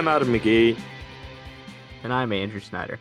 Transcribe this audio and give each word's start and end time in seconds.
I'm 0.00 0.08
Adam 0.08 0.32
McGee, 0.32 0.80
And 2.04 2.10
I'm 2.10 2.32
Andrew 2.32 2.58
Snyder. 2.58 2.98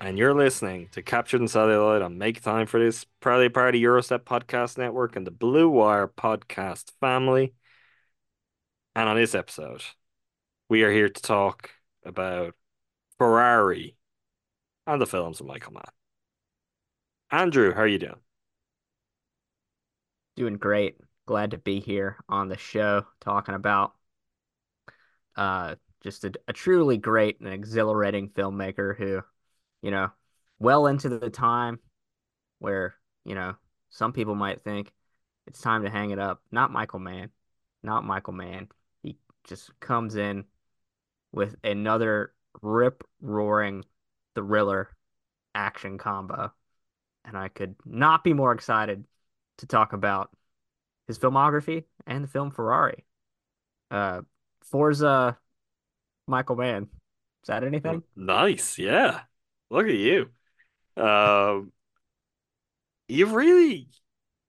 and 0.00 0.18
you're 0.18 0.34
listening 0.34 0.88
to 0.90 1.00
Captured 1.00 1.40
in 1.40 1.46
Celluloid 1.46 2.02
on 2.02 2.18
Make 2.18 2.42
Time 2.42 2.66
for 2.66 2.80
This, 2.80 3.06
proudly 3.20 3.48
part 3.48 3.76
of 3.76 3.80
Gyro 3.80 4.00
Step 4.00 4.24
Podcast 4.24 4.78
Network 4.78 5.14
and 5.14 5.24
the 5.24 5.30
Blue 5.30 5.70
Wire 5.70 6.08
podcast 6.08 6.90
family. 6.98 7.54
And 8.96 9.08
on 9.08 9.14
this 9.14 9.36
episode, 9.36 9.80
we 10.68 10.82
are 10.82 10.90
here 10.90 11.08
to 11.08 11.22
talk 11.22 11.70
about 12.04 12.56
Ferrari 13.18 13.96
and 14.88 15.00
the 15.00 15.06
films 15.06 15.38
of 15.38 15.46
Michael 15.46 15.74
Mann. 15.74 15.84
Andrew, 17.30 17.72
how 17.72 17.82
are 17.82 17.86
you 17.86 18.00
doing? 18.00 18.20
Doing 20.34 20.56
great. 20.56 20.96
Glad 21.26 21.52
to 21.52 21.58
be 21.58 21.78
here 21.78 22.16
on 22.28 22.48
the 22.48 22.58
show 22.58 23.06
talking 23.20 23.54
about 23.54 23.92
uh 25.36 25.76
just 26.02 26.24
a, 26.24 26.32
a 26.46 26.52
truly 26.52 26.96
great 26.96 27.40
and 27.40 27.52
exhilarating 27.52 28.28
filmmaker 28.30 28.96
who, 28.96 29.22
you 29.82 29.90
know, 29.90 30.10
well 30.58 30.86
into 30.86 31.08
the 31.08 31.30
time 31.30 31.78
where, 32.58 32.94
you 33.24 33.34
know, 33.34 33.54
some 33.90 34.12
people 34.12 34.34
might 34.34 34.62
think 34.62 34.92
it's 35.46 35.60
time 35.60 35.82
to 35.82 35.90
hang 35.90 36.10
it 36.10 36.18
up. 36.18 36.42
Not 36.50 36.72
Michael 36.72 36.98
Mann. 36.98 37.30
Not 37.82 38.04
Michael 38.04 38.34
Mann. 38.34 38.68
He 39.02 39.16
just 39.44 39.78
comes 39.80 40.16
in 40.16 40.44
with 41.32 41.56
another 41.64 42.32
rip 42.62 43.04
roaring 43.20 43.84
thriller 44.34 44.90
action 45.54 45.98
combo. 45.98 46.52
And 47.24 47.36
I 47.36 47.48
could 47.48 47.74
not 47.84 48.24
be 48.24 48.32
more 48.32 48.52
excited 48.52 49.04
to 49.58 49.66
talk 49.66 49.92
about 49.92 50.30
his 51.06 51.18
filmography 51.18 51.84
and 52.06 52.24
the 52.24 52.28
film 52.28 52.50
Ferrari. 52.50 53.04
Uh, 53.90 54.22
Forza 54.62 55.38
Michael 56.28 56.56
Mann. 56.56 56.84
Is 56.84 57.46
that 57.46 57.64
anything? 57.64 58.02
Nice, 58.14 58.78
yeah. 58.78 59.20
Look 59.70 59.86
at 59.86 59.94
you. 59.94 60.30
Um, 60.96 61.72
you've 63.08 63.32
really, 63.32 63.88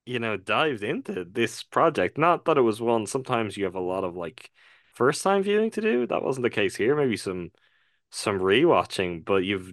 you 0.06 0.18
know, 0.18 0.36
dived 0.36 0.82
into 0.82 1.24
this 1.24 1.62
project. 1.62 2.18
Not 2.18 2.44
that 2.44 2.58
it 2.58 2.62
was 2.62 2.80
one, 2.80 3.06
sometimes 3.06 3.56
you 3.56 3.64
have 3.64 3.74
a 3.74 3.80
lot 3.80 4.04
of 4.04 4.16
like 4.16 4.50
first 4.94 5.22
time 5.22 5.42
viewing 5.42 5.70
to 5.72 5.80
do. 5.80 6.06
That 6.06 6.22
wasn't 6.22 6.44
the 6.44 6.50
case 6.50 6.76
here. 6.76 6.96
Maybe 6.96 7.16
some 7.16 7.50
some 8.10 8.38
rewatching, 8.40 9.24
but 9.24 9.44
you've 9.44 9.72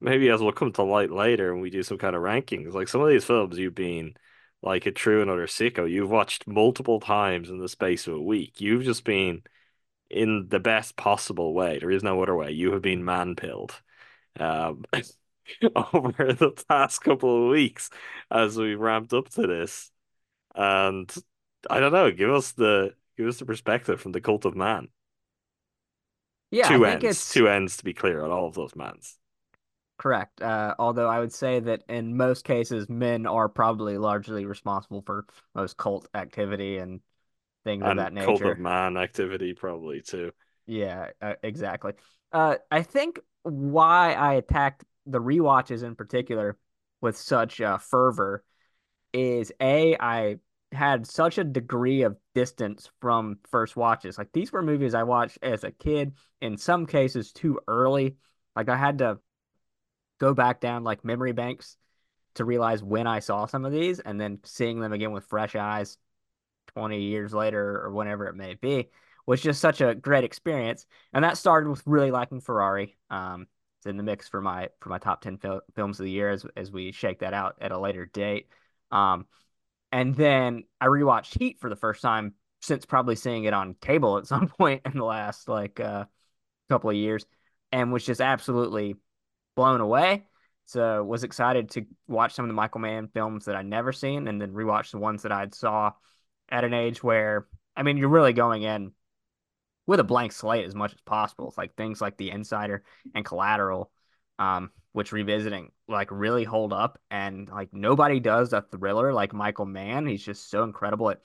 maybe 0.00 0.28
as 0.30 0.40
will 0.40 0.52
come 0.52 0.72
to 0.72 0.82
light 0.82 1.10
later 1.10 1.52
when 1.52 1.62
we 1.62 1.70
do 1.70 1.82
some 1.82 1.98
kind 1.98 2.14
of 2.14 2.22
rankings. 2.22 2.72
Like 2.72 2.88
some 2.88 3.00
of 3.00 3.08
these 3.08 3.24
films 3.24 3.58
you've 3.58 3.74
been 3.74 4.14
like 4.62 4.86
a 4.86 4.92
true 4.92 5.20
and 5.20 5.30
utter 5.30 5.46
sicko. 5.46 5.90
You've 5.90 6.10
watched 6.10 6.46
multiple 6.46 7.00
times 7.00 7.50
in 7.50 7.58
the 7.58 7.68
space 7.68 8.06
of 8.06 8.14
a 8.14 8.20
week. 8.20 8.60
You've 8.60 8.84
just 8.84 9.04
been 9.04 9.42
in 10.14 10.46
the 10.48 10.60
best 10.60 10.96
possible 10.96 11.54
way. 11.54 11.78
There 11.78 11.90
is 11.90 12.04
no 12.04 12.22
other 12.22 12.36
way. 12.36 12.52
You 12.52 12.72
have 12.72 12.82
been 12.82 13.04
Mann-pilled 13.04 13.74
um, 14.38 14.84
over 15.92 16.32
the 16.32 16.52
past 16.68 17.02
couple 17.02 17.44
of 17.44 17.50
weeks 17.50 17.90
as 18.30 18.56
we 18.56 18.76
ramped 18.76 19.12
up 19.12 19.28
to 19.30 19.46
this. 19.46 19.90
And 20.54 21.12
I 21.70 21.80
don't 21.80 21.92
know, 21.92 22.12
give 22.12 22.30
us 22.30 22.52
the 22.52 22.94
give 23.16 23.28
us 23.28 23.38
the 23.38 23.46
perspective 23.46 24.00
from 24.00 24.12
the 24.12 24.20
cult 24.20 24.44
of 24.44 24.56
man. 24.56 24.88
Yeah, 26.50 26.68
two 26.68 26.84
I 26.84 26.90
think 26.90 27.04
ends, 27.04 27.04
it's 27.04 27.28
two 27.28 27.48
ends 27.48 27.76
to 27.78 27.84
be 27.84 27.92
clear 27.94 28.22
on 28.24 28.30
all 28.30 28.46
of 28.46 28.54
those 28.54 28.74
mans. 28.76 29.18
correct. 29.98 30.42
Uh, 30.42 30.74
although 30.78 31.08
I 31.08 31.20
would 31.20 31.32
say 31.32 31.60
that 31.60 31.82
in 31.88 32.16
most 32.16 32.44
cases, 32.44 32.88
men 32.88 33.26
are 33.26 33.48
probably 33.48 33.98
largely 33.98 34.44
responsible 34.46 35.02
for 35.02 35.26
most 35.54 35.76
cult 35.76 36.08
activity 36.14 36.78
and 36.78 37.00
things 37.64 37.82
of 37.82 37.88
And 37.88 37.98
that 37.98 38.14
cult 38.16 38.42
of 38.42 38.58
man 38.58 38.96
activity 38.96 39.54
probably 39.54 40.00
too. 40.02 40.32
Yeah, 40.66 41.10
uh, 41.20 41.34
exactly. 41.42 41.92
Uh, 42.32 42.56
I 42.70 42.82
think 42.82 43.20
why 43.42 44.14
I 44.14 44.34
attacked 44.34 44.84
the 45.06 45.20
rewatches 45.20 45.82
in 45.82 45.94
particular 45.94 46.56
with 47.00 47.16
such 47.16 47.60
uh, 47.60 47.78
fervor 47.78 48.44
is 49.12 49.52
A, 49.60 49.96
I 49.98 50.36
had 50.72 51.06
such 51.06 51.38
a 51.38 51.44
degree 51.44 52.02
of 52.02 52.16
distance 52.34 52.90
from 53.00 53.38
first 53.50 53.76
watches. 53.76 54.18
Like 54.18 54.32
these 54.32 54.50
were 54.50 54.62
movies 54.62 54.94
I 54.94 55.04
watched 55.04 55.38
as 55.42 55.62
a 55.62 55.70
kid, 55.70 56.14
in 56.40 56.56
some 56.56 56.86
cases 56.86 57.32
too 57.32 57.60
early. 57.68 58.16
Like 58.56 58.68
I 58.68 58.76
had 58.76 58.98
to 58.98 59.18
go 60.18 60.34
back 60.34 60.60
down 60.60 60.84
like 60.84 61.04
memory 61.04 61.32
banks 61.32 61.76
to 62.34 62.44
realize 62.44 62.82
when 62.82 63.06
I 63.06 63.20
saw 63.20 63.46
some 63.46 63.64
of 63.64 63.72
these 63.72 64.00
and 64.00 64.20
then 64.20 64.38
seeing 64.44 64.80
them 64.80 64.92
again 64.92 65.12
with 65.12 65.26
fresh 65.26 65.54
eyes 65.54 65.96
20 66.74 67.00
years 67.00 67.32
later 67.32 67.82
or 67.82 67.92
whenever 67.92 68.26
it 68.26 68.34
may 68.34 68.54
be 68.54 68.88
was 69.26 69.40
just 69.40 69.60
such 69.60 69.80
a 69.80 69.94
great 69.94 70.24
experience. 70.24 70.86
And 71.12 71.24
that 71.24 71.38
started 71.38 71.70
with 71.70 71.82
really 71.86 72.10
liking 72.10 72.40
Ferrari. 72.40 72.96
Um, 73.10 73.46
it's 73.78 73.86
in 73.86 73.96
the 73.96 74.02
mix 74.02 74.28
for 74.28 74.40
my 74.40 74.68
for 74.80 74.88
my 74.88 74.98
top 74.98 75.22
10 75.22 75.38
fil- 75.38 75.62
films 75.74 75.98
of 75.98 76.04
the 76.04 76.10
year 76.10 76.30
as 76.30 76.44
as 76.56 76.70
we 76.70 76.92
shake 76.92 77.20
that 77.20 77.34
out 77.34 77.56
at 77.60 77.72
a 77.72 77.78
later 77.78 78.06
date. 78.06 78.48
Um, 78.90 79.26
and 79.92 80.14
then 80.14 80.64
I 80.80 80.86
rewatched 80.86 81.38
Heat 81.38 81.58
for 81.60 81.70
the 81.70 81.76
first 81.76 82.02
time 82.02 82.34
since 82.60 82.86
probably 82.86 83.16
seeing 83.16 83.44
it 83.44 83.54
on 83.54 83.76
cable 83.80 84.18
at 84.18 84.26
some 84.28 84.48
point 84.48 84.82
in 84.84 84.92
the 84.98 85.04
last 85.04 85.48
like 85.48 85.80
uh, 85.80 86.04
couple 86.68 86.90
of 86.90 86.96
years 86.96 87.24
and 87.72 87.92
was 87.92 88.04
just 88.04 88.20
absolutely 88.20 88.96
blown 89.56 89.80
away. 89.80 90.24
So 90.66 91.04
was 91.04 91.24
excited 91.24 91.70
to 91.70 91.84
watch 92.08 92.32
some 92.32 92.44
of 92.46 92.48
the 92.48 92.54
Michael 92.54 92.80
Mann 92.80 93.08
films 93.08 93.44
that 93.44 93.54
I'd 93.54 93.66
never 93.66 93.92
seen 93.92 94.28
and 94.28 94.40
then 94.40 94.52
rewatch 94.52 94.92
the 94.92 94.98
ones 94.98 95.22
that 95.22 95.32
I'd 95.32 95.54
saw 95.54 95.92
at 96.48 96.64
an 96.64 96.74
age 96.74 97.02
where 97.02 97.46
I 97.76 97.82
mean 97.82 97.96
you're 97.96 98.08
really 98.08 98.32
going 98.32 98.62
in 98.62 98.92
with 99.86 100.00
a 100.00 100.04
blank 100.04 100.32
slate 100.32 100.66
as 100.66 100.74
much 100.74 100.94
as 100.94 101.00
possible. 101.02 101.48
It's 101.48 101.58
like 101.58 101.74
things 101.76 102.00
like 102.00 102.16
The 102.16 102.30
Insider 102.30 102.82
and 103.14 103.24
Collateral, 103.24 103.90
um, 104.38 104.70
which 104.92 105.12
revisiting 105.12 105.72
like 105.88 106.08
really 106.10 106.44
hold 106.44 106.72
up 106.72 106.98
and 107.10 107.48
like 107.48 107.72
nobody 107.72 108.20
does 108.20 108.52
a 108.52 108.62
thriller 108.62 109.12
like 109.12 109.34
Michael 109.34 109.66
Mann. 109.66 110.06
He's 110.06 110.24
just 110.24 110.50
so 110.50 110.62
incredible 110.64 111.10
at 111.10 111.20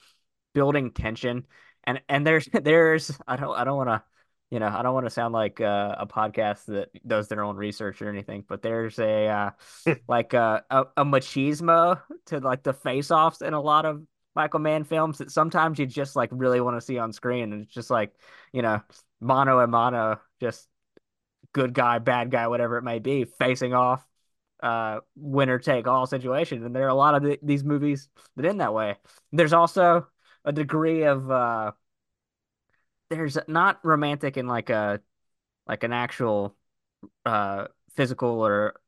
building 0.53 0.91
tension. 0.91 1.45
And 1.83 2.01
and 2.09 2.25
there's 2.25 2.47
there's 2.53 3.17
I 3.27 3.35
don't 3.35 3.55
I 3.55 3.63
don't 3.63 3.77
want 3.77 3.89
to 3.89 4.03
you 4.51 4.59
know 4.59 4.67
I 4.67 4.81
don't 4.81 4.93
want 4.93 5.05
to 5.05 5.11
sound 5.11 5.33
like 5.33 5.61
uh, 5.61 5.95
a 5.97 6.07
podcast 6.07 6.65
that 6.65 6.89
does 7.07 7.27
their 7.27 7.43
own 7.43 7.55
research 7.55 8.01
or 8.01 8.09
anything, 8.09 8.43
but 8.47 8.61
there's 8.61 8.99
a 8.99 9.27
uh, 9.27 9.51
like 10.07 10.33
a, 10.33 10.63
a 10.69 10.85
a 10.97 11.05
machismo 11.05 12.01
to 12.27 12.39
like 12.39 12.63
the 12.63 12.73
face 12.73 13.11
offs 13.11 13.41
in 13.41 13.53
a 13.53 13.61
lot 13.61 13.85
of 13.85 14.01
Michael 14.39 14.61
Mann 14.61 14.85
films 14.85 15.17
that 15.17 15.31
sometimes 15.31 15.79
you 15.79 15.85
just 15.85 16.15
like 16.15 16.29
really 16.31 16.61
want 16.61 16.77
to 16.77 16.81
see 16.81 16.97
on 16.97 17.11
screen, 17.11 17.51
and 17.51 17.63
it's 17.63 17.73
just 17.73 17.89
like 17.89 18.13
you 18.53 18.61
know, 18.61 18.81
mano 19.19 19.59
a 19.59 19.67
mano, 19.67 20.21
just 20.39 20.65
good 21.51 21.73
guy, 21.73 21.99
bad 21.99 22.31
guy, 22.31 22.47
whatever 22.47 22.77
it 22.77 22.83
may 22.83 22.99
be, 22.99 23.25
facing 23.25 23.73
off, 23.73 24.01
uh, 24.63 25.01
winner 25.17 25.59
take 25.59 25.87
all 25.87 26.05
situation. 26.05 26.63
And 26.63 26.73
there 26.73 26.85
are 26.85 26.87
a 26.87 26.95
lot 26.95 27.15
of 27.15 27.23
the, 27.23 27.37
these 27.43 27.65
movies 27.65 28.07
that 28.37 28.45
end 28.45 28.61
that 28.61 28.73
way. 28.73 28.95
There's 29.33 29.51
also 29.51 30.07
a 30.45 30.53
degree 30.53 31.03
of 31.03 31.29
uh, 31.29 31.73
there's 33.09 33.37
not 33.49 33.83
romantic 33.83 34.37
in 34.37 34.47
like 34.47 34.69
a 34.69 35.01
like 35.67 35.83
an 35.83 35.91
actual 35.91 36.55
uh 37.25 37.65
physical 37.97 38.39
or 38.39 38.79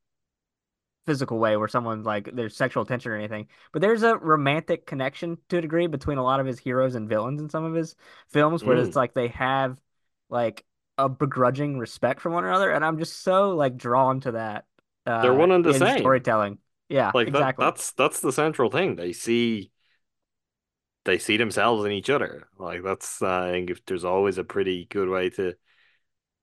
physical 1.06 1.38
way 1.38 1.56
where 1.56 1.68
someone 1.68 2.02
like 2.02 2.30
there's 2.32 2.56
sexual 2.56 2.84
tension 2.84 3.12
or 3.12 3.16
anything, 3.16 3.48
but 3.72 3.82
there's 3.82 4.02
a 4.02 4.16
romantic 4.16 4.86
connection 4.86 5.38
to 5.48 5.58
a 5.58 5.60
degree 5.60 5.86
between 5.86 6.18
a 6.18 6.22
lot 6.22 6.40
of 6.40 6.46
his 6.46 6.58
heroes 6.58 6.94
and 6.94 7.08
villains 7.08 7.40
in 7.40 7.48
some 7.48 7.64
of 7.64 7.74
his 7.74 7.96
films 8.28 8.64
where 8.64 8.76
mm. 8.76 8.86
it's 8.86 8.96
like 8.96 9.14
they 9.14 9.28
have 9.28 9.78
like 10.28 10.64
a 10.98 11.08
begrudging 11.08 11.78
respect 11.78 12.20
for 12.20 12.30
one 12.30 12.44
another, 12.44 12.70
and 12.70 12.84
I'm 12.84 12.98
just 12.98 13.22
so 13.22 13.50
like 13.50 13.76
drawn 13.76 14.20
to 14.20 14.32
that. 14.32 14.64
Uh, 15.06 15.22
They're 15.22 15.34
one 15.34 15.50
and 15.50 15.64
the 15.64 15.74
same 15.74 15.98
storytelling. 15.98 16.58
Yeah, 16.88 17.10
like 17.14 17.28
exactly. 17.28 17.64
That, 17.64 17.74
that's 17.74 17.92
that's 17.92 18.20
the 18.20 18.32
central 18.32 18.70
thing. 18.70 18.96
They 18.96 19.12
see 19.12 19.70
they 21.04 21.18
see 21.18 21.36
themselves 21.36 21.84
in 21.84 21.92
each 21.92 22.10
other. 22.10 22.48
Like 22.58 22.82
that's 22.82 23.22
uh, 23.22 23.46
I 23.46 23.50
think 23.50 23.70
if 23.70 23.84
there's 23.86 24.04
always 24.04 24.38
a 24.38 24.44
pretty 24.44 24.86
good 24.90 25.08
way 25.08 25.30
to 25.30 25.54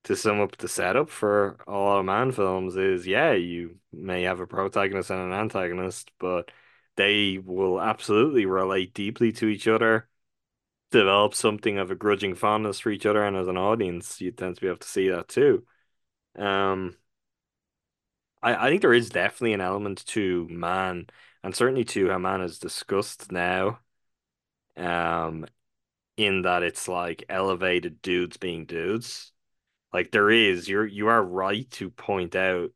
to 0.06 0.16
sum 0.16 0.40
up 0.42 0.58
the 0.58 0.68
setup 0.68 1.10
for 1.10 1.58
a 1.68 1.72
lot 1.72 2.00
of 2.00 2.06
Mann 2.06 2.32
films 2.32 2.76
is 2.76 3.06
yeah, 3.08 3.34
you 3.34 3.80
may 3.92 4.24
have 4.24 4.40
a 4.40 4.48
protagonist 4.48 5.10
and 5.12 5.22
an 5.22 5.34
antagonist, 5.34 6.12
but 6.20 6.52
they 6.96 7.38
will 7.38 7.82
absolutely 7.82 8.46
relate 8.46 8.94
deeply 8.94 9.32
to 9.34 9.48
each 9.48 9.68
other, 9.68 10.10
develop 10.92 11.36
something 11.36 11.78
of 11.78 11.92
a 11.92 11.96
grudging 11.96 12.36
fondness 12.36 12.80
for 12.80 12.92
each 12.92 13.06
other, 13.06 13.24
and 13.24 13.38
as 13.38 13.48
an 13.48 13.58
audience, 13.58 14.22
you 14.22 14.32
tend 14.32 14.56
to 14.56 14.62
be 14.62 14.68
able 14.68 14.78
to 14.78 14.88
see 14.88 15.10
that 15.10 15.28
too. 15.28 15.66
Um, 16.38 16.98
I, 18.42 18.68
I 18.68 18.70
think 18.70 18.82
there 18.82 18.94
is 18.94 19.10
definitely 19.10 19.54
an 19.54 19.62
element 19.62 20.06
to 20.08 20.48
Mann, 20.50 21.08
and 21.44 21.56
certainly 21.56 21.84
to 21.86 22.10
how 22.10 22.18
Mann 22.18 22.42
is 22.42 22.60
discussed 22.60 23.32
now. 23.32 23.80
Um, 24.78 25.46
in 26.18 26.44
that 26.44 26.64
it's 26.64 26.88
like 26.88 27.26
elevated 27.30 28.02
dudes 28.02 28.38
being 28.38 28.66
dudes 28.66 29.34
like 29.94 30.12
there 30.12 30.30
is, 30.30 30.70
you're 30.70 30.86
you 30.86 31.08
are 31.08 31.24
right 31.24 31.70
to 31.72 31.90
point 31.90 32.36
out 32.36 32.72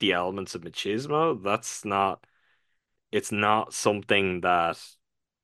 the 0.00 0.12
elements 0.12 0.54
of 0.54 0.62
machismo. 0.62 1.42
That's 1.42 1.84
not 1.84 2.24
it's 3.12 3.32
not 3.32 3.74
something 3.74 4.42
that 4.42 4.78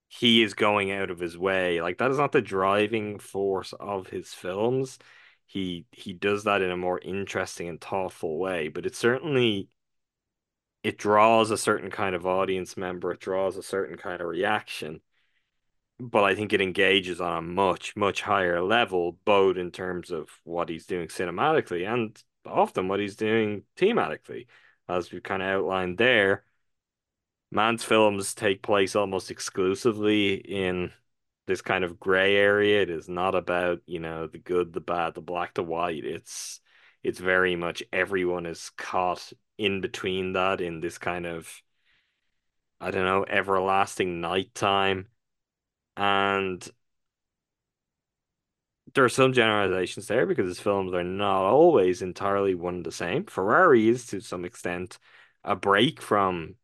he 0.08 0.42
is 0.42 0.54
going 0.54 0.92
out 0.92 1.10
of 1.10 1.18
his 1.20 1.38
way. 1.38 1.80
Like 1.82 1.98
that 1.98 2.10
is 2.10 2.18
not 2.18 2.32
the 2.32 2.42
driving 2.42 3.18
force 3.18 3.72
of 3.74 4.08
his 4.08 4.34
films. 4.34 4.98
He 5.46 5.86
he 5.92 6.12
does 6.14 6.44
that 6.44 6.62
in 6.62 6.70
a 6.70 6.76
more 6.76 7.00
interesting 7.00 7.68
and 7.68 7.80
thoughtful 7.80 8.38
way, 8.38 8.68
but 8.68 8.86
it 8.86 8.96
certainly 8.96 9.68
it 10.82 10.98
draws 10.98 11.50
a 11.50 11.56
certain 11.56 11.90
kind 11.90 12.14
of 12.14 12.26
audience 12.26 12.76
member, 12.76 13.12
it 13.12 13.20
draws 13.20 13.56
a 13.56 13.62
certain 13.62 13.96
kind 13.96 14.20
of 14.20 14.26
reaction 14.28 15.00
but 15.98 16.24
I 16.24 16.34
think 16.34 16.52
it 16.52 16.60
engages 16.60 17.20
on 17.20 17.38
a 17.38 17.42
much, 17.42 17.96
much 17.96 18.22
higher 18.22 18.60
level, 18.62 19.18
both 19.24 19.56
in 19.56 19.70
terms 19.70 20.10
of 20.10 20.28
what 20.44 20.68
he's 20.68 20.86
doing 20.86 21.08
cinematically 21.08 21.86
and 21.86 22.20
often 22.44 22.88
what 22.88 23.00
he's 23.00 23.16
doing 23.16 23.62
thematically, 23.76 24.46
as 24.88 25.12
we've 25.12 25.22
kind 25.22 25.42
of 25.42 25.48
outlined 25.48 25.98
there. 25.98 26.44
Mann's 27.50 27.84
films 27.84 28.34
take 28.34 28.62
place 28.62 28.96
almost 28.96 29.30
exclusively 29.30 30.34
in 30.34 30.90
this 31.46 31.60
kind 31.60 31.84
of 31.84 32.00
gray 32.00 32.36
area. 32.36 32.82
It 32.82 32.90
is 32.90 33.08
not 33.08 33.34
about, 33.34 33.80
you 33.86 34.00
know, 34.00 34.26
the 34.26 34.38
good, 34.38 34.72
the 34.72 34.80
bad, 34.80 35.14
the 35.14 35.20
black, 35.20 35.54
the 35.54 35.62
white. 35.62 36.04
It's 36.04 36.60
it's 37.02 37.18
very 37.18 37.56
much 37.56 37.82
everyone 37.92 38.46
is 38.46 38.70
caught 38.76 39.32
in 39.58 39.80
between 39.80 40.32
that 40.34 40.60
in 40.60 40.80
this 40.80 40.98
kind 40.98 41.26
of 41.26 41.62
I 42.80 42.90
don't 42.90 43.04
know, 43.04 43.24
everlasting 43.28 44.20
nighttime 44.20 45.06
and 45.96 46.68
there 48.94 49.04
are 49.04 49.08
some 49.08 49.32
generalizations 49.32 50.06
there 50.06 50.26
because 50.26 50.46
his 50.46 50.60
films 50.60 50.92
are 50.92 51.04
not 51.04 51.44
always 51.44 52.02
entirely 52.02 52.54
one 52.54 52.76
and 52.76 52.86
the 52.86 52.92
same. 52.92 53.24
Ferrari 53.24 53.88
is 53.88 54.06
to 54.06 54.20
some 54.20 54.44
extent 54.44 54.98
a 55.44 55.56
break 55.56 56.00
from 56.00 56.56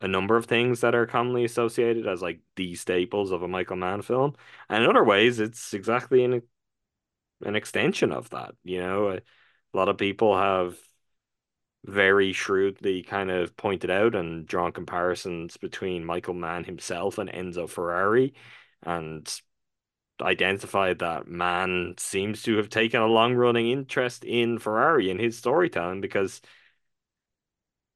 a 0.00 0.08
number 0.08 0.36
of 0.36 0.46
things 0.46 0.80
that 0.80 0.94
are 0.94 1.06
commonly 1.06 1.44
associated 1.44 2.06
as 2.06 2.22
like 2.22 2.40
the 2.56 2.74
staples 2.74 3.30
of 3.30 3.42
a 3.42 3.48
Michael 3.48 3.76
Mann 3.76 4.02
film. 4.02 4.34
And 4.68 4.82
in 4.84 4.90
other 4.90 5.04
ways, 5.04 5.40
it's 5.40 5.74
exactly 5.74 6.24
an 6.24 6.42
an 7.44 7.56
extension 7.56 8.12
of 8.12 8.30
that. 8.30 8.54
You 8.64 8.80
know, 8.80 9.08
a, 9.08 9.16
a 9.16 9.74
lot 9.74 9.88
of 9.88 9.98
people 9.98 10.36
have 10.36 10.76
very 11.84 12.32
shrewdly 12.32 13.02
kind 13.02 13.30
of 13.30 13.56
pointed 13.56 13.90
out 13.90 14.14
and 14.14 14.46
drawn 14.46 14.72
comparisons 14.72 15.56
between 15.56 16.04
Michael 16.04 16.34
Mann 16.34 16.64
himself 16.64 17.18
and 17.18 17.30
Enzo 17.30 17.68
Ferrari 17.68 18.34
and 18.82 19.40
identified 20.20 20.98
that 20.98 21.26
Mann 21.28 21.94
seems 21.98 22.42
to 22.42 22.56
have 22.56 22.68
taken 22.68 23.00
a 23.00 23.06
long 23.06 23.34
running 23.34 23.70
interest 23.70 24.24
in 24.24 24.58
Ferrari 24.58 25.10
and 25.10 25.20
his 25.20 25.38
storytelling 25.38 26.00
because 26.00 26.40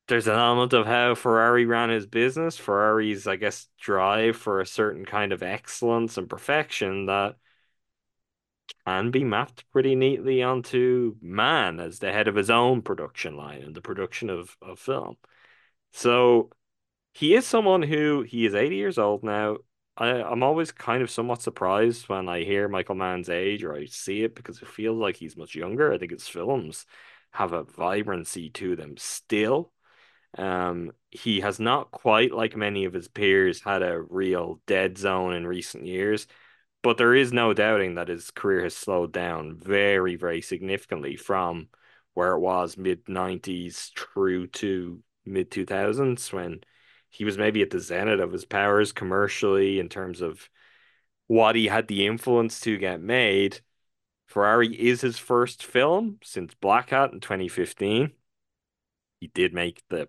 there's 0.09 0.27
an 0.27 0.35
element 0.35 0.73
of 0.73 0.87
how 0.87 1.15
Ferrari 1.15 1.65
ran 1.65 1.91
his 1.91 2.07
business, 2.07 2.59
Ferrari's, 2.59 3.27
I 3.27 3.37
guess, 3.37 3.69
drive 3.81 4.37
for 4.37 4.61
a 4.61 4.67
certain 4.67 5.05
kind 5.05 5.33
of 5.33 5.43
excellence 5.43 6.19
and 6.19 6.29
perfection 6.29 7.07
that 7.07 7.37
can 8.87 9.11
be 9.11 9.25
mapped 9.25 9.71
pretty 9.73 9.95
neatly 9.95 10.43
onto 10.43 11.17
Mann 11.23 11.81
as 11.81 11.99
the 11.99 12.13
head 12.13 12.29
of 12.29 12.35
his 12.37 12.51
own 12.51 12.83
production 12.83 13.37
line 13.37 13.63
and 13.63 13.75
the 13.75 13.81
production 13.81 14.31
of, 14.31 14.57
of 14.61 14.79
film. 14.79 15.17
So 15.93 16.51
he 17.13 17.35
is 17.35 17.47
someone 17.47 17.83
who 17.83 18.23
he 18.23 18.47
is 18.47 18.55
80 18.55 18.77
years 18.77 18.99
old 18.99 19.25
now. 19.25 19.59
I, 19.97 20.23
I'm 20.23 20.43
always 20.43 20.73
kind 20.73 21.03
of 21.03 21.11
somewhat 21.11 21.43
surprised 21.43 22.09
when 22.09 22.29
I 22.29 22.43
hear 22.43 22.69
Michael 22.69 22.97
Mann's 22.97 23.29
age 23.29 23.63
or 23.65 23.75
I 23.77 23.87
see 23.87 24.23
it 24.25 24.35
because 24.35 24.61
it 24.61 24.69
feels 24.69 24.99
like 24.99 25.17
he's 25.17 25.37
much 25.37 25.55
younger. 25.55 25.93
I 25.93 25.99
think 25.99 26.11
his 26.13 26.29
films 26.29 26.87
have 27.33 27.53
a 27.53 27.65
vibrancy 27.65 28.51
to 28.51 28.77
them 28.77 28.97
still. 28.97 29.73
Um, 30.39 30.93
he 31.11 31.41
has 31.41 31.61
not 31.61 31.93
quite 31.93 32.33
like 32.33 32.57
many 32.57 32.87
of 32.87 32.93
his 32.93 33.09
peers 33.09 33.63
had 33.63 33.83
a 33.83 34.01
real 34.03 34.61
dead 34.67 34.99
zone 34.99 35.35
in 35.35 35.47
recent 35.47 35.87
years, 35.87 36.27
but 36.83 36.99
there 36.99 37.15
is 37.15 37.33
no 37.33 37.55
doubting 37.55 37.95
that 37.97 38.09
his 38.09 38.31
career 38.31 38.65
has 38.65 38.77
slowed 38.77 39.13
down 39.13 39.57
very, 39.57 40.17
very 40.17 40.43
significantly 40.43 41.17
from 41.17 41.69
where 42.15 42.33
it 42.33 42.41
was 42.41 42.77
mid 42.77 43.09
90s 43.09 43.91
through 43.97 44.49
to 44.49 45.03
mid 45.25 45.51
2000s 45.51 46.33
when 46.33 46.63
he 47.15 47.25
was 47.25 47.39
maybe 47.39 47.63
at 47.63 47.71
the 47.71 47.79
zenith 47.79 48.19
of 48.19 48.33
his 48.33 48.45
powers 48.45 48.91
commercially 48.91 49.79
in 49.79 49.89
terms 49.89 50.21
of 50.21 50.51
what 51.29 51.55
he 51.55 51.67
had 51.67 51.87
the 51.87 52.07
influence 52.07 52.59
to 52.61 52.77
get 52.77 53.01
made. 53.01 53.61
Ferrari 54.27 54.75
is 54.75 55.01
his 55.01 55.17
first 55.17 55.65
film 55.65 56.19
since 56.25 56.55
Blackhat 56.61 57.13
in 57.13 57.21
2015. 57.21 58.11
He 59.21 59.29
did 59.29 59.55
make 59.55 59.81
the 59.91 60.09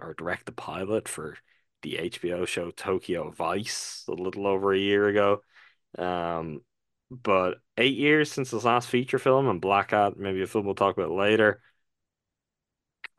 or 0.00 0.14
direct 0.14 0.46
the 0.46 0.52
pilot 0.52 1.06
for 1.06 1.36
the 1.82 1.96
HBO 1.96 2.46
show 2.46 2.70
Tokyo 2.70 3.30
Vice 3.30 4.04
a 4.08 4.12
little 4.12 4.46
over 4.46 4.72
a 4.72 4.78
year 4.78 5.08
ago. 5.08 5.42
Um, 5.98 6.62
but 7.10 7.58
eight 7.76 7.98
years 7.98 8.32
since 8.32 8.52
his 8.52 8.64
last 8.64 8.88
feature 8.88 9.18
film 9.18 9.48
and 9.48 9.60
Blackhat, 9.60 10.16
maybe 10.16 10.40
a 10.40 10.46
film 10.46 10.64
we'll 10.64 10.74
talk 10.74 10.96
about 10.96 11.10
later 11.10 11.60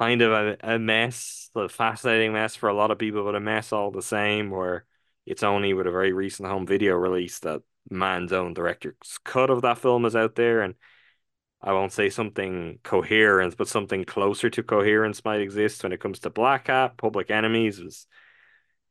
kind 0.03 0.21
of 0.21 0.31
a, 0.31 0.57
a 0.75 0.79
mess, 0.79 1.49
a 1.55 1.69
fascinating 1.69 2.33
mess 2.33 2.55
for 2.55 2.67
a 2.67 2.73
lot 2.73 2.91
of 2.91 2.99
people, 2.99 3.23
but 3.23 3.35
a 3.35 3.39
mess 3.39 3.71
all 3.71 3.91
the 3.91 4.01
same. 4.01 4.49
Where 4.49 4.85
it's 5.25 5.43
only 5.43 5.73
with 5.73 5.87
a 5.87 5.91
very 5.91 6.13
recent 6.13 6.49
home 6.49 6.67
video 6.67 6.95
release 6.95 7.39
that 7.39 7.61
Mann's 7.89 8.33
own 8.33 8.53
director's 8.53 9.17
cut 9.23 9.49
of 9.49 9.61
that 9.61 9.77
film 9.77 10.05
is 10.05 10.15
out 10.15 10.35
there, 10.35 10.61
and 10.61 10.75
I 11.61 11.71
won't 11.71 11.93
say 11.93 12.09
something 12.09 12.79
coherent, 12.83 13.55
but 13.55 13.69
something 13.69 14.03
closer 14.03 14.49
to 14.49 14.63
coherence 14.63 15.23
might 15.23 15.39
exist 15.39 15.83
when 15.83 15.93
it 15.93 16.01
comes 16.01 16.19
to 16.19 16.29
Blackhat. 16.29 16.97
Public 16.97 17.31
Enemies 17.31 17.81
was 17.81 18.05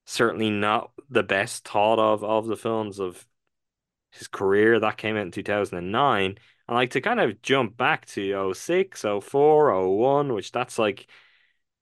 certainly 0.06 0.50
not 0.50 0.92
the 1.10 1.22
best 1.22 1.68
thought 1.68 1.98
of 1.98 2.24
of 2.24 2.46
the 2.46 2.56
films 2.56 2.98
of 2.98 3.26
his 4.12 4.28
career. 4.28 4.80
That 4.80 4.96
came 4.96 5.16
out 5.16 5.22
in 5.22 5.30
2009. 5.30 6.24
And 6.24 6.38
like 6.68 6.90
to 6.90 7.00
kind 7.00 7.20
of 7.20 7.42
jump 7.42 7.76
back 7.76 8.06
to 8.06 8.54
06, 8.54 9.04
04, 9.20 9.88
01, 9.88 10.32
which 10.32 10.52
that's 10.52 10.78
like 10.78 11.06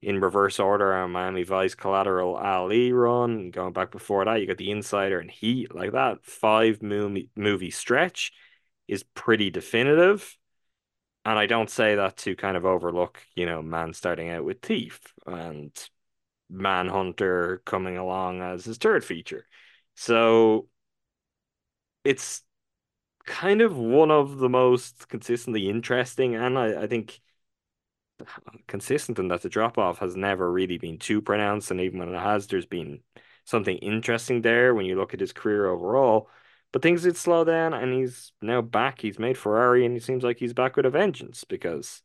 in 0.01 0.19
reverse 0.19 0.59
order 0.59 0.93
on 0.93 1.11
Miami 1.11 1.43
Vice 1.43 1.75
Collateral 1.75 2.35
Ali 2.35 2.91
run. 2.91 3.51
Going 3.51 3.73
back 3.73 3.91
before 3.91 4.25
that, 4.25 4.41
you 4.41 4.47
got 4.47 4.57
The 4.57 4.71
Insider 4.71 5.19
and 5.19 5.29
Heat. 5.29 5.75
Like 5.75 5.91
that 5.91 6.25
five 6.25 6.81
movie 6.81 7.29
movie 7.35 7.71
stretch 7.71 8.31
is 8.87 9.03
pretty 9.03 9.49
definitive. 9.49 10.37
And 11.23 11.37
I 11.37 11.45
don't 11.45 11.69
say 11.69 11.95
that 11.95 12.17
to 12.17 12.35
kind 12.35 12.57
of 12.57 12.65
overlook, 12.65 13.21
you 13.35 13.45
know, 13.45 13.61
Mann 13.61 13.93
starting 13.93 14.29
out 14.29 14.43
with 14.43 14.61
Thief 14.61 14.99
and 15.27 15.71
Manhunter 16.49 17.61
coming 17.63 17.97
along 17.97 18.41
as 18.41 18.65
his 18.65 18.77
third 18.77 19.05
feature. 19.05 19.47
So 19.95 20.67
it's 22.03 22.43
kind 23.25 23.61
of 23.61 23.77
one 23.77 24.11
of 24.11 24.37
the 24.37 24.49
most 24.49 25.07
consistently 25.09 25.69
interesting, 25.69 26.35
and 26.35 26.57
I, 26.57 26.83
I 26.83 26.87
think 26.87 27.19
consistent 28.67 29.19
in 29.19 29.27
that 29.29 29.41
the 29.41 29.49
drop 29.49 29.77
off 29.77 29.99
has 29.99 30.15
never 30.15 30.51
really 30.51 30.77
been 30.77 30.97
too 30.97 31.21
pronounced, 31.21 31.71
and 31.71 31.81
even 31.81 31.99
when 31.99 32.13
it 32.13 32.19
has, 32.19 32.47
there's 32.47 32.65
been 32.65 33.01
something 33.45 33.77
interesting 33.77 34.41
there 34.41 34.73
when 34.75 34.85
you 34.85 34.95
look 34.95 35.13
at 35.13 35.19
his 35.19 35.33
career 35.33 35.67
overall. 35.67 36.29
But 36.71 36.81
things 36.81 37.03
did 37.03 37.17
slow 37.17 37.43
down, 37.43 37.73
and 37.73 37.93
he's 37.93 38.31
now 38.41 38.61
back. 38.61 39.01
He's 39.01 39.19
made 39.19 39.37
Ferrari, 39.37 39.85
and 39.85 39.93
he 39.93 39.99
seems 39.99 40.23
like 40.23 40.37
he's 40.37 40.53
back 40.53 40.75
with 40.75 40.85
a 40.85 40.89
vengeance 40.89 41.43
because 41.43 42.01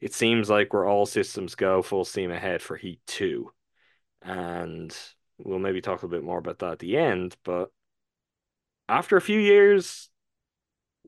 it 0.00 0.14
seems 0.14 0.48
like 0.48 0.72
we're 0.72 0.88
all 0.88 1.06
systems 1.06 1.54
go 1.54 1.82
full 1.82 2.04
steam 2.04 2.30
ahead 2.30 2.62
for 2.62 2.76
Heat 2.76 3.00
2. 3.06 3.52
And 4.22 4.96
we'll 5.38 5.58
maybe 5.58 5.80
talk 5.80 6.02
a 6.02 6.08
bit 6.08 6.24
more 6.24 6.38
about 6.38 6.60
that 6.60 6.72
at 6.72 6.78
the 6.78 6.96
end. 6.96 7.36
But 7.44 7.70
after 8.88 9.16
a 9.16 9.22
few 9.22 9.38
years, 9.38 10.08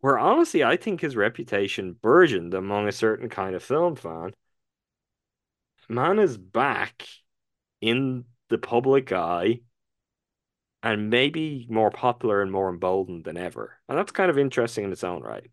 where 0.04 0.18
honestly 0.18 0.62
I 0.62 0.76
think 0.76 1.00
his 1.00 1.16
reputation 1.16 1.94
burgeoned 1.94 2.52
among 2.52 2.87
a 2.87 2.92
certain 2.92 3.30
kind 3.30 3.54
of 3.54 3.62
film 3.62 3.96
fan, 3.96 4.34
Mann 5.88 6.18
is 6.18 6.37
back 6.37 7.06
in 7.80 8.26
the 8.50 8.58
public 8.58 9.12
eye 9.12 9.61
and 10.82 11.08
maybe 11.08 11.66
more 11.70 11.90
popular 11.90 12.42
and 12.42 12.52
more 12.52 12.68
emboldened 12.68 13.25
than 13.25 13.38
ever. 13.38 13.78
And 13.88 13.96
that's 13.96 14.12
kind 14.12 14.28
of 14.30 14.37
interesting 14.37 14.84
in 14.84 14.92
its 14.92 15.04
own 15.04 15.23
right. 15.23 15.50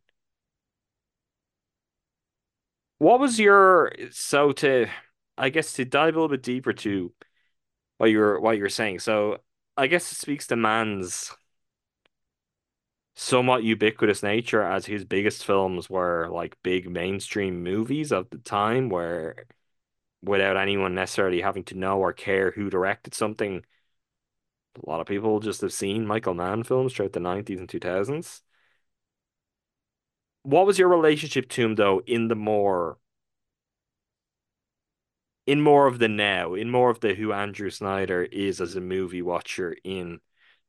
What 2.98 3.22
was 3.22 3.40
your 3.40 3.94
so 4.10 4.52
to 4.52 4.88
I 5.38 5.48
guess 5.48 5.72
to 5.74 5.86
dive 5.86 6.16
a 6.16 6.18
little 6.20 6.28
bit 6.28 6.44
deeper 6.44 6.74
to 6.74 7.14
what 8.00 8.08
you're 8.08 8.38
what 8.38 8.58
you're 8.58 8.68
saying. 8.68 9.00
So 9.00 9.38
I 9.78 9.88
guess 9.88 10.12
it 10.12 10.16
speaks 10.16 10.48
to 10.48 10.58
Mann's 10.58 11.32
somewhat 13.16 13.64
ubiquitous 13.64 14.24
nature 14.24 14.64
as 14.64 14.86
his 14.86 15.06
biggest 15.06 15.46
films 15.46 15.90
were 15.90 16.30
like 16.32 16.58
big 16.64 16.90
mainstream 16.90 17.64
movies 17.64 18.12
of 18.12 18.30
the 18.30 18.38
time 18.40 18.90
where 18.90 19.46
without 20.24 20.58
anyone 20.58 20.96
necessarily 20.96 21.42
having 21.42 21.64
to 21.66 21.78
know 21.78 22.00
or 22.00 22.14
care 22.14 22.52
who 22.52 22.70
directed 22.70 23.14
something 23.14 23.64
a 24.76 24.90
lot 24.90 25.02
of 25.02 25.08
people 25.08 25.40
just 25.40 25.62
have 25.62 25.74
seen 25.74 26.06
Michael 26.06 26.34
Mann 26.34 26.64
films 26.64 26.94
throughout 26.94 27.14
the 27.14 27.20
90s 27.20 27.60
and 27.60 27.70
2000s. 27.70 28.42
What 30.44 30.66
was 30.66 30.80
your 30.80 30.88
relationship 30.90 31.50
to 31.50 31.62
him 31.64 31.76
though 31.76 32.02
in 32.06 32.28
the 32.28 32.36
more 32.36 32.98
in 35.46 35.62
more 35.62 35.88
of 35.88 36.00
the 36.00 36.08
now, 36.08 36.54
in 36.54 36.70
more 36.70 36.90
of 36.90 37.00
the 37.02 37.14
who 37.16 37.32
Andrew 37.34 37.70
Snyder 37.70 38.24
is 38.24 38.62
as 38.62 38.76
a 38.76 38.82
movie 38.82 39.22
watcher 39.22 39.76
in 39.84 40.20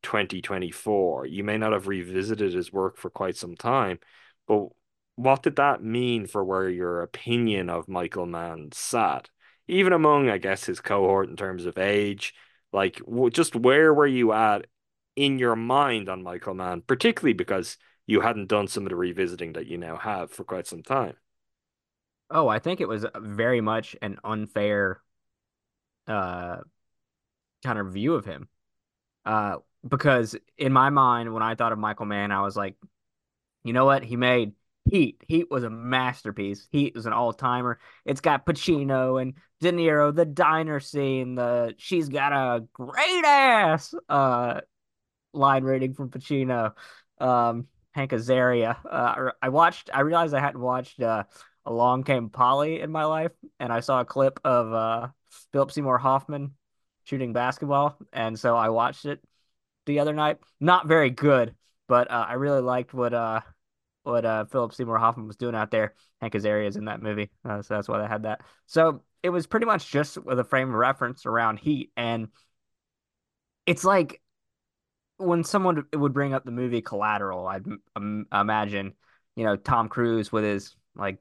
2024? 0.03 1.27
You 1.27 1.45
may 1.45 1.59
not 1.59 1.73
have 1.73 1.89
revisited 1.89 2.53
his 2.53 2.73
work 2.73 2.97
for 2.97 3.11
quite 3.11 3.37
some 3.37 3.57
time, 3.57 3.99
but 4.47 4.69
what 5.17 5.43
did 5.43 5.57
that 5.57 5.83
mean 5.83 6.27
for 6.27 6.45
where 6.45 6.69
your 6.69 7.03
opinion 7.03 7.71
of 7.71 7.89
Michael 7.89 8.27
Mann 8.27 8.71
sat? 8.73 9.29
Even 9.69 9.93
among, 9.93 10.29
I 10.29 10.39
guess, 10.39 10.65
his 10.65 10.81
cohort 10.81 11.29
in 11.29 11.37
terms 11.37 11.67
of 11.67 11.79
age, 11.79 12.35
like 12.73 13.01
just 13.33 13.55
where 13.55 13.93
were 13.95 14.07
you 14.07 14.33
at 14.33 14.67
in 15.17 15.39
your 15.39 15.57
mind 15.57 16.09
on 16.09 16.23
Michael 16.23 16.55
Mann, 16.55 16.83
particularly 16.83 17.35
because 17.35 17.77
you 18.07 18.21
hadn't 18.21 18.49
done 18.49 18.67
some 18.67 18.85
of 18.85 18.91
the 18.91 18.97
revisiting 18.97 19.53
that 19.55 19.67
you 19.67 19.79
now 19.79 19.97
have 19.97 20.31
for 20.31 20.45
quite 20.45 20.67
some 20.67 20.83
time? 20.83 21.15
Oh, 22.31 22.49
I 22.49 22.59
think 22.59 22.81
it 22.81 22.89
was 22.89 23.05
very 23.15 23.61
much 23.61 23.95
an 24.01 24.19
unfair 24.25 25.03
uh 26.09 26.57
kind 27.65 27.79
of 27.79 27.93
view 27.93 28.15
of 28.15 28.25
him. 28.25 28.49
Uh 29.25 29.59
because 29.87 30.37
in 30.57 30.73
my 30.73 30.91
mind 30.91 31.33
when 31.33 31.43
I 31.43 31.55
thought 31.55 31.73
of 31.73 31.79
Michael 31.79 32.07
Mann, 32.07 32.33
I 32.33 32.43
was 32.43 32.57
like, 32.57 32.77
you 33.65 33.73
know 33.73 33.85
what? 33.85 34.05
He 34.05 34.17
made 34.17 34.53
Heat. 34.85 35.23
Heat 35.29 35.49
was 35.51 35.63
a 35.63 35.71
masterpiece. 35.71 36.67
Heat 36.73 36.95
was 36.95 37.07
an 37.07 37.13
all-timer. 37.13 37.79
It's 38.05 38.21
got 38.21 38.45
Pacino 38.45 39.23
and 39.23 39.35
De 39.61 39.71
Niro, 39.71 40.15
the 40.15 40.25
diner 40.25 40.81
scene, 40.81 41.37
the 41.37 41.75
she's 41.79 42.09
got 42.09 42.33
a 42.33 42.67
great 42.73 43.25
ass 43.25 43.95
uh 44.09 44.61
line 45.33 45.65
rating 45.65 45.95
from 45.95 46.11
Pacino. 46.11 46.73
Um 47.19 47.69
Hank 47.93 48.11
Azaria. 48.13 48.77
Uh, 48.91 49.33
I 49.41 49.51
watched 49.51 49.91
I 49.93 50.01
realized 50.01 50.35
I 50.35 50.41
hadn't 50.41 50.61
watched 50.61 51.01
uh 51.01 51.25
Along 51.65 52.03
Came 52.03 52.29
Polly 52.29 52.81
in 52.81 52.91
my 52.91 53.05
life 53.05 53.33
and 53.61 53.73
I 53.73 53.81
saw 53.81 54.01
a 54.01 54.05
clip 54.05 54.41
of 54.45 54.73
uh 54.73 55.09
Philip 55.53 55.71
Seymour 55.71 55.99
Hoffman 55.99 56.55
shooting 57.05 57.33
basketball 57.33 57.97
and 58.13 58.39
so 58.39 58.57
I 58.57 58.71
watched 58.71 59.05
it 59.05 59.21
the 59.87 60.01
other 60.01 60.13
night. 60.13 60.39
Not 60.61 60.87
very 60.87 61.11
good, 61.11 61.55
but 61.89 62.11
uh, 62.11 62.27
I 62.29 62.35
really 62.35 62.61
liked 62.61 62.95
what 62.95 63.15
uh 63.15 63.41
what 64.03 64.25
uh 64.25 64.45
Philip 64.47 64.75
Seymour 64.75 64.99
Hoffman 64.99 65.27
was 65.27 65.37
doing 65.37 65.55
out 65.55 65.71
there. 65.71 65.95
Hank 66.21 66.35
Azaria 66.35 66.67
is 66.67 66.77
in 66.77 66.87
that 66.87 67.03
movie, 67.03 67.31
uh, 67.45 67.63
so 67.63 67.75
that's 67.75 67.89
why 67.89 68.01
they 68.01 68.07
had 68.07 68.25
that. 68.25 68.43
So 68.67 69.03
it 69.23 69.31
was 69.31 69.47
pretty 69.47 69.67
much 69.67 69.91
just 69.91 70.19
with 70.19 70.39
a 70.39 70.45
frame 70.45 70.69
of 70.69 70.75
reference 70.75 71.27
around 71.27 71.59
Heat, 71.59 71.93
and 71.97 72.29
it's 73.67 73.85
like 73.85 74.21
when 75.19 75.45
someone 75.45 75.85
would 75.93 76.13
bring 76.13 76.35
up 76.35 76.45
the 76.45 76.51
movie 76.51 76.83
Collateral, 76.83 77.47
I'd 77.47 77.65
um, 77.97 78.27
imagine 78.33 78.95
you 79.37 79.45
know 79.45 79.57
Tom 79.57 79.89
Cruise 79.89 80.33
with 80.33 80.45
his 80.45 80.75
like 80.97 81.21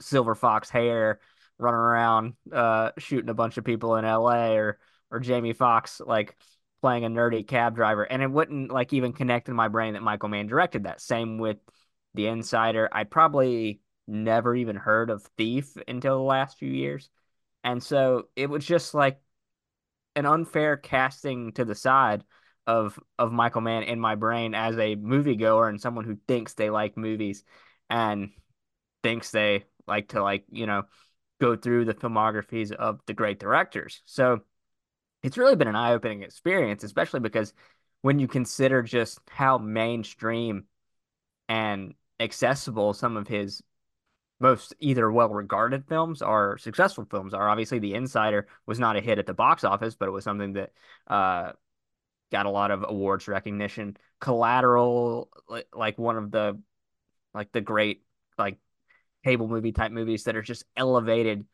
silver 0.00 0.34
fox 0.34 0.70
hair 0.70 1.20
running 1.58 1.78
around 1.78 2.32
uh 2.50 2.90
shooting 2.96 3.28
a 3.28 3.34
bunch 3.34 3.58
of 3.58 3.64
people 3.64 3.96
in 3.96 4.04
LA 4.04 4.52
or 4.52 4.78
or 5.10 5.20
Jamie 5.20 5.52
Foxx 5.52 6.00
like 6.04 6.36
playing 6.80 7.04
a 7.04 7.08
nerdy 7.08 7.46
cab 7.46 7.74
driver 7.74 8.04
and 8.04 8.22
it 8.22 8.30
wouldn't 8.30 8.70
like 8.70 8.92
even 8.92 9.12
connect 9.12 9.48
in 9.48 9.54
my 9.54 9.68
brain 9.68 9.94
that 9.94 10.02
Michael 10.02 10.28
Mann 10.28 10.46
directed 10.46 10.84
that 10.84 11.00
same 11.00 11.38
with 11.38 11.58
the 12.14 12.26
Insider. 12.26 12.88
I'd 12.92 13.10
probably 13.10 13.80
never 14.06 14.54
even 14.54 14.76
heard 14.76 15.10
of 15.10 15.22
Thief 15.36 15.76
until 15.86 16.16
the 16.16 16.24
last 16.24 16.58
few 16.58 16.70
years. 16.70 17.08
And 17.62 17.82
so 17.82 18.28
it 18.36 18.48
was 18.48 18.64
just 18.64 18.94
like 18.94 19.20
an 20.16 20.26
unfair 20.26 20.76
casting 20.76 21.52
to 21.52 21.64
the 21.64 21.74
side 21.74 22.24
of 22.66 22.98
of 23.18 23.32
Michael 23.32 23.60
Mann 23.60 23.82
in 23.84 24.00
my 24.00 24.14
brain 24.14 24.54
as 24.54 24.76
a 24.76 24.96
moviegoer 24.96 25.68
and 25.68 25.80
someone 25.80 26.04
who 26.04 26.18
thinks 26.28 26.54
they 26.54 26.70
like 26.70 26.96
movies 26.96 27.44
and 27.88 28.30
thinks 29.02 29.30
they 29.30 29.64
like 29.86 30.08
to 30.08 30.22
like, 30.22 30.44
you 30.50 30.66
know, 30.66 30.82
go 31.40 31.56
through 31.56 31.84
the 31.84 31.94
filmographies 31.94 32.72
of 32.72 33.00
the 33.06 33.14
great 33.14 33.38
directors. 33.38 34.02
So 34.04 34.40
it's 35.22 35.38
really 35.38 35.56
been 35.56 35.68
an 35.68 35.76
eye-opening 35.76 36.22
experience, 36.22 36.84
especially 36.84 37.20
because 37.20 37.52
when 38.02 38.18
you 38.18 38.28
consider 38.28 38.82
just 38.82 39.20
how 39.28 39.58
mainstream 39.58 40.64
and 41.48 41.94
accessible 42.18 42.92
some 42.94 43.16
of 43.16 43.28
his 43.28 43.62
most 44.40 44.74
either 44.80 45.10
well-regarded 45.12 45.86
films 45.86 46.22
or 46.22 46.56
successful 46.58 47.06
films 47.10 47.34
are. 47.34 47.48
Obviously, 47.48 47.78
The 47.78 47.94
Insider 47.94 48.48
was 48.66 48.78
not 48.78 48.96
a 48.96 49.00
hit 49.00 49.18
at 49.18 49.26
the 49.26 49.34
box 49.34 49.64
office, 49.64 49.94
but 49.94 50.08
it 50.08 50.12
was 50.12 50.24
something 50.24 50.54
that 50.54 50.72
uh, 51.06 51.52
got 52.32 52.46
a 52.46 52.50
lot 52.50 52.70
of 52.70 52.84
awards 52.88 53.28
recognition. 53.28 53.96
Collateral, 54.18 55.28
like 55.74 55.98
one 55.98 56.16
of 56.16 56.30
the 56.30 56.58
like 57.34 57.52
the 57.52 57.60
great 57.60 58.02
like 58.38 58.58
cable 59.24 59.46
movie 59.46 59.72
type 59.72 59.92
movies 59.92 60.24
that 60.24 60.36
are 60.36 60.42
just 60.42 60.64
elevated 60.74 61.44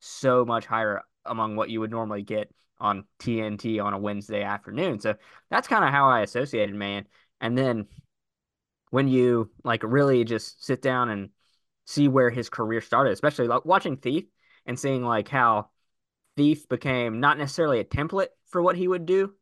so 0.00 0.44
much 0.44 0.66
higher 0.66 1.02
among 1.24 1.56
what 1.56 1.70
you 1.70 1.80
would 1.80 1.90
normally 1.90 2.22
get 2.22 2.52
on 2.78 3.04
TNT 3.18 3.82
on 3.82 3.94
a 3.94 3.98
Wednesday 3.98 4.42
afternoon. 4.42 5.00
So 5.00 5.14
that's 5.50 5.68
kind 5.68 5.84
of 5.84 5.90
how 5.90 6.08
I 6.08 6.20
associated 6.20 6.74
Mann. 6.74 7.06
And 7.40 7.56
then 7.56 7.86
when 8.90 9.08
you 9.08 9.50
like 9.64 9.82
really 9.82 10.24
just 10.24 10.64
sit 10.64 10.82
down 10.82 11.10
and 11.10 11.30
see 11.84 12.08
where 12.08 12.30
his 12.30 12.48
career 12.48 12.80
started, 12.80 13.12
especially 13.12 13.48
like 13.48 13.64
watching 13.64 13.96
Thief 13.96 14.24
and 14.64 14.78
seeing 14.78 15.04
like 15.04 15.28
how 15.28 15.68
Thief 16.36 16.68
became 16.68 17.20
not 17.20 17.38
necessarily 17.38 17.80
a 17.80 17.84
template 17.84 18.28
for 18.48 18.60
what 18.60 18.76
he 18.76 18.88
would 18.88 19.06
do, 19.06 19.34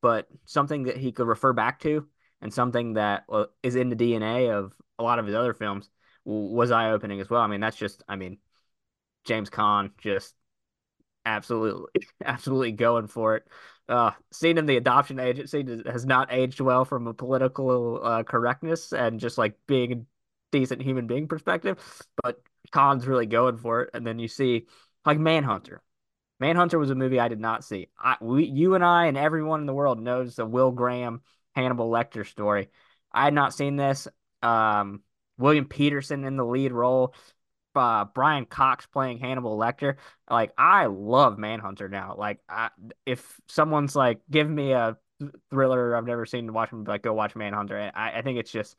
but 0.00 0.28
something 0.44 0.84
that 0.84 0.96
he 0.96 1.12
could 1.12 1.26
refer 1.26 1.52
back 1.52 1.80
to 1.80 2.06
and 2.40 2.52
something 2.52 2.94
that 2.94 3.24
uh, 3.30 3.46
is 3.62 3.76
in 3.76 3.88
the 3.88 3.96
DNA 3.96 4.50
of 4.50 4.72
a 4.98 5.02
lot 5.02 5.18
of 5.18 5.26
his 5.26 5.34
other 5.34 5.54
films 5.54 5.88
was 6.24 6.70
eye 6.70 6.90
opening 6.90 7.20
as 7.20 7.30
well. 7.30 7.40
I 7.40 7.46
mean, 7.46 7.60
that's 7.60 7.76
just, 7.76 8.02
I 8.08 8.16
mean, 8.16 8.38
James 9.24 9.50
Caan 9.50 9.90
just 9.98 10.34
absolutely, 11.28 12.02
absolutely 12.24 12.72
going 12.72 13.06
for 13.06 13.36
it. 13.36 13.46
Uh, 13.88 14.10
seeing 14.32 14.58
in 14.58 14.66
the 14.66 14.76
adoption 14.76 15.18
agency 15.18 15.64
has 15.86 16.04
not 16.04 16.32
aged 16.32 16.60
well 16.60 16.84
from 16.84 17.06
a 17.06 17.14
political 17.14 18.00
uh, 18.02 18.22
correctness 18.22 18.92
and 18.92 19.18
just 19.18 19.38
like 19.38 19.54
being 19.66 19.92
a 19.92 20.02
decent 20.52 20.82
human 20.82 21.06
being 21.06 21.26
perspective. 21.26 21.78
But 22.22 22.40
Caan's 22.70 23.06
really 23.06 23.26
going 23.26 23.56
for 23.56 23.82
it. 23.82 23.90
And 23.94 24.06
then 24.06 24.18
you 24.18 24.28
see 24.28 24.66
like 25.06 25.18
Manhunter. 25.18 25.80
Manhunter 26.40 26.78
was 26.78 26.90
a 26.90 26.94
movie 26.94 27.18
I 27.18 27.28
did 27.28 27.40
not 27.40 27.64
see. 27.64 27.88
I, 27.98 28.16
we, 28.20 28.44
you 28.44 28.74
and 28.74 28.84
I 28.84 29.06
and 29.06 29.16
everyone 29.16 29.60
in 29.60 29.66
the 29.66 29.74
world 29.74 30.00
knows 30.00 30.36
the 30.36 30.46
Will 30.46 30.70
Graham 30.70 31.22
Hannibal 31.54 31.90
Lecter 31.90 32.26
story. 32.26 32.68
I 33.10 33.24
had 33.24 33.34
not 33.34 33.54
seen 33.54 33.76
this. 33.76 34.06
Um, 34.42 35.02
William 35.38 35.64
Petersen 35.64 36.24
in 36.24 36.36
the 36.36 36.44
lead 36.44 36.72
role 36.72 37.14
uh, 37.78 38.04
Brian 38.04 38.44
Cox 38.44 38.86
playing 38.86 39.18
Hannibal 39.18 39.56
Lecter. 39.56 39.96
Like 40.30 40.52
I 40.58 40.86
love 40.86 41.38
Manhunter 41.38 41.88
now. 41.88 42.14
Like 42.18 42.40
I, 42.48 42.70
if 43.06 43.40
someone's 43.46 43.96
like, 43.96 44.20
give 44.30 44.48
me 44.48 44.72
a 44.72 44.96
thriller 45.50 45.96
I've 45.96 46.06
never 46.06 46.26
seen. 46.26 46.52
Watch 46.52 46.70
him 46.70 46.84
like 46.84 47.02
go 47.02 47.12
watch 47.12 47.34
Manhunter. 47.36 47.90
I, 47.94 48.18
I 48.18 48.22
think 48.22 48.38
it's 48.38 48.52
just 48.52 48.76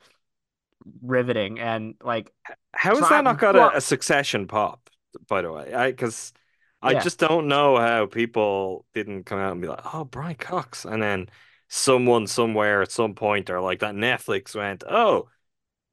riveting 1.01 1.59
and 1.59 1.95
like. 2.03 2.31
How 2.73 2.95
has 2.95 3.09
that 3.09 3.23
not 3.23 3.39
got 3.39 3.55
a, 3.55 3.77
a, 3.77 3.81
Succession 3.81 4.47
pop? 4.47 4.89
By 5.27 5.41
the 5.41 5.51
way, 5.51 5.73
I 5.73 5.91
because 5.91 6.33
I 6.81 6.91
yeah. 6.91 6.99
just 6.99 7.19
don't 7.19 7.47
know 7.47 7.77
how 7.77 8.05
people 8.05 8.85
didn't 8.93 9.23
come 9.23 9.39
out 9.39 9.51
and 9.53 9.61
be 9.61 9.67
like, 9.67 9.81
"Oh, 9.93 10.05
Brian 10.05 10.35
Cox," 10.35 10.85
and 10.85 11.01
then 11.01 11.29
someone 11.67 12.27
somewhere 12.27 12.81
at 12.81 12.91
some 12.91 13.15
point 13.15 13.49
or 13.49 13.59
like 13.59 13.79
that 13.79 13.95
Netflix 13.95 14.55
went, 14.55 14.83
"Oh, 14.87 15.29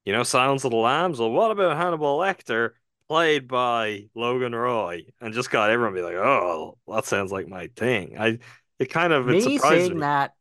you 0.07 0.13
know, 0.13 0.23
Silence 0.23 0.63
of 0.63 0.71
the 0.71 0.77
Lambs. 0.77 1.19
Well, 1.19 1.31
what 1.31 1.51
about 1.51 1.75
Hannibal 1.75 2.17
Lecter, 2.17 2.71
played 3.09 3.47
by 3.47 4.09
Logan 4.15 4.53
Roy?" 4.55 5.05
And 5.21 5.33
just 5.33 5.51
got 5.51 5.69
everyone 5.69 5.93
be 5.95 6.01
like, 6.01 6.15
"Oh, 6.15 6.77
that 6.87 7.05
sounds 7.05 7.31
like 7.31 7.47
my 7.47 7.67
thing." 7.75 8.17
I 8.19 8.39
it 8.79 8.87
kind 8.87 9.13
of 9.13 9.25
me 9.25 9.55
it 9.55 9.61
saying 9.61 9.95
me. 9.95 9.99
that 10.01 10.33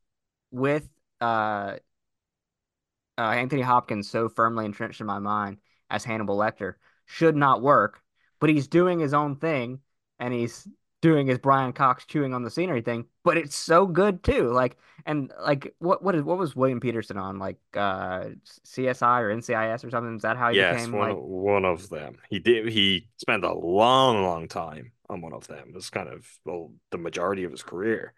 with 0.51 0.89
uh, 1.21 1.77
uh, 3.19 3.21
Anthony 3.21 3.63
Hopkins 3.63 4.11
so 4.11 4.29
firmly 4.29 4.65
entrenched 4.65 5.01
in 5.01 5.07
my 5.07 5.19
mind 5.19 5.59
as 5.91 6.05
Hannibal 6.05 6.37
Lecter 6.37 6.75
should 7.07 7.37
not 7.37 7.63
work, 7.63 8.03
but 8.41 8.51
he's 8.51 8.69
doing 8.69 8.99
his 8.99 9.15
own 9.15 9.37
thing 9.37 9.81
and 10.19 10.35
he's 10.35 10.69
doing 11.07 11.29
his 11.29 11.39
Brian 11.39 11.73
Cox 11.73 12.05
chewing 12.05 12.35
on 12.35 12.43
the 12.43 12.51
scenery 12.51 12.83
thing, 12.83 13.05
but 13.23 13.37
it's 13.37 13.55
so 13.55 13.87
good 13.87 14.25
too. 14.25 14.51
Like 14.51 14.77
and 15.05 15.33
like 15.41 15.73
what 15.79 16.03
what 16.03 16.17
is 16.17 16.25
what 16.25 16.37
was 16.37 16.57
William 16.57 16.81
Petersen 16.81 17.17
on 17.17 17.39
like 17.39 17.59
uh 17.75 18.31
CSI 18.67 19.21
or 19.21 19.33
NCIS 19.33 19.85
or 19.85 19.91
something? 19.91 20.17
Is 20.17 20.23
that 20.23 20.37
how 20.37 20.51
he 20.51 20.57
yes, 20.57 20.75
became 20.75 20.99
one, 20.99 21.11
like 21.11 21.19
one 21.19 21.65
of 21.65 21.89
them? 21.91 22.19
He 22.29 22.41
did 22.41 22.69
he 22.69 23.07
spent 23.19 23.45
a 23.45 23.55
long, 23.55 24.25
long 24.25 24.49
time 24.49 24.91
on 25.09 25.21
one 25.21 25.33
of 25.33 25.47
them. 25.47 25.75
It's 25.77 25.91
kind 25.91 26.09
of 26.09 26.27
well 26.45 26.73
the 26.91 26.99
majority 26.99 27.45
of 27.45 27.53
his 27.53 27.63
career. 27.63 28.13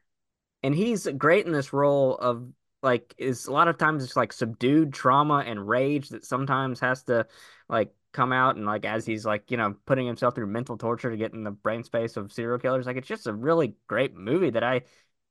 And 0.63 0.75
he's 0.75 1.07
great 1.07 1.45
in 1.45 1.53
this 1.53 1.75
role 1.75 2.17
of 2.17 2.49
like 2.83 3.15
is 3.19 3.47
a 3.47 3.53
lot 3.53 3.69
of 3.69 3.77
times 3.77 4.03
it's 4.03 4.17
like 4.17 4.33
subdued 4.33 4.95
trauma 4.95 5.45
and 5.47 5.69
rage 5.69 6.09
that 6.09 6.25
sometimes 6.25 6.81
has 6.81 7.03
to 7.03 7.27
like 7.69 7.93
come 8.13 8.33
out 8.33 8.57
and 8.57 8.65
like 8.65 8.85
as 8.85 9.05
he's 9.05 9.27
like 9.27 9.51
you 9.51 9.57
know 9.57 9.75
putting 9.87 10.07
himself 10.07 10.35
through 10.35 10.47
mental 10.47 10.79
torture 10.79 11.11
to 11.11 11.17
get 11.17 11.33
in 11.33 11.45
the 11.45 11.51
brain 11.51 11.85
space 11.85 12.17
of 12.17 12.33
serial 12.33 12.59
killers 12.59 12.87
like 12.87 12.97
it's 12.97 13.09
just 13.09 13.27
a 13.27 13.33
really 13.33 13.75
great 13.87 14.15
movie 14.15 14.51
that 14.51 14.65
i 14.65 14.81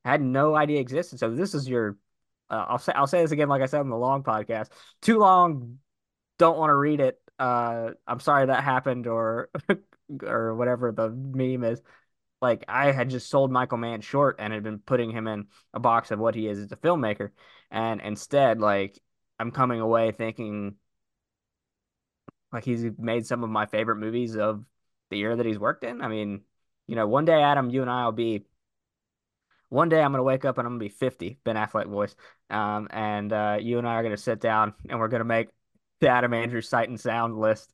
had 0.05 0.21
no 0.21 0.55
idea 0.55 0.79
existed 0.79 1.19
so 1.19 1.33
this 1.33 1.53
is 1.53 1.67
your 1.67 1.97
uh, 2.49 2.65
i'll 2.69 2.77
say 2.77 2.91
i'll 2.93 3.07
say 3.07 3.21
this 3.21 3.31
again 3.31 3.49
like 3.49 3.61
i 3.61 3.65
said 3.65 3.79
on 3.79 3.89
the 3.89 3.97
long 3.97 4.23
podcast 4.23 4.69
too 5.01 5.17
long 5.17 5.79
don't 6.37 6.57
want 6.57 6.69
to 6.69 6.75
read 6.75 6.99
it 6.99 7.19
uh 7.39 7.89
i'm 8.07 8.19
sorry 8.19 8.45
that 8.45 8.63
happened 8.63 9.07
or 9.07 9.49
or 10.23 10.55
whatever 10.55 10.91
the 10.91 11.09
meme 11.09 11.63
is 11.63 11.81
like 12.41 12.65
I 12.67 12.91
had 12.91 13.09
just 13.09 13.29
sold 13.29 13.51
Michael 13.51 13.77
Mann 13.77 14.01
short 14.01 14.35
and 14.39 14.53
had 14.53 14.63
been 14.63 14.79
putting 14.79 15.11
him 15.11 15.27
in 15.27 15.47
a 15.73 15.79
box 15.79 16.11
of 16.11 16.19
what 16.19 16.35
he 16.35 16.47
is 16.47 16.59
as 16.59 16.71
a 16.71 16.75
filmmaker. 16.75 17.31
And 17.71 18.01
instead, 18.01 18.59
like 18.59 18.99
I'm 19.39 19.51
coming 19.51 19.79
away 19.79 20.11
thinking 20.11 20.75
like 22.51 22.63
he's 22.63 22.85
made 22.97 23.25
some 23.25 23.43
of 23.43 23.49
my 23.49 23.65
favorite 23.65 23.97
movies 23.97 24.35
of 24.35 24.63
the 25.09 25.17
year 25.17 25.35
that 25.35 25.45
he's 25.45 25.59
worked 25.59 25.83
in. 25.83 26.01
I 26.01 26.07
mean, 26.07 26.41
you 26.87 26.95
know, 26.95 27.07
one 27.07 27.25
day, 27.25 27.41
Adam, 27.41 27.69
you 27.69 27.81
and 27.81 27.89
I 27.91 28.05
will 28.05 28.11
be. 28.11 28.45
One 29.69 29.89
day 29.89 30.01
I'm 30.01 30.13
gonna 30.13 30.23
wake 30.23 30.45
up 30.45 30.57
and 30.57 30.65
I'm 30.65 30.73
gonna 30.73 30.85
be 30.85 30.89
50, 30.89 31.39
Ben 31.43 31.57
Affleck 31.57 31.87
voice, 31.89 32.15
um, 32.49 32.87
and 32.89 33.33
uh, 33.33 33.57
you 33.59 33.77
and 33.77 33.87
I 33.87 33.95
are 33.95 34.03
gonna 34.03 34.15
sit 34.15 34.39
down 34.39 34.73
and 34.89 34.97
we're 34.97 35.09
gonna 35.09 35.25
make 35.25 35.49
the 35.99 36.07
Adam 36.07 36.33
Andrews 36.33 36.69
sight 36.69 36.87
and 36.87 36.97
sound 36.97 37.37
list. 37.37 37.73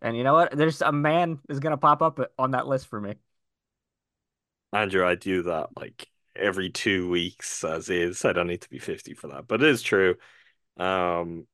And 0.00 0.16
you 0.16 0.24
know 0.24 0.32
what? 0.32 0.56
There's 0.56 0.80
a 0.80 0.92
Mann 0.92 1.40
is 1.50 1.60
gonna 1.60 1.76
pop 1.76 2.00
up 2.00 2.18
on 2.38 2.52
that 2.52 2.66
list 2.66 2.86
for 2.86 2.98
me. 3.00 3.16
Andrew, 4.72 5.06
I 5.06 5.14
do 5.14 5.42
that 5.42 5.70
like 5.76 6.08
every 6.34 6.70
two 6.70 7.08
weeks 7.08 7.64
as 7.64 7.90
is. 7.90 8.24
I 8.24 8.32
don't 8.32 8.46
need 8.46 8.62
to 8.62 8.70
be 8.70 8.78
50 8.78 9.14
for 9.14 9.28
that, 9.28 9.46
but 9.46 9.62
it 9.62 9.68
is 9.68 9.82
true. 9.82 10.16
Um, 10.78 11.46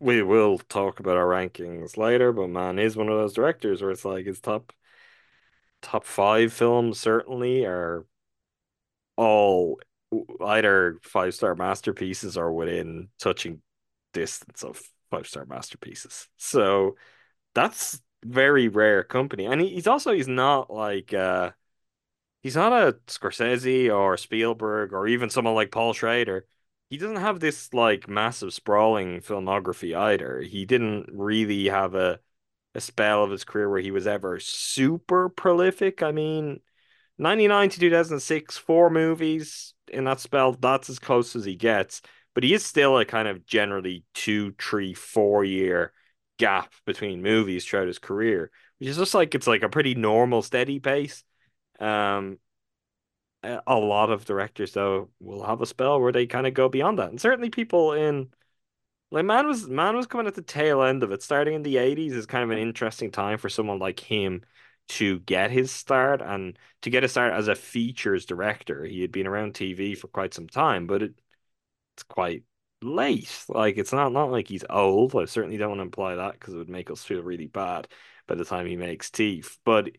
we 0.00 0.22
will 0.22 0.58
talk 0.58 1.00
about 1.00 1.16
our 1.16 1.26
rankings 1.26 1.96
later, 1.96 2.32
but 2.32 2.48
Mann 2.48 2.78
is 2.78 2.96
one 2.96 3.08
of 3.08 3.18
those 3.18 3.32
directors 3.34 3.82
where 3.82 3.90
it's 3.90 4.04
like 4.04 4.26
his 4.26 4.40
top 4.40 4.72
top 5.82 6.04
five 6.04 6.52
films 6.52 6.98
certainly 6.98 7.64
are 7.64 8.04
all 9.16 9.80
either 10.46 10.98
five 11.02 11.34
star 11.34 11.54
masterpieces 11.54 12.36
or 12.36 12.52
within 12.52 13.08
touching 13.18 13.60
distance 14.12 14.62
of 14.62 14.80
five 15.10 15.26
star 15.26 15.44
masterpieces. 15.46 16.28
So 16.36 16.96
that's 17.54 18.00
very 18.24 18.68
rare 18.68 19.02
company. 19.02 19.46
And 19.46 19.60
he's 19.60 19.86
also 19.86 20.12
he's 20.12 20.28
not 20.28 20.70
like 20.70 21.12
uh 21.12 21.50
he's 22.42 22.56
not 22.56 22.72
a 22.72 22.92
Scorsese 23.06 23.94
or 23.94 24.16
Spielberg 24.16 24.92
or 24.92 25.06
even 25.08 25.30
someone 25.30 25.54
like 25.54 25.70
Paul 25.70 25.92
Schrader 25.92 26.46
he 26.90 26.96
doesn't 26.96 27.16
have 27.16 27.40
this 27.40 27.72
like 27.74 28.08
massive 28.08 28.54
sprawling 28.54 29.20
filmography 29.20 29.96
either. 29.96 30.40
He 30.40 30.64
didn't 30.64 31.10
really 31.12 31.66
have 31.66 31.94
a 31.94 32.20
a 32.74 32.80
spell 32.80 33.24
of 33.24 33.30
his 33.30 33.44
career 33.44 33.68
where 33.68 33.80
he 33.80 33.90
was 33.90 34.06
ever 34.06 34.38
super 34.40 35.28
prolific. 35.28 36.02
I 36.02 36.12
mean, 36.12 36.60
99 37.18 37.70
to 37.70 37.80
2006, 37.80 38.58
four 38.58 38.90
movies 38.90 39.74
in 39.88 40.04
that 40.04 40.20
spell, 40.20 40.52
that's 40.52 40.90
as 40.90 40.98
close 40.98 41.34
as 41.36 41.44
he 41.44 41.56
gets. 41.56 42.02
But 42.34 42.44
he 42.44 42.54
is 42.54 42.64
still 42.64 42.98
a 42.98 43.04
kind 43.04 43.26
of 43.26 43.46
generally 43.46 44.04
two, 44.14 44.52
three, 44.60 44.94
four 44.94 45.44
year 45.44 45.92
gap 46.38 46.72
between 46.86 47.22
movies 47.22 47.64
throughout 47.66 47.88
his 47.88 47.98
career, 47.98 48.50
which 48.78 48.88
is 48.88 48.96
just 48.96 49.14
like 49.14 49.34
it's 49.34 49.46
like 49.46 49.62
a 49.62 49.68
pretty 49.68 49.94
normal, 49.94 50.42
steady 50.42 50.78
pace. 50.78 51.24
Um, 51.80 52.38
a 53.66 53.76
lot 53.78 54.10
of 54.10 54.24
directors 54.24 54.72
though 54.72 55.10
will 55.20 55.44
have 55.44 55.60
a 55.60 55.66
spell 55.66 56.00
where 56.00 56.12
they 56.12 56.26
kind 56.26 56.46
of 56.46 56.54
go 56.54 56.68
beyond 56.68 56.98
that, 56.98 57.10
and 57.10 57.20
certainly 57.20 57.50
people 57.50 57.92
in 57.92 58.32
like 59.10 59.24
Mann 59.24 59.46
was 59.46 59.68
Mann 59.68 59.96
was 59.96 60.06
coming 60.06 60.26
at 60.26 60.34
the 60.34 60.42
tail 60.42 60.82
end 60.82 61.02
of 61.02 61.12
it. 61.12 61.22
Starting 61.22 61.54
in 61.54 61.62
the 61.62 61.78
'80s 61.78 62.12
is 62.14 62.26
kind 62.26 62.44
of 62.44 62.50
an 62.50 62.58
interesting 62.58 63.10
time 63.10 63.38
for 63.38 63.48
someone 63.48 63.78
like 63.78 64.00
him 64.00 64.44
to 64.90 65.20
get 65.20 65.50
his 65.50 65.70
start 65.72 66.22
and 66.22 66.58
to 66.82 66.90
get 66.90 67.04
a 67.04 67.08
start 67.08 67.32
as 67.34 67.48
a 67.48 67.54
features 67.54 68.26
director. 68.26 68.84
He 68.84 69.02
had 69.02 69.12
been 69.12 69.26
around 69.26 69.54
TV 69.54 69.94
for 69.94 70.08
quite 70.08 70.34
some 70.34 70.48
time, 70.48 70.86
but 70.86 71.02
it, 71.02 71.14
it's 71.94 72.02
quite 72.04 72.44
late. 72.82 73.44
Like 73.48 73.76
it's 73.78 73.92
not 73.92 74.12
not 74.12 74.30
like 74.30 74.48
he's 74.48 74.64
old. 74.70 75.14
I 75.16 75.24
certainly 75.26 75.56
don't 75.56 75.70
want 75.70 75.78
to 75.80 75.84
imply 75.84 76.14
that 76.16 76.32
because 76.34 76.54
it 76.54 76.58
would 76.58 76.68
make 76.68 76.90
us 76.90 77.04
feel 77.04 77.22
really 77.22 77.46
bad 77.46 77.88
by 78.26 78.34
the 78.34 78.44
time 78.44 78.66
he 78.66 78.76
makes 78.76 79.10
Thief, 79.10 79.58
But 79.64 79.90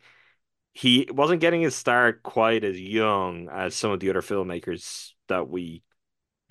he 0.74 1.08
wasn't 1.12 1.42
getting 1.42 1.62
his 1.62 1.76
start 1.76 2.24
quite 2.24 2.64
as 2.64 2.80
young 2.80 3.50
as 3.52 3.76
some 3.76 3.92
of 3.92 4.00
the 4.00 4.10
other 4.10 4.22
filmmakers 4.22 5.12
that 5.28 5.50
we 5.50 5.84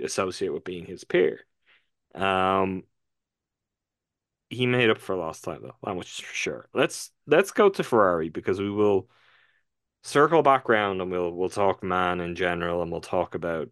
associate 0.00 0.52
with 0.52 0.64
being 0.64 0.87
his 0.87 1.04
peer. 1.04 1.40
Um, 2.14 2.83
he 4.50 4.66
made 4.66 4.90
up 4.90 4.98
for 4.98 5.14
lost 5.14 5.44
time 5.44 5.61
though, 5.62 5.76
that 5.83 5.94
much 5.94 6.22
for 6.22 6.35
sure. 6.35 6.68
Let's 6.72 7.11
let's 7.26 7.52
go 7.52 7.68
to 7.68 7.85
Ferrari 7.85 8.28
because 8.28 8.61
we 8.61 8.70
will 8.70 9.09
circle 10.02 10.42
back 10.42 10.68
around 10.68 11.00
and 11.00 11.11
we'll 11.11 11.33
we'll 11.33 11.50
talk 11.50 11.83
Mann 11.83 12.20
in 12.20 12.35
general 12.35 12.83
and 12.83 12.90
we'll 12.90 13.00
talk 13.00 13.35
about 13.35 13.68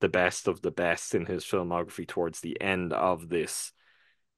the 0.00 0.08
best 0.08 0.48
of 0.48 0.62
the 0.62 0.70
best 0.70 1.14
in 1.14 1.26
his 1.26 1.44
filmography 1.44 2.06
towards 2.06 2.40
the 2.40 2.60
end 2.60 2.92
of 2.92 3.28
this 3.28 3.72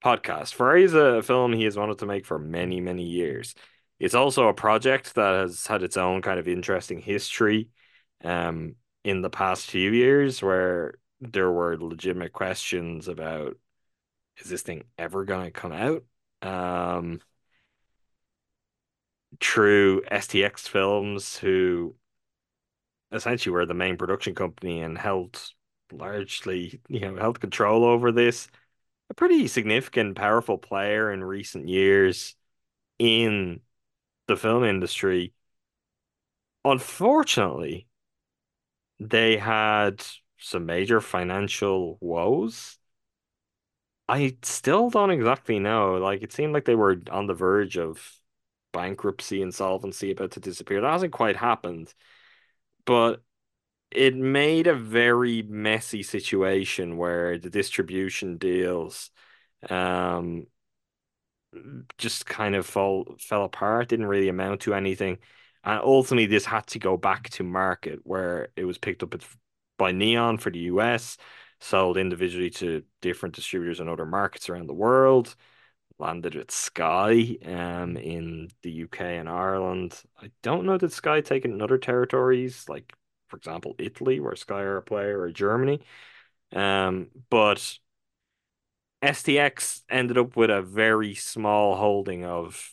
podcast. 0.04 0.54
Ferrari 0.54 0.84
is 0.84 0.94
a 0.94 1.22
film 1.22 1.52
he 1.52 1.64
has 1.64 1.76
wanted 1.76 1.98
to 1.98 2.06
make 2.06 2.26
for 2.26 2.38
many, 2.38 2.80
many 2.80 3.04
years. 3.04 3.54
It's 4.02 4.16
also 4.16 4.48
a 4.48 4.54
project 4.54 5.14
that 5.14 5.32
has 5.42 5.64
had 5.64 5.84
its 5.84 5.96
own 5.96 6.22
kind 6.22 6.40
of 6.40 6.48
interesting 6.48 7.00
history 7.00 7.68
um, 8.24 8.74
in 9.04 9.22
the 9.22 9.30
past 9.30 9.70
few 9.70 9.92
years 9.92 10.42
where 10.42 10.94
there 11.20 11.48
were 11.48 11.78
legitimate 11.78 12.32
questions 12.32 13.06
about 13.06 13.56
is 14.38 14.50
this 14.50 14.62
thing 14.62 14.82
ever 14.98 15.24
going 15.24 15.44
to 15.44 15.50
come 15.52 15.70
out? 15.70 16.02
Um, 16.42 17.20
true 19.38 20.02
STX 20.10 20.66
Films, 20.68 21.36
who 21.36 21.94
essentially 23.12 23.52
were 23.52 23.66
the 23.66 23.72
main 23.72 23.96
production 23.96 24.34
company 24.34 24.80
and 24.80 24.98
held 24.98 25.40
largely, 25.92 26.80
you 26.88 27.00
know, 27.00 27.14
held 27.14 27.38
control 27.38 27.84
over 27.84 28.10
this. 28.10 28.48
A 29.10 29.14
pretty 29.14 29.46
significant, 29.46 30.16
powerful 30.16 30.58
player 30.58 31.12
in 31.12 31.22
recent 31.22 31.68
years 31.68 32.34
in 32.98 33.60
the 34.26 34.36
film 34.36 34.64
industry, 34.64 35.32
unfortunately, 36.64 37.86
they 39.00 39.36
had 39.36 40.02
some 40.38 40.66
major 40.66 41.00
financial 41.00 41.98
woes. 42.00 42.78
I 44.08 44.36
still 44.42 44.90
don't 44.90 45.10
exactly 45.10 45.58
know. 45.58 45.94
Like, 45.94 46.22
it 46.22 46.32
seemed 46.32 46.52
like 46.52 46.64
they 46.64 46.74
were 46.74 47.00
on 47.10 47.26
the 47.26 47.34
verge 47.34 47.78
of 47.78 48.12
bankruptcy, 48.72 49.42
insolvency, 49.42 50.10
about 50.10 50.32
to 50.32 50.40
disappear. 50.40 50.80
That 50.80 50.92
hasn't 50.92 51.12
quite 51.12 51.36
happened, 51.36 51.94
but 52.86 53.22
it 53.90 54.16
made 54.16 54.66
a 54.68 54.74
very 54.74 55.42
messy 55.42 56.02
situation 56.02 56.96
where 56.98 57.38
the 57.38 57.50
distribution 57.50 58.38
deals 58.38 59.10
um 59.70 60.46
just 61.98 62.26
kind 62.26 62.54
of 62.54 62.66
fall 62.66 63.16
fell 63.18 63.44
apart, 63.44 63.88
didn't 63.88 64.06
really 64.06 64.28
amount 64.28 64.62
to 64.62 64.74
anything. 64.74 65.18
And 65.64 65.80
ultimately, 65.80 66.26
this 66.26 66.44
had 66.44 66.66
to 66.68 66.78
go 66.78 66.96
back 66.96 67.30
to 67.30 67.44
market 67.44 68.00
where 68.04 68.48
it 68.56 68.64
was 68.64 68.78
picked 68.78 69.02
up 69.02 69.14
by 69.78 69.92
Neon 69.92 70.38
for 70.38 70.50
the 70.50 70.60
US, 70.60 71.16
sold 71.60 71.96
individually 71.96 72.50
to 72.50 72.82
different 73.00 73.34
distributors 73.34 73.80
in 73.80 73.88
other 73.88 74.06
markets 74.06 74.48
around 74.48 74.66
the 74.66 74.74
world. 74.74 75.34
Landed 75.98 76.36
at 76.36 76.50
Sky 76.50 77.36
um, 77.44 77.96
in 77.96 78.48
the 78.62 78.70
UK 78.72 79.02
and 79.02 79.28
Ireland. 79.28 80.02
I 80.20 80.30
don't 80.42 80.64
know 80.66 80.78
that 80.78 80.92
Sky 80.92 81.20
taken 81.20 81.52
in 81.52 81.62
other 81.62 81.78
territories, 81.78 82.68
like 82.68 82.92
for 83.28 83.36
example 83.36 83.76
Italy, 83.78 84.18
where 84.18 84.34
Sky 84.34 84.62
are 84.62 84.78
a 84.78 84.82
player, 84.82 85.20
or 85.20 85.30
Germany. 85.30 85.80
Um, 86.52 87.08
but 87.30 87.78
STX 89.02 89.82
ended 89.90 90.18
up 90.18 90.36
with 90.36 90.50
a 90.50 90.62
very 90.62 91.14
small 91.14 91.76
holding 91.76 92.24
of 92.24 92.72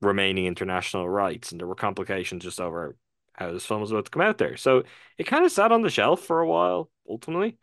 remaining 0.00 0.46
international 0.46 1.08
rights, 1.08 1.52
and 1.52 1.60
there 1.60 1.68
were 1.68 1.74
complications 1.74 2.42
just 2.42 2.60
over 2.60 2.96
how 3.34 3.52
this 3.52 3.66
film 3.66 3.80
was 3.80 3.90
about 3.90 4.04
to 4.06 4.10
come 4.10 4.22
out 4.22 4.38
there. 4.38 4.56
So 4.56 4.84
it 5.18 5.24
kind 5.24 5.44
of 5.44 5.52
sat 5.52 5.72
on 5.72 5.82
the 5.82 5.90
shelf 5.90 6.20
for 6.20 6.40
a 6.40 6.48
while, 6.48 6.90
ultimately. 7.08 7.58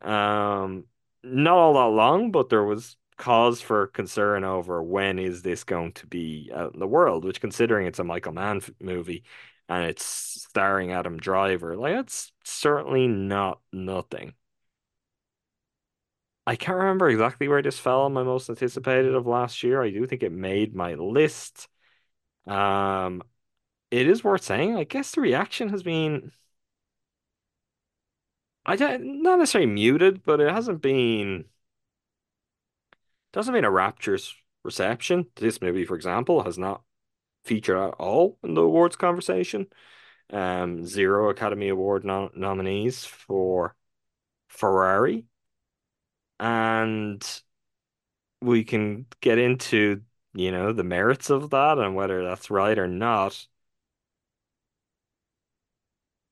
Um, 0.00 0.84
not 1.22 1.56
all 1.56 1.74
that 1.74 1.96
long, 1.96 2.30
but 2.30 2.48
there 2.48 2.64
was 2.64 2.96
cause 3.18 3.60
for 3.60 3.86
concern 3.88 4.44
over 4.44 4.82
when 4.82 5.18
is 5.18 5.42
this 5.42 5.64
going 5.64 5.92
to 5.92 6.06
be 6.06 6.50
out 6.54 6.74
in 6.74 6.80
the 6.80 6.86
world, 6.86 7.24
which 7.24 7.40
considering 7.40 7.86
it's 7.86 7.98
a 7.98 8.04
Michael 8.04 8.32
Mann 8.32 8.60
movie 8.80 9.24
and 9.68 9.84
it's 9.84 10.04
starring 10.04 10.92
Adam 10.92 11.18
Driver, 11.18 11.76
like 11.76 11.94
that's 11.94 12.32
certainly 12.44 13.06
not 13.06 13.60
nothing. 13.72 14.34
I 16.46 16.56
can't 16.56 16.78
remember 16.78 17.08
exactly 17.08 17.48
where 17.48 17.62
this 17.62 17.78
fell 17.78 18.02
on 18.02 18.12
my 18.12 18.22
most 18.24 18.48
anticipated 18.50 19.14
of 19.14 19.26
last 19.26 19.62
year. 19.62 19.82
I 19.82 19.90
do 19.90 20.06
think 20.06 20.22
it 20.22 20.32
made 20.32 20.74
my 20.74 20.94
list. 20.94 21.68
Um, 22.46 23.22
it 23.90 24.08
is 24.08 24.24
worth 24.24 24.42
saying. 24.42 24.76
I 24.76 24.84
guess 24.84 25.12
the 25.12 25.20
reaction 25.20 25.68
has 25.70 25.82
been, 25.82 26.32
I 28.66 28.76
don't, 28.76 29.22
not 29.22 29.38
necessarily 29.38 29.70
muted, 29.70 30.24
but 30.24 30.40
it 30.40 30.50
hasn't 30.52 30.82
been, 30.82 31.46
doesn't 33.32 33.54
mean 33.54 33.64
a 33.64 33.70
rapturous 33.70 34.34
reception. 34.64 35.26
This 35.36 35.60
movie, 35.60 35.84
for 35.84 35.94
example, 35.96 36.42
has 36.44 36.58
not 36.58 36.82
featured 37.44 37.78
at 37.78 37.94
all 37.94 38.38
in 38.42 38.54
the 38.54 38.62
awards 38.62 38.96
conversation. 38.96 39.66
Um, 40.30 40.86
zero 40.86 41.28
Academy 41.30 41.68
Award 41.68 42.04
no 42.04 42.30
nominees 42.34 43.04
for 43.04 43.76
Ferrari 44.48 45.26
and 46.42 47.24
we 48.40 48.64
can 48.64 49.06
get 49.20 49.38
into, 49.38 50.02
you 50.34 50.50
know, 50.52 50.72
the 50.72 50.84
merits 50.84 51.30
of 51.30 51.50
that 51.50 51.78
and 51.78 51.94
whether 51.94 52.24
that's 52.24 52.50
right 52.50 52.78
or 52.78 52.88
not. 52.88 53.46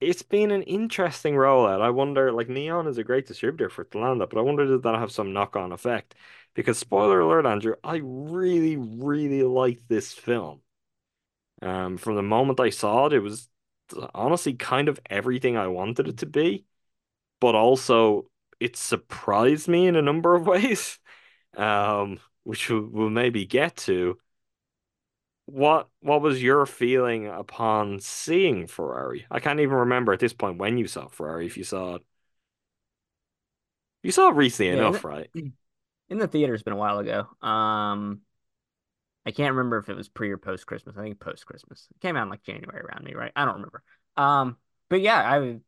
It's 0.00 0.22
been 0.22 0.50
an 0.50 0.62
interesting 0.62 1.34
rollout. 1.34 1.80
I 1.82 1.90
wonder, 1.90 2.32
like 2.32 2.48
Neon 2.48 2.86
is 2.86 2.96
a 2.98 3.04
great 3.04 3.26
distributor 3.26 3.68
for 3.68 3.82
Atlanta, 3.82 4.26
but 4.26 4.38
I 4.38 4.42
wonder 4.42 4.66
does 4.66 4.80
that 4.82 4.94
have 4.94 5.12
some 5.12 5.32
knock-on 5.32 5.72
effect? 5.72 6.14
Because 6.54 6.78
spoiler 6.78 7.20
alert, 7.20 7.44
Andrew, 7.46 7.74
I 7.84 8.00
really, 8.02 8.76
really 8.78 9.42
liked 9.42 9.88
this 9.88 10.12
film. 10.14 10.62
Um, 11.62 11.98
from 11.98 12.16
the 12.16 12.22
moment 12.22 12.60
I 12.60 12.70
saw 12.70 13.06
it, 13.06 13.12
it 13.12 13.20
was 13.20 13.48
honestly 14.14 14.54
kind 14.54 14.88
of 14.88 15.00
everything 15.10 15.56
I 15.56 15.66
wanted 15.68 16.08
it 16.08 16.18
to 16.18 16.26
be, 16.26 16.64
but 17.40 17.54
also 17.56 18.29
it 18.60 18.76
surprised 18.76 19.66
me 19.68 19.86
in 19.86 19.96
a 19.96 20.02
number 20.02 20.34
of 20.34 20.46
ways, 20.46 20.98
um, 21.56 22.20
which 22.44 22.68
we'll, 22.68 22.86
we'll 22.86 23.10
maybe 23.10 23.46
get 23.46 23.76
to. 23.78 24.18
What 25.46 25.88
what 26.00 26.20
was 26.22 26.40
your 26.40 26.64
feeling 26.64 27.26
upon 27.26 27.98
seeing 27.98 28.68
Ferrari? 28.68 29.26
I 29.30 29.40
can't 29.40 29.58
even 29.58 29.74
remember 29.74 30.12
at 30.12 30.20
this 30.20 30.32
point 30.32 30.58
when 30.58 30.78
you 30.78 30.86
saw 30.86 31.08
Ferrari. 31.08 31.46
If 31.46 31.56
you 31.56 31.64
saw 31.64 31.96
it, 31.96 32.02
you 34.02 34.12
saw 34.12 34.28
it 34.28 34.36
recently 34.36 34.70
yeah, 34.70 34.78
enough, 34.78 34.96
in 34.96 35.00
the, 35.02 35.08
right? 35.08 35.30
In 36.08 36.18
the 36.18 36.26
theater, 36.26 36.54
it's 36.54 36.64
been 36.64 36.72
a 36.72 36.76
while 36.76 36.98
ago. 36.98 37.28
Um, 37.40 38.22
I 39.24 39.30
can't 39.30 39.54
remember 39.54 39.78
if 39.78 39.88
it 39.88 39.96
was 39.96 40.08
pre 40.08 40.30
or 40.30 40.38
post 40.38 40.66
Christmas. 40.66 40.96
I 40.96 41.02
think 41.02 41.20
post 41.20 41.46
Christmas. 41.46 41.86
It 41.94 42.00
came 42.00 42.16
out 42.16 42.24
in 42.24 42.30
like 42.30 42.42
January 42.42 42.80
around 42.80 43.04
me, 43.04 43.14
right? 43.14 43.30
I 43.36 43.44
don't 43.44 43.54
remember. 43.54 43.82
Um, 44.16 44.56
but 44.88 45.00
yeah, 45.00 45.20
I 45.20 45.60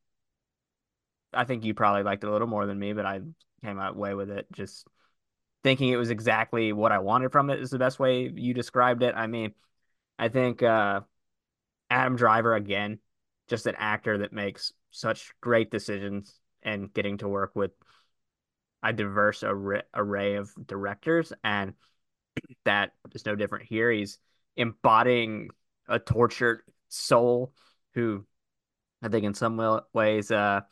I 1.32 1.44
think 1.44 1.64
you 1.64 1.74
probably 1.74 2.02
liked 2.02 2.24
it 2.24 2.28
a 2.28 2.32
little 2.32 2.48
more 2.48 2.66
than 2.66 2.78
me, 2.78 2.92
but 2.92 3.06
I 3.06 3.20
came 3.64 3.78
out 3.78 3.96
way 3.96 4.14
with 4.14 4.30
it 4.30 4.46
just 4.52 4.86
thinking 5.62 5.88
it 5.88 5.96
was 5.96 6.10
exactly 6.10 6.72
what 6.72 6.92
I 6.92 6.98
wanted 6.98 7.32
from 7.32 7.50
it 7.50 7.60
is 7.60 7.70
the 7.70 7.78
best 7.78 7.98
way 7.98 8.30
you 8.34 8.54
described 8.54 9.02
it. 9.02 9.14
I 9.16 9.26
mean, 9.26 9.52
I 10.18 10.28
think 10.28 10.62
uh, 10.62 11.00
Adam 11.90 12.16
Driver 12.16 12.54
again, 12.54 12.98
just 13.48 13.66
an 13.66 13.74
actor 13.78 14.18
that 14.18 14.32
makes 14.32 14.72
such 14.90 15.32
great 15.40 15.70
decisions 15.70 16.38
and 16.62 16.92
getting 16.92 17.18
to 17.18 17.28
work 17.28 17.52
with 17.54 17.72
a 18.82 18.92
diverse 18.92 19.42
ar- 19.42 19.84
array 19.94 20.34
of 20.34 20.50
directors 20.66 21.32
and 21.44 21.74
that 22.64 22.92
is 23.14 23.26
no 23.26 23.36
different 23.36 23.66
here. 23.66 23.90
He's 23.90 24.18
embodying 24.56 25.50
a 25.88 25.98
tortured 25.98 26.62
soul 26.88 27.52
who 27.94 28.24
I 29.02 29.08
think 29.08 29.24
in 29.24 29.34
some 29.34 29.80
ways 29.92 30.30
uh 30.30 30.62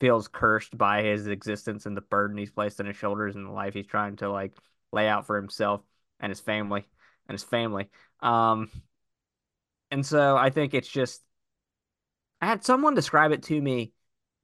feels 0.00 0.28
cursed 0.28 0.76
by 0.76 1.02
his 1.02 1.26
existence 1.26 1.86
and 1.86 1.96
the 1.96 2.00
burden 2.02 2.36
he's 2.36 2.50
placed 2.50 2.80
on 2.80 2.86
his 2.86 2.96
shoulders 2.96 3.36
and 3.36 3.46
the 3.46 3.50
life 3.50 3.74
he's 3.74 3.86
trying 3.86 4.16
to 4.16 4.30
like 4.30 4.52
lay 4.92 5.08
out 5.08 5.26
for 5.26 5.36
himself 5.36 5.82
and 6.20 6.30
his 6.30 6.40
family 6.40 6.84
and 7.28 7.34
his 7.34 7.44
family. 7.44 7.88
Um, 8.20 8.70
and 9.90 10.04
so 10.04 10.36
I 10.36 10.50
think 10.50 10.74
it's 10.74 10.88
just 10.88 11.22
I 12.40 12.46
had 12.46 12.64
someone 12.64 12.94
describe 12.94 13.32
it 13.32 13.42
to 13.44 13.60
me 13.60 13.92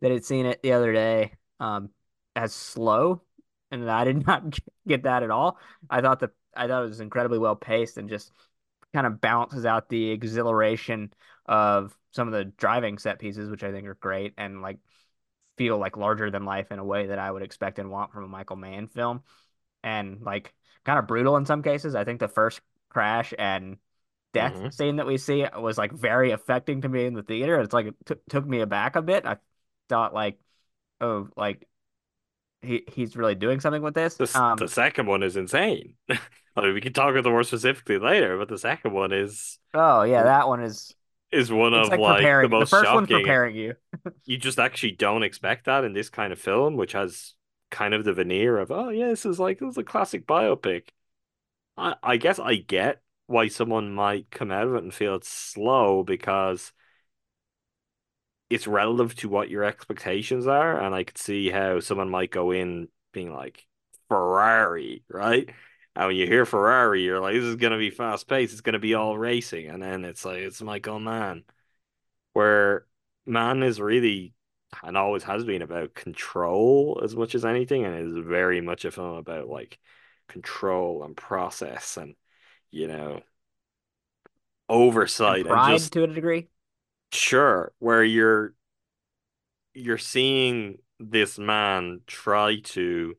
that 0.00 0.10
had 0.10 0.24
seen 0.24 0.46
it 0.46 0.62
the 0.62 0.72
other 0.72 0.92
day 0.92 1.32
um, 1.58 1.90
as 2.34 2.54
slow, 2.54 3.22
and 3.70 3.90
I 3.90 4.04
did 4.04 4.26
not 4.26 4.58
get 4.86 5.02
that 5.02 5.22
at 5.22 5.30
all. 5.30 5.58
I 5.88 6.00
thought 6.00 6.20
that 6.20 6.30
I 6.54 6.66
thought 6.66 6.84
it 6.84 6.88
was 6.88 7.00
incredibly 7.00 7.38
well 7.38 7.56
paced 7.56 7.98
and 7.98 8.08
just 8.08 8.32
kind 8.92 9.06
of 9.06 9.20
balances 9.20 9.66
out 9.66 9.88
the 9.88 10.10
exhilaration 10.10 11.12
of 11.46 11.96
some 12.12 12.26
of 12.26 12.32
the 12.32 12.44
driving 12.44 12.98
set 12.98 13.18
pieces, 13.18 13.50
which 13.50 13.62
I 13.62 13.70
think 13.70 13.86
are 13.86 13.94
great, 13.94 14.34
and 14.38 14.62
like 14.62 14.78
feel 15.60 15.76
like 15.76 15.98
larger 15.98 16.30
than 16.30 16.46
life 16.46 16.72
in 16.72 16.78
a 16.78 16.84
way 16.84 17.08
that 17.08 17.18
I 17.18 17.30
would 17.30 17.42
expect 17.42 17.78
and 17.78 17.90
want 17.90 18.14
from 18.14 18.24
a 18.24 18.28
Michael 18.28 18.56
Mann 18.56 18.88
film, 18.88 19.22
and 19.84 20.22
like 20.22 20.54
kind 20.86 20.98
of 20.98 21.06
brutal 21.06 21.36
in 21.36 21.44
some 21.44 21.62
cases. 21.62 21.94
I 21.94 22.04
think 22.04 22.18
the 22.18 22.28
first 22.28 22.62
crash 22.88 23.34
and 23.38 23.76
death 24.32 24.54
mm-hmm. 24.54 24.70
scene 24.70 24.96
that 24.96 25.06
we 25.06 25.18
see 25.18 25.44
was 25.58 25.76
like 25.76 25.92
very 25.92 26.30
affecting 26.30 26.80
to 26.80 26.88
me 26.88 27.04
in 27.04 27.12
the 27.12 27.22
theater. 27.22 27.60
It's 27.60 27.74
like 27.74 27.88
it 27.88 27.94
t- 28.06 28.14
took 28.30 28.46
me 28.46 28.60
aback 28.60 28.96
a 28.96 29.02
bit. 29.02 29.26
I 29.26 29.36
thought 29.90 30.14
like, 30.14 30.38
oh, 31.02 31.28
like 31.36 31.68
he 32.62 32.84
he's 32.90 33.14
really 33.14 33.34
doing 33.34 33.60
something 33.60 33.82
with 33.82 33.92
this. 33.92 34.14
The, 34.14 34.40
um, 34.40 34.56
the 34.56 34.66
second 34.66 35.08
one 35.08 35.22
is 35.22 35.36
insane. 35.36 35.92
I 36.08 36.62
mean, 36.62 36.72
we 36.72 36.80
can 36.80 36.94
talk 36.94 37.10
about 37.10 37.24
the 37.24 37.30
more 37.30 37.42
specifically 37.42 37.98
later, 37.98 38.38
but 38.38 38.48
the 38.48 38.56
second 38.56 38.94
one 38.94 39.12
is. 39.12 39.58
Oh 39.74 40.04
yeah, 40.04 40.22
that 40.22 40.48
one 40.48 40.62
is 40.62 40.94
is 41.32 41.52
one 41.52 41.74
it's 41.74 41.88
of 41.88 41.98
like, 41.98 42.00
like 42.00 42.40
the 42.42 42.48
most 42.48 42.70
the 42.70 42.76
first 42.76 42.84
shocking. 42.86 42.94
one's 42.94 43.08
preparing 43.08 43.56
you. 43.56 43.74
you 44.26 44.38
just 44.38 44.58
actually 44.58 44.92
don't 44.92 45.22
expect 45.22 45.66
that 45.66 45.84
in 45.84 45.92
this 45.92 46.10
kind 46.10 46.32
of 46.32 46.38
film, 46.38 46.76
which 46.76 46.92
has 46.92 47.34
kind 47.70 47.94
of 47.94 48.04
the 48.04 48.12
veneer 48.12 48.58
of 48.58 48.70
oh 48.70 48.90
yeah, 48.90 49.08
this 49.08 49.24
is 49.26 49.38
like 49.38 49.58
this 49.58 49.70
is 49.70 49.78
a 49.78 49.84
classic 49.84 50.26
biopic. 50.26 50.88
I 51.76 51.94
I 52.02 52.16
guess 52.16 52.38
I 52.38 52.56
get 52.56 53.02
why 53.26 53.48
someone 53.48 53.92
might 53.92 54.30
come 54.30 54.50
out 54.50 54.66
of 54.66 54.74
it 54.74 54.82
and 54.82 54.92
feel 54.92 55.14
it's 55.14 55.28
slow 55.28 56.02
because 56.02 56.72
it's 58.48 58.66
relative 58.66 59.14
to 59.16 59.28
what 59.28 59.48
your 59.48 59.64
expectations 59.64 60.46
are, 60.46 60.80
and 60.80 60.94
I 60.94 61.04
could 61.04 61.18
see 61.18 61.50
how 61.50 61.80
someone 61.80 62.10
might 62.10 62.30
go 62.30 62.50
in 62.50 62.88
being 63.12 63.32
like 63.32 63.66
Ferrari, 64.08 65.04
right? 65.08 65.48
When 66.06 66.16
you 66.16 66.26
hear 66.26 66.46
Ferrari, 66.46 67.02
you're 67.02 67.20
like, 67.20 67.34
this 67.34 67.44
is 67.44 67.56
gonna 67.56 67.78
be 67.78 67.90
fast 67.90 68.28
paced. 68.28 68.52
It's 68.52 68.60
gonna 68.60 68.78
be 68.78 68.94
all 68.94 69.18
racing, 69.18 69.68
and 69.68 69.82
then 69.82 70.04
it's 70.04 70.24
like 70.24 70.38
it's 70.38 70.62
Michael 70.62 71.00
Mann, 71.00 71.44
where 72.32 72.86
Mann 73.26 73.62
is 73.62 73.80
really 73.80 74.34
and 74.82 74.96
always 74.96 75.24
has 75.24 75.44
been 75.44 75.62
about 75.62 75.94
control 75.94 77.00
as 77.02 77.16
much 77.16 77.34
as 77.34 77.44
anything, 77.44 77.84
and 77.84 77.94
is 77.96 78.24
very 78.24 78.60
much 78.60 78.84
a 78.84 78.90
film 78.90 79.16
about 79.16 79.48
like 79.48 79.78
control 80.28 81.02
and 81.02 81.16
process 81.16 81.96
and 81.96 82.14
you 82.70 82.86
know 82.86 83.20
oversight 84.68 85.40
and 85.40 85.48
pride 85.48 85.70
and 85.72 85.78
just, 85.80 85.92
to 85.92 86.04
a 86.04 86.06
degree. 86.06 86.48
Sure, 87.12 87.72
where 87.78 88.04
you're 88.04 88.54
you're 89.74 89.98
seeing 89.98 90.78
this 90.98 91.38
man 91.38 92.00
try 92.06 92.60
to 92.60 93.16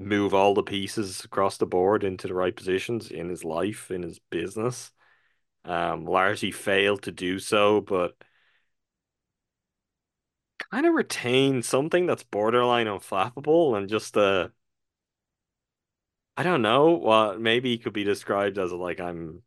move 0.00 0.34
all 0.34 0.54
the 0.54 0.62
pieces 0.62 1.24
across 1.24 1.58
the 1.58 1.66
board 1.66 2.04
into 2.04 2.26
the 2.26 2.34
right 2.34 2.56
positions 2.56 3.10
in 3.10 3.28
his 3.28 3.44
life, 3.44 3.90
in 3.90 4.02
his 4.02 4.18
business. 4.30 4.92
Um, 5.64 6.06
largely 6.06 6.52
failed 6.52 7.02
to 7.02 7.12
do 7.12 7.38
so, 7.38 7.82
but 7.82 8.14
kind 10.70 10.86
of 10.86 10.94
retain 10.94 11.62
something 11.62 12.06
that's 12.06 12.22
borderline 12.22 12.86
unflappable 12.86 13.76
and 13.76 13.88
just 13.88 14.16
uh 14.16 14.48
I 16.36 16.42
don't 16.42 16.62
know 16.62 16.90
what 16.92 17.40
maybe 17.40 17.76
could 17.78 17.92
be 17.92 18.04
described 18.04 18.58
as 18.58 18.72
like 18.72 19.00
I'm 19.00 19.42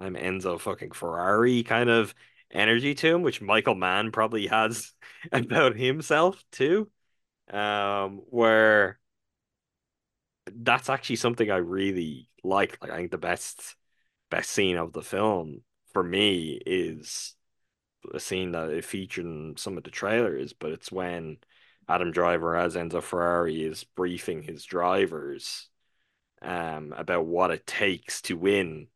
I'm 0.00 0.14
Enzo 0.14 0.60
fucking 0.60 0.92
Ferrari 0.92 1.62
kind 1.62 1.88
of 1.90 2.14
energy 2.50 2.94
to 2.94 3.14
him, 3.14 3.22
which 3.22 3.40
Michael 3.40 3.74
Mann 3.74 4.12
probably 4.12 4.46
has 4.48 4.92
about 5.32 5.76
himself 5.76 6.42
too. 6.52 6.90
Um, 7.50 8.22
where 8.30 8.98
that's 10.46 10.90
actually 10.90 11.16
something 11.16 11.50
I 11.50 11.56
really 11.56 12.28
like. 12.42 12.78
Like 12.82 12.90
I 12.90 12.96
think 12.96 13.10
the 13.10 13.18
best 13.18 13.76
best 14.30 14.50
scene 14.50 14.76
of 14.76 14.92
the 14.92 15.02
film 15.02 15.62
for 15.92 16.02
me 16.02 16.60
is 16.66 17.34
a 18.12 18.20
scene 18.20 18.52
that 18.52 18.70
it 18.70 18.84
featured 18.84 19.24
in 19.24 19.54
some 19.56 19.76
of 19.78 19.84
the 19.84 19.90
trailers, 19.90 20.52
but 20.52 20.72
it's 20.72 20.92
when 20.92 21.38
Adam 21.88 22.10
Driver 22.10 22.56
as 22.56 22.74
Enzo 22.76 23.02
Ferrari 23.02 23.62
is 23.62 23.84
briefing 23.84 24.42
his 24.42 24.64
drivers 24.64 25.68
um 26.42 26.92
about 26.96 27.26
what 27.26 27.50
it 27.50 27.66
takes 27.66 28.20
to 28.22 28.36
win 28.36 28.88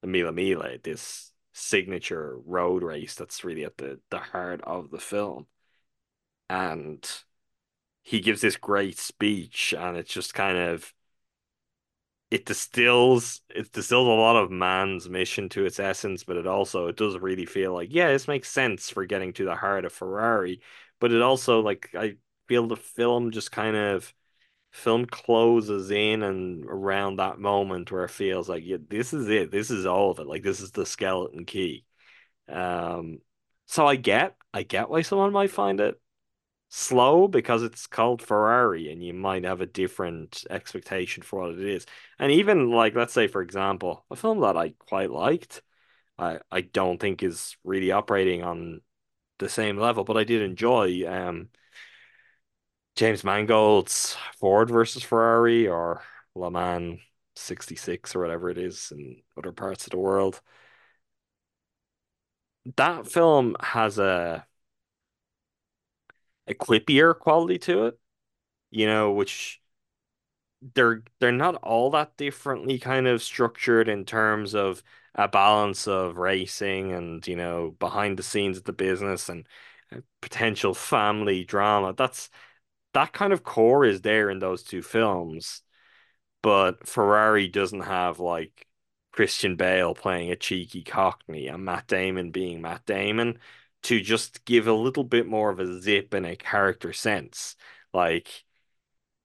the 0.00 0.08
Mille 0.08 0.32
Miglia, 0.32 0.82
this 0.82 1.32
signature 1.52 2.36
road 2.44 2.82
race 2.82 3.14
that's 3.14 3.44
really 3.44 3.64
at 3.64 3.76
the, 3.76 4.00
the 4.10 4.18
heart 4.18 4.60
of 4.62 4.90
the 4.90 4.98
film. 4.98 5.46
And 6.50 7.08
he 8.02 8.20
gives 8.20 8.40
this 8.40 8.56
great 8.56 8.98
speech, 8.98 9.74
and 9.76 9.96
it's 9.96 10.12
just 10.12 10.34
kind 10.34 10.58
of 10.58 10.92
it 12.30 12.46
distills 12.46 13.42
it 13.54 13.72
distills 13.72 14.06
a 14.06 14.10
lot 14.10 14.36
of 14.36 14.50
Mann's 14.50 15.08
mission 15.08 15.48
to 15.50 15.66
its 15.66 15.78
essence, 15.78 16.24
but 16.24 16.36
it 16.36 16.46
also 16.46 16.86
it 16.88 16.96
does 16.96 17.18
really 17.18 17.46
feel 17.46 17.74
like 17.74 17.88
yeah, 17.92 18.08
this 18.08 18.28
makes 18.28 18.48
sense 18.50 18.90
for 18.90 19.04
getting 19.04 19.32
to 19.34 19.44
the 19.44 19.54
heart 19.54 19.84
of 19.84 19.92
Ferrari, 19.92 20.60
but 21.00 21.12
it 21.12 21.20
also 21.22 21.60
like 21.60 21.90
I 21.94 22.16
feel 22.48 22.66
the 22.66 22.76
film 22.76 23.30
just 23.32 23.52
kind 23.52 23.76
of 23.76 24.12
film 24.72 25.06
closes 25.06 25.90
in 25.90 26.22
and 26.22 26.64
around 26.66 27.16
that 27.18 27.38
moment 27.38 27.92
where 27.92 28.04
it 28.04 28.10
feels 28.10 28.48
like 28.48 28.64
yeah, 28.66 28.78
this 28.88 29.12
is 29.14 29.28
it, 29.28 29.50
this 29.52 29.70
is 29.70 29.86
all 29.86 30.10
of 30.12 30.18
it, 30.20 30.26
like 30.26 30.42
this 30.42 30.60
is 30.60 30.72
the 30.72 30.86
skeleton 30.86 31.44
key. 31.44 31.84
Um, 32.48 33.20
so 33.66 33.86
I 33.86 33.96
get 33.96 34.36
I 34.54 34.62
get 34.64 34.90
why 34.90 35.02
someone 35.02 35.32
might 35.32 35.50
find 35.50 35.80
it 35.80 36.00
slow 36.74 37.28
because 37.28 37.62
it's 37.62 37.86
called 37.86 38.22
Ferrari 38.22 38.90
and 38.90 39.04
you 39.04 39.12
might 39.12 39.44
have 39.44 39.60
a 39.60 39.66
different 39.66 40.44
expectation 40.48 41.22
for 41.22 41.40
what 41.42 41.50
it 41.58 41.60
is. 41.60 41.84
And 42.18 42.32
even 42.32 42.70
like 42.70 42.94
let's 42.94 43.12
say 43.12 43.26
for 43.28 43.42
example, 43.42 44.06
a 44.10 44.16
film 44.16 44.40
that 44.40 44.56
I 44.56 44.70
quite 44.78 45.10
liked, 45.10 45.62
I 46.18 46.40
I 46.50 46.62
don't 46.62 47.00
think 47.00 47.22
is 47.22 47.56
really 47.64 47.92
operating 47.92 48.42
on 48.42 48.80
the 49.38 49.48
same 49.50 49.76
level, 49.78 50.04
but 50.04 50.16
I 50.16 50.24
did 50.24 50.42
enjoy 50.42 51.04
um 51.06 51.50
James 52.96 53.22
Mangold's 53.24 54.16
Ford 54.38 54.70
versus 54.70 55.02
Ferrari 55.02 55.68
or 55.68 56.02
Le 56.34 56.50
Mans 56.50 57.00
66 57.36 58.14
or 58.16 58.20
whatever 58.20 58.50
it 58.50 58.58
is 58.58 58.92
in 58.92 59.22
other 59.36 59.52
parts 59.52 59.84
of 59.86 59.90
the 59.90 59.98
world. 59.98 60.40
That 62.76 63.06
film 63.08 63.56
has 63.60 63.98
a 63.98 64.46
a 66.46 66.54
clippier 66.54 67.18
quality 67.18 67.58
to 67.58 67.86
it, 67.86 67.98
you 68.70 68.86
know, 68.86 69.12
which 69.12 69.60
they're 70.74 71.02
they're 71.18 71.32
not 71.32 71.56
all 71.56 71.90
that 71.90 72.16
differently 72.16 72.78
kind 72.78 73.06
of 73.06 73.22
structured 73.22 73.88
in 73.88 74.04
terms 74.04 74.54
of 74.54 74.82
a 75.14 75.28
balance 75.28 75.86
of 75.88 76.16
racing 76.16 76.92
and, 76.92 77.26
you 77.26 77.36
know, 77.36 77.72
behind 77.78 78.18
the 78.18 78.22
scenes 78.22 78.56
of 78.56 78.64
the 78.64 78.72
business 78.72 79.28
and 79.28 79.46
uh, 79.94 79.98
potential 80.20 80.72
family 80.74 81.44
drama. 81.44 81.92
That's 81.94 82.30
that 82.94 83.12
kind 83.12 83.32
of 83.32 83.44
core 83.44 83.84
is 83.84 84.02
there 84.02 84.30
in 84.30 84.38
those 84.40 84.62
two 84.62 84.82
films, 84.82 85.62
but 86.42 86.86
Ferrari 86.86 87.48
doesn't 87.48 87.82
have 87.82 88.20
like 88.20 88.66
Christian 89.12 89.56
Bale 89.56 89.94
playing 89.94 90.30
a 90.32 90.36
cheeky 90.36 90.82
Cockney 90.82 91.48
and 91.48 91.64
Matt 91.64 91.86
Damon 91.88 92.30
being 92.30 92.62
Matt 92.62 92.86
Damon 92.86 93.38
to 93.82 94.00
just 94.00 94.44
give 94.44 94.66
a 94.66 94.72
little 94.72 95.04
bit 95.04 95.26
more 95.26 95.50
of 95.50 95.58
a 95.58 95.80
zip 95.80 96.14
and 96.14 96.26
a 96.26 96.36
character 96.36 96.92
sense. 96.92 97.56
Like, 97.92 98.44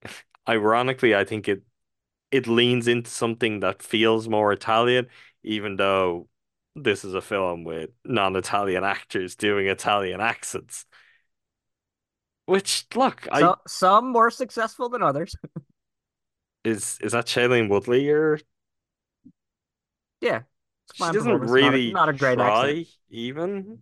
ironically, 0.49 1.15
I 1.15 1.23
think 1.23 1.47
it 1.47 1.63
it 2.31 2.47
leans 2.47 2.87
into 2.87 3.09
something 3.09 3.61
that 3.61 3.81
feels 3.81 4.27
more 4.27 4.51
Italian, 4.51 5.07
even 5.43 5.77
though 5.77 6.27
this 6.75 7.05
is 7.05 7.13
a 7.13 7.21
film 7.21 7.63
with 7.63 7.89
non-Italian 8.05 8.83
actors 8.83 9.35
doing 9.35 9.67
Italian 9.67 10.21
accents. 10.21 10.85
Which, 12.45 12.85
look, 12.95 13.27
I 13.31 13.41
So 13.41 13.55
some 13.67 14.11
more 14.11 14.31
successful 14.31 14.89
than 14.89 15.03
others. 15.03 15.35
is 16.63 16.97
is 17.01 17.13
that 17.13 17.25
Shailene 17.25 17.69
Woodley 17.69 18.09
or 18.09 18.39
Yeah, 20.21 20.41
it's 20.89 20.97
she 20.97 21.03
doesn't 21.03 21.39
performance. 21.39 21.51
Not 21.51 21.67
a, 21.67 21.71
really 21.71 21.91
not 21.91 22.09
a 22.09 22.13
great 22.13 22.39
accent, 22.39 22.87
even. 23.09 23.79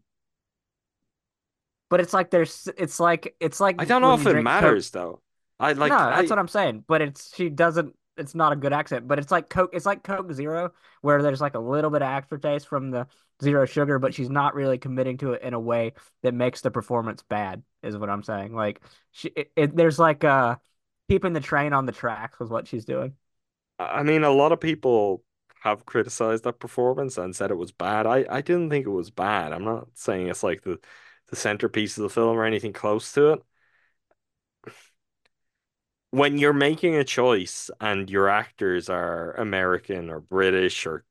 But 1.95 2.01
it's 2.01 2.13
like 2.13 2.29
there's 2.29 2.67
it's 2.77 2.99
like 2.99 3.35
it's 3.39 3.61
like 3.61 3.79
I 3.79 3.85
don't 3.85 4.01
know 4.01 4.13
if 4.15 4.25
it 4.25 4.31
drink 4.31 4.45
Coke. 4.45 4.45
matters 4.45 4.89
though. 4.91 5.21
I 5.59 5.71
like 5.71 5.89
No, 5.89 5.97
that's 5.97 6.29
I 6.29 6.35
what 6.35 6.39
I'm 6.39 6.47
saying. 6.49 6.83
But 6.87 7.01
it's 7.01 7.33
she 7.33 7.49
doesn't. 7.49 7.95
It's 8.17 8.35
not 8.35 8.51
a 8.51 8.55
good 8.57 8.73
accent. 8.73 9.07
But 9.07 9.19
it's 9.19 9.31
like 9.31 9.49
Coke. 9.49 9.71
It's 9.73 9.85
like 9.85 10.03
Coke 10.03 10.31
Zero, 10.33 10.73
where 11.01 11.21
there's 11.21 11.39
like 11.41 11.55
a 11.55 11.59
little 11.59 11.89
bit 11.89 12.01
of 12.01 12.07
aftertaste 12.07 12.67
from 12.67 12.91
the 12.91 13.07
zero 13.41 13.65
sugar, 13.65 13.97
but 13.99 14.13
she's 14.13 14.29
not 14.29 14.55
really 14.55 14.77
committing 14.77 15.17
to 15.19 15.33
it 15.33 15.41
in 15.41 15.53
a 15.53 15.59
way 15.59 15.93
that 16.23 16.33
makes 16.33 16.61
the 16.61 16.71
performance 16.71 17.23
bad. 17.23 17.63
Is 17.83 17.97
what 17.97 18.09
I'm 18.09 18.23
saying. 18.23 18.53
Like 18.53 18.81
she, 19.11 19.29
it, 19.29 19.51
it, 19.55 19.75
there's 19.75 19.99
like 19.99 20.23
uh 20.25 20.57
keeping 21.09 21.33
the 21.33 21.39
train 21.39 21.73
on 21.73 21.85
the 21.85 21.93
tracks 21.93 22.39
was 22.39 22.49
what 22.49 22.67
she's 22.67 22.85
doing. 22.85 23.13
I 23.79 24.03
mean 24.03 24.23
a 24.23 24.29
lot 24.31 24.51
of 24.51 24.59
people 24.59 25.23
have 25.61 25.85
criticized 25.85 26.43
that 26.43 26.59
performance 26.59 27.17
and 27.17 27.35
said 27.35 27.51
it 27.51 27.55
was 27.55 27.71
bad. 27.71 28.05
I 28.05 28.25
I 28.29 28.41
didn't 28.41 28.69
think 28.69 28.85
it 28.85 28.89
was 28.89 29.09
bad. 29.09 29.51
I'm 29.51 29.63
not 29.65 29.87
saying 29.93 30.27
it's 30.27 30.43
like 30.43 30.61
the 30.63 30.79
the 31.29 31.35
centerpiece 31.35 31.97
of 31.97 32.03
the 32.03 32.09
film 32.09 32.37
or 32.37 32.45
anything 32.45 32.73
close 32.73 33.11
to 33.13 33.33
it. 33.33 33.41
when 36.15 36.37
you're 36.37 36.53
making 36.53 36.95
a 36.95 37.03
choice 37.03 37.69
and 37.81 38.09
your 38.09 38.29
actors 38.29 38.89
are 38.89 39.33
American 39.33 40.09
or 40.09 40.21
British 40.21 40.85
or 40.85 41.03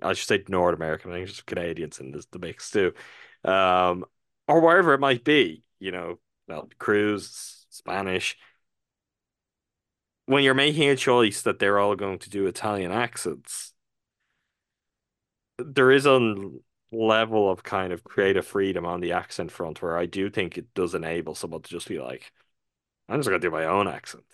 I 0.00 0.12
should 0.12 0.28
say 0.28 0.44
North 0.48 0.76
American, 0.76 1.10
I 1.10 1.14
think 1.14 1.26
there's 1.26 1.42
Canadians 1.42 1.98
in 1.98 2.12
this 2.12 2.26
the 2.26 2.38
mix 2.38 2.70
too. 2.70 2.92
Um, 3.44 4.04
or 4.46 4.60
wherever 4.60 4.94
it 4.94 5.00
might 5.00 5.24
be, 5.24 5.64
you 5.80 5.90
know, 5.90 6.20
well, 6.46 6.68
Cruz, 6.78 7.66
Spanish. 7.70 8.36
When 10.26 10.44
you're 10.44 10.54
making 10.54 10.88
a 10.88 10.96
choice 10.96 11.42
that 11.42 11.58
they're 11.58 11.80
all 11.80 11.96
going 11.96 12.20
to 12.20 12.30
do 12.30 12.46
Italian 12.46 12.92
accents, 12.92 13.72
there 15.58 15.90
is 15.90 16.06
a 16.06 16.20
level 16.94 17.50
of 17.50 17.62
kind 17.62 17.92
of 17.92 18.04
creative 18.04 18.46
freedom 18.46 18.86
on 18.86 19.00
the 19.00 19.12
accent 19.12 19.50
front 19.52 19.82
where 19.82 19.96
I 19.98 20.06
do 20.06 20.30
think 20.30 20.58
it 20.58 20.74
does 20.74 20.94
enable 20.94 21.34
someone 21.34 21.62
to 21.62 21.70
just 21.70 21.88
be 21.88 21.98
like, 22.00 22.32
I'm 23.08 23.18
just 23.20 23.28
gonna 23.28 23.40
do 23.40 23.50
my 23.52 23.66
own 23.66 23.88
accent. 23.88 24.24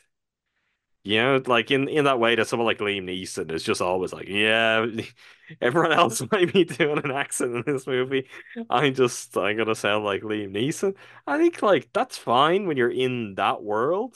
You 1.03 1.17
know, 1.23 1.43
like 1.47 1.71
in 1.71 1.89
in 1.89 2.05
that 2.05 2.21
way 2.21 2.35
that 2.35 2.47
someone 2.47 2.67
like 2.67 2.79
Liam 2.79 3.05
Neeson 3.05 3.51
is 3.53 3.63
just 3.63 3.81
always 3.81 4.13
like, 4.13 4.29
yeah, 4.29 4.85
everyone 5.61 5.93
else 5.93 6.21
might 6.33 6.53
be 6.53 6.65
doing 6.65 6.99
an 7.03 7.11
accent 7.11 7.55
in 7.57 7.63
this 7.75 7.87
movie. 7.87 8.29
I'm 8.69 8.95
just 8.95 9.35
I'm 9.37 9.57
gonna 9.57 9.75
sound 9.75 10.05
like 10.05 10.21
Liam 10.23 10.51
Neeson. 10.55 10.95
I 11.27 11.39
think 11.39 11.63
like 11.63 11.91
that's 11.95 12.19
fine 12.19 12.67
when 12.67 12.77
you're 12.77 12.91
in 12.91 13.35
that 13.37 13.63
world. 13.63 14.15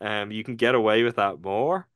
Um, 0.00 0.32
you 0.32 0.44
can 0.44 0.56
get 0.56 0.74
away 0.76 1.02
with 1.04 1.16
that 1.16 1.40
more. 1.42 1.88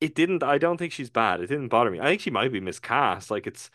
It 0.00 0.14
didn't. 0.14 0.42
I 0.42 0.58
don't 0.58 0.78
think 0.78 0.92
she's 0.92 1.10
bad. 1.10 1.40
It 1.40 1.46
didn't 1.48 1.68
bother 1.68 1.90
me. 1.90 2.00
I 2.00 2.04
think 2.04 2.22
she 2.22 2.30
might 2.30 2.52
be 2.52 2.60
miscast. 2.60 3.30
Like 3.30 3.46
it's. 3.46 3.70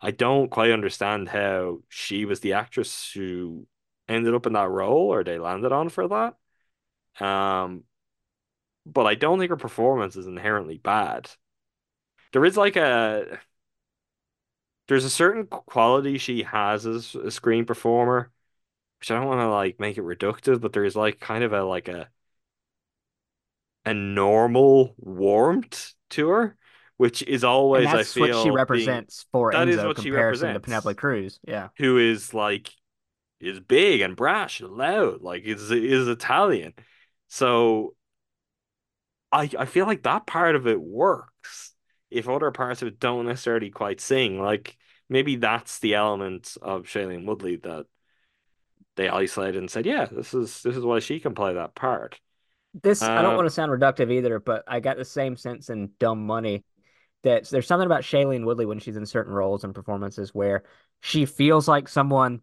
I 0.00 0.10
don't 0.12 0.50
quite 0.50 0.70
understand 0.70 1.28
how 1.28 1.80
she 1.88 2.24
was 2.24 2.40
the 2.40 2.54
actress 2.54 3.10
who 3.12 3.66
ended 4.08 4.34
up 4.34 4.46
in 4.46 4.52
that 4.54 4.68
role 4.70 5.12
or 5.12 5.24
they 5.24 5.38
landed 5.38 5.72
on 5.72 5.88
for 5.88 6.08
that. 6.08 7.24
Um, 7.24 7.84
but 8.86 9.06
I 9.06 9.14
don't 9.14 9.38
think 9.38 9.50
her 9.50 9.56
performance 9.56 10.16
is 10.16 10.26
inherently 10.26 10.78
bad. 10.78 11.30
There 12.32 12.44
is 12.44 12.56
like 12.56 12.76
a 12.76 13.40
there's 14.88 15.04
a 15.04 15.10
certain 15.10 15.46
quality 15.46 16.18
she 16.18 16.42
has 16.44 16.86
as 16.86 17.14
a 17.14 17.30
screen 17.30 17.64
performer, 17.66 18.30
which 19.00 19.10
I 19.10 19.16
don't 19.16 19.28
want 19.28 19.40
to 19.40 19.50
like 19.50 19.80
make 19.80 19.98
it 19.98 20.02
reductive, 20.04 20.60
but 20.60 20.72
there 20.74 20.84
is 20.84 20.96
like 20.96 21.20
kind 21.20 21.44
of 21.44 21.52
a 21.52 21.64
like 21.64 21.88
a 21.88 22.10
a 23.84 23.94
normal 23.94 24.94
warmth 24.98 25.94
to 26.10 26.28
her, 26.28 26.56
which 26.98 27.22
is 27.22 27.44
always 27.44 27.94
I 27.94 27.98
that's 27.98 28.16
what 28.16 28.34
she 28.34 28.50
feel 28.50 28.68
being 28.70 29.06
represents 29.06 29.26
for 29.32 29.52
that 29.52 29.68
is 29.68 29.82
Enzo 29.82 29.84
what 29.84 29.98
she 29.98 30.10
comparison 30.10 30.52
to 30.54 30.60
represents, 30.60 30.60
Penelope 30.60 30.94
Cruz. 30.94 31.40
Yeah. 31.46 31.68
who 31.78 31.98
is 31.98 32.34
like 32.34 32.70
is 33.40 33.60
big 33.60 34.00
and 34.02 34.16
brash 34.16 34.60
and 34.60 34.72
loud, 34.72 35.22
like 35.22 35.44
is 35.44 35.70
is 35.70 36.08
Italian. 36.08 36.74
So 37.28 37.94
I 39.32 39.50
I 39.58 39.64
feel 39.66 39.86
like 39.86 40.02
that 40.04 40.26
part 40.26 40.56
of 40.56 40.66
it 40.66 40.80
works 40.80 41.74
if 42.10 42.28
other 42.28 42.50
parts 42.50 42.82
of 42.82 42.88
it 42.88 42.98
don't 43.00 43.26
necessarily 43.26 43.70
quite 43.70 44.00
sing. 44.00 44.40
Like 44.40 44.76
maybe 45.08 45.36
that's 45.36 45.78
the 45.80 45.94
element 45.94 46.56
of 46.62 46.84
Shailene 46.84 47.26
Woodley 47.26 47.56
that 47.56 47.86
they 48.96 49.08
isolated 49.08 49.58
and 49.58 49.70
said, 49.70 49.86
yeah, 49.86 50.06
this 50.06 50.34
is 50.34 50.62
this 50.62 50.76
is 50.76 50.84
why 50.84 50.98
she 50.98 51.20
can 51.20 51.34
play 51.34 51.54
that 51.54 51.74
part. 51.74 52.20
This 52.82 53.08
I 53.14 53.22
don't 53.22 53.34
Uh, 53.34 53.36
want 53.36 53.46
to 53.46 53.50
sound 53.50 53.72
reductive 53.72 54.12
either, 54.12 54.38
but 54.38 54.62
I 54.66 54.80
got 54.80 54.96
the 54.96 55.04
same 55.04 55.36
sense 55.36 55.70
in 55.70 55.90
Dumb 55.98 56.24
Money 56.26 56.64
that 57.24 57.48
there's 57.48 57.66
something 57.66 57.86
about 57.86 58.02
Shailene 58.02 58.44
Woodley 58.44 58.66
when 58.66 58.78
she's 58.78 58.96
in 58.96 59.06
certain 59.06 59.32
roles 59.32 59.64
and 59.64 59.74
performances 59.74 60.34
where 60.34 60.64
she 61.00 61.26
feels 61.26 61.68
like 61.68 61.88
someone 61.88 62.42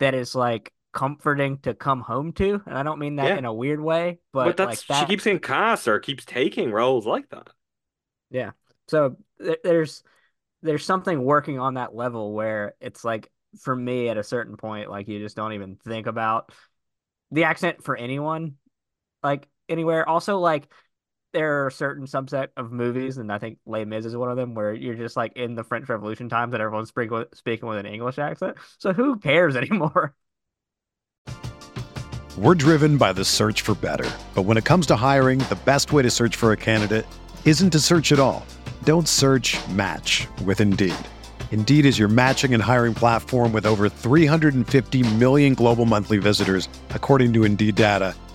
that 0.00 0.14
is 0.14 0.34
like 0.34 0.72
comforting 0.92 1.58
to 1.58 1.74
come 1.74 2.00
home 2.00 2.32
to, 2.32 2.62
and 2.66 2.76
I 2.78 2.82
don't 2.82 2.98
mean 2.98 3.16
that 3.16 3.28
Yeah. 3.28 3.38
in 3.38 3.44
a 3.44 3.52
weird 3.52 3.80
way, 3.80 4.20
but, 4.32 4.44
But 4.44 4.56
that's 4.56 4.88
like 4.88 4.98
she 5.00 5.06
keeps 5.06 5.24
getting 5.24 5.40
cast 5.40 5.88
or 5.88 5.98
keeps 5.98 6.24
taking 6.24 6.70
roles 6.70 7.06
like 7.06 7.28
that. 7.30 7.50
Yeah. 8.30 8.52
So 8.88 9.16
th- 9.40 9.60
there's 9.64 10.02
there's 10.62 10.84
something 10.84 11.22
working 11.22 11.58
on 11.58 11.74
that 11.74 11.94
level 11.94 12.32
where 12.32 12.74
it's 12.80 13.04
like 13.04 13.30
for 13.60 13.74
me 13.74 14.08
at 14.08 14.16
a 14.16 14.24
certain 14.24 14.56
point, 14.56 14.90
like 14.90 15.08
you 15.08 15.18
just 15.18 15.36
don't 15.36 15.52
even 15.52 15.76
think 15.76 16.06
about 16.06 16.52
the 17.30 17.44
accent 17.44 17.84
for 17.84 17.96
anyone, 17.96 18.56
like 19.22 19.48
anywhere. 19.68 20.08
Also, 20.08 20.38
like 20.38 20.68
there 21.34 21.66
are 21.66 21.70
certain 21.70 22.06
subset 22.06 22.48
of 22.56 22.72
movies, 22.72 23.18
and 23.18 23.30
I 23.30 23.38
think 23.38 23.58
Les 23.66 23.84
Mis 23.84 24.06
is 24.06 24.16
one 24.16 24.30
of 24.30 24.36
them, 24.36 24.54
where 24.54 24.72
you're 24.72 24.94
just 24.94 25.16
like 25.16 25.36
in 25.36 25.56
the 25.56 25.64
French 25.64 25.88
Revolution 25.88 26.30
times 26.30 26.54
and 26.54 26.62
everyone's 26.62 26.88
speaking 26.88 27.12
with, 27.12 27.34
speaking 27.34 27.68
with 27.68 27.78
an 27.78 27.86
English 27.86 28.18
accent. 28.18 28.56
So 28.78 28.92
who 28.94 29.16
cares 29.16 29.56
anymore? 29.62 30.14
We're 32.38 32.54
driven 32.54 32.96
by 32.96 33.12
the 33.12 33.24
search 33.24 33.60
for 33.60 33.74
better. 33.74 34.10
But 34.34 34.42
when 34.42 34.56
it 34.56 34.64
comes 34.64 34.86
to 34.86 34.96
hiring, 34.96 35.38
the 35.38 35.58
best 35.64 35.92
way 35.92 36.02
to 36.02 36.10
search 36.10 36.34
for 36.36 36.52
a 36.52 36.56
candidate 36.56 37.06
isn't 37.44 37.70
to 37.70 37.78
search 37.78 38.10
at 38.10 38.18
all. 38.18 38.46
Don't 38.84 39.06
search 39.06 39.56
match 39.68 40.26
with 40.44 40.60
Indeed. 40.60 40.94
Indeed 41.52 41.86
is 41.86 41.98
your 41.98 42.08
matching 42.08 42.52
and 42.52 42.62
hiring 42.62 42.94
platform 42.94 43.52
with 43.52 43.66
over 43.66 43.88
350 43.88 45.14
million 45.14 45.54
global 45.54 45.84
monthly 45.84 46.18
visitors, 46.18 46.68
according 46.90 47.32
to 47.34 47.44
Indeed 47.44 47.76
data, 47.76 48.16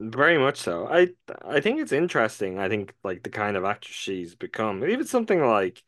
Very 0.00 0.36
much 0.38 0.56
so. 0.58 0.88
I 0.88 1.08
I 1.44 1.60
think 1.60 1.78
it's 1.80 1.92
interesting. 1.92 2.58
I 2.58 2.68
think 2.68 2.94
like 3.04 3.22
the 3.22 3.30
kind 3.30 3.56
of 3.56 3.64
actress 3.64 3.94
she's 3.94 4.34
become. 4.34 4.82
Even 4.84 5.06
something 5.06 5.40
like 5.44 5.82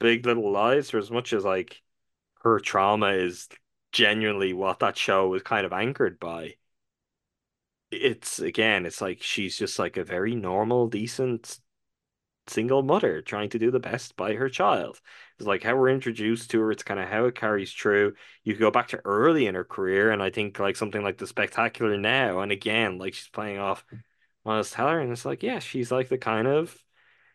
Big 0.00 0.26
Little 0.26 0.50
Lies, 0.52 0.90
for 0.90 0.98
as 0.98 1.10
much 1.10 1.32
as 1.34 1.44
like 1.44 1.82
her 2.42 2.60
trauma 2.60 3.08
is 3.12 3.48
genuinely 3.92 4.52
what 4.54 4.80
that 4.80 4.98
show 4.98 5.28
was 5.28 5.42
kind 5.42 5.66
of 5.66 5.72
anchored 5.74 6.20
by. 6.20 6.56
It's 7.90 8.38
again, 8.38 8.86
it's 8.86 9.00
like 9.00 9.22
she's 9.22 9.56
just 9.58 9.78
like 9.78 9.96
a 9.96 10.04
very 10.04 10.34
normal, 10.36 10.88
decent 10.88 11.58
single 12.48 12.82
mother 12.82 13.22
trying 13.22 13.50
to 13.50 13.58
do 13.60 13.70
the 13.72 13.80
best 13.80 14.16
by 14.16 14.34
her 14.34 14.48
child. 14.50 15.00
It's 15.40 15.46
like 15.48 15.62
how 15.62 15.74
we're 15.76 15.88
introduced 15.90 16.50
to 16.50 16.60
her, 16.60 16.70
it's 16.72 16.82
kind 16.82 17.00
of 17.00 17.08
how 17.08 17.24
it 17.26 17.34
carries 17.34 17.72
through. 17.72 18.14
You 18.44 18.56
go 18.56 18.70
back 18.70 18.88
to 18.88 19.00
early 19.06 19.46
in 19.46 19.54
her 19.54 19.64
career, 19.64 20.10
and 20.12 20.22
I 20.22 20.30
think 20.30 20.58
like 20.58 20.76
something 20.76 21.02
like 21.02 21.18
The 21.18 21.26
Spectacular 21.26 21.96
Now, 21.98 22.40
and 22.40 22.52
again, 22.52 22.98
like 22.98 23.14
she's 23.14 23.28
playing 23.28 23.58
off 23.58 23.84
Miles 24.44 24.70
Teller, 24.70 25.00
and 25.00 25.12
it's 25.12 25.24
like, 25.24 25.42
yeah, 25.42 25.58
she's 25.60 25.92
like 25.92 26.08
the 26.08 26.18
kind 26.18 26.48
of 26.48 26.76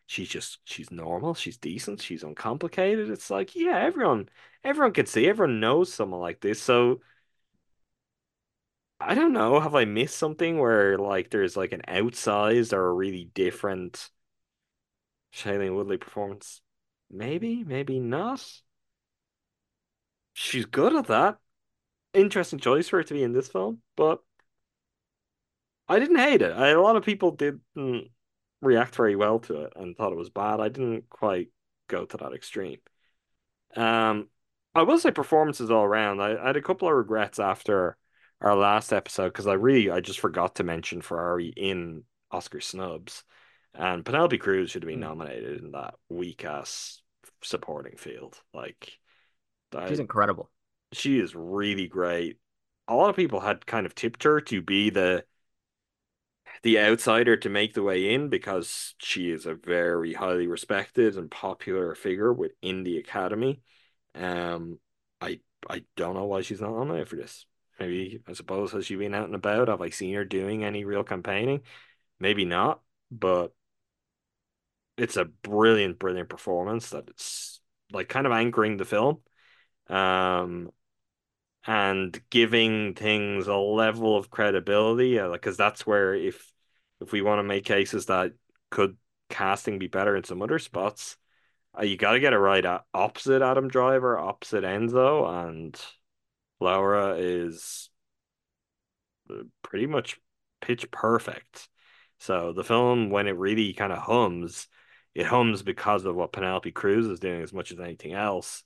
she's 0.07 0.29
just 0.29 0.59
she's 0.65 0.91
normal, 0.91 1.33
she's 1.35 1.57
decent, 1.57 2.01
she's 2.01 2.23
uncomplicated. 2.23 3.09
It's 3.09 3.29
like, 3.31 3.55
yeah, 3.55 3.79
everyone 3.79 4.29
everyone 4.63 4.93
can 4.93 5.05
see, 5.07 5.27
everyone 5.27 5.59
knows 5.59 5.93
someone 5.93 6.21
like 6.21 6.41
this. 6.41 6.61
So 6.61 7.01
I 8.99 9.13
don't 9.15 9.33
know, 9.33 9.59
have 9.59 9.75
I 9.75 9.85
missed 9.85 10.17
something 10.17 10.57
where 10.59 10.97
like 10.97 11.29
there's 11.29 11.55
like 11.57 11.71
an 11.73 11.81
outsized 11.87 12.73
or 12.73 12.87
a 12.87 12.93
really 12.93 13.25
different 13.25 14.09
Shailene 15.31 15.75
Woodley 15.75 15.97
performance? 15.99 16.61
Maybe, 17.09 17.63
maybe 17.63 17.99
not. 17.99 18.45
She's 20.33 20.65
good 20.65 20.95
at 20.95 21.07
that. 21.07 21.37
Interesting 22.13 22.59
choice 22.59 22.89
for 22.89 22.97
her 22.97 23.03
to 23.03 23.13
be 23.13 23.23
in 23.23 23.33
this 23.33 23.47
film, 23.47 23.81
but 23.95 24.21
I 25.87 25.99
didn't 25.99 26.17
hate 26.17 26.41
it. 26.41 26.51
I, 26.51 26.69
a 26.69 26.81
lot 26.81 26.95
of 26.95 27.03
people 27.03 27.31
didn't 27.31 28.09
react 28.61 28.95
very 28.95 29.15
well 29.15 29.39
to 29.39 29.61
it 29.63 29.73
and 29.75 29.95
thought 29.95 30.11
it 30.11 30.17
was 30.17 30.29
bad. 30.29 30.59
I 30.59 30.69
didn't 30.69 31.09
quite 31.09 31.49
go 31.87 32.05
to 32.05 32.17
that 32.17 32.33
extreme. 32.33 32.79
Um, 33.75 34.29
I 34.73 34.83
will 34.83 34.99
say 34.99 35.11
performances 35.11 35.71
all 35.71 35.83
around. 35.83 36.21
I, 36.21 36.35
I 36.41 36.47
had 36.47 36.57
a 36.57 36.61
couple 36.61 36.87
of 36.87 36.95
regrets 36.95 37.39
after 37.39 37.97
our 38.41 38.55
last 38.55 38.91
episode 38.91 39.29
because 39.29 39.47
I 39.47 39.53
really 39.53 39.89
I 39.89 40.01
just 40.01 40.19
forgot 40.19 40.55
to 40.55 40.63
mention 40.63 41.01
Ferrari 41.01 41.47
in 41.47 42.03
Oscar 42.31 42.61
snubs, 42.61 43.23
and 43.75 44.05
Penelope 44.05 44.37
Cruz 44.37 44.71
should 44.71 44.83
have 44.83 44.89
been 44.89 44.99
Hmm. 44.99 45.01
nominated 45.01 45.63
in 45.63 45.71
that 45.71 45.95
weak 46.09 46.45
ass 46.45 47.01
supporting 47.41 47.97
field. 47.97 48.41
Like, 48.53 48.99
She's 49.85 49.99
incredible. 49.99 50.49
she 50.93 51.19
is 51.19 51.35
really 51.35 51.87
great. 51.87 52.37
A 52.87 52.95
lot 52.95 53.09
of 53.09 53.15
people 53.15 53.39
had 53.41 53.65
kind 53.65 53.85
of 53.85 53.95
tipped 53.95 54.23
her 54.23 54.41
to 54.41 54.61
be 54.61 54.89
the 54.89 55.25
the 56.63 56.79
outsider 56.79 57.37
to 57.37 57.49
make 57.49 57.73
the 57.73 57.83
way 57.83 58.13
in 58.13 58.29
because 58.29 58.95
she 58.99 59.29
is 59.29 59.45
a 59.45 59.53
very 59.55 60.13
highly 60.13 60.47
respected 60.47 61.17
and 61.17 61.29
popular 61.29 61.93
figure 61.95 62.33
within 62.33 62.83
the 62.83 62.97
academy. 62.97 63.61
Um, 64.15 64.79
I 65.21 65.39
I 65.69 65.83
don't 65.95 66.15
know 66.15 66.25
why 66.25 66.41
she's 66.41 66.61
not 66.61 66.71
nominated 66.71 67.09
for 67.09 67.15
this. 67.17 67.45
Maybe 67.79 68.21
I 68.27 68.33
suppose 68.33 68.71
has 68.71 68.85
she 68.85 68.95
been 68.95 69.13
out 69.13 69.25
and 69.25 69.35
about? 69.35 69.67
Have 69.67 69.81
I 69.81 69.89
seen 69.89 70.15
her 70.15 70.25
doing 70.25 70.63
any 70.63 70.85
real 70.85 71.03
campaigning? 71.03 71.61
Maybe 72.19 72.45
not, 72.45 72.81
but 73.11 73.53
it's 74.97 75.17
a 75.17 75.25
brilliant, 75.25 75.99
brilliant 75.99 76.29
performance 76.29 76.89
that 76.89 77.09
it's 77.09 77.59
like 77.91 78.09
kind 78.09 78.25
of 78.25 78.31
anchoring 78.31 78.77
the 78.77 78.85
film. 78.85 79.19
Um, 79.87 80.71
and 81.67 82.19
giving 82.29 82.93
things 82.93 83.47
a 83.47 83.55
level 83.55 84.15
of 84.15 84.29
credibility, 84.29 85.19
uh, 85.19 85.31
because 85.31 85.57
that's 85.57 85.85
where 85.85 86.13
if 86.13 86.51
if 87.01 87.11
we 87.11 87.21
want 87.21 87.39
to 87.39 87.43
make 87.43 87.65
cases 87.65 88.05
that 88.05 88.33
could 88.69 88.95
casting 89.29 89.79
be 89.79 89.87
better 89.87 90.15
in 90.15 90.23
some 90.23 90.41
other 90.41 90.59
spots, 90.59 91.17
uh, 91.77 91.83
you 91.83 91.97
got 91.97 92.13
to 92.13 92.19
get 92.19 92.33
it 92.33 92.37
right 92.37 92.63
at 92.63 92.83
opposite 92.93 93.41
Adam 93.41 93.67
Driver, 93.67 94.17
opposite 94.17 94.63
Enzo, 94.63 95.47
and 95.47 95.79
Laura 96.59 97.15
is 97.17 97.89
uh, 99.29 99.43
pretty 99.63 99.87
much 99.87 100.19
pitch 100.61 100.89
perfect. 100.91 101.67
So 102.19 102.53
the 102.53 102.63
film, 102.63 103.09
when 103.09 103.27
it 103.27 103.37
really 103.37 103.73
kind 103.73 103.91
of 103.91 103.99
hums, 103.99 104.67
it 105.15 105.25
hums 105.25 105.63
because 105.63 106.05
of 106.05 106.15
what 106.15 106.33
Penelope 106.33 106.71
Cruz 106.73 107.07
is 107.07 107.19
doing 107.19 107.41
as 107.41 107.53
much 107.53 107.71
as 107.71 107.79
anything 107.79 108.13
else. 108.13 108.63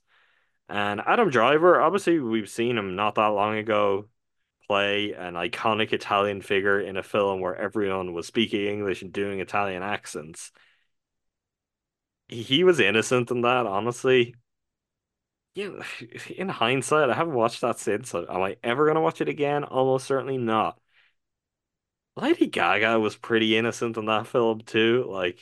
And 0.68 1.00
Adam 1.00 1.30
Driver, 1.30 1.80
obviously, 1.80 2.18
we've 2.20 2.48
seen 2.48 2.76
him 2.76 2.96
not 2.96 3.14
that 3.14 3.28
long 3.28 3.56
ago 3.56 4.08
play 4.66 5.14
an 5.14 5.34
iconic 5.34 5.92
Italian 5.92 6.42
figure 6.42 6.80
in 6.80 6.96
a 6.96 7.02
film 7.02 7.40
where 7.40 7.56
everyone 7.56 8.12
was 8.12 8.26
speaking 8.26 8.66
English 8.66 9.02
and 9.02 9.12
doing 9.12 9.40
Italian 9.40 9.82
accents. 9.82 10.52
He 12.28 12.62
was 12.62 12.78
innocent 12.78 13.30
in 13.30 13.40
that, 13.42 13.66
honestly. 13.66 14.34
Yeah, 15.54 15.82
in 16.36 16.48
hindsight, 16.48 17.10
I 17.10 17.14
haven't 17.14 17.34
watched 17.34 17.60
that 17.62 17.78
since. 17.78 18.14
Am 18.14 18.28
I 18.28 18.56
ever 18.62 18.86
gonna 18.86 19.00
watch 19.00 19.20
it 19.20 19.28
again? 19.28 19.64
Almost 19.64 20.06
certainly 20.06 20.38
not. 20.38 20.78
Lady 22.16 22.46
Gaga 22.46 22.98
was 23.00 23.16
pretty 23.16 23.56
innocent 23.56 23.96
in 23.96 24.06
that 24.06 24.26
film 24.26 24.60
too. 24.60 25.06
Like 25.08 25.38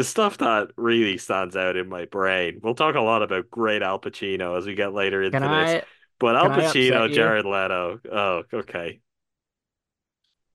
the 0.00 0.04
stuff 0.04 0.38
that 0.38 0.68
really 0.78 1.18
stands 1.18 1.56
out 1.56 1.76
in 1.76 1.86
my 1.86 2.06
brain. 2.06 2.58
We'll 2.62 2.74
talk 2.74 2.94
a 2.94 3.02
lot 3.02 3.22
about 3.22 3.50
great 3.50 3.82
Al 3.82 4.00
Pacino 4.00 4.56
as 4.56 4.64
we 4.64 4.74
get 4.74 4.94
later 4.94 5.22
into 5.22 5.38
this. 5.38 5.84
But 6.18 6.36
Al 6.36 6.44
can 6.44 6.52
I 6.52 6.64
upset 6.64 6.74
Pacino. 6.74 7.12
Jared 7.12 7.44
Leto. 7.44 8.00
Oh, 8.10 8.42
okay. 8.50 9.00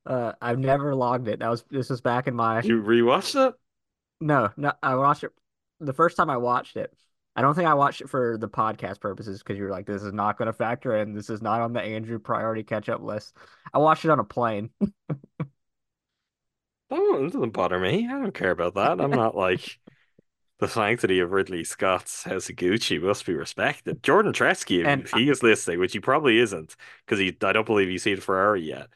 uh 0.07 0.31
I've 0.41 0.57
never 0.57 0.95
logged 0.95 1.27
it. 1.27 1.41
That 1.41 1.49
was 1.49 1.63
this 1.69 1.91
was 1.91 2.01
back 2.01 2.25
in 2.25 2.33
my 2.33 2.63
You 2.63 2.81
rewatched 2.81 3.49
it? 3.49 3.53
no, 4.19 4.49
no 4.57 4.73
I 4.81 4.95
watched 4.95 5.23
it 5.23 5.31
the 5.79 5.93
first 5.93 6.17
time 6.17 6.31
I 6.31 6.37
watched 6.37 6.75
it 6.75 6.91
I 7.35 7.41
don't 7.41 7.53
think 7.53 7.67
I 7.67 7.73
watched 7.75 8.01
it 8.01 8.09
for 8.09 8.37
the 8.39 8.47
podcast 8.47 9.01
purposes 9.01 9.43
because 9.43 9.59
you're 9.59 9.69
like, 9.69 9.85
this 9.85 10.03
is 10.03 10.13
not 10.13 10.37
going 10.37 10.45
to 10.45 10.53
factor 10.53 10.95
in. 10.95 11.13
This 11.13 11.29
is 11.29 11.41
not 11.41 11.59
on 11.59 11.73
the 11.73 11.81
Andrew 11.81 12.17
priority 12.17 12.63
catch 12.63 12.87
up 12.87 13.01
list. 13.01 13.35
I 13.73 13.79
watched 13.79 14.05
it 14.05 14.09
on 14.11 14.19
a 14.19 14.23
plane. 14.23 14.69
Oh, 16.97 17.25
it 17.25 17.33
doesn't 17.33 17.51
bother 17.51 17.79
me. 17.79 18.07
I 18.07 18.11
don't 18.19 18.33
care 18.33 18.51
about 18.51 18.75
that. 18.75 19.01
I'm 19.01 19.11
not 19.11 19.35
like 19.35 19.79
the 20.59 20.67
sanctity 20.67 21.19
of 21.19 21.31
Ridley 21.31 21.63
Scott's 21.63 22.23
House 22.23 22.49
of 22.49 22.55
Gucci 22.55 23.01
must 23.01 23.25
be 23.25 23.33
respected. 23.33 24.03
Jordan 24.03 24.33
Tresky, 24.33 24.85
And 24.85 25.01
if 25.03 25.11
he 25.11 25.29
is 25.29 25.43
listening, 25.43 25.79
which 25.79 25.93
he 25.93 25.99
probably 25.99 26.39
isn't, 26.39 26.75
because 27.05 27.19
he 27.19 27.35
I 27.43 27.53
don't 27.53 27.65
believe 27.65 27.89
he's 27.89 28.03
seen 28.03 28.17
Ferrari 28.17 28.61
yet. 28.63 28.87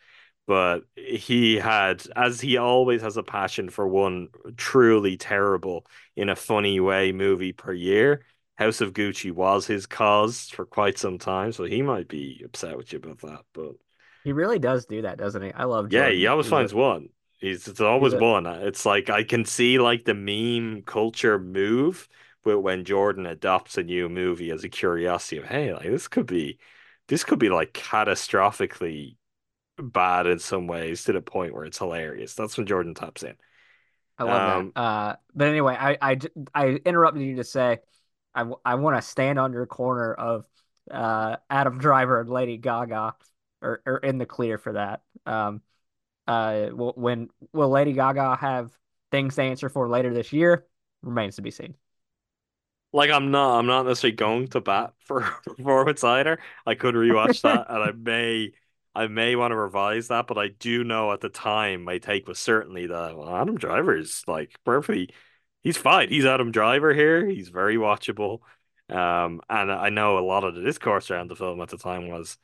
But 0.48 0.86
he 0.96 1.58
had, 1.58 2.04
as 2.16 2.42
he 2.42 2.58
always 2.58 3.02
has 3.04 3.18
a 3.18 3.24
passion 3.24 3.70
for 3.70 3.88
one 3.88 4.30
truly 4.58 5.16
terrible 5.18 5.86
in 6.16 6.30
a 6.30 6.36
funny 6.36 6.80
way 6.80 7.12
movie 7.12 7.54
per 7.54 7.74
year. 7.74 8.26
House 8.58 8.82
of 8.82 8.94
Gucci 8.94 9.32
was 9.32 9.68
his 9.68 9.86
cause 9.86 10.50
for 10.50 10.66
quite 10.66 10.98
some 10.98 11.18
time, 11.18 11.54
so 11.54 11.64
he 11.64 11.82
might 11.82 12.10
be 12.10 12.42
upset 12.44 12.76
with 12.78 12.92
you 12.92 13.00
about 13.00 13.20
that. 13.20 13.46
But 13.54 13.76
he 14.24 14.32
really 14.34 14.60
does 14.60 14.86
do 14.86 15.02
that, 15.04 15.18
doesn't 15.18 15.42
he? 15.42 15.52
I 15.54 15.64
love 15.66 15.92
yeah, 15.92 16.10
he 16.10 16.28
always 16.28 16.48
finds 16.48 16.74
one. 16.74 17.10
He's 17.40 17.68
it's 17.68 17.80
always 17.82 18.14
a- 18.14 18.18
one. 18.18 18.46
It's 18.46 18.86
like 18.86 19.10
I 19.10 19.24
can 19.24 19.46
see 19.46 19.80
like 19.80 20.06
the 20.06 20.14
meme 20.14 20.84
culture 20.84 21.40
move, 21.40 22.10
but 22.44 22.60
when 22.60 22.84
Jordan 22.86 23.26
adopts 23.26 23.78
a 23.78 23.84
new 23.84 24.10
movie 24.10 24.52
as 24.52 24.64
a 24.64 24.70
curiosity 24.70 25.38
of, 25.38 25.46
hey, 25.46 25.74
like 25.74 25.86
this 25.86 26.08
could 26.08 26.26
be, 26.26 26.60
this 27.08 27.24
could 27.24 27.40
be 27.40 27.50
like 27.50 27.74
catastrophically 27.74 29.16
bad 29.78 30.28
in 30.28 30.40
some 30.40 30.68
ways 30.68 31.06
to 31.06 31.14
the 31.14 31.22
point 31.22 31.54
where 31.54 31.66
it's 31.66 31.80
hilarious. 31.80 32.36
That's 32.36 32.58
when 32.58 32.68
Jordan 32.68 32.96
taps 32.96 33.24
in. 33.24 33.36
I 34.18 34.24
love 34.26 34.44
Um, 34.58 34.74
that. 34.76 34.82
Uh, 34.82 35.16
but 35.34 35.48
anyway, 35.48 35.76
I, 35.80 35.98
I 36.02 36.18
I 36.54 36.68
interrupted 36.86 37.24
you 37.24 37.38
to 37.38 37.44
say 37.44 37.80
I, 38.36 38.50
I 38.66 38.76
want 38.76 38.98
to 38.98 39.02
stand 39.02 39.40
on 39.40 39.54
your 39.54 39.66
corner 39.66 40.14
of 40.14 40.46
uh, 40.92 41.38
Adam 41.50 41.78
Driver 41.80 42.20
and 42.22 42.30
Lady 42.30 42.58
Gaga, 42.58 43.16
or, 43.62 43.82
or 43.86 43.98
in 44.00 44.18
the 44.18 44.26
clear 44.26 44.58
for 44.58 44.74
that. 44.74 45.02
Um, 45.26 45.62
uh, 46.30 46.68
when 46.70 47.28
will 47.54 47.70
Lady 47.70 47.92
Gaga 47.94 48.36
have 48.36 48.72
things 49.12 49.36
to 49.36 49.42
answer 49.42 49.68
for 49.68 49.90
later 49.90 50.14
this 50.14 50.32
year? 50.32 50.66
Remains 51.02 51.38
to 51.38 51.42
be 51.42 51.50
seen. 51.50 51.76
Like 52.94 53.10
I'm 53.10 53.32
not, 53.32 53.58
I'm 53.58 53.66
not 53.66 53.88
necessarily 53.88 54.16
going 54.16 54.48
to 54.50 54.62
bat 54.62 54.94
for 55.00 55.22
performance 55.44 56.04
either. 56.04 56.40
I 56.68 56.76
could 56.76 56.94
rewatch 56.94 57.42
that, 57.44 57.66
and 57.68 57.84
I 57.84 57.92
may, 57.92 58.52
I 58.94 59.08
may 59.08 59.36
want 59.36 59.54
to 59.54 59.56
revise 59.56 60.10
that. 60.10 60.28
But 60.28 60.38
I 60.38 60.50
do 60.50 60.84
know 60.84 61.12
at 61.12 61.22
the 61.22 61.30
time 61.30 61.84
my 61.84 61.98
take 61.98 62.28
was 62.28 62.38
certainly 62.38 62.86
that 62.86 63.18
well, 63.18 63.36
Adam 63.36 63.58
Driver 63.58 63.98
is 63.98 64.24
like 64.28 64.56
perfectly, 64.64 65.10
he's 65.64 65.78
fine. 65.78 66.10
He's 66.10 66.26
Adam 66.26 66.52
Driver 66.52 66.94
here. 66.94 67.26
He's 67.28 67.50
very 67.50 67.78
watchable. 67.78 68.42
Um, 68.88 69.42
and 69.50 69.72
I 69.72 69.90
know 69.90 70.20
a 70.20 70.26
lot 70.26 70.44
of 70.44 70.54
the 70.54 70.62
discourse 70.62 71.10
around 71.10 71.30
the 71.30 71.36
film 71.36 71.60
at 71.62 71.70
the 71.70 71.78
time 71.78 72.08
was 72.08 72.38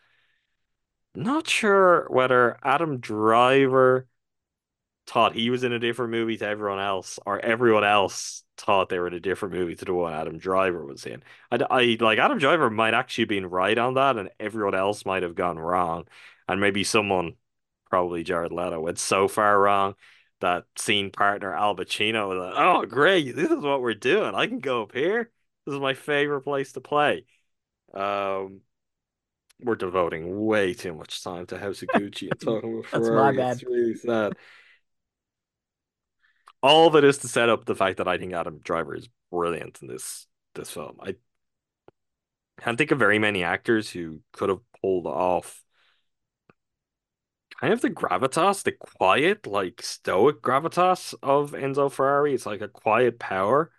not 1.15 1.47
sure 1.47 2.07
whether 2.09 2.57
Adam 2.63 2.99
Driver 2.99 4.07
thought 5.07 5.33
he 5.35 5.49
was 5.49 5.63
in 5.63 5.71
a 5.71 5.79
different 5.79 6.11
movie 6.11 6.37
to 6.37 6.47
everyone 6.47 6.79
else, 6.79 7.19
or 7.25 7.39
everyone 7.39 7.83
else 7.83 8.43
thought 8.57 8.89
they 8.89 8.97
were 8.99 9.07
in 9.07 9.13
a 9.13 9.19
different 9.19 9.53
movie 9.53 9.75
to 9.75 9.85
the 9.85 9.93
one 9.93 10.13
Adam 10.13 10.37
Driver 10.37 10.85
was 10.85 11.05
in. 11.05 11.23
I, 11.51 11.59
I 11.69 11.97
like 11.99 12.17
Adam 12.19 12.37
Driver 12.39 12.69
might 12.69 12.93
actually 12.93 13.23
have 13.23 13.29
been 13.29 13.45
right 13.47 13.77
on 13.77 13.95
that, 13.95 14.17
and 14.17 14.29
everyone 14.39 14.75
else 14.75 15.05
might 15.05 15.23
have 15.23 15.35
gone 15.35 15.59
wrong, 15.59 16.07
and 16.47 16.59
maybe 16.59 16.83
someone, 16.83 17.35
probably 17.89 18.23
Jared 18.23 18.51
Leto, 18.51 18.79
went 18.79 18.99
so 18.99 19.27
far 19.27 19.59
wrong 19.59 19.95
that 20.41 20.65
scene 20.77 21.11
partner 21.11 21.53
Al 21.53 21.75
Pacino 21.75 22.27
was 22.29 22.37
like, 22.39 22.53
"Oh, 22.57 22.85
great, 22.85 23.35
this 23.35 23.49
is 23.51 23.63
what 23.63 23.81
we're 23.81 23.93
doing. 23.93 24.35
I 24.35 24.47
can 24.47 24.59
go 24.59 24.83
up 24.83 24.93
here. 24.93 25.31
This 25.65 25.73
is 25.75 25.79
my 25.81 25.93
favorite 25.93 26.41
place 26.41 26.73
to 26.73 26.81
play." 26.81 27.25
Um. 27.93 28.61
We're 29.61 29.75
devoting 29.75 30.45
way 30.45 30.73
too 30.73 30.93
much 30.93 31.23
time 31.23 31.45
to 31.47 31.57
House 31.57 31.81
of 31.81 31.89
Gucci 31.89 32.29
and 32.29 32.39
talking 32.39 32.73
about 32.73 32.85
That's 32.91 33.09
my 33.09 33.31
Ferrari. 33.31 33.37
bad. 33.37 33.53
It's 33.53 33.63
really 33.63 33.95
sad. 33.95 34.35
All 36.61 36.87
of 36.87 36.95
it 36.95 37.03
is 37.03 37.17
to 37.19 37.27
set 37.27 37.49
up 37.49 37.65
the 37.65 37.75
fact 37.75 37.97
that 37.97 38.07
I 38.07 38.17
think 38.17 38.33
Adam 38.33 38.59
Driver 38.59 38.95
is 38.95 39.07
brilliant 39.31 39.81
in 39.81 39.87
this 39.87 40.27
this 40.55 40.71
film. 40.71 40.97
I 41.01 41.15
can't 42.59 42.77
think 42.77 42.91
of 42.91 42.99
very 42.99 43.19
many 43.19 43.43
actors 43.43 43.89
who 43.89 44.21
could 44.33 44.49
have 44.49 44.59
pulled 44.81 45.07
off 45.07 45.63
kind 47.59 47.73
of 47.73 47.81
the 47.81 47.89
gravitas, 47.89 48.63
the 48.63 48.71
quiet, 48.73 49.47
like 49.47 49.81
stoic 49.81 50.41
gravitas 50.41 51.13
of 51.23 51.51
Enzo 51.51 51.91
Ferrari. 51.91 52.33
It's 52.33 52.45
like 52.45 52.61
a 52.61 52.67
quiet 52.67 53.19
power, 53.19 53.71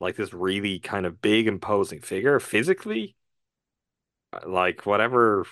like 0.00 0.16
this 0.16 0.34
really 0.34 0.78
kind 0.80 1.06
of 1.06 1.22
big, 1.22 1.46
imposing 1.48 2.00
figure 2.02 2.40
physically. 2.40 3.16
Like 4.46 4.86
whatever 4.86 5.46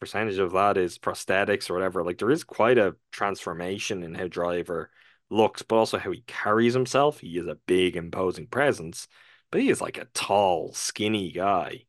percentage 0.00 0.38
of 0.38 0.52
that 0.52 0.76
is 0.76 0.98
prosthetics 0.98 1.70
or 1.70 1.74
whatever, 1.74 2.02
like 2.04 2.18
there 2.18 2.30
is 2.30 2.44
quite 2.44 2.78
a 2.78 2.96
transformation 3.10 4.02
in 4.02 4.14
how 4.14 4.28
Driver 4.28 4.90
looks, 5.30 5.62
but 5.62 5.76
also 5.76 5.98
how 5.98 6.10
he 6.10 6.22
carries 6.26 6.74
himself. 6.74 7.20
He 7.20 7.38
is 7.38 7.46
a 7.46 7.58
big, 7.66 7.96
imposing 7.96 8.46
presence, 8.46 9.08
but 9.50 9.60
he 9.60 9.70
is 9.70 9.80
like 9.80 9.98
a 9.98 10.06
tall, 10.14 10.72
skinny 10.74 11.32
guy. 11.32 11.84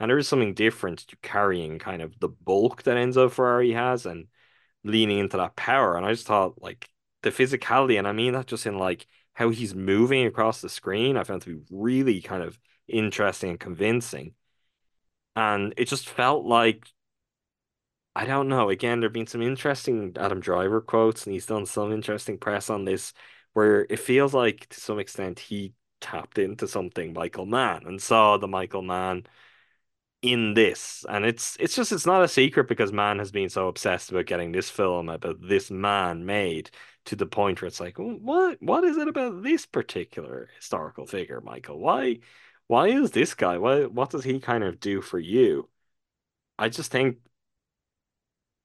And 0.00 0.10
there 0.10 0.18
is 0.18 0.28
something 0.28 0.54
different 0.54 1.00
to 1.08 1.16
carrying 1.22 1.78
kind 1.78 2.02
of 2.02 2.18
the 2.20 2.28
bulk 2.28 2.84
that 2.84 2.96
Enzo 2.96 3.30
Ferrari 3.30 3.72
has 3.72 4.06
and 4.06 4.28
leaning 4.84 5.18
into 5.18 5.36
that 5.38 5.56
power. 5.56 5.96
And 5.96 6.06
I 6.06 6.12
just 6.12 6.26
thought 6.26 6.62
like 6.62 6.88
the 7.22 7.30
physicality, 7.30 7.98
and 7.98 8.06
I 8.06 8.12
mean 8.12 8.32
that 8.34 8.46
just 8.46 8.66
in 8.66 8.78
like 8.78 9.06
how 9.34 9.50
he's 9.50 9.74
moving 9.74 10.26
across 10.26 10.60
the 10.60 10.68
screen, 10.68 11.16
I 11.16 11.24
found 11.24 11.42
to 11.42 11.56
be 11.56 11.64
really 11.70 12.20
kind 12.20 12.42
of 12.42 12.58
interesting 12.86 13.50
and 13.50 13.60
convincing. 13.60 14.34
And 15.38 15.72
it 15.76 15.86
just 15.86 16.08
felt 16.08 16.44
like 16.44 16.88
I 18.16 18.24
don't 18.26 18.48
know. 18.48 18.68
Again, 18.70 18.98
there've 19.00 19.12
been 19.12 19.26
some 19.28 19.42
interesting 19.42 20.12
Adam 20.18 20.40
Driver 20.40 20.80
quotes, 20.80 21.24
and 21.24 21.32
he's 21.32 21.46
done 21.46 21.66
some 21.66 21.92
interesting 21.92 22.36
press 22.38 22.68
on 22.70 22.84
this, 22.84 23.12
where 23.52 23.86
it 23.88 24.00
feels 24.00 24.34
like 24.34 24.68
to 24.70 24.80
some 24.80 24.98
extent 24.98 25.38
he 25.38 25.74
tapped 26.00 26.38
into 26.38 26.66
something 26.66 27.12
Michael 27.12 27.46
Mann 27.46 27.86
and 27.86 28.02
saw 28.02 28.36
the 28.36 28.48
Michael 28.48 28.82
Mann 28.82 29.26
in 30.22 30.54
this. 30.54 31.04
And 31.08 31.24
it's 31.24 31.56
it's 31.60 31.76
just 31.76 31.92
it's 31.92 32.06
not 32.06 32.24
a 32.24 32.28
secret 32.28 32.68
because 32.68 32.92
Mann 32.92 33.18
has 33.20 33.30
been 33.32 33.48
so 33.48 33.68
obsessed 33.68 34.10
about 34.10 34.26
getting 34.26 34.52
this 34.52 34.70
film 34.70 35.08
about 35.08 35.36
this 35.40 35.70
man 35.70 36.26
made 36.26 36.70
to 37.06 37.16
the 37.16 37.26
point 37.26 37.62
where 37.62 37.68
it's 37.68 37.80
like, 37.80 38.00
"Oh, 38.00 38.14
what 38.20 38.62
what 38.62 38.84
is 38.84 38.96
it 38.96 39.08
about 39.08 39.42
this 39.42 39.66
particular 39.66 40.50
historical 40.56 41.06
figure, 41.06 41.40
Michael? 41.40 41.78
Why 41.78 42.18
why 42.68 42.88
is 42.88 43.10
this 43.10 43.34
guy? 43.34 43.58
What 43.58 43.92
what 43.92 44.10
does 44.10 44.24
he 44.24 44.40
kind 44.40 44.64
of 44.64 44.80
do 44.80 45.00
for 45.02 45.18
you? 45.18 45.68
I 46.58 46.68
just 46.68 46.90
think 46.90 47.18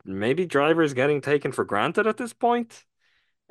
maybe 0.05 0.45
Driver 0.45 0.83
is 0.83 0.93
getting 0.93 1.21
taken 1.21 1.51
for 1.51 1.65
granted 1.65 2.07
at 2.07 2.17
this 2.17 2.33
point. 2.33 2.83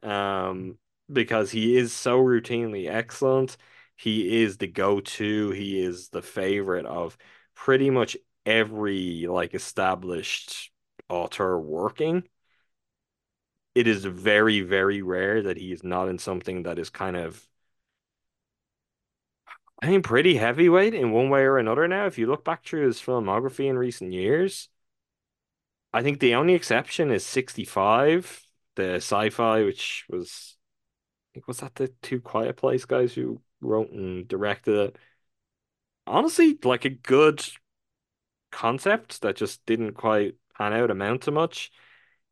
Um, 0.03 0.79
because 1.13 1.51
he 1.51 1.77
is 1.77 1.93
so 1.93 2.19
routinely 2.19 2.89
excellent. 2.89 3.57
He 3.97 4.43
is 4.43 4.57
the 4.57 4.67
go-to. 4.67 5.51
He 5.51 5.81
is 5.83 6.09
the 6.09 6.23
favorite 6.23 6.87
of 6.87 7.17
pretty 7.55 7.91
much 7.91 8.17
every 8.47 9.27
like 9.29 9.55
established 9.55 10.71
author 11.09 11.59
working. 11.59 12.25
It 13.75 13.87
is 13.87 14.05
very, 14.05 14.61
very 14.61 15.03
rare 15.03 15.43
that 15.43 15.57
he 15.57 15.73
is 15.73 15.83
not 15.83 16.09
in 16.09 16.19
something 16.19 16.65
that 16.65 16.79
is 16.79 16.91
kind 16.91 17.17
of 17.17 17.47
I 19.83 19.87
think 19.87 20.05
pretty 20.05 20.37
heavyweight 20.37 20.95
in 20.95 21.11
one 21.11 21.29
way 21.29 21.41
or 21.43 21.59
another 21.59 21.89
now. 21.89 22.07
If 22.07 22.17
you 22.17 22.29
look 22.29 22.45
back 22.45 22.65
through 22.65 22.87
his 22.87 23.01
filmography 23.01 23.69
in 23.69 23.77
recent 23.77 24.13
years, 24.13 24.69
I 25.93 26.03
think 26.05 26.21
the 26.21 26.37
only 26.37 26.55
exception 26.55 27.11
is 27.11 27.27
65, 27.27 28.47
the 28.77 28.95
sci-fi, 28.95 29.65
which 29.65 30.07
was, 30.09 30.57
I 31.31 31.35
think, 31.35 31.49
was 31.49 31.59
that 31.59 31.75
the 31.75 31.89
Two 32.01 32.21
Quiet 32.21 32.57
Place 32.57 32.85
guys 32.85 33.13
who 33.13 33.41
wrote 33.61 33.91
and 33.91 34.29
directed 34.29 34.77
it? 34.77 34.99
Honestly, 36.07 36.57
like 36.63 36.85
a 36.85 36.91
good 36.91 37.45
concept 38.53 39.23
that 39.23 39.35
just 39.35 39.67
didn't 39.67 39.95
quite 39.95 40.37
pan 40.57 40.75
out, 40.75 40.93
amount 40.93 41.23
to 41.23 41.33
much. 41.33 41.73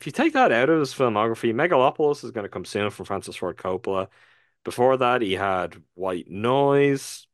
If 0.01 0.07
you 0.07 0.13
take 0.13 0.35
that 0.35 0.53
out 0.53 0.71
of 0.71 0.79
his 0.79 0.95
filmography, 0.95 1.53
Megalopolis 1.53 2.23
is 2.23 2.31
going 2.31 2.45
to 2.45 2.49
come 2.49 2.65
soon 2.65 2.91
from 2.91 3.07
Francis 3.07 3.37
Ford 3.37 3.57
Coppola. 3.57 4.07
Before 4.65 4.97
that, 4.99 5.21
he 5.21 5.33
had 5.33 5.83
White 5.95 6.31
Noise, 6.31 7.27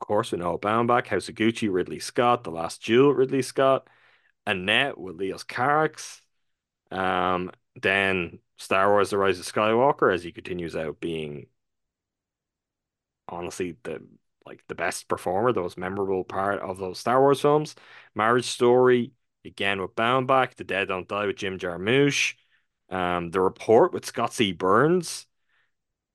of 0.00 0.06
course, 0.06 0.32
with 0.32 0.40
Noah 0.40 0.58
Baumbach, 0.58 1.06
House 1.06 1.28
of 1.28 1.34
Gucci, 1.34 1.72
Ridley 1.72 1.98
Scott, 1.98 2.44
The 2.44 2.50
Last 2.50 2.84
Duel, 2.84 3.14
Ridley 3.14 3.42
Scott. 3.42 3.88
Annette 4.46 4.98
with 4.98 5.16
Leos 5.16 5.44
Carax. 5.44 6.20
Um, 6.90 7.50
then 7.80 8.40
Star 8.58 8.90
Wars: 8.90 9.10
The 9.10 9.18
Rise 9.18 9.40
of 9.40 9.46
Skywalker, 9.46 10.12
as 10.12 10.22
he 10.22 10.32
continues 10.32 10.76
out 10.76 11.00
being 11.00 11.46
honestly 13.28 13.76
the 13.82 14.06
like 14.46 14.62
the 14.68 14.74
best 14.74 15.08
performer, 15.08 15.52
the 15.52 15.62
most 15.62 15.78
memorable 15.78 16.24
part 16.24 16.60
of 16.60 16.78
those 16.78 16.98
Star 16.98 17.20
Wars 17.20 17.40
films. 17.40 17.74
Marriage 18.14 18.44
Story, 18.44 19.12
again 19.44 19.80
with 19.80 19.94
Baumbach, 19.94 20.54
The 20.56 20.64
Dead 20.64 20.88
Don't 20.88 21.08
Die 21.08 21.26
with 21.26 21.36
Jim 21.36 21.58
Jarmusch, 21.58 22.34
um, 22.90 23.30
The 23.30 23.40
Report 23.40 23.92
with 23.92 24.04
Scott 24.04 24.34
Z. 24.34 24.52
Burns, 24.52 25.26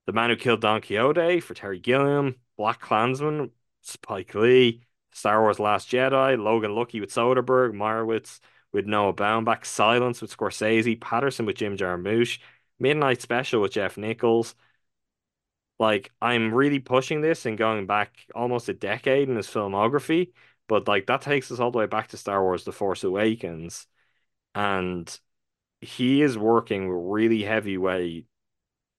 The 0.06 0.14
Man 0.14 0.30
Who 0.30 0.36
Killed 0.36 0.62
Don 0.62 0.82
Quixote 0.82 1.40
for 1.40 1.56
Terry 1.56 1.80
Gilliam, 1.80 2.36
BlacKkKlansman 2.60 3.50
Spike 3.90 4.36
Lee, 4.36 4.82
Star 5.12 5.42
Wars 5.42 5.60
Last 5.60 5.90
Jedi, 5.90 6.42
Logan 6.42 6.76
Lucky 6.76 7.00
with 7.00 7.12
Soderbergh, 7.12 7.74
Meyerowitz 7.74 8.40
with 8.72 8.86
Noah 8.86 9.14
Baumbach, 9.14 9.66
Silence 9.66 10.22
with 10.22 10.36
Scorsese, 10.36 11.00
Paterson 11.00 11.46
with 11.46 11.58
Jim 11.58 11.76
Jarmusch, 11.78 12.40
Midnight 12.80 13.22
Special 13.22 13.62
with 13.62 13.72
Jeff 13.74 13.98
Nichols. 13.98 14.56
Like, 15.80 16.12
I'm 16.22 16.54
really 16.54 16.80
pushing 16.80 17.22
this 17.22 17.46
and 17.46 17.58
going 17.58 17.88
back 17.88 18.14
almost 18.36 18.70
a 18.70 18.74
decade 18.74 19.30
in 19.30 19.36
his 19.38 19.48
filmography, 19.48 20.34
but 20.68 20.88
like 20.88 21.08
that 21.08 21.22
takes 21.22 21.52
us 21.52 21.60
all 21.60 21.72
the 21.72 21.78
way 21.78 21.86
back 21.86 22.10
to 22.10 22.18
Star 22.18 22.44
Wars 22.44 22.66
The 22.66 22.72
Force 22.74 23.04
Awakens. 23.04 23.88
And 24.56 25.20
he 25.82 26.22
is 26.22 26.38
working 26.38 26.90
with 26.90 26.98
really 27.12 27.44
heavyweight 27.44 28.28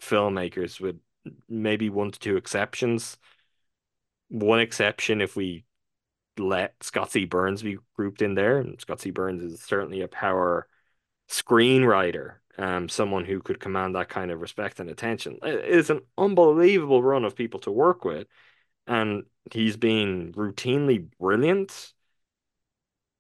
filmmakers 0.01 0.81
with 0.81 1.01
maybe 1.49 1.91
one 1.91 2.11
to 2.13 2.19
two 2.19 2.37
exceptions. 2.37 3.19
One 4.31 4.61
exception 4.61 5.21
if 5.21 5.37
we 5.37 5.65
let 6.39 6.83
Scott 6.83 7.11
Z. 7.11 7.27
Burns 7.27 7.63
be 7.63 7.79
grouped 7.97 8.23
in 8.23 8.35
there, 8.35 8.59
and 8.59 8.81
Scott 8.81 9.01
Z. 9.01 9.11
Burns 9.11 9.43
is 9.43 9.61
certainly 9.61 10.01
a 10.01 10.09
power 10.09 10.67
screenwriter, 11.29 12.37
um, 12.57 12.89
someone 12.89 13.25
who 13.25 13.41
could 13.41 13.61
command 13.61 13.95
that 13.95 14.09
kind 14.09 14.31
of 14.31 14.41
respect 14.41 14.81
and 14.81 14.89
attention. 14.89 15.39
It 15.43 15.65
is 15.65 15.91
an 15.91 16.01
unbelievable 16.17 17.03
run 17.03 17.25
of 17.25 17.37
people 17.37 17.61
to 17.61 17.73
work 17.73 18.05
with, 18.05 18.29
and 18.87 19.25
he's 19.53 19.77
been 19.77 20.33
routinely 20.33 21.09
brilliant, 21.19 21.93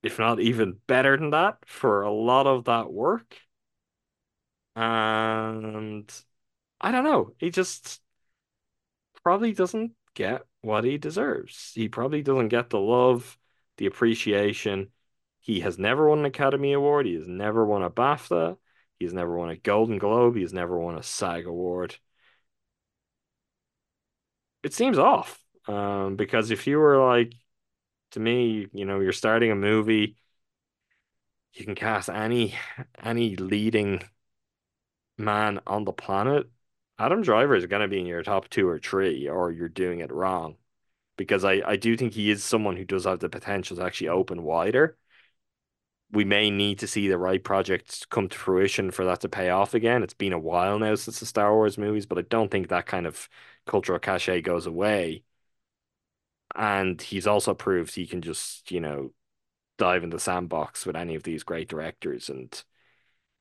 if 0.02 0.18
not 0.18 0.40
even 0.40 0.78
better 0.86 1.16
than 1.16 1.30
that, 1.30 1.58
for 1.66 2.02
a 2.02 2.12
lot 2.12 2.46
of 2.46 2.64
that 2.64 2.92
work. 2.92 3.36
And 4.76 6.10
I 6.80 6.92
don't 6.92 7.04
know, 7.04 7.34
he 7.38 7.50
just 7.50 8.00
probably 9.22 9.52
doesn't 9.52 9.92
get 10.20 10.42
what 10.60 10.84
he 10.84 10.98
deserves. 10.98 11.72
He 11.74 11.88
probably 11.88 12.22
doesn't 12.22 12.48
get 12.48 12.68
the 12.68 12.78
love, 12.78 13.38
the 13.78 13.86
appreciation. 13.86 14.88
He 15.40 15.60
has 15.60 15.78
never 15.78 16.08
won 16.08 16.18
an 16.18 16.26
Academy 16.26 16.74
Award. 16.74 17.06
He 17.06 17.14
has 17.14 17.26
never 17.26 17.64
won 17.64 17.82
a 17.82 17.90
BAFTA. 17.90 18.58
He's 18.98 19.14
never 19.14 19.34
won 19.34 19.48
a 19.48 19.56
Golden 19.56 19.96
Globe. 19.96 20.36
He's 20.36 20.52
never 20.52 20.78
won 20.78 20.98
a 20.98 21.02
SAG 21.02 21.46
Award. 21.46 21.96
It 24.62 24.74
seems 24.74 24.98
off. 24.98 25.42
Um, 25.66 26.16
because 26.16 26.50
if 26.50 26.66
you 26.66 26.78
were 26.78 27.02
like, 27.02 27.32
to 28.10 28.20
me, 28.20 28.66
you 28.74 28.84
know, 28.84 29.00
you're 29.00 29.12
starting 29.12 29.50
a 29.50 29.56
movie, 29.56 30.16
you 31.54 31.64
can 31.64 31.74
cast 31.74 32.10
any 32.10 32.54
any 33.02 33.36
leading 33.36 34.02
man 35.16 35.60
on 35.66 35.84
the 35.84 35.92
planet 35.92 36.50
Adam 37.00 37.22
Driver 37.22 37.56
is 37.56 37.64
going 37.64 37.80
to 37.80 37.88
be 37.88 37.98
in 37.98 38.04
your 38.04 38.22
top 38.22 38.50
two 38.50 38.68
or 38.68 38.78
three, 38.78 39.26
or 39.26 39.50
you're 39.50 39.70
doing 39.70 40.00
it 40.00 40.12
wrong. 40.12 40.56
Because 41.16 41.46
I, 41.46 41.62
I 41.64 41.76
do 41.76 41.96
think 41.96 42.12
he 42.12 42.30
is 42.30 42.44
someone 42.44 42.76
who 42.76 42.84
does 42.84 43.06
have 43.06 43.20
the 43.20 43.30
potential 43.30 43.78
to 43.78 43.84
actually 43.84 44.08
open 44.08 44.42
wider. 44.42 44.98
We 46.12 46.24
may 46.24 46.50
need 46.50 46.80
to 46.80 46.86
see 46.86 47.08
the 47.08 47.16
right 47.16 47.42
projects 47.42 48.04
come 48.04 48.28
to 48.28 48.36
fruition 48.36 48.90
for 48.90 49.06
that 49.06 49.20
to 49.20 49.30
pay 49.30 49.48
off 49.48 49.72
again. 49.72 50.02
It's 50.02 50.12
been 50.12 50.34
a 50.34 50.38
while 50.38 50.78
now 50.78 50.94
since 50.94 51.20
the 51.20 51.26
Star 51.26 51.54
Wars 51.54 51.78
movies, 51.78 52.04
but 52.04 52.18
I 52.18 52.22
don't 52.22 52.50
think 52.50 52.68
that 52.68 52.84
kind 52.86 53.06
of 53.06 53.30
cultural 53.66 53.98
cachet 53.98 54.42
goes 54.42 54.66
away. 54.66 55.22
And 56.54 57.00
he's 57.00 57.26
also 57.26 57.54
proved 57.54 57.94
he 57.94 58.06
can 58.06 58.20
just, 58.20 58.70
you 58.70 58.80
know, 58.80 59.12
dive 59.78 60.04
in 60.04 60.10
the 60.10 60.18
sandbox 60.18 60.84
with 60.84 60.96
any 60.96 61.14
of 61.14 61.22
these 61.22 61.44
great 61.44 61.68
directors 61.68 62.28
and 62.28 62.62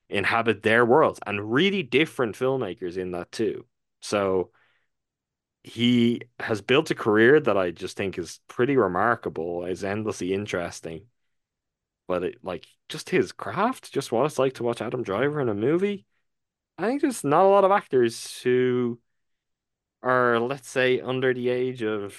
inhabit 0.09 0.63
their 0.63 0.85
worlds 0.85 1.19
and 1.25 1.51
really 1.51 1.83
different 1.83 2.35
filmmakers 2.35 2.97
in 2.97 3.11
that 3.11 3.31
too. 3.31 3.65
So 4.01 4.51
he 5.63 6.21
has 6.39 6.61
built 6.61 6.91
a 6.91 6.95
career 6.95 7.39
that 7.39 7.57
I 7.57 7.71
just 7.71 7.97
think 7.97 8.17
is 8.17 8.39
pretty 8.47 8.77
remarkable, 8.77 9.65
is 9.65 9.83
endlessly 9.83 10.33
interesting. 10.33 11.07
But 12.07 12.23
it 12.23 12.37
like 12.43 12.65
just 12.87 13.09
his 13.09 13.31
craft, 13.31 13.91
just 13.93 14.11
what 14.11 14.25
it's 14.25 14.39
like 14.39 14.53
to 14.53 14.63
watch 14.63 14.81
Adam 14.81 15.03
Driver 15.03 15.39
in 15.41 15.49
a 15.49 15.53
movie. 15.53 16.05
I 16.77 16.87
think 16.87 17.01
there's 17.01 17.23
not 17.23 17.45
a 17.45 17.49
lot 17.49 17.65
of 17.65 17.71
actors 17.71 18.41
who 18.41 18.99
are, 20.01 20.39
let's 20.39 20.69
say, 20.69 20.99
under 21.01 21.33
the 21.33 21.49
age 21.49 21.83
of 21.83 22.17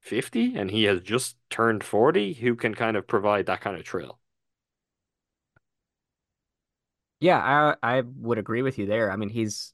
50 0.00 0.56
and 0.56 0.70
he 0.70 0.84
has 0.84 1.00
just 1.02 1.36
turned 1.50 1.84
40 1.84 2.32
who 2.34 2.56
can 2.56 2.74
kind 2.74 2.96
of 2.96 3.06
provide 3.06 3.46
that 3.46 3.60
kind 3.60 3.76
of 3.78 3.86
thrill. 3.86 4.18
Yeah, 7.20 7.38
I 7.82 7.98
I 7.98 8.00
would 8.02 8.38
agree 8.38 8.62
with 8.62 8.78
you 8.78 8.86
there. 8.86 9.10
I 9.10 9.16
mean, 9.16 9.28
he's 9.28 9.72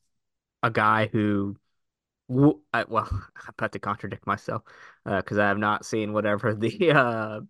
a 0.63 0.71
guy 0.71 1.09
who, 1.09 1.57
I, 2.73 2.85
well, 2.89 3.09
I'm 3.37 3.49
about 3.49 3.73
to 3.73 3.79
contradict 3.79 4.27
myself 4.27 4.63
because 5.05 5.39
uh, 5.39 5.43
I 5.43 5.49
have 5.49 5.59
not 5.59 5.85
seen 5.85 6.13
whatever 6.13 6.55
the 6.55 6.93
uh, 6.93 7.41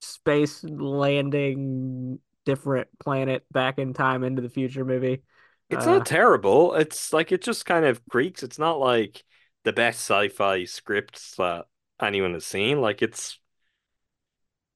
space 0.00 0.64
landing 0.64 2.20
different 2.46 2.88
planet 3.00 3.44
back 3.52 3.78
in 3.78 3.94
time 3.94 4.24
into 4.24 4.42
the 4.42 4.50
future 4.50 4.84
movie. 4.84 5.22
It's 5.70 5.86
uh, 5.86 5.86
not 5.86 6.06
terrible. 6.06 6.74
It's 6.74 7.12
like 7.12 7.32
it 7.32 7.42
just 7.42 7.66
kind 7.66 7.84
of 7.84 8.04
creaks. 8.08 8.42
It's 8.42 8.58
not 8.58 8.80
like 8.80 9.24
the 9.64 9.72
best 9.72 10.00
sci-fi 10.00 10.64
scripts 10.64 11.36
that 11.36 11.66
anyone 12.00 12.34
has 12.34 12.46
seen. 12.46 12.80
Like 12.80 13.02
it's 13.02 13.38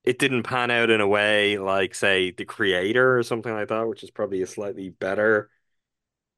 it 0.04 0.18
didn't 0.18 0.42
pan 0.42 0.70
out 0.70 0.90
in 0.90 1.00
a 1.00 1.08
way 1.08 1.58
like 1.58 1.94
say 1.94 2.30
the 2.30 2.44
creator 2.44 3.18
or 3.18 3.22
something 3.22 3.52
like 3.52 3.68
that 3.68 3.88
which 3.88 4.02
is 4.02 4.10
probably 4.10 4.42
a 4.42 4.46
slightly 4.46 4.90
better 4.90 5.50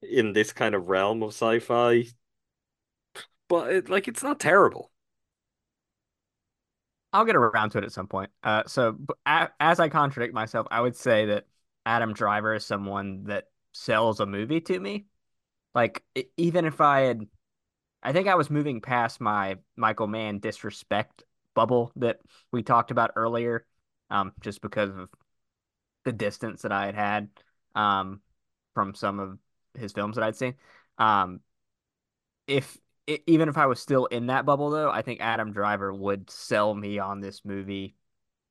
in 0.02 0.32
this 0.32 0.52
kind 0.52 0.74
of 0.74 0.88
realm 0.88 1.22
of 1.22 1.30
sci-fi. 1.30 2.06
But 3.48 3.72
it, 3.72 3.88
like 3.88 4.08
it's 4.08 4.22
not 4.22 4.40
terrible. 4.40 4.90
I'll 7.12 7.24
get 7.24 7.36
around 7.36 7.70
to 7.70 7.78
it 7.78 7.84
at 7.84 7.92
some 7.92 8.08
point. 8.08 8.30
Uh 8.42 8.64
so 8.66 8.98
as 9.26 9.80
i 9.80 9.88
contradict 9.88 10.34
myself 10.34 10.66
i 10.70 10.80
would 10.80 10.96
say 10.96 11.26
that 11.26 11.46
adam 11.84 12.12
driver 12.12 12.54
is 12.54 12.64
someone 12.64 13.24
that 13.24 13.44
sells 13.72 14.20
a 14.20 14.26
movie 14.26 14.60
to 14.62 14.78
me. 14.78 15.06
Like 15.74 16.02
even 16.36 16.64
if 16.64 16.80
i 16.80 17.00
had 17.00 17.26
i 18.02 18.12
think 18.12 18.28
i 18.28 18.34
was 18.34 18.50
moving 18.50 18.80
past 18.80 19.20
my 19.20 19.56
michael 19.76 20.06
mann 20.06 20.38
disrespect 20.38 21.24
bubble 21.56 21.90
that 21.96 22.20
we 22.52 22.62
talked 22.62 22.92
about 22.92 23.10
earlier, 23.16 23.66
um, 24.10 24.32
just 24.40 24.60
because 24.60 24.90
of 24.90 25.08
the 26.04 26.12
distance 26.12 26.62
that 26.62 26.70
I 26.70 26.86
had 26.86 26.94
had 26.94 27.28
um, 27.74 28.20
from 28.74 28.94
some 28.94 29.18
of 29.18 29.38
his 29.74 29.92
films 29.92 30.14
that 30.14 30.22
I'd 30.22 30.36
seen. 30.36 30.54
Um, 30.98 31.40
if 32.46 32.78
it, 33.08 33.24
even 33.26 33.48
if 33.48 33.58
I 33.58 33.66
was 33.66 33.80
still 33.80 34.06
in 34.06 34.26
that 34.28 34.46
bubble, 34.46 34.70
though, 34.70 34.90
I 34.90 35.02
think 35.02 35.20
Adam 35.20 35.52
Driver 35.52 35.92
would 35.92 36.30
sell 36.30 36.72
me 36.74 37.00
on 37.00 37.20
this 37.20 37.44
movie 37.44 37.96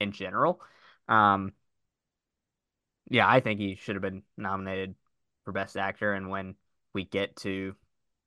in 0.01 0.11
general. 0.11 0.61
Um, 1.07 1.53
yeah, 3.09 3.27
I 3.29 3.39
think 3.39 3.59
he 3.59 3.75
should 3.75 3.95
have 3.95 4.01
been 4.01 4.23
nominated 4.37 4.95
for 5.45 5.51
Best 5.51 5.77
Actor. 5.77 6.13
And 6.13 6.29
when 6.29 6.55
we 6.93 7.05
get 7.05 7.35
to 7.37 7.75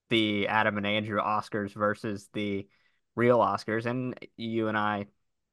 the 0.08 0.48
Adam 0.48 0.76
and 0.76 0.86
Andrew 0.86 1.20
Oscars 1.20 1.74
versus 1.74 2.28
the 2.32 2.66
real 3.18 3.38
Oscars, 3.38 3.84
and 3.84 4.14
you 4.36 4.68
and 4.68 4.78
I 4.78 5.06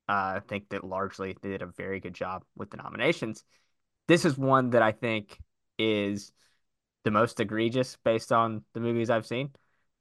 uh, 0.08 0.40
think 0.42 0.70
that 0.70 0.84
largely 0.84 1.36
they 1.42 1.50
did 1.50 1.64
a 1.64 1.66
very 1.66 2.00
good 2.00 2.14
job 2.14 2.44
with 2.56 2.70
the 2.70 2.78
nominations. 2.78 3.44
This 4.08 4.24
is 4.24 4.38
one 4.38 4.70
that 4.70 4.84
I 4.84 4.92
think 4.92 5.40
is 5.80 6.32
the 7.04 7.12
most 7.12 7.40
egregious 7.40 7.98
based 8.06 8.32
on 8.32 8.64
the 8.74 8.80
movies 8.80 9.10
I've 9.10 9.26
seen 9.26 9.50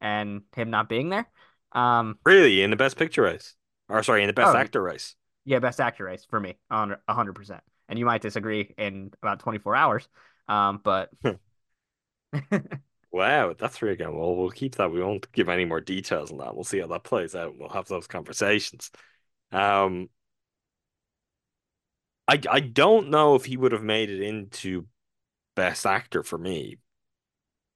and 0.01 0.43
him 0.55 0.71
not 0.71 0.89
being 0.89 1.09
there. 1.09 1.27
Um, 1.73 2.19
really, 2.25 2.63
in 2.63 2.71
the 2.71 2.77
Best 2.77 2.97
Picture 2.97 3.23
race, 3.23 3.57
or 3.89 4.03
sorry, 4.03 4.23
in 4.23 4.27
the 4.29 4.35
Best 4.35 4.55
oh, 4.55 4.59
Actor 4.59 4.83
race. 4.83 5.17
Yeah, 5.45 5.59
Best 5.59 5.81
Actor 5.81 6.05
race 6.05 6.25
for 6.29 6.39
me 6.39 6.57
on 6.71 6.97
hundred 7.09 7.33
percent. 7.33 7.63
And 7.89 7.99
you 7.99 8.05
might 8.05 8.23
disagree 8.23 8.75
in 8.79 9.11
about 9.23 9.41
twenty 9.41 9.59
four 9.59 9.75
hours, 9.75 10.07
um, 10.49 10.81
but 10.85 11.11
Wow, 13.15 13.55
that's 13.57 13.81
really 13.81 13.95
good. 13.95 14.09
Well, 14.11 14.35
we'll 14.35 14.51
keep 14.51 14.75
that. 14.75 14.91
We 14.91 15.01
won't 15.01 15.31
give 15.31 15.49
any 15.49 15.65
more 15.65 15.81
details 15.81 16.33
on 16.33 16.39
that. 16.39 16.55
We'll 16.57 16.65
see 16.65 16.81
how 16.81 16.89
that 16.89 17.05
plays 17.05 17.37
out. 17.37 17.57
We'll 17.57 17.69
have 17.69 17.87
those 17.87 18.09
conversations. 18.09 18.91
Um, 19.53 20.09
I 22.29 22.41
I 22.51 22.61
don't 22.61 23.11
know 23.11 23.35
if 23.35 23.45
he 23.45 23.57
would 23.57 23.73
have 23.73 23.83
made 23.83 24.11
it 24.11 24.21
into 24.23 24.87
best 25.57 25.87
actor 25.87 26.23
for 26.23 26.39
me, 26.39 26.79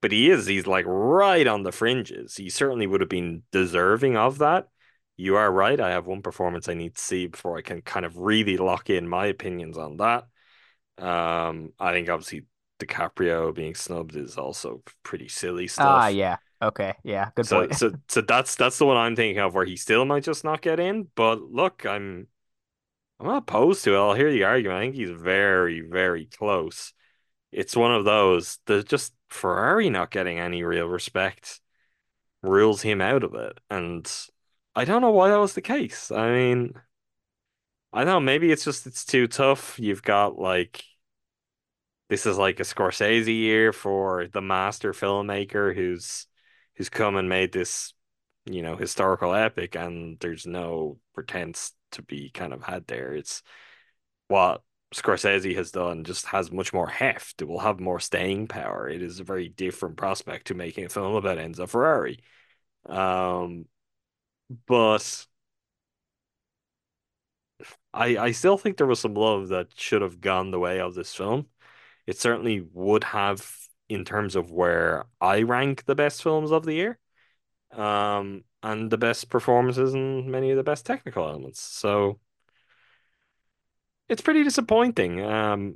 but 0.01 0.11
he 0.11 0.29
is. 0.29 0.45
He's 0.47 0.67
like 0.67 0.85
right 0.87 1.47
on 1.47 1.63
the 1.63 1.71
fringes. 1.71 2.37
He 2.37 2.49
certainly 2.49 2.87
would 2.87 3.01
have 3.01 3.09
been 3.09 3.43
deserving 3.51 4.17
of 4.17 4.39
that. 4.39 4.69
You 5.17 5.35
are 5.37 5.51
right. 5.51 5.79
I 5.79 5.91
have 5.91 6.07
one 6.07 6.21
performance 6.21 6.69
I 6.69 6.75
need 6.75 6.95
to 6.95 7.01
see 7.01 7.27
before 7.27 7.57
I 7.57 7.61
can 7.61 7.81
kind 7.81 8.05
of 8.05 8.17
really 8.17 8.57
lock 8.57 8.89
in 8.89 9.09
my 9.09 9.27
opinions 9.27 9.77
on 9.77 9.97
that. 9.97 10.25
Um, 10.97 11.73
I 11.79 11.93
think 11.93 12.09
obviously 12.09 12.43
DiCaprio 12.79 13.53
being 13.53 13.75
snubbed 13.75 14.15
is 14.15 14.37
also 14.37 14.81
pretty 15.03 15.27
silly 15.27 15.67
stuff. 15.67 15.85
Ah, 15.87 16.07
yeah. 16.07 16.37
Okay. 16.61 16.93
Yeah. 17.03 17.29
Good 17.35 17.45
so, 17.45 17.59
point. 17.59 17.75
so, 17.75 17.91
so 18.07 18.21
that's 18.21 18.55
that's 18.55 18.77
the 18.77 18.85
one 18.85 18.97
I'm 18.97 19.15
thinking 19.15 19.39
of 19.39 19.53
where 19.53 19.65
he 19.65 19.75
still 19.75 20.05
might 20.05 20.23
just 20.23 20.43
not 20.43 20.61
get 20.61 20.79
in. 20.79 21.07
But 21.15 21.41
look, 21.41 21.85
I'm 21.85 22.27
I'm 23.19 23.27
not 23.27 23.43
opposed 23.43 23.83
to 23.83 23.93
it. 23.93 23.97
I'll 23.97 24.13
hear 24.13 24.31
the 24.31 24.45
argument. 24.45 24.79
I 24.79 24.81
think 24.83 24.95
he's 24.95 25.09
very, 25.09 25.81
very 25.81 26.25
close. 26.25 26.93
It's 27.51 27.75
one 27.75 27.93
of 27.93 28.05
those 28.05 28.59
that 28.65 28.87
just 28.87 29.13
Ferrari 29.29 29.89
not 29.89 30.11
getting 30.11 30.39
any 30.39 30.63
real 30.63 30.87
respect 30.87 31.59
rules 32.41 32.81
him 32.81 33.01
out 33.01 33.23
of 33.23 33.35
it. 33.35 33.59
And 33.69 34.09
I 34.75 34.85
don't 34.85 35.01
know 35.01 35.11
why 35.11 35.29
that 35.29 35.39
was 35.39 35.53
the 35.53 35.61
case. 35.61 36.11
I 36.11 36.31
mean, 36.31 36.73
I 37.91 37.99
don't 37.99 38.07
know, 38.07 38.19
maybe 38.19 38.51
it's 38.51 38.63
just 38.63 38.87
it's 38.87 39.03
too 39.05 39.27
tough. 39.27 39.79
You've 39.79 40.03
got 40.03 40.37
like 40.39 40.83
this 42.09 42.25
is 42.25 42.37
like 42.37 42.59
a 42.59 42.63
Scorsese 42.63 43.27
year 43.27 43.71
for 43.73 44.27
the 44.27 44.41
master 44.41 44.93
filmmaker 44.93 45.75
who's 45.75 46.27
who's 46.75 46.89
come 46.89 47.15
and 47.17 47.29
made 47.29 47.51
this, 47.51 47.93
you 48.45 48.61
know, 48.63 48.75
historical 48.75 49.33
epic, 49.35 49.75
and 49.75 50.19
there's 50.19 50.45
no 50.47 50.99
pretense 51.13 51.73
to 51.91 52.01
be 52.01 52.29
kind 52.31 52.53
of 52.53 52.63
had 52.63 52.87
there. 52.87 53.13
It's 53.13 53.43
what 54.27 54.63
Scorsese 54.93 55.55
has 55.55 55.71
done 55.71 56.03
just 56.03 56.25
has 56.27 56.51
much 56.51 56.73
more 56.73 56.87
heft. 56.87 57.41
It 57.41 57.47
will 57.47 57.59
have 57.59 57.79
more 57.79 57.99
staying 57.99 58.47
power. 58.47 58.89
It 58.89 59.01
is 59.01 59.19
a 59.19 59.23
very 59.23 59.49
different 59.49 59.97
prospect 59.97 60.47
to 60.47 60.53
making 60.55 60.85
a 60.85 60.89
film 60.89 61.15
about 61.15 61.37
Enzo 61.37 61.67
Ferrari. 61.69 62.19
Um, 62.87 63.65
but 64.67 65.27
I 67.93 68.17
I 68.17 68.31
still 68.31 68.57
think 68.57 68.77
there 68.77 68.87
was 68.87 68.99
some 68.99 69.13
love 69.13 69.49
that 69.49 69.77
should 69.79 70.01
have 70.01 70.21
gone 70.21 70.51
the 70.51 70.59
way 70.59 70.79
of 70.79 70.95
this 70.95 71.13
film. 71.13 71.47
It 72.09 72.17
certainly 72.17 72.65
would 72.73 73.03
have 73.03 73.47
in 73.87 74.03
terms 74.03 74.35
of 74.35 74.49
where 74.49 75.05
I 75.21 75.43
rank 75.43 75.85
the 75.85 75.93
best 75.93 76.23
films 76.23 76.51
of 76.51 76.65
the 76.65 76.73
year. 76.73 76.97
Um, 77.71 78.45
and 78.63 78.89
the 78.89 78.97
best 78.97 79.29
performances 79.29 79.93
and 79.93 80.25
many 80.25 80.49
of 80.49 80.57
the 80.57 80.63
best 80.63 80.87
technical 80.87 81.23
elements. 81.23 81.61
So 81.61 82.19
it's 84.07 84.23
pretty 84.23 84.43
disappointing. 84.43 85.21
Um, 85.21 85.75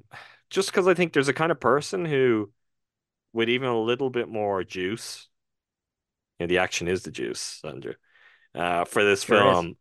just 0.49 0.71
because 0.71 0.87
I 0.87 0.95
think 0.95 1.13
there's 1.13 1.27
a 1.27 1.33
kind 1.33 1.51
of 1.51 1.59
person 1.59 2.03
who, 2.03 2.51
with 3.31 3.47
even 3.47 3.69
a 3.69 3.79
little 3.79 4.09
bit 4.09 4.27
more 4.27 4.63
juice, 4.63 5.29
you 6.39 6.45
know, 6.45 6.47
the 6.47 6.57
action 6.57 6.87
is 6.87 7.03
the 7.03 7.11
juice, 7.11 7.61
Andrew. 7.63 7.93
Uh, 8.55 8.85
for 8.85 9.03
this 9.03 9.23
Sure 9.23 9.37
film, 9.37 9.77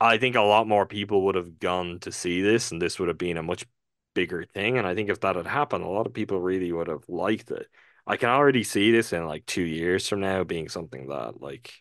I 0.00 0.18
think 0.18 0.36
a 0.36 0.42
lot 0.42 0.68
more 0.68 0.86
people 0.86 1.22
would 1.24 1.34
have 1.34 1.58
gone 1.58 1.98
to 2.02 2.12
see 2.12 2.40
this, 2.40 2.70
and 2.70 2.80
this 2.80 3.00
would 3.00 3.08
have 3.08 3.18
been 3.18 3.36
a 3.36 3.42
much 3.42 3.66
bigger 4.14 4.44
thing. 4.44 4.78
And 4.78 4.86
I 4.86 4.94
think 4.94 5.10
if 5.10 5.20
that 5.20 5.36
had 5.36 5.46
happened, 5.46 5.84
a 5.84 5.88
lot 5.88 6.06
of 6.06 6.14
people 6.14 6.40
really 6.40 6.72
would 6.72 6.88
have 6.88 7.04
liked 7.08 7.50
it. 7.50 7.68
I 8.06 8.16
can 8.16 8.28
already 8.30 8.64
see 8.64 8.90
this 8.90 9.12
in 9.12 9.26
like 9.26 9.46
two 9.46 9.62
years 9.62 10.08
from 10.08 10.20
now 10.20 10.44
being 10.44 10.68
something 10.68 11.08
that 11.08 11.40
like 11.40 11.72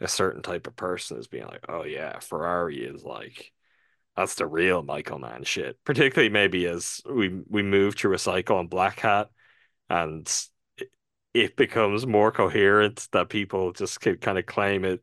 a 0.00 0.08
certain 0.08 0.42
type 0.42 0.66
of 0.66 0.76
person 0.76 1.18
is 1.18 1.28
being 1.28 1.46
like, 1.46 1.64
oh 1.68 1.84
yeah, 1.84 2.18
Ferrari 2.20 2.84
is 2.84 3.04
like 3.04 3.52
that's 4.16 4.34
the 4.36 4.46
real 4.46 4.82
Michael 4.82 5.18
Mann 5.18 5.44
shit. 5.44 5.82
Particularly 5.84 6.30
maybe 6.30 6.66
as 6.66 7.00
we 7.10 7.40
we 7.48 7.62
move 7.62 7.96
to 7.96 8.08
recycle 8.08 8.60
and 8.60 8.70
Blackhat 8.70 9.28
and 9.88 10.30
it, 10.76 10.90
it 11.34 11.56
becomes 11.56 12.06
more 12.06 12.32
coherent 12.32 13.08
that 13.12 13.28
people 13.28 13.72
just 13.72 14.00
could 14.00 14.20
kind 14.20 14.38
of 14.38 14.46
claim 14.46 14.84
it 14.84 15.02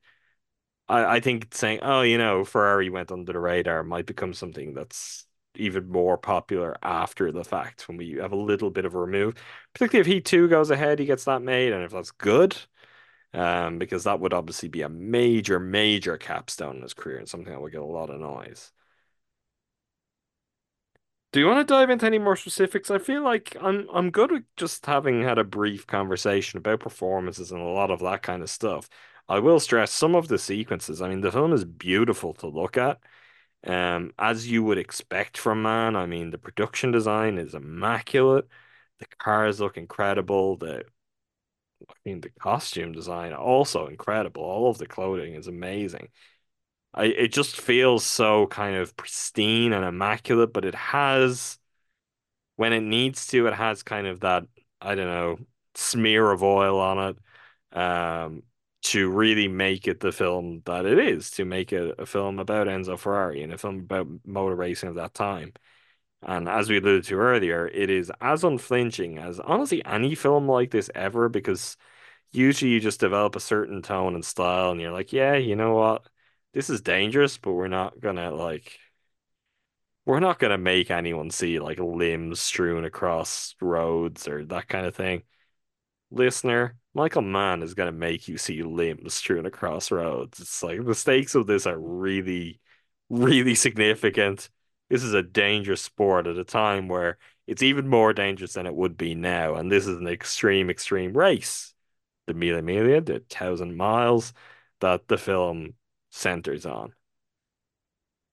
I, 0.88 1.16
I 1.18 1.20
think 1.20 1.53
saying, 1.53 1.80
oh, 1.82 2.01
you 2.01 2.18
know, 2.18 2.43
Ferrari 2.43 2.89
went 2.89 3.11
under 3.11 3.32
the 3.32 3.39
radar 3.39 3.84
might 3.84 4.05
become 4.05 4.34
something 4.34 4.74
that's 4.74 5.26
even 5.56 5.89
more 5.89 6.18
popular 6.18 6.76
after 6.84 7.32
the 7.32 7.43
fact 7.43 7.88
when 7.88 7.97
we 7.97 8.14
have 8.14 8.32
a 8.32 8.36
little 8.36 8.70
bit 8.72 8.86
of 8.86 8.95
a 8.95 8.99
remove. 8.99 9.36
Particularly 9.74 10.01
if 10.10 10.14
Heat 10.14 10.26
2 10.26 10.47
goes 10.47 10.72
ahead, 10.72 10.99
he 10.99 11.06
gets 11.06 11.26
that 11.26 11.41
made, 11.41 11.74
and 11.74 11.84
if 11.84 11.91
that's 11.91 12.12
good, 12.12 12.56
um, 13.34 13.80
because 13.80 14.06
that 14.06 14.20
would 14.20 14.34
obviously 14.34 14.70
be 14.70 14.82
a 14.84 14.89
major, 14.89 15.60
major 15.60 16.18
capstone 16.18 16.78
in 16.78 16.84
his 16.84 16.93
career 16.95 17.18
and 17.20 17.30
something 17.30 17.51
that 17.54 17.62
would 17.62 17.72
get 17.74 17.82
a 17.82 17.86
lot 17.86 18.10
of 18.12 18.20
noise. 18.20 18.72
Do 21.32 21.39
you 21.39 21.47
want 21.47 21.68
to 21.68 21.74
dive 21.74 21.89
into 21.89 22.06
any 22.06 22.20
more 22.20 22.36
specifics? 22.36 22.91
I 22.91 22.99
feel 22.99 23.24
like 23.24 23.58
I'm 23.60 23.88
I'm 23.91 24.12
good 24.12 24.32
with 24.32 24.43
just 24.56 24.86
having 24.86 25.24
had 25.24 25.39
a 25.39 25.43
brief 25.43 25.88
conversation 25.88 26.58
about 26.60 26.82
performances 26.82 27.51
and 27.51 27.60
a 27.62 27.66
lot 27.66 27.89
of 27.89 27.99
that 28.01 28.22
kind 28.22 28.43
of 28.43 28.49
stuff. 28.51 28.88
I 29.28 29.39
will 29.39 29.60
stress 29.60 29.91
some 29.91 30.14
of 30.16 30.28
the 30.28 30.38
sequences. 30.38 31.01
I 31.01 31.10
mean, 31.10 31.22
the 31.22 31.32
film 31.32 31.51
is 31.54 31.66
beautiful 31.66 32.34
to 32.36 32.47
look 32.47 32.78
at. 32.78 32.99
Um, 33.66 34.14
as 34.20 34.49
you 34.49 34.64
would 34.64 34.78
expect 34.78 35.38
from 35.38 35.61
Mann, 35.61 35.95
I 35.95 36.05
mean, 36.05 36.32
the 36.32 36.38
production 36.38 36.91
design 36.91 37.38
is 37.38 37.55
immaculate. 37.55 38.47
The 38.99 39.05
cars 39.20 39.59
look 39.61 39.78
incredible. 39.78 40.57
The 40.57 40.86
I 41.89 41.93
mean, 42.05 42.22
the 42.22 42.30
costume 42.30 42.91
design 42.93 43.34
also 43.34 43.88
incredible. 43.88 44.43
All 44.43 44.70
of 44.70 44.78
the 44.78 44.88
clothing 44.88 45.36
is 45.36 45.47
amazing. 45.47 46.09
I 46.93 47.05
it 47.05 47.30
just 47.34 47.59
feels 47.61 48.05
so 48.05 48.47
kind 48.47 48.76
of 48.78 48.95
pristine 48.97 49.74
and 49.74 49.86
immaculate, 49.86 50.53
but 50.53 50.66
it 50.66 50.76
has 50.76 51.59
when 52.55 52.74
it 52.74 52.82
needs 52.82 53.28
to, 53.28 53.47
it 53.47 53.53
has 53.53 53.84
kind 53.84 54.07
of 54.07 54.22
that, 54.22 54.45
I 54.82 54.95
don't 54.95 55.07
know, 55.07 55.38
smear 55.76 56.32
of 56.32 56.43
oil 56.43 56.80
on 56.80 56.99
it, 57.74 57.78
um, 57.78 58.43
to 58.84 59.10
really 59.10 59.48
make 59.48 59.88
it 59.88 60.00
the 60.02 60.12
film 60.12 60.62
that 60.66 60.86
it 60.86 61.00
is, 61.00 61.32
to 61.32 61.46
make 61.46 61.74
it 61.74 61.96
a 62.00 62.06
film 62.06 62.40
about 62.40 62.68
Enzo 62.68 62.98
Ferrari 63.00 63.42
and 63.44 63.54
a 63.54 63.58
film 63.58 63.80
about 63.80 64.08
motor 64.26 64.56
racing 64.56 64.90
of 64.90 64.96
that 64.96 65.14
time. 65.14 65.54
And 66.24 66.50
as 66.50 66.70
we 66.70 66.78
alluded 66.78 67.06
to 67.06 67.16
earlier, 67.18 67.68
it 67.68 67.90
is 67.90 68.12
as 68.22 68.44
unflinching 68.44 69.18
as 69.20 69.40
honestly 69.40 69.84
any 69.86 70.16
film 70.16 70.48
like 70.48 70.72
this 70.72 70.90
ever, 70.96 71.30
because 71.30 71.78
usually 72.32 72.72
you 72.72 72.80
just 72.82 73.00
develop 73.00 73.36
a 73.36 73.40
certain 73.42 73.82
tone 73.82 74.16
and 74.16 74.26
style, 74.26 74.72
and 74.72 74.82
you're 74.82 74.92
like, 74.92 75.14
yeah, 75.14 75.36
you 75.36 75.56
know 75.56 75.76
what? 75.76 76.08
This 76.54 76.70
is 76.70 76.82
dangerous, 76.82 77.38
but 77.38 77.54
we're 77.54 77.68
not 77.70 78.00
gonna 78.00 78.32
like 78.32 78.80
we're 80.06 80.20
not 80.20 80.40
gonna 80.40 80.58
make 80.58 80.92
anyone 80.92 81.30
see 81.32 81.60
like 81.60 81.80
limbs 81.80 82.40
strewn 82.40 82.84
across 82.86 83.56
roads 83.62 84.28
or 84.28 84.46
that 84.46 84.68
kind 84.68 84.86
of 84.86 84.96
thing. 84.96 85.24
Listener, 86.14 86.76
Michael 86.93 87.24
Mann 87.24 87.64
is 87.64 87.74
gonna 87.74 87.91
make 87.91 88.28
you 88.28 88.38
see 88.38 88.61
limbs 88.64 89.16
strewn 89.16 89.45
across 89.45 89.91
roads. 89.91 90.39
It's 90.39 90.61
like 90.64 90.86
the 90.86 90.93
stakes 90.95 91.34
of 91.36 91.47
this 91.47 91.66
are 91.66 91.78
really, 91.78 92.59
really 93.09 93.55
significant. 93.55 94.49
This 94.89 95.03
is 95.03 95.14
a 95.14 95.24
dangerous 95.24 95.82
sport 95.82 96.28
at 96.28 96.38
a 96.38 96.43
time 96.43 96.88
where 96.88 97.18
it's 97.47 97.64
even 97.64 97.88
more 97.88 98.14
dangerous 98.14 98.53
than 98.53 98.68
it 98.68 98.76
would 98.76 98.95
be 98.95 99.16
now, 99.16 99.55
and 99.55 99.72
this 99.72 99.88
is 99.88 99.97
an 99.97 100.07
extreme, 100.07 100.70
extreme 100.70 101.18
race. 101.18 101.74
The 102.28 102.34
Mille 102.34 102.61
Miglia, 102.61 103.05
the 103.05 103.24
thousand 103.30 103.76
miles 103.76 104.34
that 104.82 105.07
the 105.07 105.18
film 105.18 105.74
centers 106.11 106.66
on. 106.66 106.93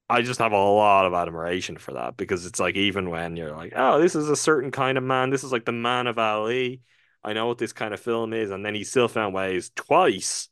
I 0.08 0.22
just 0.22 0.40
have 0.40 0.52
a 0.52 0.56
lot 0.56 1.06
of 1.06 1.14
admiration 1.14 1.78
for 1.78 1.92
that 1.92 2.16
because 2.16 2.44
it's 2.44 2.60
like 2.60 2.74
even 2.74 3.10
when 3.10 3.36
you're 3.36 3.56
like, 3.56 3.72
oh, 3.76 4.00
this 4.00 4.14
is 4.14 4.28
a 4.28 4.36
certain 4.36 4.70
kind 4.70 4.98
of 4.98 5.04
man, 5.04 5.30
this 5.30 5.44
is 5.44 5.52
like 5.52 5.64
the 5.64 5.72
man 5.72 6.06
of 6.06 6.18
Ali. 6.18 6.82
I 7.22 7.32
know 7.32 7.46
what 7.46 7.58
this 7.58 7.72
kind 7.72 7.92
of 7.94 8.00
film 8.00 8.32
is, 8.32 8.50
and 8.50 8.64
then 8.64 8.74
he 8.74 8.84
still 8.84 9.08
found 9.08 9.34
ways 9.34 9.70
twice 9.74 10.48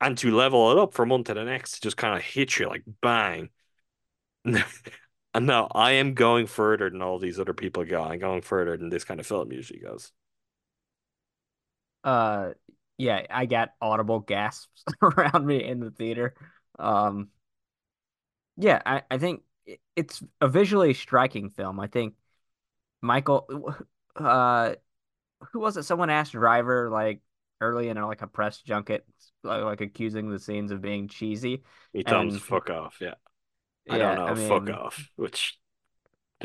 and 0.00 0.16
to 0.18 0.34
level 0.34 0.72
it 0.72 0.78
up 0.78 0.94
from 0.94 1.10
one 1.10 1.24
to 1.24 1.34
the 1.34 1.44
next 1.44 1.72
to 1.72 1.80
just 1.80 1.96
kind 1.96 2.16
of 2.16 2.22
hit 2.22 2.58
you 2.58 2.68
like 2.68 2.84
bang. 3.00 3.50
And 5.32 5.46
no, 5.46 5.68
I 5.72 5.92
am 5.92 6.14
going 6.14 6.46
further 6.48 6.90
than 6.90 7.02
all 7.02 7.18
these 7.18 7.38
other 7.38 7.54
people 7.54 7.84
go. 7.84 8.02
I'm 8.02 8.18
going 8.18 8.42
further 8.42 8.76
than 8.76 8.88
this 8.88 9.04
kind 9.04 9.20
of 9.20 9.26
film 9.26 9.52
usually 9.52 9.78
goes. 9.78 10.10
Uh, 12.02 12.50
yeah, 12.98 13.26
I 13.30 13.46
got 13.46 13.70
audible 13.80 14.20
gasps 14.20 14.84
around 15.02 15.46
me 15.46 15.62
in 15.64 15.80
the 15.80 15.90
theater. 15.90 16.34
Um, 16.78 17.28
yeah, 18.56 18.80
I, 18.84 19.02
I 19.10 19.18
think 19.18 19.42
it's 19.96 20.22
a 20.40 20.48
visually 20.48 20.94
striking 20.94 21.50
film. 21.50 21.80
I 21.80 21.86
think 21.86 22.14
Michael, 23.00 23.74
uh, 24.16 24.74
who 25.52 25.60
was 25.60 25.76
it? 25.76 25.84
Someone 25.84 26.10
asked 26.10 26.32
Driver 26.32 26.90
like 26.90 27.20
early 27.60 27.88
in 27.88 28.00
like 28.00 28.22
a 28.22 28.26
press 28.26 28.58
junket, 28.58 29.04
like, 29.42 29.62
like 29.62 29.80
accusing 29.80 30.30
the 30.30 30.38
scenes 30.38 30.70
of 30.70 30.80
being 30.80 31.08
cheesy, 31.08 31.62
He 31.92 32.04
and 32.06 32.40
fuck 32.40 32.70
off. 32.70 32.98
Yeah. 33.00 33.14
I 33.88 33.98
don't 33.98 34.16
yeah, 34.16 34.24
I 34.24 34.34
know, 34.34 34.48
fuck 34.48 34.70
off, 34.70 35.08
which 35.16 35.58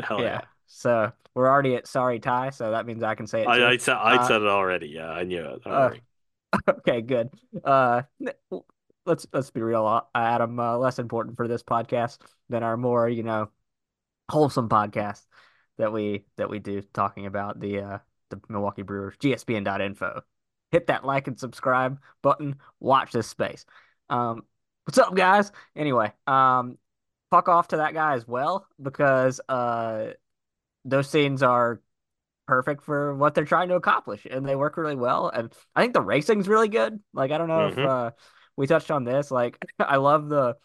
hell 0.01 0.19
yeah. 0.19 0.25
yeah. 0.25 0.41
So 0.67 1.11
we're 1.33 1.49
already 1.49 1.75
at 1.75 1.87
sorry 1.87 2.19
Ty, 2.19 2.51
so 2.51 2.71
that 2.71 2.85
means 2.85 3.03
I 3.03 3.15
can 3.15 3.27
say 3.27 3.41
it 3.41 3.47
I 3.47 3.77
said 3.77 3.95
I 3.95 4.15
Uh, 4.15 4.27
said 4.27 4.41
it 4.41 4.47
already. 4.47 4.87
Yeah, 4.87 5.09
I 5.09 5.23
knew 5.23 5.43
it. 5.43 5.61
Uh, 5.65 5.91
okay, 6.69 7.01
good. 7.01 7.29
Uh, 7.63 8.03
let's 9.05 9.27
let's 9.31 9.51
be 9.51 9.61
real, 9.61 9.85
uh, 9.85 10.01
Adam. 10.15 10.59
Uh, 10.59 10.77
less 10.77 10.99
important 10.99 11.37
for 11.37 11.47
this 11.47 11.63
podcast 11.63 12.17
than 12.49 12.63
our 12.63 12.77
more, 12.77 13.07
you 13.07 13.23
know, 13.23 13.49
wholesome 14.29 14.69
podcast 14.69 15.21
that 15.77 15.91
we 15.91 16.25
that 16.37 16.49
we 16.49 16.59
do 16.59 16.81
talking 16.93 17.25
about 17.25 17.59
the 17.59 17.79
uh 17.81 17.97
the 18.29 18.39
Milwaukee 18.49 18.81
Brewers, 18.81 19.15
GSPN.info. 19.17 20.21
Hit 20.71 20.87
that 20.87 21.05
like 21.05 21.27
and 21.27 21.39
subscribe 21.39 21.99
button. 22.21 22.55
Watch 22.79 23.11
this 23.11 23.27
space. 23.27 23.65
Um, 24.09 24.43
what's 24.85 24.97
up, 24.97 25.15
guys? 25.15 25.51
Anyway, 25.75 26.11
um, 26.27 26.77
fuck 27.31 27.49
off 27.49 27.69
to 27.69 27.77
that 27.77 27.93
guy 27.93 28.13
as 28.15 28.27
well 28.27 28.67
because 28.81 29.41
uh 29.49 30.07
those 30.85 31.09
scenes 31.09 31.43
are 31.43 31.81
perfect 32.47 32.83
for 32.83 33.15
what 33.15 33.33
they're 33.33 33.45
trying 33.45 33.69
to 33.69 33.75
accomplish 33.75 34.27
and 34.29 34.45
they 34.47 34.55
work 34.55 34.77
really 34.77 34.95
well 34.95 35.29
and 35.29 35.51
I 35.75 35.81
think 35.81 35.93
the 35.93 36.01
racing's 36.01 36.47
really 36.47 36.69
good. 36.69 36.99
Like 37.13 37.31
I 37.31 37.37
don't 37.37 37.47
know 37.47 37.67
if 37.67 37.75
hmm 37.75 37.85
uh 37.85 38.11
we 38.55 38.67
touched 38.67 38.91
on 38.91 39.03
this 39.03 39.31
like 39.31 39.57
I 39.79 39.97
love 39.97 40.29
the 40.29 40.55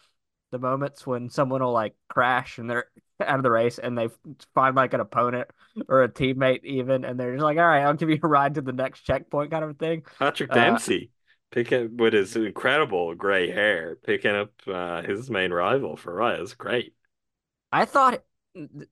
the 0.51 0.59
moments 0.59 1.07
when 1.07 1.29
someone 1.29 1.63
will 1.63 1.73
like 1.73 1.95
crash 2.09 2.59
and 2.59 2.69
they're 2.69 2.90
out 3.27 3.37
of 3.37 3.43
the 3.43 3.51
race 3.51 3.79
and 3.79 3.97
they 3.97 4.09
find 4.53 4.75
like 4.75 4.93
an 4.93 4.99
opponent 4.99 5.49
or 5.87 6.03
a 6.03 6.09
teammate 6.09 6.63
even 6.63 7.05
and 7.05 7.19
they're 7.19 7.33
just 7.33 7.43
like 7.43 7.57
all 7.57 7.65
right 7.67 7.81
I'll 7.83 7.93
give 7.93 8.09
you 8.09 8.19
a 8.21 8.27
ride 8.27 8.55
to 8.55 8.61
the 8.61 8.73
next 8.73 9.01
checkpoint 9.01 9.51
kind 9.51 9.63
of 9.65 9.77
thing. 9.77 10.03
Patrick 10.19 10.51
Uh 10.51 10.53
Dempsey. 10.53 11.11
picking 11.51 11.97
with 11.97 12.13
his 12.13 12.35
incredible 12.35 13.15
gray 13.15 13.49
hair, 13.51 13.95
picking 13.97 14.35
up 14.35 14.51
uh, 14.67 15.01
his 15.03 15.29
main 15.29 15.51
rival 15.53 15.97
for 15.97 16.21
It's 16.33 16.53
great. 16.53 16.95
I 17.71 17.85
thought 17.85 18.23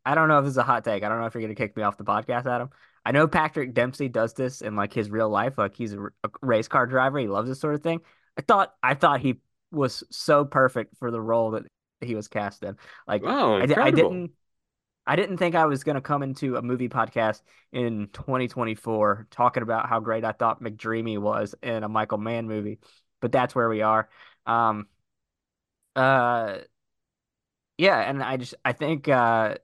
I 0.06 0.16
don't 0.16 0.30
know 0.30 0.40
if 0.40 0.46
this 0.46 0.52
is 0.52 0.58
a 0.58 0.64
hot 0.64 0.84
take. 0.86 1.04
I 1.04 1.10
don't 1.10 1.20
know 1.20 1.26
if 1.26 1.34
you're 1.34 1.42
gonna 1.42 1.56
kick 1.56 1.76
me 1.76 1.84
off 1.84 1.98
the 1.98 2.04
podcast, 2.06 2.46
Adam. 2.46 2.70
I 3.06 3.12
know 3.12 3.28
Patrick 3.28 3.74
Dempsey 3.74 4.10
does 4.10 4.34
this 4.34 4.62
in 4.62 4.76
like 4.76 4.94
his 4.94 5.10
real 5.10 5.30
life, 5.30 5.58
like 5.58 5.76
he's 5.76 5.94
a, 5.94 6.06
a 6.24 6.30
race 6.42 6.68
car 6.68 6.86
driver. 6.88 7.20
He 7.20 7.28
loves 7.28 7.50
this 7.50 7.60
sort 7.60 7.76
of 7.76 7.84
thing. 7.84 8.02
I 8.38 8.42
thought 8.42 8.74
I 8.82 8.94
thought 8.94 9.20
he 9.22 9.40
was 9.72 10.04
so 10.12 10.46
perfect 10.46 10.98
for 10.98 11.12
the 11.12 11.22
role 11.22 11.52
that 11.52 11.64
he 12.02 12.16
was 12.16 12.28
cast 12.28 12.64
in. 12.64 12.78
Like 13.08 13.24
Wow, 13.24 13.58
I, 13.58 13.68
I 13.78 13.92
didn't 13.92 14.32
I 15.06 15.16
didn't 15.16 15.38
think 15.38 15.56
I 15.56 15.66
was 15.66 15.84
gonna 15.84 16.02
come 16.02 16.24
into 16.24 16.56
a 16.56 16.62
movie 16.62 16.90
podcast 16.90 17.42
in 17.72 18.10
2024 18.14 19.28
talking 19.32 19.64
about 19.64 19.90
how 19.90 20.00
great 20.00 20.24
I 20.24 20.32
thought 20.32 20.62
McDreamy 20.62 21.18
was 21.18 21.56
in 21.64 21.84
a 21.84 21.90
Michael 21.90 22.20
Mann 22.20 22.48
movie, 22.48 22.80
but 23.20 23.32
that's 23.32 23.56
where 23.56 23.70
we 23.70 23.82
are. 23.82 24.10
Um, 24.46 24.88
uh, 25.96 26.60
yeah, 27.78 28.00
and 28.00 28.22
I 28.22 28.38
just 28.38 28.56
I 28.64 28.74
think 28.74 29.08
uh 29.08 29.56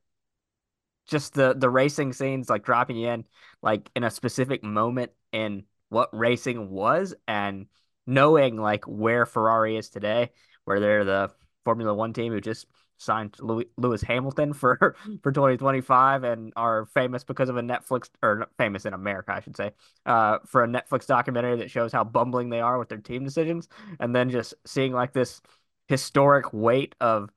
just 1.07 1.33
the 1.33 1.53
the 1.53 1.69
racing 1.69 2.13
scenes 2.13 2.49
like 2.49 2.63
dropping 2.63 2.97
you 2.97 3.09
in 3.09 3.25
like 3.61 3.89
in 3.95 4.03
a 4.03 4.09
specific 4.09 4.63
moment 4.63 5.11
in 5.31 5.63
what 5.89 6.09
racing 6.13 6.69
was 6.69 7.13
and 7.27 7.67
knowing 8.07 8.57
like 8.57 8.85
where 8.85 9.25
Ferrari 9.25 9.77
is 9.77 9.89
today, 9.89 10.31
where 10.65 10.79
they're 10.79 11.05
the 11.05 11.31
Formula 11.65 11.93
One 11.93 12.13
team 12.13 12.31
who 12.31 12.39
just 12.39 12.67
signed 12.97 13.35
Lewis 13.41 14.01
Hamilton 14.01 14.53
for 14.53 14.95
for 15.23 15.31
2025 15.31 16.23
and 16.23 16.53
are 16.55 16.85
famous 16.85 17.23
because 17.23 17.49
of 17.49 17.57
a 17.57 17.61
Netflix 17.61 18.09
or 18.23 18.47
famous 18.57 18.85
in 18.85 18.93
America, 18.93 19.33
I 19.33 19.41
should 19.41 19.57
say, 19.57 19.71
uh, 20.05 20.39
for 20.45 20.63
a 20.63 20.67
Netflix 20.67 21.05
documentary 21.07 21.57
that 21.57 21.71
shows 21.71 21.91
how 21.91 22.03
bumbling 22.03 22.49
they 22.49 22.61
are 22.61 22.79
with 22.79 22.89
their 22.89 22.99
team 22.99 23.25
decisions, 23.25 23.67
and 23.99 24.15
then 24.15 24.29
just 24.29 24.53
seeing 24.65 24.93
like 24.93 25.11
this 25.11 25.41
historic 25.87 26.53
weight 26.53 26.95
of 27.01 27.29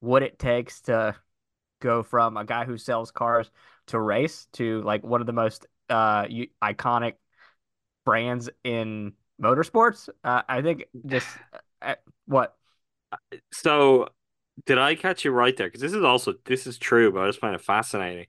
what 0.00 0.22
it 0.22 0.38
takes 0.38 0.80
to 0.82 1.14
go 1.80 2.02
from 2.02 2.36
a 2.36 2.44
guy 2.44 2.64
who 2.64 2.78
sells 2.78 3.10
cars 3.10 3.50
to 3.88 4.00
race 4.00 4.46
to 4.52 4.80
like 4.82 5.02
one 5.04 5.20
of 5.20 5.26
the 5.26 5.32
most 5.32 5.66
uh 5.90 6.24
iconic 6.62 7.14
brands 8.04 8.48
in 8.64 9.12
motorsports. 9.40 10.08
Uh, 10.24 10.42
I 10.48 10.62
think 10.62 10.84
just 11.06 11.26
uh, 11.82 11.94
what 12.26 12.56
So, 13.52 14.08
did 14.66 14.78
I 14.78 14.94
catch 14.94 15.24
you 15.24 15.30
right 15.32 15.56
there? 15.56 15.68
Because 15.68 15.80
this 15.80 15.92
is 15.92 16.04
also 16.04 16.34
this 16.44 16.66
is 16.66 16.78
true, 16.78 17.12
but 17.12 17.20
I 17.22 17.26
just 17.28 17.40
find 17.40 17.54
it 17.54 17.60
fascinating. 17.60 18.26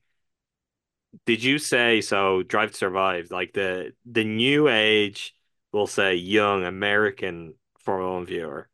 Did 1.25 1.43
you 1.43 1.59
say 1.59 2.01
so? 2.01 2.43
Drive 2.43 2.71
to 2.71 2.77
Survive, 2.77 3.29
like 3.31 3.53
the 3.53 3.93
the 4.05 4.23
new 4.23 4.67
age, 4.67 5.35
we'll 5.71 5.87
say 5.87 6.15
young 6.15 6.63
American 6.63 7.53
Formula 7.79 8.13
One 8.15 8.25
viewer, 8.25 8.69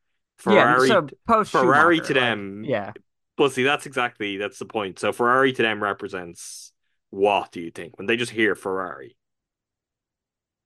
yeah, 0.47 0.77
Ferrari, 0.77 0.89
so 0.89 1.09
Ferrari 1.43 1.99
to 2.01 2.07
like, 2.07 2.13
them. 2.13 2.63
yeah. 2.63 2.93
Well, 3.37 3.49
see, 3.49 3.63
that's 3.63 3.85
exactly 3.85 4.37
that's 4.37 4.59
the 4.59 4.65
point. 4.65 4.99
So 4.99 5.11
Ferrari 5.13 5.53
to 5.53 5.61
them 5.61 5.83
represents 5.83 6.71
what 7.09 7.51
do 7.51 7.61
you 7.61 7.71
think 7.71 7.97
when 7.97 8.07
they 8.07 8.17
just 8.17 8.31
hear 8.31 8.55
Ferrari? 8.55 9.17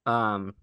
Um 0.06 0.56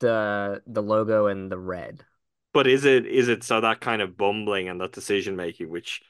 the 0.00 0.62
the 0.66 0.82
logo 0.82 1.26
and 1.26 1.50
the 1.52 1.58
red. 1.58 2.04
But 2.52 2.66
is 2.66 2.84
it 2.84 3.06
is 3.06 3.28
it 3.28 3.44
so 3.44 3.60
that 3.60 3.80
kind 3.80 4.02
of 4.02 4.16
bumbling 4.16 4.68
and 4.68 4.80
that 4.80 4.92
decision 4.92 5.36
making, 5.36 5.68
which 5.70 6.02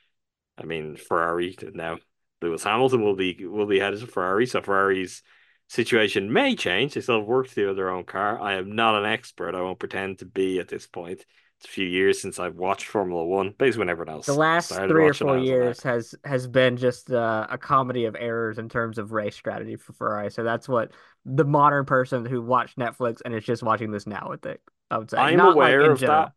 I 0.56 0.64
mean, 0.64 0.96
Ferrari 0.96 1.56
now 1.74 1.98
Lewis 2.42 2.64
Hamilton 2.64 3.02
will 3.02 3.16
be 3.16 3.46
will 3.46 3.66
be 3.66 3.80
headed 3.80 4.00
to 4.00 4.06
Ferrari, 4.06 4.46
so 4.46 4.62
Ferrari's 4.62 5.22
situation 5.68 6.32
may 6.32 6.56
change. 6.56 6.94
They 6.94 7.00
still 7.00 7.18
have 7.18 7.26
work 7.26 7.48
to 7.48 7.54
do 7.54 7.66
with 7.68 7.76
their 7.76 7.90
own 7.90 8.04
car. 8.04 8.40
I 8.40 8.54
am 8.54 8.74
not 8.74 8.94
an 8.94 9.04
expert. 9.04 9.54
I 9.54 9.62
won't 9.62 9.78
pretend 9.78 10.20
to 10.20 10.26
be 10.26 10.58
at 10.58 10.68
this 10.68 10.86
point. 10.86 11.24
It's 11.58 11.66
a 11.66 11.72
few 11.72 11.86
years 11.86 12.22
since 12.22 12.38
I've 12.38 12.54
watched 12.54 12.86
Formula 12.86 13.24
One, 13.24 13.52
basically 13.58 13.80
when 13.80 13.88
everyone 13.88 14.14
else 14.14 14.26
The 14.26 14.34
last 14.34 14.72
three 14.72 15.08
or 15.08 15.14
four 15.14 15.36
years 15.38 15.82
has 15.82 16.14
has 16.24 16.46
been 16.46 16.76
just 16.76 17.10
uh, 17.10 17.48
a 17.50 17.58
comedy 17.58 18.04
of 18.04 18.14
errors 18.18 18.58
in 18.58 18.68
terms 18.68 18.96
of 18.98 19.10
race 19.10 19.34
strategy 19.34 19.74
for 19.74 19.92
Ferrari. 19.92 20.30
So 20.30 20.44
that's 20.44 20.68
what 20.68 20.92
the 21.24 21.44
modern 21.44 21.84
person 21.84 22.24
who 22.24 22.40
watched 22.42 22.78
Netflix 22.78 23.22
and 23.24 23.34
is 23.34 23.44
just 23.44 23.64
watching 23.64 23.90
this 23.90 24.06
now 24.06 24.28
would 24.28 24.40
think. 24.40 24.60
I 24.90 24.98
would 24.98 25.10
say 25.10 25.18
I'm 25.18 25.36
not 25.36 25.54
aware 25.54 25.82
in 25.82 25.90
of 25.92 26.00
general. 26.00 26.24
that. 26.24 26.32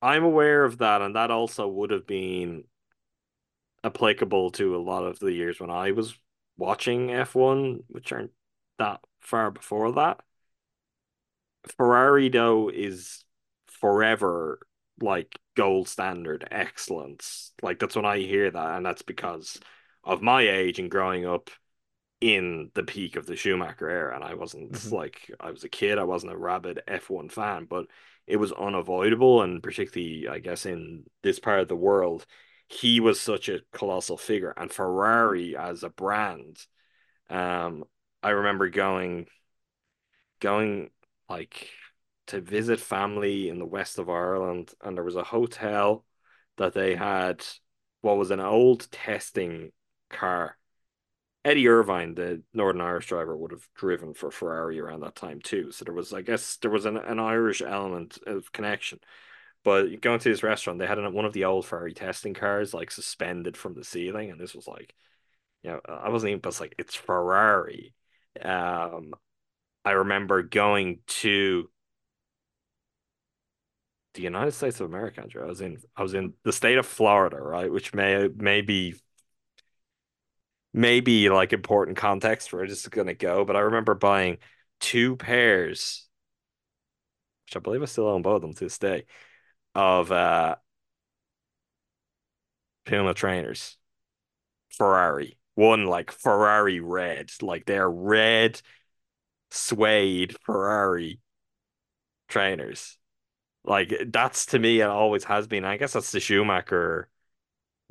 I'm 0.00 0.24
aware 0.24 0.64
of 0.64 0.78
that, 0.78 1.02
and 1.02 1.14
that 1.14 1.30
also 1.30 1.68
would 1.68 1.90
have 1.90 2.06
been 2.06 2.64
applicable 3.84 4.50
to 4.52 4.76
a 4.76 4.78
lot 4.78 5.04
of 5.04 5.18
the 5.18 5.32
years 5.32 5.60
when 5.60 5.70
I 5.70 5.92
was 5.92 6.16
watching 6.56 7.10
F1, 7.10 7.84
which 7.88 8.12
aren't 8.12 8.32
that 8.78 9.00
far 9.20 9.50
before 9.50 9.92
that. 9.92 10.20
Ferrari, 11.76 12.28
though, 12.28 12.68
is 12.68 13.24
forever 13.66 14.60
like 15.00 15.38
gold 15.56 15.88
standard 15.88 16.46
excellence. 16.50 17.52
Like 17.62 17.78
that's 17.78 17.96
when 17.96 18.04
I 18.04 18.18
hear 18.18 18.50
that, 18.50 18.76
and 18.76 18.84
that's 18.84 19.02
because 19.02 19.60
of 20.04 20.22
my 20.22 20.42
age 20.42 20.78
and 20.78 20.90
growing 20.90 21.26
up 21.26 21.50
in 22.22 22.70
the 22.74 22.84
peak 22.84 23.16
of 23.16 23.26
the 23.26 23.36
Schumacher 23.36 23.90
era. 23.90 24.14
And 24.14 24.24
I 24.24 24.34
wasn't 24.34 24.72
Mhm. 24.72 24.92
like 24.92 25.30
I 25.40 25.50
was 25.50 25.64
a 25.64 25.68
kid, 25.68 25.98
I 25.98 26.04
wasn't 26.04 26.32
a 26.32 26.36
rabid 26.38 26.82
F1 26.86 27.28
fan, 27.28 27.64
but 27.66 27.86
it 28.26 28.36
was 28.36 28.52
unavoidable, 28.52 29.42
and 29.42 29.62
particularly, 29.62 30.28
I 30.28 30.38
guess, 30.38 30.64
in 30.66 31.04
this 31.22 31.40
part 31.40 31.60
of 31.60 31.68
the 31.68 31.76
world, 31.76 32.24
he 32.68 33.00
was 33.00 33.20
such 33.20 33.48
a 33.48 33.62
colossal 33.72 34.16
figure, 34.16 34.54
and 34.56 34.72
Ferrari 34.72 35.56
as 35.56 35.82
a 35.82 35.90
brand. 35.90 36.64
Um, 37.28 37.84
I 38.22 38.30
remember 38.30 38.68
going 38.68 39.28
going 40.40 40.90
like 41.28 41.70
to 42.28 42.40
visit 42.40 42.80
family 42.80 43.48
in 43.48 43.58
the 43.58 43.66
west 43.66 43.98
of 43.98 44.08
Ireland, 44.08 44.72
and 44.80 44.96
there 44.96 45.04
was 45.04 45.16
a 45.16 45.24
hotel 45.24 46.04
that 46.56 46.74
they 46.74 46.94
had 46.94 47.44
what 48.00 48.16
was 48.16 48.30
an 48.30 48.40
old 48.40 48.90
testing 48.90 49.72
car. 50.10 50.56
Eddie 51.44 51.68
Irvine, 51.68 52.14
the 52.14 52.42
Northern 52.54 52.80
Irish 52.80 53.06
driver, 53.06 53.36
would 53.36 53.50
have 53.50 53.66
driven 53.74 54.14
for 54.14 54.30
Ferrari 54.30 54.78
around 54.78 55.00
that 55.00 55.16
time 55.16 55.40
too. 55.40 55.72
So 55.72 55.84
there 55.84 55.94
was, 55.94 56.12
I 56.12 56.22
guess, 56.22 56.56
there 56.56 56.70
was 56.70 56.84
an, 56.84 56.96
an 56.96 57.18
Irish 57.18 57.62
element 57.62 58.18
of 58.26 58.52
connection. 58.52 59.00
But 59.64 60.00
going 60.00 60.18
to 60.20 60.28
this 60.28 60.42
restaurant, 60.42 60.78
they 60.78 60.86
had 60.86 60.98
one 61.12 61.24
of 61.24 61.32
the 61.32 61.44
old 61.44 61.66
Ferrari 61.66 61.94
testing 61.94 62.34
cars 62.34 62.74
like 62.74 62.90
suspended 62.90 63.56
from 63.56 63.74
the 63.74 63.84
ceiling, 63.84 64.30
and 64.30 64.40
this 64.40 64.54
was 64.54 64.66
like, 64.66 64.94
you 65.62 65.70
know, 65.70 65.80
I 65.88 66.08
wasn't 66.08 66.30
even, 66.30 66.40
but 66.40 66.58
like 66.60 66.74
it's 66.78 66.94
Ferrari. 66.94 67.94
Um, 68.40 69.14
I 69.84 69.92
remember 69.92 70.42
going 70.42 71.00
to 71.06 71.68
the 74.14 74.22
United 74.22 74.52
States 74.52 74.80
of 74.80 74.86
America, 74.86 75.22
Andrew. 75.22 75.42
I 75.42 75.46
was 75.46 75.60
in 75.60 75.78
I 75.96 76.02
was 76.02 76.14
in 76.14 76.34
the 76.44 76.52
state 76.52 76.78
of 76.78 76.86
Florida, 76.86 77.36
right? 77.40 77.70
Which 77.70 77.94
may 77.94 78.28
may 78.36 78.60
be 78.60 78.94
maybe 80.72 81.28
like 81.28 81.52
important 81.52 81.96
context 81.96 82.52
where 82.52 82.66
this 82.66 82.80
is 82.82 82.88
gonna 82.88 83.14
go, 83.14 83.44
but 83.44 83.56
I 83.56 83.60
remember 83.60 83.94
buying 83.94 84.38
two 84.80 85.16
pairs, 85.16 86.06
which 87.46 87.56
I 87.56 87.60
believe 87.60 87.82
I 87.82 87.86
still 87.86 88.08
own 88.08 88.22
both 88.22 88.36
of 88.36 88.42
them 88.42 88.54
to 88.54 88.64
this 88.64 88.78
day, 88.78 89.04
of 89.74 90.12
uh 90.12 90.56
Puma 92.84 93.14
trainers. 93.14 93.76
Ferrari. 94.70 95.38
One 95.54 95.84
like 95.86 96.10
Ferrari 96.10 96.80
red, 96.80 97.30
like 97.42 97.66
they're 97.66 97.90
red 97.90 98.60
suede 99.50 100.36
Ferrari 100.44 101.20
trainers. 102.28 102.96
Like 103.64 103.92
that's 104.08 104.46
to 104.46 104.58
me, 104.58 104.80
it 104.80 104.84
always 104.88 105.24
has 105.24 105.46
been. 105.46 105.64
I 105.64 105.76
guess 105.76 105.92
that's 105.92 106.10
the 106.10 106.20
Schumacher 106.20 107.08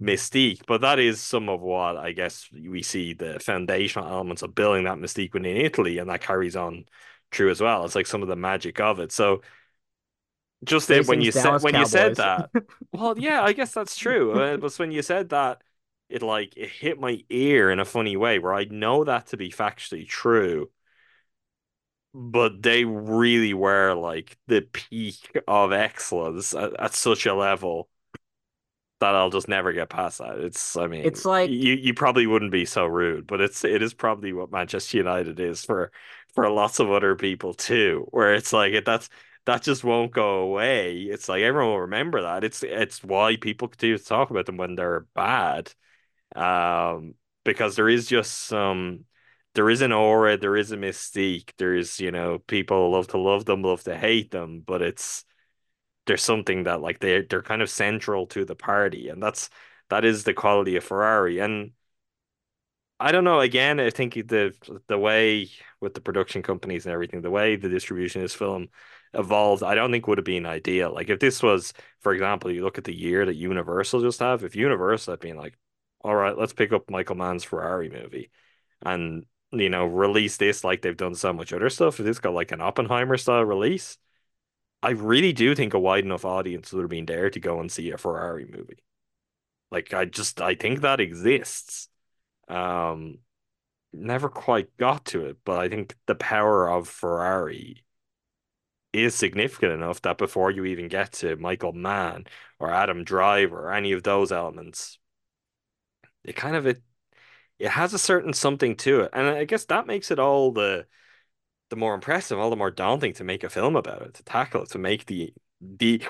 mystique, 0.02 0.62
but 0.68 0.82
that 0.82 0.99
is 0.99 1.22
some 1.22 1.49
of 1.49 1.62
what 1.62 1.97
I 1.97 2.12
guess 2.12 2.49
we 2.52 2.84
see 2.84 3.14
the 3.14 3.39
foundational 3.39 4.08
elements 4.10 4.41
of 4.41 4.56
building 4.56 4.86
that 4.86 4.97
mystique 4.97 5.34
within 5.34 5.58
Italy, 5.58 5.97
and 5.99 6.10
that 6.10 6.22
carries 6.22 6.56
on 6.56 6.86
true 7.32 7.49
as 7.52 7.62
well. 7.62 7.86
It's 7.86 7.95
like 7.95 8.08
some 8.08 8.22
of 8.22 8.28
the 8.28 8.36
magic 8.36 8.80
of 8.80 8.99
it. 8.99 9.12
So 9.12 9.41
just 10.64 10.88
that 10.89 11.08
when 11.08 11.22
you 11.22 11.32
said 11.32 11.58
when 11.62 11.76
you 11.76 11.86
said 11.86 12.18
that, 12.18 12.52
well, 12.91 13.18
yeah, 13.18 13.41
I 13.41 13.54
guess 13.54 13.74
that's 13.74 13.95
true. 13.97 14.34
Uh, 14.39 14.58
But 14.58 14.74
when 14.78 14.91
you 14.91 15.02
said 15.02 15.30
that, 15.30 15.64
it 16.10 16.22
like 16.22 16.56
it 16.58 16.70
hit 16.70 16.99
my 16.99 17.24
ear 17.30 17.72
in 17.72 17.80
a 17.80 17.86
funny 17.86 18.16
way, 18.18 18.39
where 18.39 18.54
I 18.54 18.66
know 18.66 19.04
that 19.04 19.28
to 19.28 19.38
be 19.38 19.49
factually 19.52 20.08
true 20.08 20.70
but 22.14 22.62
they 22.62 22.84
really 22.86 23.54
were 23.54 23.93
like 23.93 24.38
the 24.47 24.62
peak 24.62 25.38
of 25.47 25.72
excellence 25.72 26.54
at, 26.54 26.78
at 26.80 26.93
such 26.93 27.26
a 27.26 27.34
level 27.34 27.89
that 29.02 29.16
I'll 29.16 29.30
just 29.30 29.47
never 29.49 29.74
get 29.74 29.89
past 29.89 30.20
that. 30.20 30.38
It's, 30.39 30.78
I 30.78 30.88
mean, 30.88 31.04
It's 31.04 31.26
like 31.26 31.49
you 31.49 31.74
you 31.74 31.93
probably 31.93 32.28
wouldn't 32.28 32.52
be 32.52 32.66
so 32.66 32.86
rude, 32.86 33.28
but 33.28 33.41
it's 33.41 33.64
it 33.66 33.82
is 33.82 33.93
probably 33.93 34.34
what 34.34 34.52
Manchester 34.52 34.97
United 34.97 35.39
is 35.39 35.66
for 35.66 35.91
for 36.34 36.49
lots 36.49 36.80
of 36.80 36.91
other 36.91 37.16
people 37.16 37.54
too, 37.54 38.08
where 38.12 38.34
it's 38.34 38.54
like 38.54 38.74
it 38.74 38.86
that's 38.86 39.10
that 39.45 39.64
just 39.64 39.84
won't 39.84 40.12
go 40.14 40.39
away. 40.41 41.02
It's 41.02 41.28
like 41.28 41.41
everyone 41.41 41.72
will 41.74 41.82
remember 41.82 42.22
that. 42.22 42.43
It's 42.43 42.64
it's 42.64 43.04
why 43.04 43.36
people 43.38 43.68
continue 43.68 43.97
to 43.97 44.04
talk 44.06 44.30
about 44.30 44.45
them 44.45 44.58
when 44.58 44.76
they're 44.76 45.02
bad. 45.16 45.74
Um, 46.36 47.16
because 47.43 47.76
there 47.76 47.89
is 47.89 48.08
just 48.08 48.34
some 48.34 49.06
there 49.54 49.70
is 49.70 49.82
an 49.82 49.91
aura, 49.91 50.38
there 50.38 50.56
is 50.56 50.72
a 50.72 50.78
mystique. 50.78 51.52
There's, 51.58 51.99
you 51.99 52.12
know, 52.12 52.39
people 52.39 52.91
love 52.91 53.08
to 53.10 53.18
love 53.18 53.45
them, 53.45 53.64
love 53.64 53.84
to 53.84 53.97
hate 53.97 54.32
them, 54.32 54.62
but 54.62 54.82
it's 54.82 55.26
there's 56.06 56.24
something 56.24 56.64
that 56.64 56.82
like 56.82 56.99
they 56.99 57.22
they're 57.24 57.41
kind 57.43 57.62
of 57.62 57.70
central 57.70 58.28
to 58.28 58.45
the 58.45 58.56
party, 58.56 59.10
and 59.10 59.22
that's 59.22 59.49
that 59.89 60.06
is 60.06 60.24
the 60.24 60.34
quality 60.34 60.76
of 60.78 60.84
Ferrari. 60.84 61.39
And 61.39 61.74
I 62.99 63.12
don't 63.12 63.24
know. 63.24 63.39
Again, 63.39 63.80
I 63.80 63.89
think 63.89 64.14
the 64.14 64.54
the 64.88 64.97
way 64.97 65.49
with 65.80 65.93
the 65.95 66.02
production 66.02 66.43
companies 66.43 66.86
and 66.86 66.93
everything, 66.93 67.22
the 67.22 67.32
way 67.32 67.56
the 67.56 67.70
distribution 67.70 68.22
of 68.22 68.26
this 68.26 68.36
film 68.36 68.70
evolved, 69.14 69.64
I 69.64 69.74
don't 69.76 69.91
think 69.91 70.08
would 70.08 70.20
have 70.20 70.26
been 70.26 70.45
ideal. 70.45 70.93
Like 70.93 71.10
if 71.10 71.20
this 71.20 71.41
was, 71.41 71.74
for 71.99 72.14
example, 72.14 72.52
you 72.52 72.64
look 72.64 72.78
at 72.78 72.84
the 72.84 72.95
year 72.95 73.26
that 73.26 73.36
Universal 73.36 74.02
just 74.02 74.20
have, 74.20 74.43
if 74.43 74.56
Universal 74.56 75.14
had 75.14 75.20
been 75.20 75.36
like, 75.38 75.58
all 76.02 76.16
right, 76.16 76.38
let's 76.38 76.54
pick 76.54 76.72
up 76.74 76.89
Michael 76.91 77.16
Mann's 77.16 77.43
Ferrari 77.43 77.89
movie 77.89 78.30
and 78.84 79.26
you 79.52 79.70
know, 79.70 79.86
release 79.86 80.38
this 80.38 80.64
like 80.64 80.82
they've 80.82 80.95
done 80.97 81.16
so 81.16 81.34
much 81.34 81.52
other 81.54 81.70
stuff. 81.70 81.99
If 81.99 82.06
this 82.06 82.20
got 82.20 82.34
like 82.34 82.52
an 82.52 82.62
Oppenheimer 82.62 83.18
style 83.18 83.43
release, 83.43 83.97
I 84.84 84.92
really 84.92 85.34
do 85.34 85.54
think 85.56 85.74
a 85.74 85.80
wide 85.80 86.06
enough 86.06 86.26
audience 86.26 86.74
would 86.74 86.82
have 86.82 86.90
been 86.90 87.06
there 87.06 87.30
to 87.30 87.40
go 87.40 87.60
and 87.60 87.72
see 87.72 87.92
a 87.92 87.98
Ferrari 87.98 88.46
movie. 88.46 88.84
Like 89.72 89.94
I 89.94 90.06
just 90.06 90.42
I 90.42 90.56
think 90.56 90.82
that 90.82 91.00
exists. 91.00 91.88
Um, 92.48 93.20
never 93.94 94.30
quite 94.30 94.76
got 94.78 95.06
to 95.08 95.26
it, 95.28 95.40
but 95.46 95.60
I 95.60 95.70
think 95.70 95.96
the 96.08 96.16
power 96.16 96.70
of 96.70 96.88
Ferrari 96.90 97.84
is 98.94 99.16
significant 99.16 99.72
enough 99.74 100.02
that 100.02 100.18
before 100.18 100.52
you 100.52 100.66
even 100.66 100.88
get 100.88 101.14
to 101.14 101.36
Michael 101.38 101.74
Mann 101.74 102.26
or 102.60 102.72
Adam 102.72 103.04
Driver 103.04 103.68
or 103.68 103.74
any 103.74 103.94
of 103.94 104.04
those 104.04 104.32
elements, 104.32 105.00
it 106.24 106.36
kind 106.36 106.56
of 106.56 106.68
it 106.68 106.82
it 107.60 107.70
has 107.72 107.94
a 107.94 108.00
certain 108.00 108.34
something 108.34 108.76
to 108.78 109.02
it, 109.02 109.12
and 109.14 109.28
I 109.28 109.46
guess 109.46 109.66
that 109.66 109.88
makes 109.88 110.12
it 110.12 110.20
all 110.20 110.52
the 110.52 110.88
the 111.72 111.78
more 111.78 111.96
impressive, 111.96 112.38
all 112.38 112.50
the 112.50 112.56
more 112.58 112.70
daunting 112.70 113.14
to 113.14 113.24
make 113.24 113.44
a 113.46 113.50
film 113.50 113.76
about 113.78 114.02
it, 114.02 114.14
to 114.16 114.24
tackle 114.24 114.64
it, 114.64 114.70
to 114.70 114.78
make 114.78 115.06
the 115.06 115.34
the 115.62 116.04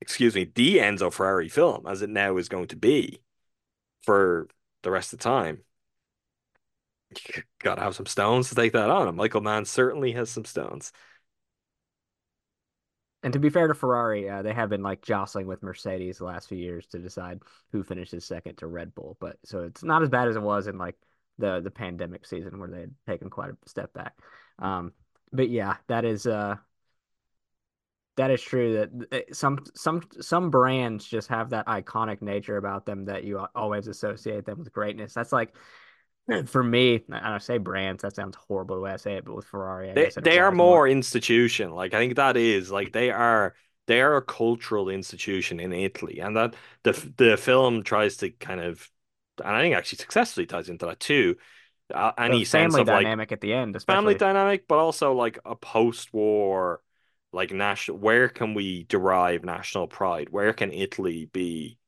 excuse 0.00 0.34
me 0.34 0.50
the 0.54 0.78
Enzo 0.78 1.12
Ferrari 1.12 1.48
film 1.48 1.84
as 1.86 2.00
it 2.00 2.08
now 2.08 2.36
is 2.36 2.48
going 2.48 2.68
to 2.68 2.76
be 2.76 3.20
for 4.02 4.48
the 4.82 4.90
rest 4.92 5.12
of 5.12 5.18
the 5.18 5.24
time. 5.24 5.58
Gotta 7.58 7.82
have 7.82 7.96
some 7.96 8.06
stones 8.06 8.48
to 8.48 8.54
take 8.54 8.72
that 8.72 8.88
on. 8.88 9.08
And 9.08 9.16
Michael 9.16 9.40
Mann 9.40 9.64
certainly 9.64 10.12
has 10.12 10.30
some 10.30 10.44
stones. 10.44 10.92
And 13.24 13.32
to 13.32 13.38
be 13.40 13.50
fair 13.50 13.66
to 13.66 13.74
Ferrari, 13.74 14.28
uh, 14.28 14.42
they 14.42 14.52
have 14.52 14.68
been 14.68 14.82
like 14.82 15.02
jostling 15.02 15.48
with 15.48 15.62
Mercedes 15.62 16.18
the 16.18 16.24
last 16.24 16.48
few 16.48 16.58
years 16.58 16.86
to 16.88 16.98
decide 17.00 17.40
who 17.72 17.82
finishes 17.82 18.24
second 18.24 18.58
to 18.58 18.68
Red 18.68 18.94
Bull. 18.94 19.16
But 19.18 19.38
so 19.44 19.62
it's 19.64 19.82
not 19.82 20.02
as 20.02 20.08
bad 20.08 20.28
as 20.28 20.36
it 20.36 20.42
was 20.42 20.68
in 20.68 20.78
like 20.78 20.96
the 21.38 21.60
the 21.60 21.70
pandemic 21.70 22.26
season 22.26 22.60
where 22.60 22.68
they 22.68 22.80
had 22.82 22.94
taken 23.08 23.28
quite 23.28 23.50
a 23.50 23.56
step 23.66 23.92
back. 23.92 24.14
Um, 24.58 24.92
but 25.32 25.48
yeah, 25.48 25.76
that 25.88 26.04
is 26.04 26.26
uh 26.26 26.56
that 28.16 28.30
is 28.30 28.40
true 28.40 28.74
that 28.74 29.08
eh, 29.12 29.32
some 29.32 29.58
some 29.74 30.02
some 30.20 30.50
brands 30.50 31.04
just 31.04 31.28
have 31.28 31.50
that 31.50 31.66
iconic 31.66 32.22
nature 32.22 32.56
about 32.56 32.86
them 32.86 33.06
that 33.06 33.24
you 33.24 33.44
always 33.54 33.88
associate 33.88 34.44
them 34.44 34.58
with 34.58 34.72
greatness. 34.72 35.14
That's 35.14 35.32
like 35.32 35.54
for 36.46 36.62
me, 36.62 37.04
I 37.10 37.30
don't 37.30 37.42
say 37.42 37.58
brands. 37.58 38.02
That 38.02 38.14
sounds 38.14 38.36
horrible 38.36 38.76
the 38.76 38.82
way 38.82 38.92
I 38.92 38.96
say 38.96 39.14
it, 39.14 39.24
but 39.24 39.34
with 39.34 39.46
Ferrari, 39.46 39.92
they 39.94 40.10
they 40.16 40.38
are 40.38 40.50
more, 40.50 40.68
more 40.68 40.88
institution. 40.88 41.70
Like 41.70 41.94
I 41.94 41.98
think 41.98 42.16
that 42.16 42.36
is 42.36 42.70
like 42.70 42.92
they 42.92 43.10
are 43.10 43.54
they 43.86 44.00
are 44.00 44.16
a 44.16 44.22
cultural 44.22 44.88
institution 44.88 45.60
in 45.60 45.72
Italy, 45.72 46.20
and 46.20 46.36
that 46.36 46.54
the 46.82 46.92
the 47.16 47.36
film 47.36 47.82
tries 47.82 48.16
to 48.18 48.30
kind 48.30 48.60
of, 48.60 48.88
and 49.44 49.54
I 49.54 49.60
think 49.60 49.74
actually 49.74 49.98
successfully 49.98 50.46
ties 50.46 50.68
into 50.68 50.86
that 50.86 51.00
too. 51.00 51.36
Uh, 51.92 52.12
any 52.16 52.40
the 52.40 52.44
sense 52.44 52.74
of 52.76 52.86
dynamic 52.86 53.30
like, 53.30 53.32
at 53.32 53.40
the 53.40 53.52
end, 53.52 53.76
especially. 53.76 53.96
family 53.96 54.14
dynamic, 54.14 54.66
but 54.66 54.78
also 54.78 55.12
like 55.12 55.38
a 55.44 55.54
post-war, 55.54 56.80
like 57.32 57.52
national. 57.52 57.98
Where 57.98 58.28
can 58.28 58.54
we 58.54 58.84
derive 58.84 59.44
national 59.44 59.88
pride? 59.88 60.30
Where 60.30 60.52
can 60.52 60.72
Italy 60.72 61.28
be, 61.32 61.78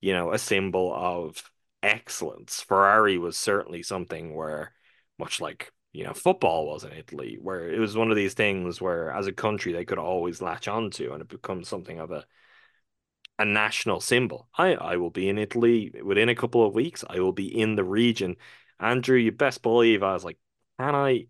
you 0.00 0.12
know, 0.12 0.32
a 0.32 0.38
symbol 0.38 0.94
of 0.94 1.42
excellence. 1.82 2.60
Ferrari 2.60 3.18
was 3.18 3.36
certainly 3.36 3.82
something 3.82 4.34
where, 4.34 4.72
much 5.18 5.40
like 5.40 5.72
you 5.92 6.02
know, 6.02 6.12
football 6.12 6.66
was 6.66 6.82
in 6.82 6.92
Italy, 6.92 7.38
where 7.40 7.70
it 7.70 7.78
was 7.78 7.96
one 7.96 8.10
of 8.10 8.16
these 8.16 8.34
things 8.34 8.80
where, 8.80 9.12
as 9.12 9.28
a 9.28 9.32
country, 9.32 9.72
they 9.72 9.84
could 9.84 9.98
always 9.98 10.42
latch 10.42 10.66
onto, 10.66 11.12
and 11.12 11.22
it 11.22 11.28
becomes 11.28 11.68
something 11.68 12.00
of 12.00 12.10
a 12.10 12.24
a 13.38 13.44
national 13.44 14.00
symbol. 14.00 14.48
I 14.56 14.74
I 14.74 14.96
will 14.96 15.10
be 15.10 15.28
in 15.28 15.38
Italy 15.38 15.92
within 16.04 16.28
a 16.28 16.34
couple 16.34 16.66
of 16.66 16.74
weeks. 16.74 17.04
I 17.08 17.20
will 17.20 17.32
be 17.32 17.46
in 17.46 17.76
the 17.76 17.84
region. 17.84 18.36
Andrew, 18.84 19.16
you 19.16 19.32
best 19.32 19.62
believe 19.62 20.02
I 20.02 20.12
was 20.12 20.24
like, 20.24 20.38
can 20.78 20.94
I? 20.94 21.26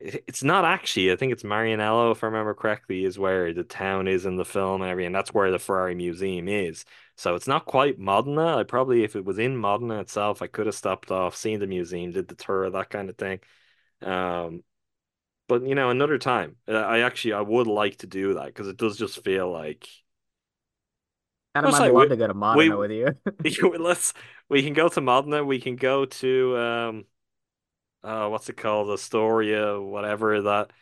It's 0.00 0.42
not 0.42 0.64
actually. 0.64 1.12
I 1.12 1.16
think 1.16 1.32
it's 1.32 1.44
Maranello, 1.44 2.10
if 2.12 2.24
I 2.24 2.26
remember 2.26 2.54
correctly, 2.54 3.04
is 3.04 3.18
where 3.18 3.52
the 3.52 3.62
town 3.62 4.08
is 4.08 4.26
in 4.26 4.36
the 4.36 4.44
film 4.44 4.82
and 4.82 4.90
everything. 4.90 5.12
That's 5.12 5.32
where 5.32 5.50
the 5.52 5.58
Ferrari 5.60 5.94
Museum 5.94 6.48
is. 6.48 6.84
So 7.16 7.36
it's 7.36 7.46
not 7.46 7.66
quite 7.66 7.98
Modena. 7.98 8.56
I 8.56 8.64
probably, 8.64 9.04
if 9.04 9.14
it 9.14 9.24
was 9.24 9.38
in 9.38 9.56
Modena 9.56 10.00
itself, 10.00 10.42
I 10.42 10.48
could 10.48 10.66
have 10.66 10.74
stopped 10.74 11.10
off, 11.12 11.36
seen 11.36 11.60
the 11.60 11.66
museum, 11.66 12.10
did 12.10 12.26
the 12.26 12.34
tour, 12.34 12.68
that 12.68 12.90
kind 12.90 13.10
of 13.10 13.16
thing. 13.16 13.40
Um, 14.00 14.64
but 15.48 15.66
you 15.66 15.74
know, 15.74 15.90
another 15.90 16.18
time, 16.18 16.56
uh, 16.66 16.72
I 16.72 17.00
actually 17.00 17.34
I 17.34 17.42
would 17.42 17.66
like 17.66 17.98
to 17.98 18.06
do 18.06 18.34
that 18.34 18.46
because 18.46 18.68
it 18.68 18.78
does 18.78 18.96
just 18.96 19.22
feel 19.22 19.52
like. 19.52 19.86
And 21.54 21.66
I 21.66 21.70
might 21.70 21.78
like, 21.80 21.92
love 21.92 22.08
to 22.08 22.16
go 22.16 22.26
to 22.26 22.34
Modena 22.34 22.76
we, 22.76 22.88
with 22.88 22.90
you. 23.44 23.78
let's 23.78 24.14
we 24.52 24.62
can 24.62 24.74
go 24.74 24.88
to 24.88 25.00
Modena. 25.00 25.44
We 25.44 25.60
can 25.60 25.76
go 25.76 26.04
to 26.04 26.58
um, 26.58 27.06
uh, 28.04 28.28
what's 28.28 28.48
it 28.48 28.56
called, 28.56 28.90
Osteria, 28.90 29.80
whatever 29.80 30.42
that 30.42 30.72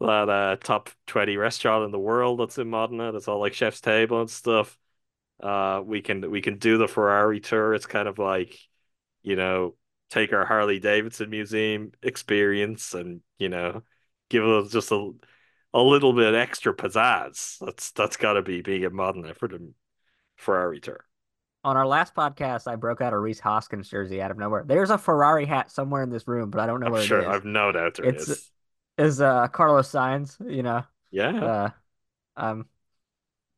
that 0.00 0.28
uh 0.28 0.56
top 0.62 0.90
twenty 1.08 1.36
restaurant 1.36 1.84
in 1.84 1.90
the 1.90 1.98
world 1.98 2.40
that's 2.40 2.58
in 2.58 2.70
Modena. 2.70 3.12
That's 3.12 3.28
all 3.28 3.40
like 3.40 3.54
chef's 3.54 3.80
table 3.80 4.20
and 4.20 4.30
stuff. 4.30 4.78
Uh, 5.42 5.82
we 5.84 6.02
can 6.02 6.30
we 6.30 6.42
can 6.42 6.58
do 6.58 6.78
the 6.78 6.88
Ferrari 6.88 7.40
tour. 7.40 7.74
It's 7.74 7.86
kind 7.86 8.08
of 8.08 8.18
like, 8.18 8.58
you 9.22 9.36
know, 9.36 9.76
take 10.10 10.32
our 10.32 10.46
Harley 10.46 10.80
Davidson 10.80 11.30
museum 11.30 11.92
experience 12.02 12.94
and 12.94 13.22
you 13.38 13.48
know, 13.50 13.82
give 14.30 14.44
us 14.46 14.72
just 14.72 14.92
a 14.92 15.12
a 15.74 15.82
little 15.82 16.12
bit 16.14 16.34
extra 16.34 16.74
pizzazz. 16.74 17.58
That's 17.64 17.92
that's 17.92 18.16
got 18.18 18.34
to 18.34 18.42
be 18.42 18.62
being 18.62 18.84
a 18.84 18.90
Modena 18.90 19.34
for 19.34 19.48
the 19.48 19.72
Ferrari 20.36 20.80
tour. 20.80 21.07
On 21.64 21.76
our 21.76 21.86
last 21.86 22.14
podcast, 22.14 22.68
I 22.68 22.76
broke 22.76 23.00
out 23.00 23.12
a 23.12 23.18
Rhys 23.18 23.40
Hoskins 23.40 23.88
jersey 23.88 24.22
out 24.22 24.30
of 24.30 24.38
nowhere. 24.38 24.64
There's 24.64 24.90
a 24.90 24.98
Ferrari 24.98 25.44
hat 25.44 25.70
somewhere 25.70 26.02
in 26.02 26.10
this 26.10 26.28
room, 26.28 26.50
but 26.50 26.60
I 26.60 26.66
don't 26.66 26.80
know 26.80 26.90
where 26.90 27.00
it 27.00 27.04
is. 27.04 27.08
sure, 27.08 27.20
it 27.20 27.28
is. 27.28 27.34
I've 27.34 27.44
no 27.44 27.72
doubt 27.72 27.94
there 27.96 28.06
it's, 28.06 28.28
is. 28.28 28.50
Is 28.96 29.20
uh 29.20 29.48
Carlos 29.48 29.90
Sainz, 29.90 30.36
you 30.50 30.62
know? 30.62 30.84
Yeah. 31.10 31.44
Uh, 31.44 31.70
um, 32.36 32.66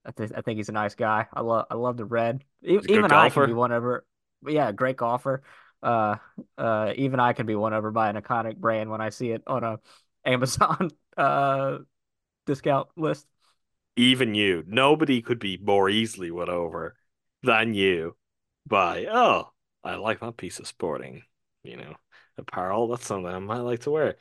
I 0.04 0.12
think 0.12 0.32
I 0.36 0.40
think 0.40 0.56
he's 0.56 0.68
a 0.68 0.72
nice 0.72 0.94
guy. 0.94 1.26
I 1.32 1.40
love 1.42 1.66
I 1.70 1.74
love 1.74 1.96
the 1.96 2.04
red. 2.04 2.42
even 2.62 3.12
I 3.12 3.28
can 3.28 3.46
be 3.46 3.52
won 3.52 3.72
over. 3.72 4.06
Yeah, 4.46 4.72
great 4.72 4.96
golfer. 4.96 5.42
Uh, 5.82 6.16
uh, 6.58 6.92
even 6.96 7.20
I 7.20 7.32
can 7.32 7.46
be 7.46 7.54
won 7.54 7.74
over 7.74 7.90
by 7.90 8.10
an 8.10 8.16
iconic 8.16 8.56
brand 8.56 8.90
when 8.90 9.00
I 9.00 9.10
see 9.10 9.30
it 9.30 9.42
on 9.46 9.64
a 9.64 9.78
Amazon 10.24 10.90
uh 11.16 11.78
discount 12.46 12.88
list. 12.96 13.26
Even 13.96 14.34
you, 14.34 14.64
nobody 14.66 15.20
could 15.20 15.38
be 15.38 15.58
more 15.62 15.90
easily 15.90 16.30
won 16.30 16.48
over 16.48 16.96
than 17.42 17.74
you 17.74 18.16
by 18.66 19.06
oh, 19.10 19.50
I 19.84 19.96
like 19.96 20.20
that 20.20 20.36
piece 20.36 20.58
of 20.58 20.66
sporting, 20.66 21.22
you 21.62 21.76
know, 21.76 21.94
apparel. 22.38 22.88
That's 22.88 23.06
something 23.06 23.32
I 23.32 23.38
might 23.38 23.58
like 23.60 23.80
to 23.80 23.90
wear. 23.90 24.16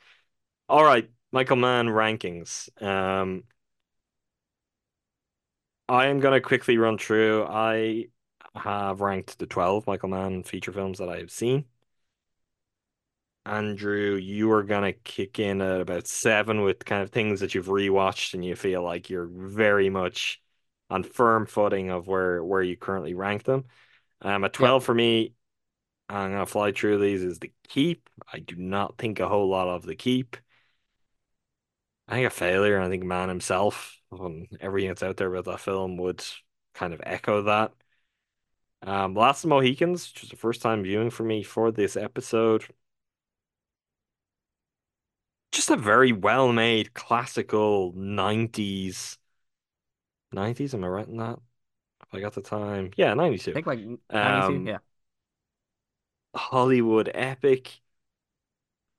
All 0.68 0.84
right, 0.84 1.10
Michael 1.32 1.56
Mann 1.56 1.86
rankings. 1.88 2.68
Um, 2.82 3.44
I 5.88 6.06
am 6.06 6.20
going 6.20 6.34
to 6.34 6.40
quickly 6.40 6.78
run 6.78 6.98
through. 6.98 7.44
I 7.44 8.06
have 8.54 9.00
ranked 9.00 9.38
the 9.38 9.46
12 9.46 9.86
Michael 9.86 10.08
Mann 10.08 10.42
feature 10.44 10.72
films 10.72 10.98
that 10.98 11.08
I 11.08 11.18
have 11.18 11.30
seen. 11.30 11.64
Andrew, 13.46 14.16
you 14.16 14.52
are 14.52 14.62
going 14.62 14.82
to 14.82 14.92
kick 14.92 15.38
in 15.38 15.60
at 15.60 15.80
about 15.80 16.06
seven 16.06 16.62
with 16.62 16.84
kind 16.84 17.02
of 17.02 17.10
things 17.10 17.40
that 17.40 17.54
you've 17.54 17.66
rewatched 17.66 18.34
and 18.34 18.44
you 18.44 18.54
feel 18.54 18.82
like 18.82 19.10
you're 19.10 19.28
very 19.30 19.88
much 19.90 20.40
on 20.90 21.02
firm 21.02 21.46
footing 21.46 21.90
of 21.90 22.06
where, 22.06 22.42
where 22.42 22.62
you 22.62 22.76
currently 22.76 23.14
rank 23.14 23.44
them. 23.44 23.64
Um, 24.22 24.44
a 24.44 24.48
12 24.48 24.82
yep. 24.82 24.86
for 24.86 24.94
me, 24.94 25.34
I'm 26.08 26.32
going 26.32 26.44
to 26.44 26.46
fly 26.46 26.72
through 26.72 26.98
these 26.98 27.22
is 27.22 27.38
The 27.38 27.52
Keep. 27.68 28.10
I 28.32 28.40
do 28.40 28.56
not 28.56 28.98
think 28.98 29.20
a 29.20 29.28
whole 29.28 29.48
lot 29.48 29.68
of 29.68 29.84
The 29.84 29.94
Keep. 29.94 30.36
I 32.08 32.14
think 32.14 32.26
a 32.26 32.30
failure. 32.30 32.80
I 32.80 32.88
think 32.88 33.04
Mann 33.04 33.28
himself 33.28 33.96
and 34.10 34.48
everything 34.60 34.88
that's 34.88 35.02
out 35.02 35.16
there 35.16 35.32
about 35.32 35.50
that 35.50 35.60
film 35.60 35.96
would 35.98 36.24
kind 36.74 36.92
of 36.92 37.00
echo 37.04 37.42
that. 37.42 37.72
Um, 38.82 39.14
Last 39.14 39.44
of 39.44 39.50
Mohicans, 39.50 40.10
which 40.12 40.22
was 40.22 40.30
the 40.30 40.36
first 40.36 40.62
time 40.62 40.82
viewing 40.82 41.10
for 41.10 41.22
me 41.22 41.42
for 41.42 41.70
this 41.70 41.96
episode. 41.96 42.64
Just 45.52 45.70
a 45.70 45.76
very 45.76 46.12
well 46.12 46.52
made 46.52 46.94
classical 46.94 47.92
90s. 47.92 49.19
90s, 50.32 50.74
am 50.74 50.84
I 50.84 50.88
right 50.88 51.08
in 51.08 51.16
that? 51.18 51.38
If 52.06 52.14
I 52.14 52.20
got 52.20 52.34
the 52.34 52.42
time. 52.42 52.90
Yeah, 52.96 53.14
92. 53.14 53.50
I 53.50 53.54
think 53.54 53.66
like 53.66 53.78
92, 53.78 54.08
um, 54.10 54.66
yeah. 54.66 54.78
Hollywood 56.34 57.10
epic. 57.14 57.80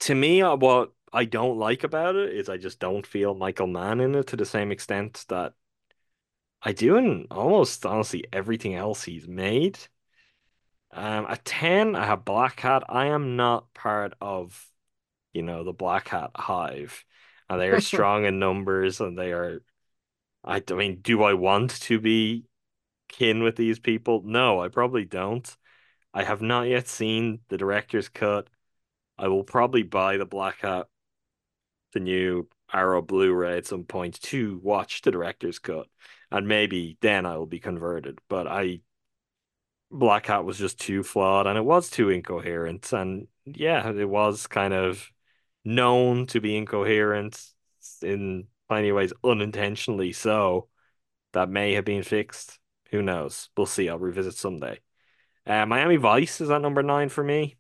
to 0.01 0.15
me, 0.15 0.41
uh, 0.41 0.55
what 0.55 0.91
I 1.13 1.25
don't 1.25 1.57
like 1.57 1.83
about 1.83 2.15
it 2.15 2.33
is 2.33 2.49
I 2.49 2.57
just 2.57 2.79
don't 2.79 3.05
feel 3.05 3.33
Michael 3.33 3.67
Mann 3.67 3.99
in 3.99 4.15
it 4.15 4.27
to 4.27 4.35
the 4.37 4.45
same 4.45 4.71
extent 4.71 5.25
that 5.29 5.53
I 6.61 6.73
do 6.73 6.97
in 6.97 7.27
almost 7.31 7.85
honestly 7.85 8.25
everything 8.31 8.75
else 8.75 9.03
he's 9.03 9.27
made. 9.27 9.79
Um, 10.93 11.25
at 11.29 11.45
10, 11.45 11.95
I 11.95 12.05
have 12.05 12.25
Blackhat. 12.25 12.83
I 12.89 13.07
am 13.07 13.35
not 13.35 13.73
part 13.73 14.13
of, 14.21 14.67
you 15.33 15.41
know, 15.41 15.63
the 15.63 15.73
Blackhat 15.73 16.31
hive. 16.35 17.03
And 17.49 17.59
they 17.59 17.69
are 17.69 17.81
strong 17.81 18.25
in 18.25 18.39
numbers 18.39 18.99
and 18.99 19.17
they 19.17 19.31
are 19.31 19.61
I, 20.43 20.63
I 20.69 20.73
mean, 20.73 20.99
do 21.01 21.23
I 21.23 21.33
want 21.33 21.79
to 21.81 21.99
be 21.99 22.45
kin 23.09 23.43
with 23.43 23.55
these 23.55 23.79
people? 23.79 24.21
No, 24.23 24.61
I 24.61 24.69
probably 24.69 25.05
don't. 25.05 25.55
I 26.13 26.23
have 26.23 26.41
not 26.41 26.67
yet 26.67 26.87
seen 26.87 27.39
the 27.49 27.57
director's 27.57 28.09
cut. 28.09 28.49
I 29.17 29.27
will 29.27 29.43
probably 29.43 29.83
buy 29.83 30.17
the 30.17 30.25
Blackhat, 30.25 30.85
the 31.93 31.99
new 31.99 32.47
Arrow 32.73 33.01
Blu-ray 33.01 33.57
at 33.57 33.67
some 33.67 33.83
point 33.83 34.19
to 34.21 34.59
watch 34.63 35.01
the 35.01 35.11
director's 35.11 35.59
cut, 35.59 35.87
and 36.31 36.47
maybe 36.47 36.97
then 37.01 37.25
I 37.25 37.37
will 37.37 37.45
be 37.45 37.59
converted. 37.59 38.19
But 38.29 38.47
I, 38.47 38.81
Blackhat 39.91 40.43
was 40.43 40.57
just 40.57 40.79
too 40.79 41.03
flawed, 41.03 41.47
and 41.47 41.57
it 41.57 41.65
was 41.65 41.89
too 41.89 42.09
incoherent, 42.09 42.91
and 42.93 43.27
yeah, 43.45 43.89
it 43.91 44.09
was 44.09 44.47
kind 44.47 44.73
of 44.73 45.11
known 45.63 46.25
to 46.27 46.41
be 46.41 46.55
incoherent 46.57 47.39
in 48.01 48.47
many 48.71 48.91
ways 48.91 49.13
unintentionally 49.23 50.13
so. 50.13 50.67
That 51.33 51.49
may 51.49 51.73
have 51.73 51.85
been 51.85 52.03
fixed. 52.03 52.59
Who 52.91 53.01
knows? 53.01 53.49
We'll 53.55 53.65
see. 53.65 53.87
I'll 53.87 53.97
revisit 53.97 54.35
someday. 54.35 54.79
Uh, 55.45 55.65
Miami 55.65 55.95
Vice 55.95 56.41
is 56.41 56.49
at 56.49 56.61
number 56.61 56.83
nine 56.83 57.09
for 57.09 57.23
me. 57.23 57.57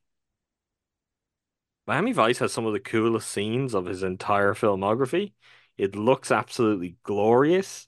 Miami 1.87 2.11
Vice 2.11 2.39
has 2.39 2.53
some 2.53 2.65
of 2.65 2.73
the 2.73 2.79
coolest 2.79 3.29
scenes 3.29 3.73
of 3.73 3.85
his 3.85 4.03
entire 4.03 4.53
filmography. 4.53 5.33
It 5.77 5.95
looks 5.95 6.31
absolutely 6.31 6.97
glorious. 7.03 7.87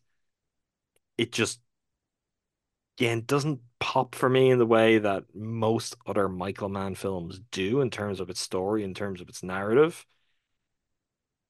It 1.17 1.31
just, 1.31 1.59
again, 2.97 3.23
doesn't 3.25 3.59
pop 3.79 4.15
for 4.15 4.29
me 4.29 4.49
in 4.49 4.57
the 4.57 4.65
way 4.65 4.97
that 4.97 5.25
most 5.35 5.95
other 6.07 6.27
Michael 6.27 6.69
Mann 6.69 6.95
films 6.95 7.39
do 7.51 7.81
in 7.81 7.89
terms 7.89 8.19
of 8.19 8.29
its 8.29 8.39
story, 8.39 8.83
in 8.83 8.93
terms 8.93 9.21
of 9.21 9.29
its 9.29 9.43
narrative. 9.43 10.05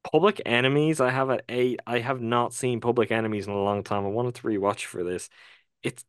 Public 0.03 0.41
Enemies, 0.45 0.99
I 1.01 1.09
have 1.11 1.29
at 1.29 1.45
eight. 1.49 1.79
I 1.87 1.99
have 1.99 2.21
not 2.21 2.53
seen 2.53 2.81
Public 2.81 3.11
Enemies 3.11 3.47
in 3.47 3.53
a 3.53 3.61
long 3.61 3.83
time. 3.83 4.05
I 4.05 4.09
wanted 4.09 4.35
to 4.35 4.41
rewatch 4.43 4.85
for 4.85 5.03
this. 5.03 5.29
It's 5.81 6.03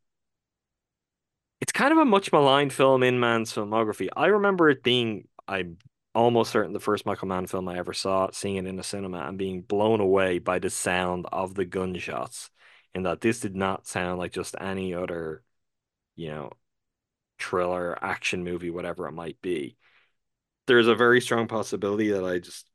it's 1.61 1.72
kind 1.72 1.92
of 1.92 1.99
a 1.99 2.05
much 2.05 2.32
maligned 2.32 2.72
film 2.72 3.03
in 3.03 3.20
Mann's 3.20 3.53
filmography. 3.53 4.09
I 4.14 4.26
remember 4.26 4.68
it 4.68 4.82
being, 4.82 5.28
I'm 5.49 5.78
almost 6.14 6.53
certain, 6.53 6.74
the 6.74 6.80
first 6.80 7.07
Michael 7.07 7.28
Mann 7.28 7.47
film 7.47 7.68
I 7.68 7.78
ever 7.78 7.95
saw, 7.95 8.28
seeing 8.32 8.57
it 8.57 8.66
in 8.66 8.78
a 8.78 8.82
cinema 8.82 9.20
and 9.20 9.38
being 9.38 9.62
blown 9.62 10.01
away 10.01 10.40
by 10.40 10.59
the 10.59 10.68
sound 10.68 11.26
of 11.32 11.55
the 11.55 11.64
gunshots. 11.64 12.51
In 12.95 13.05
that 13.05 13.22
this 13.22 13.40
did 13.40 13.57
not 13.57 13.86
sound 13.86 14.18
like 14.18 14.32
just 14.32 14.55
any 14.61 14.95
other, 14.95 15.42
you 16.16 16.28
know, 16.28 16.51
thriller, 17.38 17.99
action 18.03 18.45
movie, 18.45 18.70
whatever 18.70 19.09
it 19.09 19.12
might 19.12 19.40
be. 19.40 19.76
There's 20.66 20.86
a 20.86 20.95
very 20.95 21.20
strong 21.20 21.49
possibility 21.49 22.11
that 22.11 22.24
I 22.24 22.40
just 22.40 22.66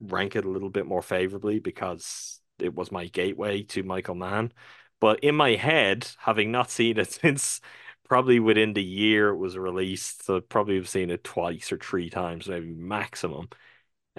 rank 0.00 0.36
it 0.36 0.44
a 0.44 0.50
little 0.50 0.70
bit 0.70 0.86
more 0.86 1.02
favorably 1.02 1.58
because 1.60 2.40
it 2.58 2.74
was 2.74 2.92
my 2.92 3.06
gateway 3.06 3.62
to 3.64 3.82
Michael 3.82 4.14
Mann. 4.14 4.52
But 5.00 5.20
in 5.20 5.34
my 5.34 5.50
head, 5.56 6.08
having 6.18 6.50
not 6.52 6.70
seen 6.70 6.98
it 6.98 7.12
since 7.22 7.60
probably 8.04 8.40
within 8.40 8.74
the 8.74 8.82
year 8.84 9.30
it 9.30 9.36
was 9.36 9.56
released, 9.56 10.24
so 10.24 10.40
probably 10.40 10.76
have 10.76 10.88
seen 10.88 11.10
it 11.10 11.24
twice 11.24 11.72
or 11.72 11.78
three 11.78 12.10
times, 12.10 12.48
maybe 12.48 12.72
maximum. 12.72 13.48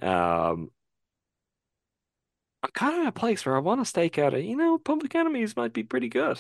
Um, 0.02 0.72
I'm 2.64 2.72
kind 2.72 2.96
of 2.96 3.02
in 3.02 3.08
a 3.08 3.12
place 3.12 3.46
where 3.46 3.56
I 3.56 3.60
want 3.60 3.82
to 3.82 3.86
stake 3.86 4.18
out 4.18 4.34
a, 4.34 4.42
you 4.42 4.56
know, 4.58 4.78
Public 4.78 5.14
Enemies 5.16 5.56
might 5.56 5.74
be 5.74 5.84
pretty 5.84 6.10
good. 6.10 6.40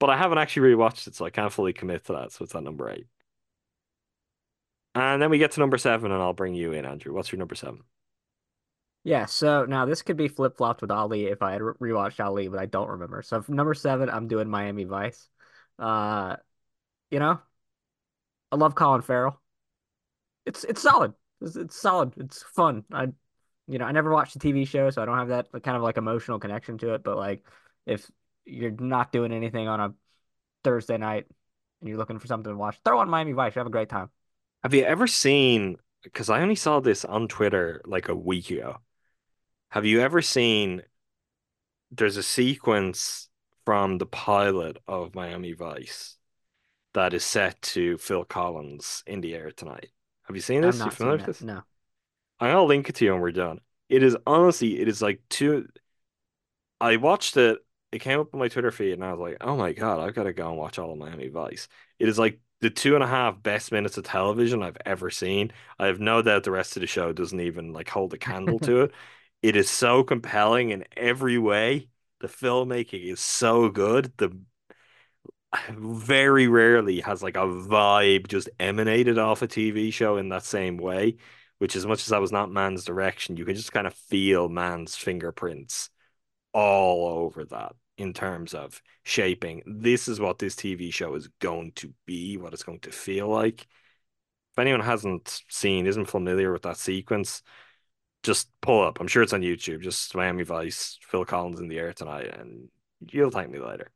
But 0.00 0.10
I 0.10 0.16
haven't 0.16 0.38
actually 0.38 0.74
rewatched 0.74 1.06
it, 1.06 1.14
so 1.14 1.24
I 1.24 1.30
can't 1.30 1.52
fully 1.52 1.72
commit 1.72 2.04
to 2.06 2.12
that. 2.14 2.32
So 2.32 2.44
it's 2.44 2.54
at 2.54 2.62
number 2.62 2.90
eight. 2.90 3.06
And 4.94 5.20
then 5.22 5.30
we 5.30 5.38
get 5.38 5.52
to 5.52 5.60
number 5.60 5.78
seven, 5.78 6.10
and 6.12 6.22
I'll 6.22 6.32
bring 6.32 6.54
you 6.54 6.72
in, 6.72 6.84
Andrew. 6.84 7.12
What's 7.12 7.30
your 7.32 7.38
number 7.38 7.54
seven? 7.54 7.82
Yeah, 9.02 9.24
so 9.26 9.64
now 9.64 9.86
this 9.86 10.02
could 10.02 10.18
be 10.18 10.28
flip-flopped 10.28 10.82
with 10.82 10.90
Ali 10.90 11.26
if 11.26 11.42
I 11.42 11.52
had 11.52 11.62
rewatched 11.62 12.22
Ali, 12.22 12.48
but 12.48 12.58
I 12.58 12.66
don't 12.66 12.90
remember. 12.90 13.22
So 13.22 13.42
number 13.48 13.72
seven, 13.72 14.10
I'm 14.10 14.28
doing 14.28 14.48
Miami 14.48 14.84
Vice. 14.84 15.28
Uh, 15.78 16.36
you 17.10 17.18
know, 17.18 17.40
I 18.52 18.56
love 18.56 18.74
Colin 18.74 19.00
Farrell. 19.02 19.40
It's 20.44 20.64
it's 20.64 20.82
solid. 20.82 21.14
It's, 21.40 21.56
it's 21.56 21.80
solid. 21.80 22.12
It's 22.18 22.42
fun. 22.42 22.84
I, 22.92 23.08
you 23.66 23.78
know, 23.78 23.86
I 23.86 23.92
never 23.92 24.12
watched 24.12 24.34
the 24.34 24.40
TV 24.40 24.66
show, 24.66 24.90
so 24.90 25.00
I 25.00 25.06
don't 25.06 25.16
have 25.16 25.28
that 25.28 25.50
kind 25.62 25.76
of 25.76 25.82
like 25.82 25.96
emotional 25.96 26.38
connection 26.38 26.76
to 26.78 26.94
it. 26.94 27.02
But 27.02 27.16
like, 27.16 27.46
if 27.86 28.10
you're 28.44 28.70
not 28.72 29.12
doing 29.12 29.32
anything 29.32 29.68
on 29.68 29.80
a 29.80 29.94
Thursday 30.64 30.98
night 30.98 31.26
and 31.80 31.88
you're 31.88 31.98
looking 31.98 32.18
for 32.18 32.26
something 32.26 32.52
to 32.52 32.56
watch, 32.56 32.78
throw 32.84 32.98
on 32.98 33.08
Miami 33.08 33.32
Vice. 33.32 33.54
You 33.54 33.60
have 33.60 33.66
a 33.66 33.70
great 33.70 33.88
time. 33.88 34.10
Have 34.62 34.74
you 34.74 34.84
ever 34.84 35.06
seen? 35.06 35.76
Because 36.02 36.28
I 36.28 36.42
only 36.42 36.54
saw 36.54 36.80
this 36.80 37.04
on 37.04 37.28
Twitter 37.28 37.80
like 37.86 38.08
a 38.08 38.14
week 38.14 38.50
ago. 38.50 38.78
Have 39.70 39.84
you 39.86 40.00
ever 40.00 40.20
seen 40.22 40.82
there's 41.90 42.16
a 42.16 42.22
sequence 42.22 43.28
from 43.64 43.98
the 43.98 44.06
pilot 44.06 44.78
of 44.88 45.14
Miami 45.14 45.52
Vice 45.52 46.16
that 46.94 47.14
is 47.14 47.24
set 47.24 47.60
to 47.62 47.98
Phil 47.98 48.24
Collins 48.24 49.02
in 49.06 49.20
the 49.20 49.34
air 49.34 49.50
tonight? 49.50 49.90
Have 50.24 50.36
you 50.36 50.42
seen 50.42 50.62
this? 50.62 50.76
I've 50.76 50.80
not 50.80 50.86
you 50.86 50.96
familiar 50.96 51.18
with 51.18 51.26
this? 51.26 51.42
No. 51.42 51.62
I'm 52.40 52.52
gonna 52.52 52.64
link 52.64 52.88
it 52.88 52.94
to 52.96 53.04
you 53.04 53.12
when 53.12 53.20
we're 53.20 53.32
done. 53.32 53.60
It 53.88 54.02
is 54.02 54.16
honestly, 54.26 54.80
it 54.80 54.88
is 54.88 55.02
like 55.02 55.20
two. 55.28 55.68
I 56.80 56.96
watched 56.96 57.36
it. 57.36 57.58
It 57.92 58.00
came 58.00 58.20
up 58.20 58.32
on 58.32 58.40
my 58.40 58.48
Twitter 58.48 58.70
feed, 58.70 58.92
and 58.92 59.04
I 59.04 59.12
was 59.12 59.20
like, 59.20 59.36
"Oh 59.40 59.56
my 59.56 59.72
God, 59.72 60.00
I've 60.00 60.14
got 60.14 60.24
to 60.24 60.32
go 60.32 60.48
and 60.48 60.56
watch 60.58 60.78
all 60.78 60.92
of 60.92 60.98
Miami 60.98 61.28
Vice." 61.28 61.68
It 61.98 62.08
is 62.08 62.18
like 62.18 62.40
the 62.60 62.70
two 62.70 62.94
and 62.94 63.02
a 63.04 63.06
half 63.06 63.42
best 63.42 63.72
minutes 63.72 63.96
of 63.98 64.04
television 64.04 64.62
I've 64.62 64.76
ever 64.86 65.10
seen. 65.10 65.52
I 65.78 65.86
have 65.86 66.00
no 66.00 66.22
doubt 66.22 66.44
the 66.44 66.50
rest 66.50 66.76
of 66.76 66.80
the 66.82 66.86
show 66.86 67.12
doesn't 67.12 67.40
even 67.40 67.72
like 67.72 67.88
hold 67.88 68.14
a 68.14 68.18
candle 68.18 68.60
to 68.60 68.82
it. 68.82 68.92
It 69.42 69.56
is 69.56 69.70
so 69.70 70.02
compelling 70.04 70.70
in 70.70 70.84
every 70.96 71.38
way. 71.38 71.88
The 72.20 72.28
filmmaking 72.28 73.10
is 73.10 73.20
so 73.20 73.70
good. 73.70 74.12
The 74.18 74.36
very 75.70 76.46
rarely 76.46 77.00
has 77.00 77.22
like 77.22 77.36
a 77.36 77.40
vibe 77.40 78.28
just 78.28 78.50
emanated 78.60 79.18
off 79.18 79.42
a 79.42 79.48
TV 79.48 79.90
show 79.90 80.16
in 80.16 80.28
that 80.28 80.44
same 80.44 80.76
way, 80.76 81.16
which 81.58 81.74
as 81.74 81.86
much 81.86 82.00
as 82.02 82.08
that 82.08 82.20
was 82.20 82.32
not 82.32 82.50
Mann's 82.50 82.84
direction, 82.84 83.36
you 83.36 83.44
can 83.44 83.56
just 83.56 83.72
kind 83.72 83.86
of 83.86 83.94
feel 83.94 84.48
Mann's 84.48 84.94
fingerprints 84.94 85.90
all 86.52 87.24
over 87.24 87.44
that 87.46 87.74
in 87.98 88.12
terms 88.12 88.54
of 88.54 88.80
shaping. 89.02 89.62
This 89.66 90.08
is 90.08 90.20
what 90.20 90.38
this 90.38 90.54
TV 90.54 90.92
show 90.92 91.14
is 91.14 91.28
going 91.40 91.72
to 91.76 91.92
be, 92.06 92.36
what 92.36 92.52
it's 92.52 92.62
going 92.62 92.80
to 92.80 92.92
feel 92.92 93.28
like. 93.28 93.62
If 94.52 94.58
anyone 94.58 94.80
hasn't 94.80 95.42
seen, 95.48 95.86
isn't 95.86 96.06
familiar 96.06 96.52
with 96.52 96.62
that 96.62 96.76
sequence, 96.76 97.42
just 98.22 98.48
pull 98.60 98.82
up. 98.84 99.00
I'm 99.00 99.08
sure 99.08 99.22
it's 99.22 99.32
on 99.32 99.42
YouTube. 99.42 99.82
Just 99.82 100.14
Miami 100.14 100.42
Vice, 100.44 100.98
Phil 101.02 101.24
Collins 101.24 101.60
in 101.60 101.68
the 101.68 101.78
air 101.78 101.92
tonight, 101.92 102.34
and 102.38 102.68
you'll 103.10 103.30
thank 103.30 103.50
me 103.50 103.58
later. 103.58 103.90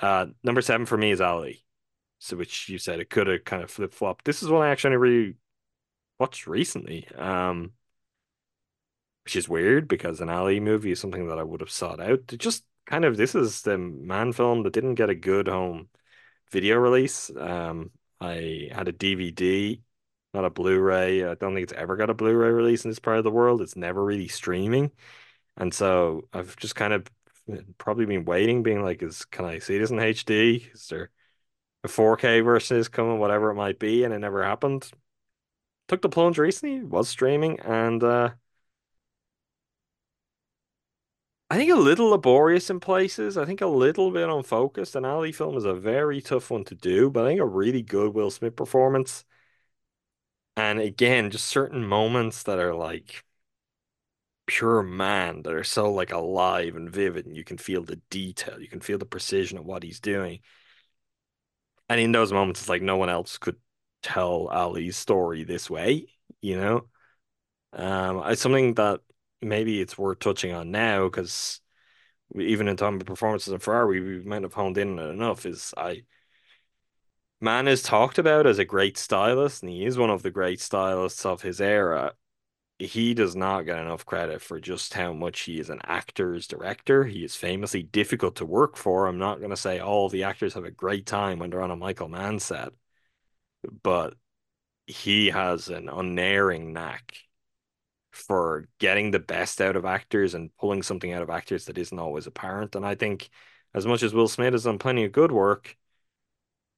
Uh, 0.00 0.26
number 0.42 0.62
seven 0.62 0.86
for 0.86 0.96
me 0.96 1.10
is 1.10 1.20
Ali. 1.20 1.64
So, 2.18 2.36
which 2.36 2.68
you 2.68 2.78
said 2.78 3.00
it 3.00 3.10
could 3.10 3.26
have 3.26 3.44
kind 3.44 3.62
of 3.62 3.70
flip 3.70 3.92
flopped. 3.92 4.24
This 4.24 4.42
is 4.42 4.48
one 4.48 4.62
I 4.62 4.70
actually 4.70 4.96
really 4.96 5.34
watched 6.18 6.46
recently. 6.46 7.08
Um, 7.16 7.72
which 9.24 9.36
is 9.36 9.48
weird 9.48 9.88
because 9.88 10.20
an 10.20 10.28
Ali 10.28 10.60
movie 10.60 10.92
is 10.92 11.00
something 11.00 11.28
that 11.28 11.38
I 11.38 11.42
would 11.42 11.60
have 11.60 11.70
sought 11.70 12.00
out. 12.00 12.32
It 12.32 12.38
just 12.38 12.64
kind 12.86 13.04
of 13.04 13.16
this 13.16 13.34
is 13.34 13.62
the 13.62 13.78
Mann 13.78 14.32
film 14.32 14.62
that 14.62 14.72
didn't 14.72 14.96
get 14.96 15.10
a 15.10 15.14
good 15.14 15.48
home 15.48 15.88
video 16.50 16.76
release. 16.76 17.30
Um, 17.36 17.90
I 18.20 18.68
had 18.72 18.88
a 18.88 18.92
DVD, 18.92 19.80
not 20.34 20.44
a 20.44 20.50
Blu-ray. 20.50 21.24
I 21.24 21.34
don't 21.34 21.54
think 21.54 21.64
it's 21.64 21.72
ever 21.72 21.96
got 21.96 22.10
a 22.10 22.14
Blu-ray 22.14 22.50
release 22.50 22.84
in 22.84 22.90
this 22.90 22.98
part 22.98 23.18
of 23.18 23.24
the 23.24 23.30
world. 23.30 23.60
It's 23.62 23.76
never 23.76 24.02
really 24.04 24.28
streaming, 24.28 24.90
and 25.56 25.72
so 25.74 26.28
I've 26.32 26.56
just 26.56 26.74
kind 26.76 26.92
of 26.92 27.06
probably 27.78 28.06
been 28.06 28.24
waiting, 28.24 28.62
being 28.62 28.82
like, 28.82 29.02
"Is 29.02 29.24
can 29.26 29.44
I 29.44 29.58
see 29.58 29.78
this 29.78 29.90
in 29.90 29.98
HD? 29.98 30.68
Is 30.72 30.88
there 30.88 31.10
a 31.84 31.88
4K 31.88 32.40
version 32.40 32.76
is 32.78 32.88
coming? 32.88 33.18
Whatever 33.18 33.50
it 33.50 33.54
might 33.54 33.78
be," 33.78 34.04
and 34.04 34.14
it 34.14 34.18
never 34.20 34.42
happened. 34.44 34.90
Took 35.88 36.02
the 36.02 36.08
plunge 36.08 36.38
recently, 36.38 36.82
was 36.82 37.08
streaming, 37.08 37.60
and 37.60 38.02
uh. 38.02 38.30
I 41.50 41.56
think 41.56 41.70
a 41.70 41.76
little 41.76 42.08
laborious 42.08 42.70
in 42.70 42.80
places. 42.80 43.36
I 43.36 43.44
think 43.44 43.60
a 43.60 43.66
little 43.66 44.10
bit 44.10 44.28
unfocused. 44.28 44.96
An 44.96 45.04
Ali 45.04 45.32
film 45.32 45.56
is 45.56 45.64
a 45.66 45.74
very 45.74 46.22
tough 46.22 46.50
one 46.50 46.64
to 46.64 46.74
do, 46.74 47.10
but 47.10 47.26
I 47.26 47.28
think 47.28 47.40
a 47.40 47.46
really 47.46 47.82
good 47.82 48.14
Will 48.14 48.30
Smith 48.30 48.56
performance. 48.56 49.24
And 50.56 50.78
again, 50.80 51.30
just 51.30 51.46
certain 51.46 51.86
moments 51.86 52.42
that 52.44 52.58
are 52.58 52.74
like 52.74 53.24
pure 54.46 54.82
Mann, 54.82 55.42
that 55.42 55.54
are 55.54 55.64
so 55.64 55.92
like 55.92 56.12
alive 56.12 56.76
and 56.76 56.90
vivid, 56.90 57.26
and 57.26 57.36
you 57.36 57.44
can 57.44 57.58
feel 57.58 57.82
the 57.84 57.96
detail, 58.10 58.60
you 58.60 58.68
can 58.68 58.80
feel 58.80 58.98
the 58.98 59.06
precision 59.06 59.58
of 59.58 59.64
what 59.64 59.82
he's 59.82 60.00
doing. 60.00 60.40
And 61.88 62.00
in 62.00 62.12
those 62.12 62.32
moments, 62.32 62.60
it's 62.60 62.68
like 62.68 62.82
no 62.82 62.96
one 62.96 63.08
else 63.10 63.38
could 63.38 63.56
tell 64.02 64.48
Ali's 64.48 64.96
story 64.96 65.44
this 65.44 65.68
way, 65.68 66.06
you 66.40 66.56
know? 66.56 66.88
Um, 67.74 68.22
it's 68.26 68.42
something 68.42 68.74
that 68.74 69.00
maybe 69.42 69.80
it's 69.80 69.98
worth 69.98 70.20
touching 70.20 70.52
on 70.54 70.70
now 70.70 71.06
because 71.08 71.60
even 72.36 72.68
in 72.68 72.76
terms 72.76 73.02
of 73.02 73.06
performances 73.06 73.52
in 73.52 73.60
Ferrari, 73.60 74.00
we 74.00 74.24
might 74.24 74.42
have 74.42 74.54
honed 74.54 74.78
in 74.78 74.98
enough. 74.98 75.46
Is 75.46 75.74
I 75.76 76.04
Mann 77.42 77.66
is 77.66 77.82
talked 77.82 78.18
about 78.18 78.46
as 78.46 78.60
a 78.60 78.64
great 78.64 78.96
stylist, 78.96 79.62
and 79.62 79.70
he 79.70 79.84
is 79.84 79.98
one 79.98 80.10
of 80.10 80.22
the 80.22 80.30
great 80.30 80.60
stylists 80.60 81.26
of 81.26 81.42
his 81.42 81.60
era. 81.60 82.14
He 82.78 83.14
does 83.14 83.34
not 83.34 83.62
get 83.62 83.78
enough 83.78 84.06
credit 84.06 84.40
for 84.40 84.60
just 84.60 84.94
how 84.94 85.12
much 85.12 85.40
he 85.40 85.58
is 85.58 85.68
an 85.68 85.80
actor's 85.84 86.46
director. 86.46 87.04
He 87.04 87.24
is 87.24 87.34
famously 87.34 87.82
difficult 87.82 88.36
to 88.36 88.46
work 88.46 88.76
for. 88.76 89.06
I'm 89.06 89.18
not 89.18 89.38
going 89.38 89.50
to 89.50 89.56
say 89.56 89.80
all 89.80 90.08
the 90.08 90.22
actors 90.22 90.54
have 90.54 90.64
a 90.64 90.70
great 90.70 91.04
time 91.04 91.40
when 91.40 91.50
they're 91.50 91.62
on 91.62 91.72
a 91.72 91.76
Michael 91.76 92.08
Mann 92.08 92.38
set, 92.38 92.72
but 93.82 94.14
he 94.86 95.30
has 95.30 95.68
an 95.68 95.88
unerring 95.88 96.72
knack 96.72 97.16
for 98.12 98.68
getting 98.78 99.10
the 99.10 99.18
best 99.18 99.60
out 99.60 99.74
of 99.74 99.84
actors 99.84 100.34
and 100.34 100.56
pulling 100.58 100.82
something 100.82 101.12
out 101.12 101.22
of 101.22 101.30
actors 101.30 101.64
that 101.64 101.78
isn't 101.78 101.98
always 101.98 102.28
apparent. 102.28 102.76
And 102.76 102.86
I 102.86 102.94
think 102.94 103.30
as 103.74 103.84
much 103.84 104.04
as 104.04 104.14
Will 104.14 104.28
Smith 104.28 104.52
has 104.52 104.64
done 104.64 104.78
plenty 104.78 105.04
of 105.04 105.12
good 105.12 105.32
work, 105.32 105.76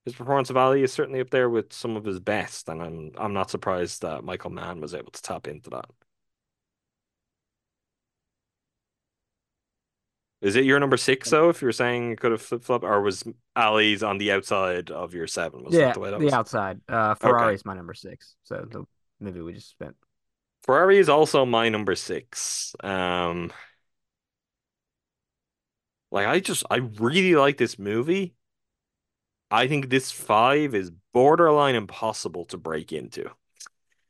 his 0.04 0.14
performance 0.14 0.50
of 0.50 0.56
Ali 0.56 0.82
is 0.82 0.92
certainly 0.92 1.20
up 1.20 1.30
there 1.30 1.48
with 1.48 1.72
some 1.72 1.96
of 1.96 2.04
his 2.04 2.20
best, 2.20 2.68
and 2.68 2.82
I'm 2.82 3.12
I'm 3.16 3.32
not 3.32 3.50
surprised 3.50 4.02
that 4.02 4.24
Michael 4.24 4.50
Mann 4.50 4.80
was 4.80 4.94
able 4.94 5.12
to 5.12 5.22
tap 5.22 5.48
into 5.48 5.70
that. 5.70 5.86
Is 10.44 10.56
it 10.56 10.64
your 10.64 10.78
number 10.78 10.98
six 10.98 11.30
though? 11.30 11.48
If 11.48 11.62
you 11.62 11.66
were 11.66 11.72
saying 11.72 12.12
it 12.12 12.20
could 12.20 12.32
have 12.32 12.42
flip 12.42 12.64
flop, 12.64 12.82
or 12.82 13.00
was 13.00 13.24
Ali's 13.56 14.02
on 14.02 14.18
the 14.18 14.30
outside 14.32 14.90
of 14.90 15.14
your 15.14 15.26
seven? 15.26 15.64
Was 15.64 15.72
yeah, 15.72 15.86
that 15.86 15.94
the 15.94 16.00
way 16.00 16.10
that 16.10 16.20
the 16.20 16.34
outside. 16.34 16.82
Uh, 16.86 17.14
Ferrari 17.14 17.54
is 17.54 17.64
my 17.64 17.74
number 17.74 17.94
six. 17.94 18.34
So 18.42 18.66
the 18.70 18.84
movie 19.20 19.40
we 19.40 19.54
just 19.54 19.70
spent. 19.70 19.96
Ferrari 20.64 20.98
is 20.98 21.08
also 21.08 21.46
my 21.46 21.70
number 21.70 21.94
six. 21.94 22.76
Um, 22.84 23.52
like 26.10 26.26
I 26.26 26.40
just 26.40 26.64
I 26.70 26.76
really 26.76 27.36
like 27.36 27.56
this 27.56 27.78
movie. 27.78 28.34
I 29.50 29.68
think 29.68 29.88
this 29.88 30.10
five 30.10 30.74
is 30.74 30.90
borderline 31.12 31.74
impossible 31.74 32.44
to 32.46 32.56
break 32.58 32.92
into. 32.92 33.30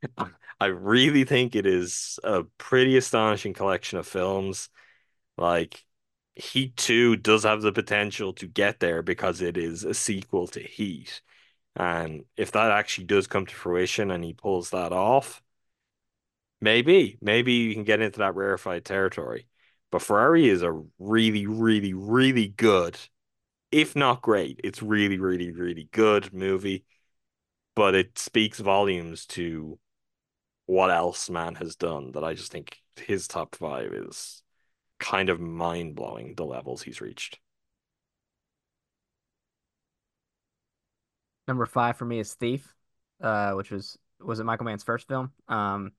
I 0.60 0.66
really 0.66 1.24
think 1.24 1.54
it 1.54 1.66
is 1.66 2.18
a 2.24 2.44
pretty 2.58 2.96
astonishing 2.96 3.54
collection 3.54 3.98
of 3.98 4.06
films. 4.06 4.70
Like 5.38 5.84
Heat 6.36 6.76
2 6.76 7.16
does 7.16 7.44
have 7.44 7.62
the 7.62 7.72
potential 7.72 8.32
to 8.34 8.46
get 8.46 8.80
there 8.80 9.02
because 9.02 9.40
it 9.40 9.56
is 9.56 9.84
a 9.84 9.94
sequel 9.94 10.46
to 10.48 10.60
Heat. 10.60 11.22
And 11.76 12.24
if 12.36 12.52
that 12.52 12.72
actually 12.72 13.06
does 13.06 13.26
come 13.26 13.46
to 13.46 13.54
fruition 13.54 14.10
and 14.10 14.24
he 14.24 14.34
pulls 14.34 14.70
that 14.70 14.92
off, 14.92 15.42
maybe, 16.60 17.18
maybe 17.20 17.52
you 17.52 17.74
can 17.74 17.84
get 17.84 18.00
into 18.00 18.18
that 18.20 18.34
rarefied 18.34 18.84
territory. 18.84 19.46
But 19.90 20.02
Ferrari 20.02 20.48
is 20.48 20.62
a 20.62 20.82
really, 20.98 21.46
really, 21.46 21.94
really 21.94 22.48
good 22.48 22.98
if 23.74 23.96
not 23.96 24.22
great, 24.22 24.60
it's 24.62 24.80
really, 24.80 25.18
really, 25.18 25.50
really 25.50 25.88
good 25.90 26.32
movie. 26.32 26.84
But 27.74 27.96
it 27.96 28.18
speaks 28.20 28.60
volumes 28.60 29.26
to 29.26 29.80
what 30.66 30.92
else 30.92 31.28
Mann 31.28 31.56
has 31.56 31.74
done 31.74 32.12
that 32.12 32.22
I 32.22 32.34
just 32.34 32.52
think 32.52 32.78
his 32.96 33.26
top 33.26 33.56
five 33.56 33.92
is 33.92 34.44
kind 35.00 35.28
of 35.28 35.40
mind 35.40 35.96
blowing 35.96 36.34
the 36.36 36.44
levels 36.44 36.82
he's 36.82 37.00
reached. 37.00 37.40
Number 41.48 41.66
five 41.66 41.96
for 41.96 42.04
me 42.04 42.20
is 42.20 42.32
Thief, 42.32 42.72
uh, 43.20 43.54
which 43.54 43.72
was 43.72 43.98
was 44.20 44.38
it 44.38 44.44
Michael 44.44 44.66
Mann's 44.66 44.84
first 44.84 45.08
film? 45.08 45.32
Um, 45.48 45.90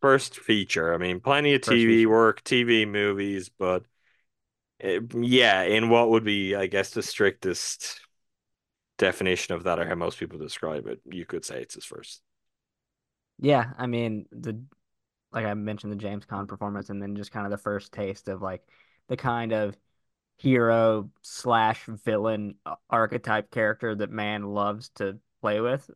first 0.00 0.38
feature. 0.38 0.94
I 0.94 0.96
mean, 0.96 1.20
plenty 1.20 1.54
of 1.54 1.60
TV 1.60 2.06
work, 2.06 2.42
TV 2.42 2.88
movies, 2.88 3.50
but 3.50 3.84
Eh, 4.80 5.00
yeah, 5.14 5.62
in 5.62 5.88
what 5.88 6.10
would 6.10 6.24
be, 6.24 6.54
I 6.54 6.66
guess, 6.66 6.90
the 6.90 7.02
strictest 7.02 8.00
definition 8.98 9.54
of 9.54 9.64
that, 9.64 9.78
or 9.78 9.86
how 9.86 9.94
most 9.94 10.18
people 10.18 10.38
describe 10.38 10.86
it, 10.86 11.00
you 11.04 11.24
could 11.24 11.44
say 11.44 11.62
it's 11.62 11.74
his 11.74 11.84
first. 11.84 12.22
Yeah, 13.38 13.72
I 13.78 13.86
mean 13.86 14.26
the 14.32 14.60
like 15.32 15.44
I 15.44 15.54
mentioned 15.54 15.92
the 15.92 15.96
James 15.96 16.26
Caan 16.26 16.48
performance, 16.48 16.90
and 16.90 17.02
then 17.02 17.16
just 17.16 17.32
kind 17.32 17.46
of 17.46 17.50
the 17.50 17.58
first 17.58 17.92
taste 17.92 18.28
of 18.28 18.42
like 18.42 18.62
the 19.08 19.16
kind 19.16 19.52
of 19.52 19.76
hero 20.38 21.10
slash 21.22 21.84
villain 21.86 22.56
uh, 22.66 22.76
archetype 22.90 23.50
character 23.50 23.94
that 23.94 24.10
Mann 24.10 24.44
loves 24.44 24.90
to 24.96 25.18
play 25.40 25.60
with. 25.60 25.90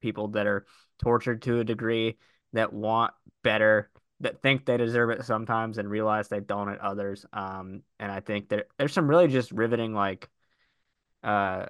People 0.00 0.28
that 0.28 0.46
are 0.46 0.66
tortured 0.98 1.42
to 1.42 1.60
a 1.60 1.64
degree 1.64 2.18
that 2.52 2.72
want 2.72 3.12
better 3.42 3.90
that 4.20 4.42
think 4.42 4.66
they 4.66 4.76
deserve 4.76 5.10
it 5.10 5.24
sometimes 5.24 5.78
and 5.78 5.88
realize 5.90 6.28
they 6.28 6.40
don't 6.40 6.68
at 6.68 6.80
others. 6.80 7.24
Um, 7.32 7.82
and 7.98 8.12
I 8.12 8.20
think 8.20 8.50
that 8.50 8.68
there's 8.78 8.92
some 8.92 9.08
really 9.08 9.28
just 9.28 9.50
riveting 9.52 9.94
like 9.94 10.28
uh 11.22 11.66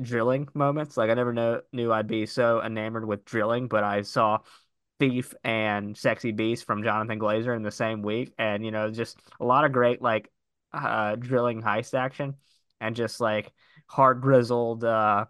drilling 0.00 0.48
moments. 0.54 0.96
Like 0.96 1.10
I 1.10 1.14
never 1.14 1.32
know, 1.32 1.62
knew 1.72 1.92
I'd 1.92 2.06
be 2.06 2.26
so 2.26 2.62
enamored 2.62 3.06
with 3.06 3.24
drilling, 3.24 3.68
but 3.68 3.84
I 3.84 4.02
saw 4.02 4.38
Thief 4.98 5.34
and 5.44 5.96
Sexy 5.96 6.32
Beast 6.32 6.64
from 6.64 6.82
Jonathan 6.82 7.18
Glazer 7.18 7.56
in 7.56 7.62
the 7.62 7.70
same 7.70 8.02
week, 8.02 8.32
and 8.38 8.64
you 8.64 8.70
know, 8.70 8.90
just 8.90 9.18
a 9.40 9.44
lot 9.44 9.64
of 9.64 9.72
great 9.72 10.02
like 10.02 10.30
uh 10.72 11.16
drilling 11.16 11.62
heist 11.62 11.94
action 11.94 12.36
and 12.80 12.94
just 12.94 13.20
like 13.20 13.52
hard 13.86 14.20
grizzled 14.20 14.84
uh 14.84 15.24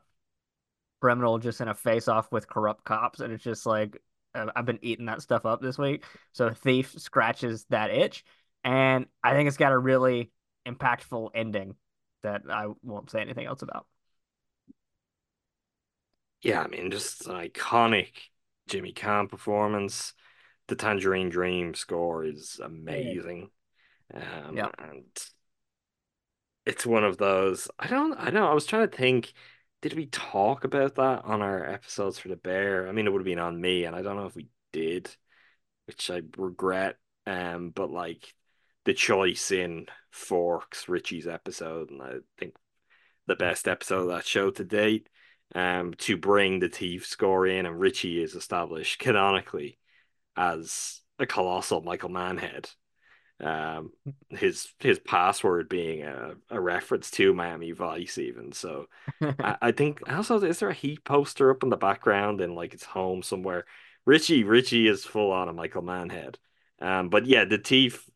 criminal 1.01 1.39
just 1.39 1.62
in 1.62 1.68
a 1.68 1.75
face 1.75 2.09
off 2.09 2.31
with 2.31 2.49
corrupt 2.49 2.85
cops, 2.85 3.21
and 3.21 3.33
it's 3.33 3.45
just 3.45 3.66
like 3.66 4.01
I've 4.35 4.66
been 4.66 4.78
eating 4.83 5.07
that 5.07 5.22
stuff 5.22 5.45
up 5.45 5.61
this 5.61 5.78
week. 5.78 6.05
So 6.33 6.51
Thief 6.51 6.95
scratches 6.99 7.64
that 7.70 7.91
itch, 7.91 8.24
and 8.64 9.07
I 9.22 9.33
think 9.35 9.49
it's 9.49 9.57
got 9.57 9.72
a 9.72 9.78
really 9.78 10.31
impactful 10.66 11.31
ending 11.35 11.74
that 12.22 12.43
I 12.49 12.66
won't 12.83 13.11
say 13.11 13.20
anything 13.20 13.47
else 13.47 13.62
about. 13.62 13.87
Yeah, 16.43 16.62
I 16.62 16.68
mean, 16.68 16.91
just 16.91 17.26
an 17.26 17.35
iconic 17.35 18.12
Jimmy 18.68 18.93
Caan 18.93 19.28
performance. 19.28 20.14
The 20.68 20.76
Tangerine 20.76 21.28
Dream 21.28 21.74
score 21.74 22.24
is 22.24 22.61
amazing. 22.62 23.51
Um, 24.14 24.57
yeah. 24.57 24.68
and 24.78 25.05
it's 26.64 26.87
one 26.87 27.05
of 27.05 27.18
those. 27.18 27.68
I 27.78 27.89
don't. 27.89 28.14
I 28.18 28.31
know. 28.31 28.47
I 28.47 28.55
was 28.55 28.66
trying 28.66 28.89
to 28.89 28.97
think 28.97 29.33
did 29.83 29.95
we 29.95 30.07
talk 30.07 30.64
about 30.64 30.97
that 30.97 31.24
on 31.24 31.43
our 31.43 31.64
episodes 31.64 32.18
for 32.18 32.28
the 32.28 32.37
bear? 32.37 32.89
I 32.89 32.93
mean, 32.93 33.07
it 33.07 33.11
would 33.12 33.20
have 33.20 33.26
been 33.26 33.39
on 33.39 33.61
me, 33.61 33.85
and 33.85 33.97
I 33.97 34.03
don't 34.03 34.16
know 34.16 34.26
if 34.26 34.37
we 34.37 34.49
did, 34.72 35.14
which 35.87 36.11
I 36.11 36.22
regret. 36.37 36.97
Um, 37.26 37.70
but 37.70 37.91
like 37.91 38.35
the 38.85 38.95
choice 38.95 39.51
in 39.51 39.87
Forks 40.11 40.88
Richie's 40.88 41.26
episode, 41.26 41.91
and 41.91 42.03
I 42.03 42.14
think 42.38 42.54
the 43.26 43.37
best 43.37 43.68
episode 43.68 44.03
of 44.03 44.09
that 44.09 44.26
show 44.26 44.50
to 44.50 44.64
date. 44.64 45.09
Um, 45.53 45.95
to 45.95 46.17
bring 46.17 46.61
the 46.61 46.68
thief 46.68 47.04
score 47.07 47.45
in, 47.45 47.67
and 47.67 47.80
Richie 47.80 48.22
is 48.22 48.37
established 48.37 48.99
canonically 49.00 49.79
as 50.37 51.00
a 51.18 51.26
colossal 51.26 51.83
Michael 51.83 52.09
Manhead 52.09 52.71
um 53.41 53.91
his 54.29 54.72
his 54.80 54.99
password 54.99 55.68
being 55.68 56.03
a, 56.03 56.34
a 56.50 56.61
reference 56.61 57.11
to 57.12 57.34
Miami 57.34 57.72
Vice 57.72 58.18
even. 58.18 58.53
So 58.53 58.87
I, 59.21 59.57
I 59.62 59.72
think 59.72 60.00
also 60.11 60.41
is 60.41 60.58
there 60.58 60.71
a 60.71 60.75
heat 60.75 61.04
poster 61.04 61.50
up 61.50 61.62
in 61.62 61.71
the 61.71 61.76
background 61.76 62.41
in 62.41 62.54
like 62.54 62.75
its 62.75 62.84
home 62.84 63.22
somewhere? 63.22 63.64
Richie 64.07 64.45
Richie 64.45 64.88
is 64.88 65.04
full 65.04 65.33
on 65.33 65.49
a 65.49 65.53
Michael 65.53 65.83
Manhead 65.83 66.38
um 66.80 67.11
but 67.11 67.26
yeah 67.26 67.45
the 67.45 67.58
thief 67.58 68.08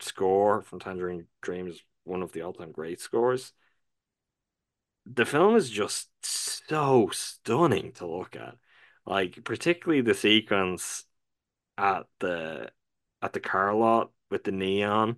score 0.00 0.62
from 0.62 0.80
Tangerine 0.80 1.26
Dream 1.42 1.68
is 1.68 1.82
one 2.04 2.22
of 2.22 2.32
the 2.32 2.42
all-time 2.42 2.72
great 2.72 3.00
scores. 3.00 3.52
The 5.06 5.24
film 5.24 5.56
is 5.56 5.70
just 5.70 6.08
so 6.22 7.10
stunning 7.12 7.92
to 7.92 8.06
look 8.06 8.36
at. 8.36 8.56
Like 9.06 9.44
particularly 9.44 10.02
the 10.02 10.14
sequence 10.14 11.04
at 11.78 12.06
the 12.18 12.70
at 13.22 13.32
the 13.32 13.40
car 13.40 13.74
lot 13.74 14.10
with 14.30 14.44
the 14.44 14.52
neon 14.52 15.16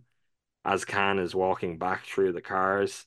as 0.65 0.85
Caan 0.85 1.19
is 1.21 1.35
walking 1.35 1.79
back 1.79 2.05
through 2.05 2.33
the 2.33 2.41
cars. 2.41 3.07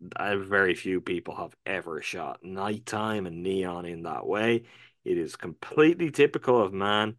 Very 0.00 0.74
few 0.74 1.00
people 1.00 1.36
have 1.36 1.54
ever 1.66 2.00
shot 2.00 2.42
nighttime 2.42 3.26
and 3.26 3.42
neon 3.42 3.84
in 3.84 4.04
that 4.04 4.26
way. 4.26 4.62
It 5.04 5.18
is 5.18 5.36
completely 5.36 6.10
typical 6.10 6.62
of 6.62 6.72
Mann. 6.72 7.16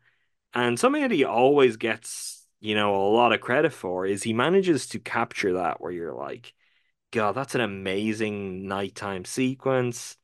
And 0.54 0.80
something 0.80 1.02
that 1.02 1.12
he 1.12 1.24
always 1.24 1.78
gets, 1.78 2.48
you 2.60 2.76
know, 2.76 2.96
a 2.96 3.14
lot 3.14 3.34
of 3.34 3.42
credit 3.42 3.74
for 3.74 4.06
is 4.06 4.24
he 4.24 4.34
manages 4.34 4.88
to 4.88 5.00
capture 5.00 5.54
that 5.54 5.82
where 5.82 5.92
you're 5.92 6.14
like, 6.14 6.54
God, 7.12 7.34
that's 7.34 7.56
an 7.56 7.62
amazing 7.62 8.68
nighttime 8.68 9.26
sequence, 9.26 10.18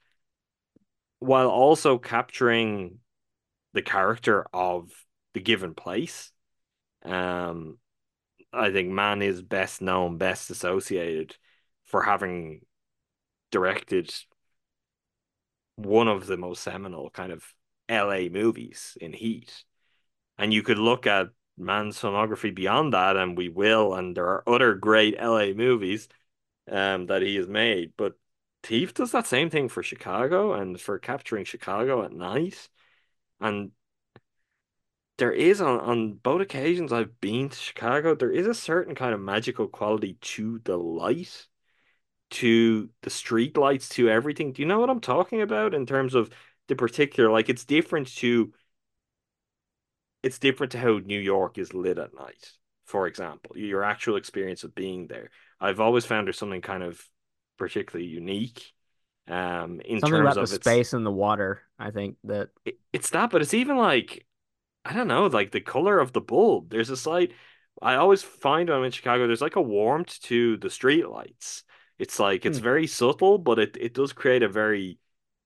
while 1.19 1.49
also 1.49 1.97
capturing 1.97 2.99
the 3.73 3.81
character 3.81 4.45
of 4.53 4.91
the 5.33 5.41
given 5.41 5.73
place. 5.73 6.31
Um, 7.03 7.77
I 8.53 8.71
think 8.71 8.89
Mann 8.89 9.21
is 9.21 9.41
best 9.41 9.81
known, 9.81 10.17
best 10.17 10.49
associated 10.49 11.35
for 11.85 12.01
having 12.03 12.61
directed 13.51 14.13
one 15.75 16.07
of 16.07 16.27
the 16.27 16.37
most 16.37 16.63
seminal 16.63 17.09
kind 17.09 17.31
of 17.31 17.43
LA 17.87 18.29
movies 18.29 18.97
in 18.99 19.13
Heat. 19.13 19.63
And 20.37 20.53
you 20.53 20.63
could 20.63 20.79
look 20.79 21.07
at 21.07 21.29
Mann's 21.57 21.99
filmography 21.99 22.53
beyond 22.53 22.93
that, 22.93 23.17
and 23.17 23.37
we 23.37 23.49
will, 23.49 23.95
and 23.95 24.15
there 24.15 24.27
are 24.27 24.43
other 24.47 24.75
great 24.75 25.15
LA 25.17 25.53
movies 25.53 26.07
um 26.69 27.07
that 27.07 27.21
he 27.21 27.35
has 27.37 27.47
made. 27.47 27.93
But 27.97 28.13
Thief 28.63 28.93
does 28.93 29.11
that 29.11 29.27
same 29.27 29.49
thing 29.49 29.69
for 29.69 29.83
Chicago 29.83 30.53
and 30.53 30.79
for 30.79 30.99
capturing 30.99 31.45
Chicago 31.45 32.03
at 32.03 32.11
night. 32.11 32.69
And 33.39 33.71
there 35.17 35.31
is 35.31 35.61
on, 35.61 35.79
on 35.79 36.13
both 36.15 36.41
occasions 36.41 36.93
I've 36.93 37.19
been 37.21 37.49
to 37.49 37.55
Chicago, 37.57 38.15
there 38.15 38.31
is 38.31 38.47
a 38.47 38.53
certain 38.53 38.95
kind 38.95 39.13
of 39.13 39.19
magical 39.19 39.67
quality 39.67 40.17
to 40.21 40.59
the 40.63 40.77
light, 40.77 41.47
to 42.31 42.89
the 43.03 43.09
street 43.09 43.57
lights, 43.57 43.89
to 43.89 44.09
everything. 44.09 44.53
Do 44.53 44.61
you 44.61 44.67
know 44.67 44.79
what 44.79 44.89
I'm 44.89 45.01
talking 45.01 45.41
about 45.41 45.73
in 45.73 45.85
terms 45.85 46.15
of 46.15 46.31
the 46.67 46.75
particular? 46.75 47.31
Like 47.31 47.49
it's 47.49 47.65
different 47.65 48.07
to 48.17 48.53
it's 50.23 50.39
different 50.39 50.71
to 50.73 50.79
how 50.79 50.99
New 50.99 51.19
York 51.19 51.57
is 51.57 51.73
lit 51.73 51.97
at 51.97 52.13
night, 52.13 52.51
for 52.85 53.07
example. 53.07 53.57
Your 53.57 53.83
actual 53.83 54.17
experience 54.17 54.63
of 54.63 54.75
being 54.75 55.07
there. 55.07 55.29
I've 55.59 55.79
always 55.79 56.05
found 56.05 56.27
there's 56.27 56.37
something 56.37 56.61
kind 56.61 56.83
of 56.83 57.01
particularly 57.57 58.07
unique. 58.09 58.73
Um, 59.27 59.81
in 59.81 59.99
Something 59.99 60.19
terms 60.19 60.31
about 60.31 60.37
of 60.37 60.49
the 60.49 60.55
its, 60.55 60.67
space 60.67 60.93
and 60.93 61.05
the 61.05 61.11
water. 61.11 61.63
I 61.77 61.91
think 61.91 62.17
that 62.23 62.49
it- 62.65 62.79
it's 62.93 63.09
that, 63.11 63.29
but 63.29 63.41
it's 63.41 63.53
even 63.53 63.77
like 63.77 64.25
I 64.87 64.93
don't 64.93 65.07
know, 65.07 65.27
like 65.27 65.51
the 65.51 65.61
color 65.61 65.99
of 65.99 66.13
the 66.13 66.21
bulb. 66.21 66.69
There's 66.69 66.89
a 66.89 66.97
slight. 66.97 67.33
I 67.81 67.95
always 67.95 68.23
find 68.23 68.69
when 68.69 68.77
I'm 68.79 68.83
in 68.85 68.91
Chicago, 68.91 69.27
there's 69.27 69.41
like 69.41 69.55
a 69.55 69.61
warmth 69.61 70.19
to 70.23 70.57
the 70.57 70.69
street 70.69 71.07
lights. 71.09 71.63
It's 71.99 72.19
like 72.19 72.45
it's 72.45 72.57
Hmm. 72.57 72.63
very 72.63 72.87
subtle, 72.87 73.37
but 73.37 73.59
it 73.59 73.77
it 73.79 73.93
does 73.93 74.13
create 74.13 74.43
a 74.43 74.49
very 74.49 74.99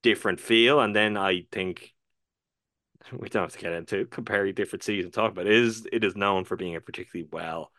different 0.04 0.40
feel. 0.40 0.80
And 0.82 0.96
then 0.96 1.18
I 1.18 1.46
think 1.52 1.94
we 3.12 3.30
don't 3.30 3.44
have 3.44 3.54
to 3.54 3.60
get 3.60 3.74
into 3.74 4.06
comparing 4.06 4.54
different 4.54 4.84
cities 4.84 5.06
and 5.06 5.14
talk 5.14 5.32
about 5.32 5.48
it. 5.48 5.54
It 5.54 5.64
is 5.64 5.88
it 5.92 6.04
is 6.04 6.16
known 6.16 6.46
for 6.46 6.56
being 6.56 6.76
a 6.76 6.82
particularly 6.82 7.28
well 7.32 7.72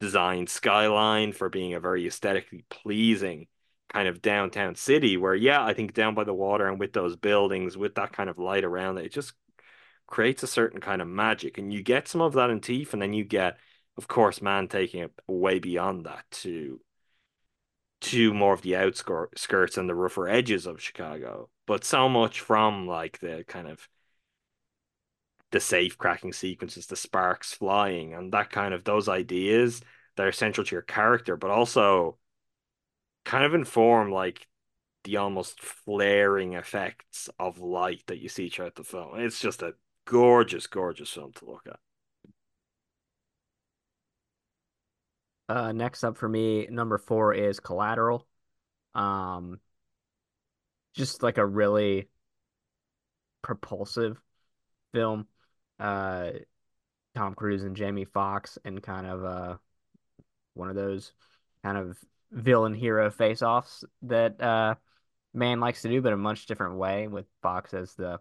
designed 0.00 0.50
skyline, 0.50 1.32
for 1.32 1.48
being 1.48 1.74
a 1.74 1.80
very 1.80 2.06
aesthetically 2.06 2.64
pleasing 2.70 3.48
kind 3.92 4.08
of 4.08 4.22
downtown 4.22 4.74
city. 4.74 5.16
Where 5.16 5.34
yeah, 5.34 5.64
I 5.64 5.74
think 5.74 5.94
down 5.94 6.14
by 6.14 6.24
the 6.24 6.34
water 6.34 6.68
and 6.68 6.80
with 6.80 6.92
those 6.92 7.16
buildings, 7.16 7.76
with 7.76 7.94
that 7.96 8.12
kind 8.12 8.30
of 8.30 8.38
light 8.38 8.64
around 8.64 8.98
it, 8.98 9.06
it 9.06 9.12
just 9.12 9.34
creates 10.06 10.42
a 10.42 10.46
certain 10.46 10.80
kind 10.80 11.02
of 11.02 11.08
magic. 11.08 11.58
And 11.58 11.72
you 11.72 11.82
get 11.82 12.08
some 12.08 12.20
of 12.20 12.34
that 12.34 12.50
in 12.50 12.60
Thief, 12.60 12.92
and 12.92 13.02
then 13.02 13.12
you 13.12 13.24
get, 13.24 13.58
of 13.96 14.08
course, 14.08 14.42
Mann 14.42 14.68
taking 14.68 15.02
it 15.02 15.12
way 15.26 15.58
beyond 15.58 16.06
that 16.06 16.24
to 16.42 16.80
to 17.98 18.34
more 18.34 18.52
of 18.52 18.60
the 18.62 18.76
outskirts 18.76 19.78
and 19.78 19.88
the 19.88 19.94
rougher 19.94 20.28
edges 20.28 20.66
of 20.66 20.82
Chicago. 20.82 21.48
But 21.66 21.82
so 21.82 22.08
much 22.08 22.40
from 22.40 22.86
like 22.86 23.18
the 23.20 23.44
kind 23.48 23.66
of 23.68 23.88
the 25.50 25.60
safe 25.60 25.96
cracking 25.96 26.32
sequences, 26.32 26.86
the 26.86 26.96
sparks 26.96 27.54
flying, 27.54 28.14
and 28.14 28.32
that 28.32 28.50
kind 28.50 28.74
of 28.74 28.84
those 28.84 29.08
ideas 29.08 29.80
that 30.16 30.26
are 30.26 30.32
central 30.32 30.64
to 30.64 30.74
your 30.74 30.82
character, 30.82 31.36
but 31.36 31.50
also 31.50 32.18
kind 33.24 33.44
of 33.44 33.54
inform 33.54 34.10
like 34.10 34.46
the 35.04 35.16
almost 35.16 35.62
flaring 35.62 36.54
effects 36.54 37.30
of 37.38 37.60
light 37.60 38.02
that 38.06 38.18
you 38.18 38.28
see 38.28 38.48
throughout 38.48 38.74
the 38.74 38.84
film. 38.84 39.18
It's 39.18 39.40
just 39.40 39.62
a 39.62 39.74
gorgeous, 40.06 40.66
gorgeous 40.66 41.10
film 41.10 41.32
to 41.34 41.44
look 41.44 41.66
at. 41.66 41.78
uh, 45.48 45.72
next 45.72 46.02
up 46.04 46.16
for 46.16 46.28
me, 46.28 46.66
number 46.70 46.98
four 46.98 47.32
is 47.34 47.60
Collateral. 47.60 48.26
Um, 48.94 49.60
just 50.94 51.22
like 51.22 51.38
a 51.38 51.46
really 51.46 52.08
propulsive 53.42 54.20
film. 54.92 55.26
Uh, 55.78 56.30
Tom 57.14 57.34
Cruise 57.34 57.62
and 57.62 57.76
Jamie 57.76 58.04
Foxx 58.04 58.58
and 58.64 58.82
kind 58.82 59.06
of 59.06 59.24
uh 59.24 59.56
one 60.54 60.68
of 60.68 60.76
those 60.76 61.12
kind 61.62 61.78
of 61.78 61.96
villain 62.30 62.74
hero 62.74 63.10
face-offs 63.10 63.84
that 64.02 64.40
uh 64.40 64.74
Mann 65.32 65.60
likes 65.60 65.82
to 65.82 65.88
do, 65.88 66.00
but 66.02 66.12
a 66.12 66.16
much 66.16 66.46
different 66.46 66.76
way 66.76 67.08
with 67.08 67.26
Foxx 67.42 67.74
as 67.74 67.94
the 67.94 68.20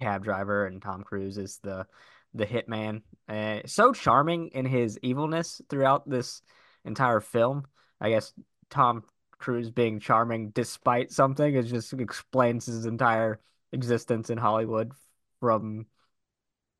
cab 0.00 0.24
driver 0.24 0.66
and 0.66 0.80
Tom 0.82 1.02
Cruise 1.02 1.38
is 1.38 1.58
the 1.62 1.86
the 2.34 2.46
hitman. 2.46 3.02
Uh, 3.28 3.60
so 3.66 3.92
charming 3.92 4.48
in 4.48 4.64
his 4.64 4.98
evilness 5.02 5.60
throughout 5.68 6.08
this 6.08 6.42
entire 6.84 7.20
film. 7.20 7.66
I 8.00 8.10
guess 8.10 8.32
Tom 8.70 9.04
Cruise 9.38 9.70
being 9.70 10.00
charming 10.00 10.50
despite 10.50 11.10
something 11.10 11.54
is 11.54 11.70
just 11.70 11.92
explains 11.94 12.66
his 12.66 12.86
entire 12.86 13.40
existence 13.72 14.30
in 14.30 14.38
Hollywood 14.38 14.92
from 15.40 15.86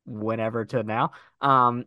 whenever 0.05 0.65
to 0.65 0.83
now. 0.83 1.11
Um, 1.41 1.85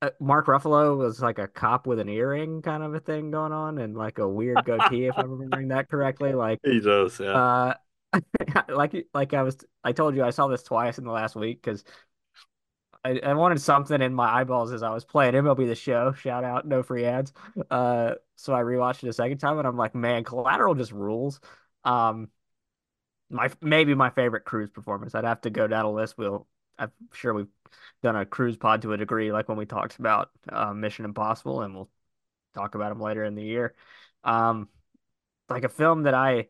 uh, 0.00 0.10
Mark 0.20 0.46
Ruffalo 0.46 0.96
was 0.96 1.20
like 1.20 1.38
a 1.38 1.48
cop 1.48 1.86
with 1.86 1.98
an 1.98 2.08
earring 2.08 2.62
kind 2.62 2.82
of 2.82 2.94
a 2.94 3.00
thing 3.00 3.30
going 3.30 3.52
on 3.52 3.78
and 3.78 3.96
like 3.96 4.18
a 4.18 4.28
weird 4.28 4.64
goatee, 4.64 5.06
if 5.06 5.18
I'm 5.18 5.30
remembering 5.30 5.68
that 5.68 5.88
correctly. 5.88 6.32
Like, 6.32 6.60
He 6.64 6.80
does, 6.80 7.18
yeah. 7.18 7.32
uh, 7.32 7.74
like 8.68 9.06
like 9.12 9.34
I 9.34 9.42
was 9.42 9.58
I 9.84 9.92
told 9.92 10.14
you 10.16 10.24
I 10.24 10.30
saw 10.30 10.48
this 10.48 10.62
twice 10.62 10.98
in 10.98 11.04
the 11.04 11.10
last 11.12 11.36
week 11.36 11.62
because 11.62 11.84
I, 13.04 13.20
I 13.22 13.34
wanted 13.34 13.60
something 13.60 14.00
in 14.02 14.12
my 14.14 14.28
eyeballs 14.40 14.72
as 14.72 14.82
I 14.82 14.90
was 14.90 15.04
playing 15.04 15.34
MLB 15.34 15.66
The 15.66 15.74
Show. 15.74 16.12
Shout 16.12 16.44
out, 16.44 16.66
no 16.66 16.82
free 16.82 17.04
ads. 17.04 17.32
Uh, 17.70 18.14
so 18.36 18.52
I 18.54 18.60
rewatched 18.62 19.04
it 19.04 19.08
a 19.08 19.12
second 19.12 19.38
time 19.38 19.58
and 19.58 19.66
I'm 19.68 19.76
like, 19.76 19.94
man, 19.94 20.24
Collateral 20.24 20.74
just 20.74 20.92
rules. 20.92 21.40
Um, 21.84 22.28
my 23.30 23.50
maybe 23.60 23.94
my 23.94 24.10
favorite 24.10 24.44
Cruise 24.44 24.70
performance. 24.70 25.14
I'd 25.14 25.24
have 25.24 25.40
to 25.42 25.50
go 25.50 25.66
down 25.66 25.84
a 25.84 25.90
list. 25.92 26.16
We'll 26.18 26.46
I'm 26.78 26.92
sure 27.12 27.34
we've 27.34 27.48
done 28.02 28.16
a 28.16 28.24
Cruise 28.26 28.56
pod 28.56 28.82
to 28.82 28.92
a 28.92 28.96
degree, 28.96 29.32
like 29.32 29.48
when 29.48 29.58
we 29.58 29.66
talked 29.66 29.98
about 29.98 30.30
uh, 30.48 30.72
Mission 30.72 31.04
Impossible, 31.04 31.62
and 31.62 31.74
we'll 31.74 31.90
talk 32.54 32.74
about 32.74 32.90
them 32.90 33.00
later 33.00 33.24
in 33.24 33.34
the 33.34 33.44
year. 33.44 33.74
Um, 34.24 34.68
like 35.48 35.64
a 35.64 35.68
film 35.68 36.04
that 36.04 36.14
I 36.14 36.48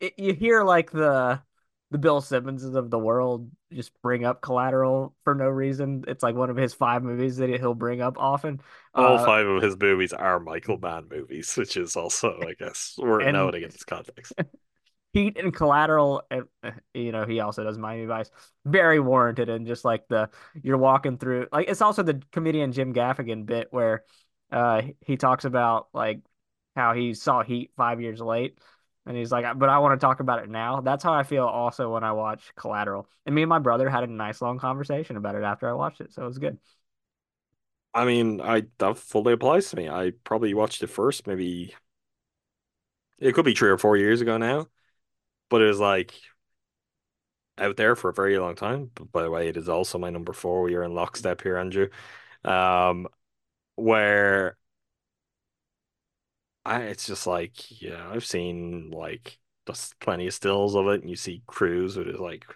it, 0.00 0.14
you 0.18 0.34
hear 0.34 0.62
like 0.64 0.90
the 0.90 1.40
the 1.90 1.98
Bill 1.98 2.20
Simmonses 2.20 2.74
of 2.74 2.90
the 2.90 2.98
world 2.98 3.50
just 3.72 3.92
bring 4.02 4.24
up 4.24 4.42
Collateral 4.42 5.14
for 5.24 5.34
no 5.34 5.48
reason. 5.48 6.04
It's 6.06 6.22
like 6.22 6.34
one 6.34 6.50
of 6.50 6.56
his 6.56 6.74
five 6.74 7.02
movies 7.02 7.38
that 7.38 7.48
he'll 7.48 7.72
bring 7.74 8.02
up 8.02 8.18
often. 8.18 8.60
All 8.94 9.18
Uh, 9.18 9.24
five 9.24 9.46
of 9.46 9.62
his 9.62 9.74
movies 9.78 10.12
are 10.12 10.38
Michael 10.38 10.78
Mann 10.78 11.06
movies, 11.10 11.56
which 11.56 11.78
is 11.78 11.96
also, 11.96 12.38
I 12.46 12.52
guess, 12.58 12.94
worth 12.98 13.24
And- 13.24 13.34
noting 13.34 13.62
in 13.62 13.70
this 13.70 13.84
context. 13.84 14.32
Heat 15.14 15.38
and 15.38 15.54
Collateral, 15.54 16.22
and 16.30 16.44
uh, 16.62 16.72
you 16.92 17.12
know 17.12 17.24
he 17.24 17.40
also 17.40 17.64
does 17.64 17.78
Miami 17.78 18.04
Vice. 18.04 18.30
Very 18.66 19.00
warranted, 19.00 19.48
and 19.48 19.66
just 19.66 19.82
like 19.82 20.06
the 20.08 20.28
you're 20.62 20.76
walking 20.76 21.16
through, 21.16 21.46
like 21.50 21.70
it's 21.70 21.80
also 21.80 22.02
the 22.02 22.20
comedian 22.30 22.72
Jim 22.72 22.92
Gaffigan 22.92 23.46
bit 23.46 23.68
where 23.70 24.04
uh 24.52 24.82
he 25.00 25.16
talks 25.16 25.46
about 25.46 25.88
like 25.94 26.20
how 26.76 26.92
he 26.92 27.14
saw 27.14 27.42
Heat 27.42 27.70
five 27.74 28.02
years 28.02 28.20
late, 28.20 28.58
and 29.08 29.16
he's 29.16 29.32
like, 29.32 29.58
but 29.58 29.70
I 29.70 29.78
want 29.78 29.98
to 29.98 30.04
talk 30.04 30.20
about 30.20 30.42
it 30.42 30.50
now. 30.50 30.82
That's 30.82 31.02
how 31.02 31.14
I 31.14 31.22
feel 31.22 31.46
also 31.46 31.92
when 31.92 32.04
I 32.04 32.12
watch 32.12 32.52
Collateral. 32.56 33.08
And 33.24 33.34
me 33.34 33.42
and 33.42 33.48
my 33.48 33.58
brother 33.58 33.88
had 33.88 34.04
a 34.04 34.06
nice 34.06 34.42
long 34.42 34.58
conversation 34.58 35.16
about 35.16 35.34
it 35.34 35.42
after 35.42 35.68
I 35.68 35.72
watched 35.72 36.02
it, 36.02 36.12
so 36.12 36.22
it 36.22 36.26
was 36.26 36.38
good. 36.38 36.58
I 37.94 38.04
mean, 38.04 38.40
I 38.40 38.64
that 38.78 38.98
fully 38.98 39.32
applies 39.32 39.70
to 39.70 39.76
me. 39.76 39.88
I 39.88 40.12
probably 40.24 40.52
watched 40.54 40.82
it 40.82 40.88
first, 40.88 41.26
maybe 41.26 41.74
it 43.18 43.34
could 43.34 43.44
be 43.44 43.54
three 43.54 43.70
or 43.70 43.78
four 43.78 43.96
years 43.96 44.20
ago 44.20 44.36
now, 44.36 44.68
but 45.48 45.62
it 45.62 45.66
was 45.66 45.80
like 45.80 46.14
out 47.56 47.76
there 47.76 47.96
for 47.96 48.10
a 48.10 48.14
very 48.14 48.38
long 48.38 48.54
time. 48.54 48.90
But 48.94 49.10
by 49.10 49.22
the 49.22 49.30
way, 49.30 49.48
it 49.48 49.56
is 49.56 49.68
also 49.68 49.98
my 49.98 50.10
number 50.10 50.32
four. 50.32 50.62
We 50.62 50.74
are 50.74 50.82
in 50.84 50.94
lockstep 50.94 51.42
here, 51.42 51.56
Andrew. 51.56 51.88
Um, 52.44 53.08
where 53.76 54.56
I 56.64 56.82
it's 56.82 57.06
just 57.06 57.26
like, 57.26 57.80
yeah, 57.82 58.08
I've 58.10 58.24
seen 58.26 58.90
like 58.90 59.38
just 59.66 59.98
plenty 60.00 60.26
of 60.26 60.34
stills 60.34 60.74
of 60.74 60.86
it, 60.88 61.00
and 61.00 61.10
you 61.10 61.16
see 61.16 61.42
Cruise 61.46 61.96
with 61.96 62.06
his 62.08 62.18
like 62.20 62.46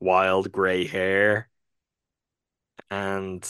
wild 0.00 0.50
gray 0.52 0.86
hair 0.86 1.48
and 2.90 3.48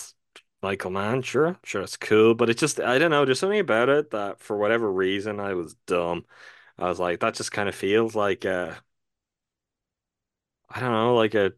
Michael 0.62 0.90
Mann, 0.90 1.22
sure, 1.22 1.58
sure, 1.64 1.82
it's 1.82 1.96
cool, 1.96 2.34
but 2.34 2.50
it's 2.50 2.60
just 2.60 2.80
I 2.80 2.98
don't 2.98 3.10
know, 3.10 3.24
there's 3.24 3.38
something 3.40 3.60
about 3.60 3.88
it 3.88 4.10
that 4.10 4.40
for 4.40 4.56
whatever 4.58 4.92
reason 4.92 5.40
I 5.40 5.54
was 5.54 5.74
dumb. 5.86 6.24
I 6.78 6.88
was 6.88 6.98
like, 7.00 7.20
that 7.20 7.34
just 7.34 7.52
kind 7.52 7.68
of 7.68 7.74
feels 7.74 8.14
like 8.14 8.44
a, 8.44 8.82
I 10.68 10.80
don't 10.80 10.92
know, 10.92 11.14
like 11.16 11.34
a 11.34 11.52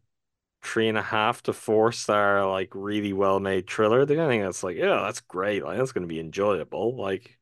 three 0.63 0.89
and 0.89 0.99
a 0.99 1.03
half 1.03 1.43
to 1.45 1.53
four 1.55 1.93
star, 1.93 2.49
like 2.51 2.71
really 2.75 3.13
well 3.15 3.41
made 3.41 3.69
thriller. 3.71 4.07
The 4.07 4.19
only 4.21 4.37
thing 4.37 4.43
that's 4.45 4.65
like, 4.65 4.77
yeah, 4.77 5.03
that's 5.05 5.21
great, 5.23 5.65
like 5.65 5.79
that's 5.79 5.93
gonna 5.93 6.09
be 6.09 6.21
enjoyable. 6.21 6.97
Like, 6.97 7.39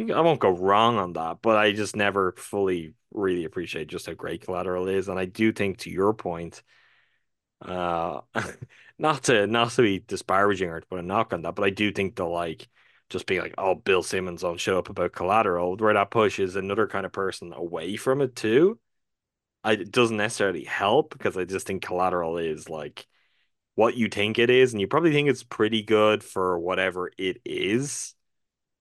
I 0.00 0.20
won't 0.20 0.40
go 0.40 0.50
wrong 0.50 0.96
on 0.98 1.12
that, 1.14 1.38
but 1.42 1.56
I 1.56 1.72
just 1.72 1.94
never 1.96 2.32
fully 2.32 2.94
really 3.12 3.44
appreciate 3.44 3.88
just 3.88 4.06
how 4.06 4.14
great 4.14 4.42
Collateral 4.42 4.88
is, 4.88 5.08
and 5.08 5.18
I 5.18 5.26
do 5.26 5.52
think 5.52 5.78
to 5.78 5.90
your 5.90 6.12
point. 6.14 6.62
Uh, 7.60 8.20
not 8.98 9.24
to 9.24 9.46
not 9.46 9.70
to 9.72 9.82
be 9.82 10.00
disparaging 10.00 10.68
or 10.70 10.80
to 10.80 10.86
put 10.86 10.98
a 10.98 11.02
knock 11.02 11.32
on 11.32 11.42
that, 11.42 11.54
but 11.54 11.64
I 11.64 11.70
do 11.70 11.92
think 11.92 12.16
the 12.16 12.24
like 12.24 12.68
just 13.10 13.26
being 13.26 13.40
like, 13.42 13.54
oh, 13.58 13.74
Bill 13.74 14.02
Simmons 14.02 14.42
on 14.44 14.56
show 14.58 14.78
up 14.78 14.88
about 14.88 15.12
collateral, 15.12 15.76
where 15.76 15.94
that 15.94 16.10
pushes 16.10 16.56
another 16.56 16.86
kind 16.86 17.06
of 17.06 17.12
person 17.12 17.52
away 17.52 17.96
from 17.96 18.20
it 18.22 18.34
too. 18.36 18.78
I, 19.64 19.72
it 19.74 19.92
doesn't 19.92 20.16
necessarily 20.16 20.64
help 20.64 21.12
because 21.12 21.36
I 21.36 21.44
just 21.44 21.66
think 21.66 21.84
Collateral 21.84 22.38
is 22.38 22.68
like 22.68 23.06
what 23.76 23.96
you 23.96 24.08
think 24.08 24.38
it 24.38 24.50
is, 24.50 24.72
and 24.72 24.80
you 24.80 24.88
probably 24.88 25.12
think 25.12 25.28
it's 25.30 25.44
pretty 25.44 25.82
good 25.82 26.24
for 26.24 26.58
whatever 26.58 27.12
it 27.18 27.40
is. 27.44 28.14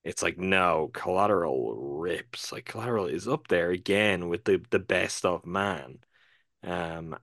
It's 0.04 0.24
like 0.24 0.38
no, 0.38 0.90
Collateral 0.94 1.76
rips. 1.76 2.52
Like 2.52 2.66
Collateral 2.66 3.06
is 3.08 3.28
up 3.28 3.48
there 3.48 3.70
again 3.72 4.30
with 4.30 4.44
the 4.46 4.64
the 4.72 4.80
best 4.80 5.26
of 5.26 5.46
Mann. 5.46 6.00
Um, 6.64 7.18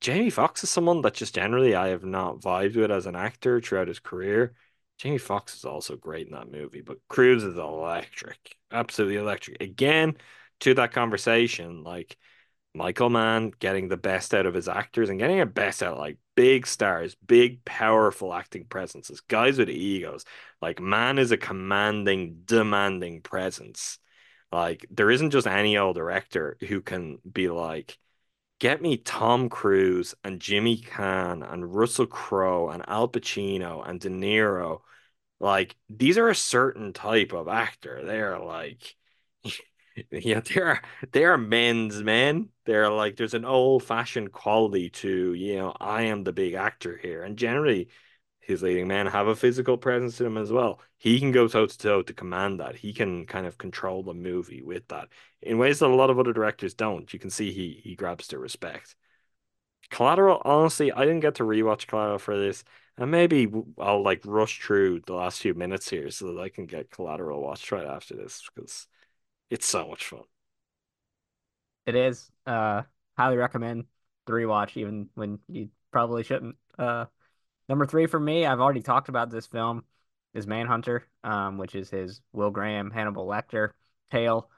Jamie 0.00 0.30
Foxx 0.30 0.64
is 0.64 0.70
someone 0.70 1.02
that 1.02 1.14
just 1.14 1.34
generally 1.34 1.74
I 1.74 1.88
have 1.88 2.04
not 2.04 2.40
vibed 2.40 2.76
with 2.76 2.90
as 2.90 3.06
an 3.06 3.16
actor 3.16 3.60
throughout 3.60 3.88
his 3.88 4.00
career. 4.00 4.54
Jamie 4.98 5.18
Foxx 5.18 5.56
is 5.56 5.64
also 5.64 5.96
great 5.96 6.26
in 6.26 6.34
that 6.34 6.50
movie, 6.50 6.82
but 6.82 6.98
Cruise 7.08 7.42
is 7.44 7.56
electric, 7.56 8.56
absolutely 8.70 9.16
electric. 9.16 9.62
Again, 9.62 10.16
to 10.60 10.74
that 10.74 10.92
conversation, 10.92 11.82
like 11.84 12.16
Michael 12.74 13.10
Mann 13.10 13.52
getting 13.58 13.88
the 13.88 13.96
best 13.96 14.34
out 14.34 14.46
of 14.46 14.54
his 14.54 14.68
actors 14.68 15.10
and 15.10 15.18
getting 15.18 15.40
a 15.40 15.46
best 15.46 15.82
out 15.82 15.98
like 15.98 16.18
big 16.34 16.66
stars, 16.66 17.14
big 17.26 17.64
powerful 17.64 18.32
acting 18.34 18.64
presences, 18.64 19.20
guys 19.20 19.58
with 19.58 19.70
egos. 19.70 20.24
Like 20.60 20.80
Mann 20.80 21.18
is 21.18 21.32
a 21.32 21.36
commanding, 21.36 22.42
demanding 22.44 23.22
presence. 23.22 23.98
Like 24.52 24.86
there 24.90 25.10
isn't 25.10 25.30
just 25.30 25.46
any 25.46 25.76
old 25.78 25.96
director 25.96 26.56
who 26.68 26.80
can 26.80 27.18
be 27.30 27.48
like, 27.48 27.98
get 28.60 28.82
me 28.82 28.96
Tom 28.96 29.48
Cruise 29.48 30.14
and 30.24 30.40
Jimmy 30.40 30.78
Caan 30.78 31.42
and 31.50 31.74
Russell 31.74 32.06
Crowe 32.06 32.70
and 32.70 32.84
Al 32.88 33.08
Pacino 33.08 33.88
and 33.88 34.00
De 34.00 34.08
Niro. 34.08 34.80
Like 35.40 35.76
these 35.88 36.18
are 36.18 36.28
a 36.28 36.34
certain 36.34 36.92
type 36.92 37.32
of 37.32 37.48
actor. 37.48 38.02
They're 38.04 38.38
like 38.38 38.96
yeah, 40.10 40.40
they're 40.40 40.82
they're 41.12 41.38
men's 41.38 42.02
men. 42.02 42.48
They're 42.64 42.90
like 42.90 43.16
there's 43.16 43.34
an 43.34 43.44
old-fashioned 43.44 44.32
quality 44.32 44.90
to, 44.90 45.34
you 45.34 45.56
know, 45.56 45.74
I 45.80 46.02
am 46.02 46.24
the 46.24 46.32
big 46.32 46.54
actor 46.54 46.96
here. 46.96 47.22
And 47.22 47.36
generally 47.36 47.88
his 48.40 48.62
leading 48.62 48.88
men 48.88 49.06
have 49.06 49.26
a 49.26 49.36
physical 49.36 49.78
presence 49.78 50.16
to 50.18 50.24
them 50.24 50.36
as 50.36 50.52
well. 50.52 50.80
He 50.98 51.18
can 51.20 51.32
go 51.32 51.48
toe 51.48 51.66
to 51.66 51.78
toe 51.78 52.02
to 52.02 52.12
command 52.14 52.60
that. 52.60 52.76
He 52.76 52.92
can 52.92 53.26
kind 53.26 53.46
of 53.46 53.58
control 53.58 54.02
the 54.02 54.14
movie 54.14 54.62
with 54.62 54.86
that 54.88 55.08
in 55.42 55.58
ways 55.58 55.78
that 55.78 55.86
a 55.88 55.94
lot 55.94 56.10
of 56.10 56.18
other 56.18 56.32
directors 56.32 56.74
don't. 56.74 57.12
You 57.12 57.18
can 57.18 57.30
see 57.30 57.52
he 57.52 57.80
he 57.84 57.94
grabs 57.94 58.28
their 58.28 58.38
respect. 58.40 58.96
Collateral, 59.90 60.42
honestly, 60.44 60.92
I 60.92 61.02
didn't 61.04 61.20
get 61.20 61.36
to 61.36 61.44
rewatch 61.44 61.86
Collateral 61.86 62.18
for 62.18 62.36
this, 62.38 62.64
and 62.96 63.10
maybe 63.10 63.48
I'll 63.78 64.02
like 64.02 64.22
rush 64.24 64.60
through 64.60 65.00
the 65.06 65.14
last 65.14 65.40
few 65.40 65.54
minutes 65.54 65.88
here 65.90 66.10
so 66.10 66.32
that 66.34 66.40
I 66.40 66.48
can 66.48 66.66
get 66.66 66.90
Collateral 66.90 67.42
watched 67.42 67.70
right 67.72 67.86
after 67.86 68.16
this 68.16 68.42
because 68.54 68.86
it's 69.50 69.66
so 69.66 69.88
much 69.88 70.06
fun. 70.06 70.22
It 71.86 71.94
is. 71.94 72.30
Uh, 72.46 72.82
highly 73.16 73.36
recommend 73.36 73.84
the 74.26 74.32
rewatch, 74.32 74.76
even 74.76 75.08
when 75.14 75.38
you 75.48 75.68
probably 75.92 76.22
shouldn't. 76.22 76.56
Uh, 76.78 77.06
number 77.68 77.86
three 77.86 78.06
for 78.06 78.18
me, 78.18 78.46
I've 78.46 78.60
already 78.60 78.82
talked 78.82 79.08
about 79.08 79.30
this 79.30 79.46
film, 79.46 79.84
is 80.32 80.46
Manhunter, 80.46 81.06
um, 81.22 81.58
which 81.58 81.74
is 81.74 81.90
his 81.90 82.20
Will 82.32 82.50
Graham, 82.50 82.90
Hannibal 82.90 83.26
Lecter 83.26 83.70
tale. 84.10 84.50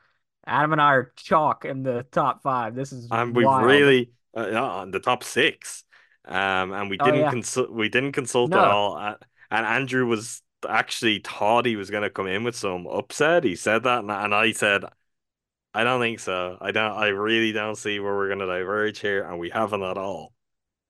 Adam 0.46 0.72
and 0.72 0.80
I 0.80 0.92
are 0.94 1.12
chalk 1.16 1.64
in 1.64 1.82
the 1.82 2.06
top 2.12 2.42
five. 2.42 2.74
This 2.74 2.92
is 2.92 3.08
and 3.10 3.34
we 3.34 3.44
really 3.44 4.12
uh, 4.36 4.52
on 4.52 4.92
the 4.92 5.00
top 5.00 5.24
six. 5.24 5.84
Um, 6.24 6.72
and 6.72 6.90
we 6.90 6.98
oh, 6.98 7.04
didn't 7.04 7.20
oh, 7.20 7.24
yeah. 7.24 7.30
consult. 7.30 7.70
We 7.70 7.88
didn't 7.88 8.12
consult 8.12 8.50
no. 8.50 8.58
at 8.58 8.68
all. 8.68 8.96
Uh, 8.96 9.14
and 9.50 9.66
Andrew 9.66 10.06
was 10.06 10.42
actually 10.68 11.20
thought 11.20 11.66
he 11.66 11.76
was 11.76 11.90
going 11.90 12.02
to 12.02 12.10
come 12.10 12.26
in 12.26 12.44
with 12.44 12.56
some 12.56 12.86
upset. 12.86 13.44
He 13.44 13.56
said 13.56 13.82
that, 13.84 14.00
and, 14.00 14.10
and 14.10 14.34
I 14.34 14.52
said, 14.52 14.84
I 15.74 15.84
don't 15.84 16.00
think 16.00 16.20
so. 16.20 16.56
I 16.60 16.72
don't. 16.72 16.92
I 16.92 17.08
really 17.08 17.52
don't 17.52 17.76
see 17.76 18.00
where 18.00 18.14
we're 18.14 18.28
going 18.28 18.38
to 18.38 18.46
diverge 18.46 18.98
here, 19.00 19.22
and 19.24 19.38
we 19.38 19.50
haven't 19.50 19.82
at 19.82 19.98
all. 19.98 20.32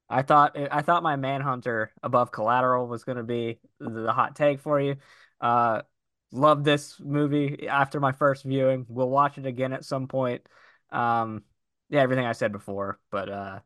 I 0.09 0.23
thought 0.23 0.57
I 0.57 0.83
thought 0.83 1.03
my 1.03 1.17
Manhunter 1.17 1.91
above 2.03 2.31
Collateral 2.31 2.87
was 2.87 3.03
going 3.03 3.19
to 3.19 3.25
be 3.25 3.59
the 3.81 4.13
hot 4.13 4.37
take 4.37 4.61
for 4.61 4.81
you. 4.81 4.97
Uh, 5.41 5.83
love 6.31 6.63
this 6.63 7.01
movie 7.01 7.67
after 7.67 7.99
my 7.99 8.13
first 8.13 8.45
viewing. 8.45 8.87
We'll 8.89 9.11
watch 9.11 9.39
it 9.39 9.47
again 9.47 9.73
at 9.73 9.85
some 9.85 10.07
point. 10.07 10.47
Um, 10.91 11.43
yeah, 11.89 12.03
everything 12.03 12.27
I 12.27 12.33
said 12.33 12.53
before, 12.53 13.01
but 13.11 13.29
uh, 13.29 13.59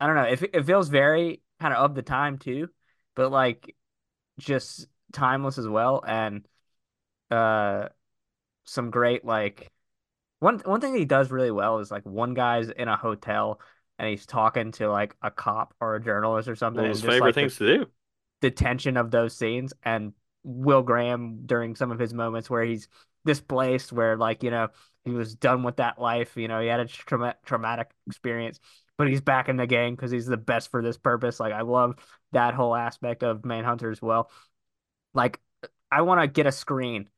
I 0.00 0.06
don't 0.06 0.16
know. 0.16 0.24
It 0.24 0.42
it 0.54 0.66
feels 0.66 0.88
very 0.88 1.42
kind 1.60 1.72
of 1.72 1.84
of 1.84 1.94
the 1.94 2.02
time 2.02 2.38
too, 2.38 2.68
but 3.14 3.30
like 3.30 3.76
just 4.38 4.88
timeless 5.16 5.58
as 5.58 5.66
well, 5.66 6.02
and 6.06 6.46
uh, 7.30 7.88
some 8.64 8.90
great 8.90 9.24
like 9.24 9.72
one 10.38 10.58
one 10.60 10.80
thing 10.80 10.94
he 10.94 11.04
does 11.04 11.30
really 11.30 11.50
well 11.50 11.78
is 11.78 11.90
like 11.90 12.04
one 12.04 12.34
guy's 12.34 12.68
in 12.68 12.88
a 12.88 12.96
hotel 12.96 13.60
and 13.98 14.08
he's 14.08 14.26
talking 14.26 14.72
to 14.72 14.90
like 14.90 15.16
a 15.22 15.30
cop 15.30 15.74
or 15.80 15.96
a 15.96 16.02
journalist 16.02 16.48
or 16.48 16.56
something. 16.56 16.82
One 16.82 16.90
of 16.90 16.96
his 16.96 17.04
favorite 17.04 17.20
like, 17.20 17.34
things 17.34 17.58
the, 17.58 17.66
to 17.66 17.78
do. 17.78 17.86
The 18.42 18.50
tension 18.50 18.96
of 18.96 19.10
those 19.10 19.36
scenes 19.36 19.72
and 19.82 20.12
Will 20.44 20.82
Graham 20.82 21.46
during 21.46 21.74
some 21.74 21.90
of 21.90 21.98
his 21.98 22.12
moments 22.14 22.50
where 22.50 22.62
he's 22.62 22.88
displaced, 23.24 23.92
where 23.92 24.16
like 24.16 24.42
you 24.42 24.50
know 24.50 24.68
he 25.04 25.10
was 25.10 25.34
done 25.34 25.62
with 25.62 25.76
that 25.76 26.00
life. 26.00 26.36
You 26.36 26.48
know 26.48 26.60
he 26.60 26.68
had 26.68 26.80
a 26.80 26.86
tra- 26.86 27.36
traumatic 27.44 27.90
experience, 28.06 28.60
but 28.98 29.08
he's 29.08 29.20
back 29.22 29.48
in 29.48 29.56
the 29.56 29.66
game 29.66 29.94
because 29.94 30.10
he's 30.10 30.26
the 30.26 30.36
best 30.36 30.70
for 30.70 30.82
this 30.82 30.98
purpose. 30.98 31.40
Like 31.40 31.52
I 31.52 31.62
love 31.62 31.96
that 32.32 32.54
whole 32.54 32.76
aspect 32.76 33.22
of 33.22 33.44
Manhunter 33.44 33.90
as 33.90 34.02
well. 34.02 34.30
Like 35.16 35.40
I 35.90 36.02
want 36.02 36.20
to 36.20 36.28
get 36.28 36.46
a 36.46 36.52
screen, 36.52 37.08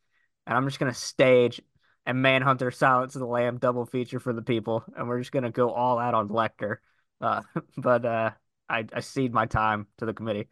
and 0.46 0.56
I'm 0.56 0.66
just 0.66 0.78
gonna 0.78 0.94
stage 0.94 1.60
a 2.06 2.14
Manhunter 2.14 2.70
Silence 2.70 3.16
of 3.16 3.20
the 3.20 3.26
Lamb 3.26 3.58
double 3.58 3.86
feature 3.86 4.20
for 4.20 4.32
the 4.32 4.42
people, 4.42 4.84
and 4.96 5.08
we're 5.08 5.18
just 5.20 5.32
gonna 5.32 5.50
go 5.50 5.72
all 5.72 5.98
out 5.98 6.14
on 6.14 6.28
Lecter. 6.30 6.78
Uh, 7.20 7.42
but 7.76 8.06
uh, 8.06 8.30
I 8.68 8.86
I 8.92 9.00
cede 9.00 9.34
my 9.34 9.46
time 9.46 9.88
to 9.98 10.06
the 10.06 10.14
committee. 10.14 10.48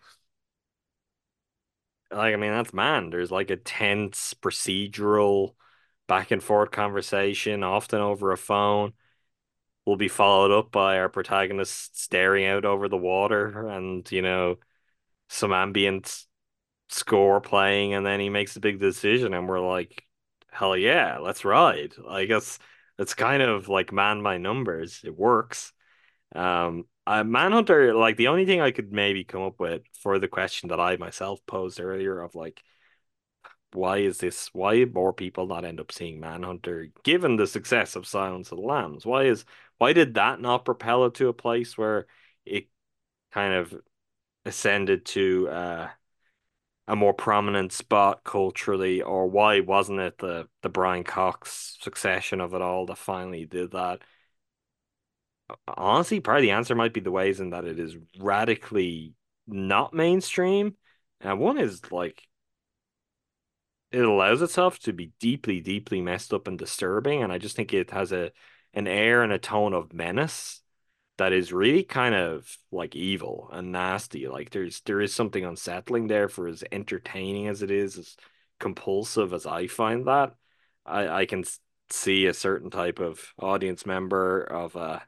Like 2.10 2.34
I 2.34 2.36
mean, 2.36 2.52
that's 2.52 2.74
Mann. 2.74 3.10
There's 3.10 3.30
like 3.30 3.50
a 3.50 3.56
tense 3.56 4.34
procedural 4.34 5.54
back 6.06 6.30
and 6.30 6.42
forth 6.42 6.70
conversation, 6.70 7.62
often 7.64 8.00
over 8.00 8.32
a 8.32 8.38
phone 8.38 8.92
will 9.86 9.96
be 9.96 10.08
followed 10.08 10.50
up 10.52 10.72
by 10.72 10.98
our 10.98 11.08
protagonist 11.08 11.98
staring 12.00 12.46
out 12.46 12.64
over 12.64 12.88
the 12.88 12.96
water 12.96 13.68
and, 13.68 14.10
you 14.12 14.22
know, 14.22 14.56
some 15.28 15.52
ambient 15.52 16.26
score 16.88 17.40
playing, 17.40 17.94
and 17.94 18.04
then 18.04 18.20
he 18.20 18.28
makes 18.28 18.56
a 18.56 18.60
big 18.60 18.80
decision, 18.80 19.34
and 19.34 19.48
we're 19.48 19.60
like, 19.60 20.04
hell 20.50 20.76
yeah, 20.76 21.18
let's 21.18 21.44
ride. 21.44 21.92
I 22.08 22.24
guess 22.26 22.58
it's 22.98 23.14
kind 23.14 23.42
of 23.42 23.68
like 23.68 23.92
Mann 23.92 24.22
by 24.22 24.38
numbers. 24.38 25.02
It 25.04 25.16
works. 25.16 25.72
Um, 26.34 26.86
uh, 27.06 27.24
Manhunter, 27.24 27.94
like 27.94 28.16
the 28.16 28.28
only 28.28 28.46
thing 28.46 28.60
I 28.60 28.72
could 28.72 28.92
maybe 28.92 29.24
come 29.24 29.42
up 29.42 29.60
with 29.60 29.82
for 30.02 30.18
the 30.18 30.28
question 30.28 30.70
that 30.70 30.80
I 30.80 30.96
myself 30.96 31.40
posed 31.46 31.80
earlier 31.80 32.20
of 32.20 32.34
like, 32.34 32.62
why 33.72 33.98
is 33.98 34.18
this? 34.18 34.48
Why 34.52 34.84
more 34.84 35.12
people 35.12 35.46
not 35.46 35.64
end 35.64 35.80
up 35.80 35.92
seeing 35.92 36.18
Manhunter 36.20 36.88
given 37.04 37.36
the 37.36 37.46
success 37.46 37.94
of 37.96 38.06
Silence 38.06 38.50
of 38.50 38.58
the 38.58 38.64
Lambs? 38.64 39.04
Why 39.04 39.24
is 39.24 39.44
why 39.78 39.92
did 39.92 40.14
that 40.14 40.40
not 40.40 40.64
propel 40.64 41.04
it 41.06 41.14
to 41.14 41.28
a 41.28 41.32
place 41.34 41.76
where 41.76 42.06
it 42.44 42.68
kind 43.32 43.54
of 43.54 43.74
ascended 44.46 45.04
to 45.06 45.48
uh, 45.48 45.88
a 46.88 46.96
more 46.96 47.14
prominent 47.14 47.72
spot 47.72 48.22
culturally, 48.24 49.02
or 49.02 49.26
why 49.28 49.60
wasn't 49.60 50.00
it 50.00 50.18
the 50.18 50.48
the 50.62 50.68
Brian 50.68 51.04
Cox 51.04 51.76
succession 51.80 52.40
of 52.40 52.54
it 52.54 52.62
all 52.62 52.86
that 52.86 52.98
finally 52.98 53.44
did 53.44 53.72
that? 53.72 54.02
Honestly, 55.68 56.20
probably 56.20 56.42
the 56.42 56.50
answer 56.52 56.74
might 56.74 56.92
be 56.92 57.00
the 57.00 57.10
ways 57.10 57.40
in 57.40 57.50
that 57.50 57.64
it 57.64 57.78
is 57.78 57.96
radically 58.18 59.14
not 59.46 59.94
mainstream. 59.94 60.76
And 61.20 61.38
one 61.38 61.58
is 61.58 61.90
like 61.92 62.22
it 63.92 64.04
allows 64.04 64.42
itself 64.42 64.78
to 64.80 64.92
be 64.92 65.12
deeply, 65.20 65.60
deeply 65.60 66.00
messed 66.00 66.32
up 66.34 66.48
and 66.48 66.58
disturbing. 66.58 67.22
And 67.22 67.32
I 67.32 67.38
just 67.38 67.56
think 67.56 67.72
it 67.72 67.90
has 67.90 68.12
a 68.12 68.32
an 68.74 68.86
air 68.86 69.22
and 69.22 69.32
a 69.32 69.38
tone 69.38 69.72
of 69.72 69.92
menace 69.92 70.60
that 71.18 71.32
is 71.32 71.52
really 71.52 71.82
kind 71.82 72.14
of 72.14 72.56
like 72.70 72.94
evil 72.94 73.48
and 73.52 73.72
nasty. 73.72 74.28
Like 74.28 74.50
there's 74.50 74.80
there 74.82 75.00
is 75.00 75.14
something 75.14 75.44
unsettling 75.44 76.08
there 76.08 76.28
for 76.28 76.48
as 76.48 76.64
entertaining 76.72 77.48
as 77.48 77.62
it 77.62 77.70
is, 77.70 77.98
as 77.98 78.16
compulsive 78.60 79.32
as 79.32 79.46
I 79.46 79.66
find 79.66 80.06
that. 80.06 80.34
I 80.84 81.08
I 81.08 81.26
can 81.26 81.44
see 81.90 82.26
a 82.26 82.34
certain 82.34 82.70
type 82.70 82.98
of 83.00 83.32
audience 83.38 83.86
member 83.86 84.42
of 84.42 84.76
a 84.76 85.06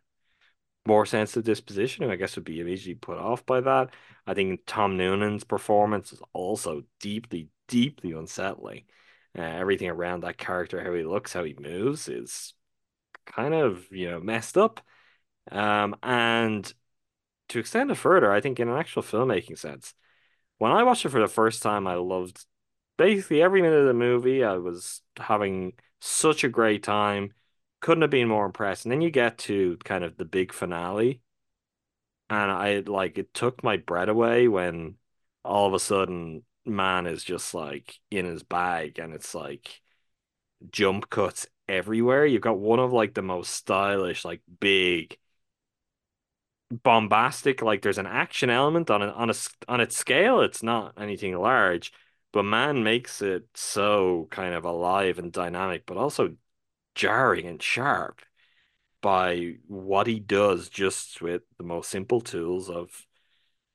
more 0.86 1.04
sensitive 1.06 1.44
disposition 1.44 2.04
who 2.04 2.10
I 2.10 2.16
guess 2.16 2.36
would 2.36 2.44
be 2.44 2.60
immediately 2.60 2.94
put 2.94 3.18
off 3.18 3.44
by 3.44 3.60
that. 3.60 3.90
I 4.26 4.34
think 4.34 4.62
Tom 4.66 4.96
Noonan's 4.96 5.44
performance 5.44 6.12
is 6.12 6.22
also 6.32 6.82
deeply, 7.00 7.48
deeply 7.68 8.12
unsettling. 8.12 8.84
Uh, 9.38 9.42
everything 9.42 9.90
around 9.90 10.22
that 10.22 10.38
character, 10.38 10.82
how 10.82 10.94
he 10.94 11.04
looks, 11.04 11.32
how 11.32 11.44
he 11.44 11.54
moves, 11.58 12.08
is 12.08 12.54
kind 13.26 13.54
of 13.54 13.86
you 13.90 14.10
know 14.10 14.20
messed 14.20 14.56
up. 14.56 14.80
Um, 15.50 15.96
and 16.02 16.72
to 17.50 17.58
extend 17.60 17.90
it 17.90 17.96
further, 17.96 18.32
I 18.32 18.40
think 18.40 18.60
in 18.60 18.68
an 18.68 18.78
actual 18.78 19.02
filmmaking 19.02 19.58
sense, 19.58 19.94
when 20.58 20.72
I 20.72 20.82
watched 20.84 21.04
it 21.06 21.10
for 21.10 21.20
the 21.20 21.28
first 21.28 21.62
time, 21.62 21.86
I 21.86 21.94
loved 21.96 22.46
basically 22.98 23.42
every 23.42 23.62
minute 23.62 23.80
of 23.80 23.86
the 23.88 23.94
movie. 23.94 24.44
I 24.44 24.56
was 24.58 25.02
having 25.18 25.74
such 26.00 26.44
a 26.44 26.48
great 26.48 26.82
time. 26.82 27.34
couldn't 27.80 28.02
have 28.02 28.10
been 28.10 28.28
more 28.28 28.46
impressed. 28.46 28.84
And 28.84 28.92
then 28.92 29.02
you 29.02 29.10
get 29.10 29.38
to 29.40 29.78
kind 29.84 30.04
of 30.04 30.16
the 30.16 30.24
big 30.24 30.52
finale, 30.52 31.22
and 32.30 32.50
I 32.50 32.80
like 32.80 33.18
it 33.18 33.32
took 33.34 33.62
my 33.64 33.76
breath 33.76 34.08
away 34.08 34.48
when 34.48 34.96
all 35.44 35.66
of 35.66 35.74
a 35.74 35.80
sudden 35.80 36.44
Mann 36.66 37.06
is 37.06 37.24
just 37.24 37.54
like 37.54 37.98
in 38.10 38.26
his 38.26 38.42
bag, 38.42 38.98
and 38.98 39.14
it's 39.14 39.34
like 39.34 39.80
jump 40.72 41.10
cuts 41.10 41.46
everywhere. 41.68 42.26
You've 42.26 42.42
got 42.42 42.58
one 42.58 42.78
of 42.80 42.92
like 42.92 43.14
the 43.14 43.22
most 43.22 43.52
stylish, 43.52 44.24
like 44.24 44.42
big, 44.60 45.18
bombastic. 46.70 47.62
Like 47.62 47.82
there's 47.82 47.98
an 47.98 48.06
action 48.06 48.50
element 48.50 48.90
on 48.90 49.02
it 49.02 49.14
on 49.14 49.30
a 49.30 49.34
on 49.68 49.80
its 49.80 49.96
scale. 49.96 50.40
It's 50.40 50.62
not 50.62 50.94
anything 51.00 51.36
large, 51.36 51.92
but 52.32 52.44
Mann 52.44 52.82
makes 52.82 53.22
it 53.22 53.48
so 53.54 54.28
kind 54.30 54.54
of 54.54 54.64
alive 54.64 55.18
and 55.18 55.32
dynamic, 55.32 55.86
but 55.86 55.96
also 55.96 56.36
jarring 56.94 57.46
and 57.46 57.62
sharp 57.62 58.20
by 59.00 59.54
what 59.66 60.06
he 60.06 60.18
does 60.20 60.68
just 60.68 61.22
with 61.22 61.42
the 61.58 61.64
most 61.64 61.90
simple 61.90 62.20
tools 62.20 62.68
of 62.68 63.06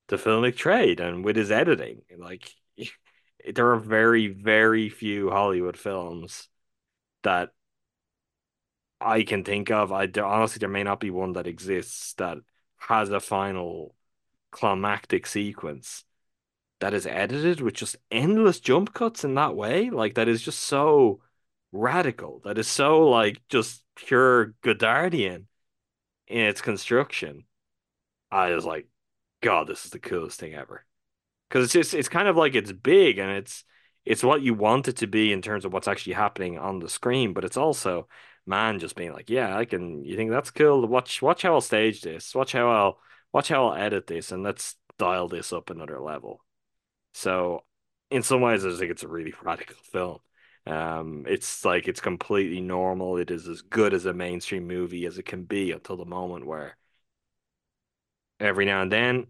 the 0.09 0.17
filmic 0.17 0.55
trade 0.55 0.99
and 0.99 1.23
with 1.23 1.35
his 1.35 1.51
editing. 1.51 2.01
Like 2.17 2.51
there 3.55 3.71
are 3.71 3.79
very, 3.79 4.27
very 4.27 4.89
few 4.89 5.29
Hollywood 5.29 5.77
films 5.77 6.49
that 7.23 7.51
I 8.99 9.23
can 9.23 9.43
think 9.43 9.71
of. 9.71 9.91
I 9.91 10.09
honestly 10.21 10.59
there 10.59 10.69
may 10.69 10.83
not 10.83 10.99
be 10.99 11.09
one 11.09 11.33
that 11.33 11.47
exists 11.47 12.13
that 12.15 12.37
has 12.87 13.09
a 13.09 13.19
final 13.19 13.95
climactic 14.51 15.25
sequence 15.25 16.03
that 16.79 16.93
is 16.93 17.07
edited 17.07 17.61
with 17.61 17.73
just 17.73 17.95
endless 18.11 18.59
jump 18.59 18.93
cuts 18.93 19.23
in 19.23 19.35
that 19.35 19.55
way. 19.55 19.89
Like 19.89 20.15
that 20.15 20.27
is 20.27 20.41
just 20.41 20.59
so 20.59 21.21
radical. 21.71 22.41
That 22.43 22.57
is 22.57 22.67
so 22.67 23.09
like 23.09 23.41
just 23.49 23.83
pure 23.95 24.53
Godardian 24.63 25.45
in 26.27 26.39
its 26.41 26.61
construction. 26.61 27.45
I 28.31 28.53
was 28.53 28.65
like, 28.65 28.87
God, 29.41 29.67
this 29.67 29.85
is 29.85 29.91
the 29.91 29.99
coolest 29.99 30.39
thing 30.39 30.53
ever. 30.53 30.85
Because 31.47 31.65
it's 31.65 31.73
just 31.73 31.93
it's 31.93 32.09
kind 32.09 32.27
of 32.27 32.35
like 32.35 32.55
it's 32.55 32.71
big 32.71 33.17
and 33.17 33.31
it's 33.31 33.63
it's 34.05 34.23
what 34.23 34.41
you 34.41 34.53
want 34.53 34.89
it 34.89 34.97
to 34.97 35.07
be 35.07 35.31
in 35.31 35.41
terms 35.41 35.63
of 35.63 35.71
what's 35.71 35.87
actually 35.87 36.13
happening 36.13 36.57
on 36.57 36.79
the 36.79 36.89
screen, 36.89 37.33
but 37.33 37.45
it's 37.45 37.57
also 37.57 38.07
Mann 38.45 38.79
just 38.79 38.95
being 38.95 39.13
like, 39.13 39.29
yeah, 39.29 39.57
I 39.57 39.65
can. 39.65 40.03
You 40.03 40.15
think 40.15 40.31
that's 40.31 40.51
cool? 40.51 40.85
Watch 40.87 41.21
watch 41.21 41.43
how 41.43 41.53
I'll 41.53 41.61
stage 41.61 42.01
this. 42.01 42.35
Watch 42.35 42.51
how 42.53 42.69
I'll 42.69 42.99
watch 43.31 43.49
how 43.49 43.67
I'll 43.69 43.75
edit 43.81 44.07
this, 44.07 44.31
and 44.31 44.43
let's 44.43 44.75
dial 44.97 45.27
this 45.27 45.53
up 45.53 45.69
another 45.69 45.99
level. 45.99 46.43
So, 47.13 47.65
in 48.11 48.23
some 48.23 48.41
ways, 48.41 48.65
I 48.65 48.69
just 48.69 48.79
think 48.79 48.91
it's 48.91 49.03
a 49.03 49.07
really 49.07 49.33
radical 49.43 49.77
film. 49.91 50.19
Um, 50.65 51.25
it's 51.27 51.65
like 51.65 51.87
it's 51.87 52.01
completely 52.01 52.61
normal. 52.61 53.17
It 53.17 53.31
is 53.31 53.47
as 53.47 53.61
good 53.61 53.93
as 53.93 54.05
a 54.05 54.13
mainstream 54.13 54.67
movie 54.67 55.05
as 55.05 55.17
it 55.17 55.25
can 55.25 55.43
be 55.43 55.71
until 55.71 55.97
the 55.97 56.05
moment 56.05 56.45
where 56.45 56.77
every 58.39 58.65
now 58.65 58.81
and 58.81 58.91
then 58.91 59.27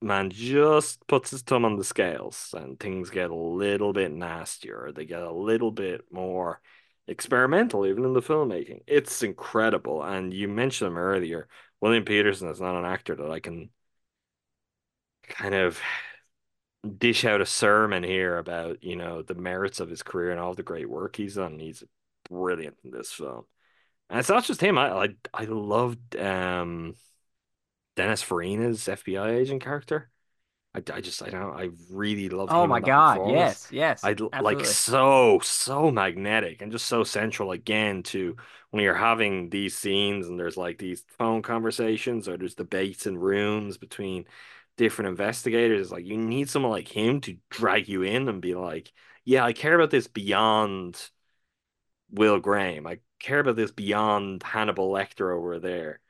Mann 0.00 0.30
just 0.30 1.06
puts 1.06 1.30
his 1.30 1.42
thumb 1.42 1.64
on 1.64 1.76
the 1.76 1.84
scales 1.84 2.54
and 2.56 2.78
things 2.78 3.10
get 3.10 3.30
a 3.30 3.34
little 3.34 3.92
bit 3.92 4.10
nastier. 4.12 4.90
They 4.94 5.04
get 5.06 5.22
a 5.22 5.32
little 5.32 5.70
bit 5.70 6.02
more 6.10 6.60
experimental, 7.08 7.86
even 7.86 8.04
in 8.04 8.12
the 8.12 8.22
filmmaking. 8.22 8.82
It's 8.86 9.22
incredible. 9.22 10.02
And 10.02 10.32
you 10.32 10.48
mentioned 10.48 10.88
him 10.88 10.98
earlier. 10.98 11.48
William 11.80 12.04
Petersen 12.04 12.48
is 12.48 12.60
not 12.60 12.76
an 12.76 12.84
actor 12.84 13.16
that 13.16 13.30
I 13.30 13.40
can 13.40 13.70
kind 15.28 15.54
of 15.54 15.80
dish 16.98 17.24
out 17.24 17.40
a 17.40 17.46
sermon 17.46 18.02
here 18.02 18.38
about, 18.38 18.82
you 18.82 18.96
know, 18.96 19.22
the 19.22 19.34
merits 19.34 19.80
of 19.80 19.88
his 19.88 20.02
career 20.02 20.30
and 20.30 20.40
all 20.40 20.54
the 20.54 20.62
great 20.62 20.88
work 20.88 21.16
he's 21.16 21.36
done. 21.36 21.58
He's 21.58 21.84
brilliant 22.28 22.76
in 22.84 22.90
this 22.90 23.12
film. 23.12 23.44
And 24.10 24.20
it's 24.20 24.30
not 24.30 24.44
just 24.44 24.62
him. 24.62 24.78
I 24.78 24.90
I, 24.90 25.08
I 25.34 25.44
loved 25.46 26.16
um 26.16 26.96
Dennis 27.96 28.22
Farina's 28.22 28.86
FBI 28.88 29.30
agent 29.30 29.62
character. 29.62 30.11
I, 30.74 30.82
I 30.92 31.00
just 31.00 31.22
I 31.22 31.30
don't 31.30 31.54
I 31.54 31.70
really 31.90 32.28
love. 32.28 32.50
Oh 32.52 32.66
my 32.66 32.80
god! 32.80 33.22
Yes, 33.24 33.68
yes. 33.70 34.02
I 34.02 34.16
like 34.38 34.64
so 34.64 35.38
so 35.42 35.90
magnetic 35.90 36.60
and 36.62 36.72
just 36.72 36.86
so 36.86 37.04
central 37.04 37.52
again 37.52 38.02
to 38.04 38.36
when 38.70 38.82
you're 38.82 38.94
having 38.94 39.50
these 39.50 39.76
scenes 39.76 40.26
and 40.26 40.38
there's 40.38 40.56
like 40.56 40.78
these 40.78 41.04
phone 41.18 41.42
conversations 41.42 42.28
or 42.28 42.36
there's 42.36 42.54
debates 42.54 43.06
in 43.06 43.18
rooms 43.18 43.76
between 43.78 44.24
different 44.76 45.08
investigators. 45.10 45.92
Like 45.92 46.06
you 46.06 46.16
need 46.16 46.48
someone 46.48 46.72
like 46.72 46.88
him 46.88 47.20
to 47.22 47.36
drag 47.50 47.88
you 47.88 48.02
in 48.02 48.28
and 48.28 48.40
be 48.40 48.54
like, 48.54 48.92
yeah, 49.24 49.44
I 49.44 49.52
care 49.52 49.74
about 49.74 49.90
this 49.90 50.08
beyond 50.08 51.10
Will 52.10 52.38
Graham. 52.38 52.86
I 52.86 53.00
care 53.18 53.40
about 53.40 53.56
this 53.56 53.70
beyond 53.72 54.42
Hannibal 54.44 54.90
Lecter 54.92 55.34
over 55.36 55.58
there. 55.58 56.00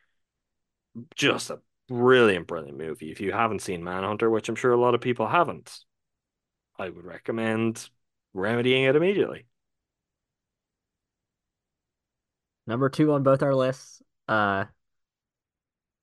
Just 1.15 1.51
a 1.51 1.61
brilliant, 1.93 2.47
brilliant 2.47 2.79
movie. 2.79 3.11
If 3.11 3.21
you 3.21 3.33
haven't 3.33 3.61
seen 3.61 3.85
Manhunter, 3.85 4.31
which 4.31 4.49
I'm 4.49 4.57
sure 4.57 4.73
a 4.73 4.81
lot 4.81 4.95
of 4.95 5.01
people 5.01 5.27
haven't, 5.27 5.79
I 6.79 6.89
would 6.89 7.05
recommend 7.05 7.89
remedying 8.33 8.85
it 8.85 8.97
immediately. 8.97 9.47
Number 12.67 12.89
two 12.89 13.13
on 13.13 13.23
both 13.23 13.43
our 13.43 13.55
lists. 13.55 14.01
Uh, 14.27 14.65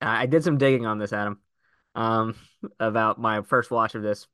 I 0.00 0.26
did 0.26 0.44
some 0.44 0.58
digging 0.58 0.86
on 0.86 0.98
this, 0.98 1.12
Adam, 1.12 1.40
um, 1.94 2.34
about 2.80 3.18
my 3.20 3.42
first 3.42 3.70
watch 3.70 3.94
of 3.94 4.02
this, 4.02 4.26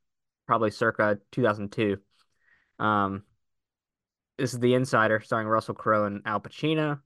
probably 0.45 0.71
circa 0.71 1.19
2002. 1.31 1.97
Um, 2.79 3.23
this 4.37 4.53
is 4.53 4.59
The 4.59 4.75
Insider, 4.75 5.19
starring 5.21 5.47
Russell 5.47 5.73
Crowe 5.73 6.05
and 6.05 6.21
Al 6.25 6.39
Pacino 6.39 6.99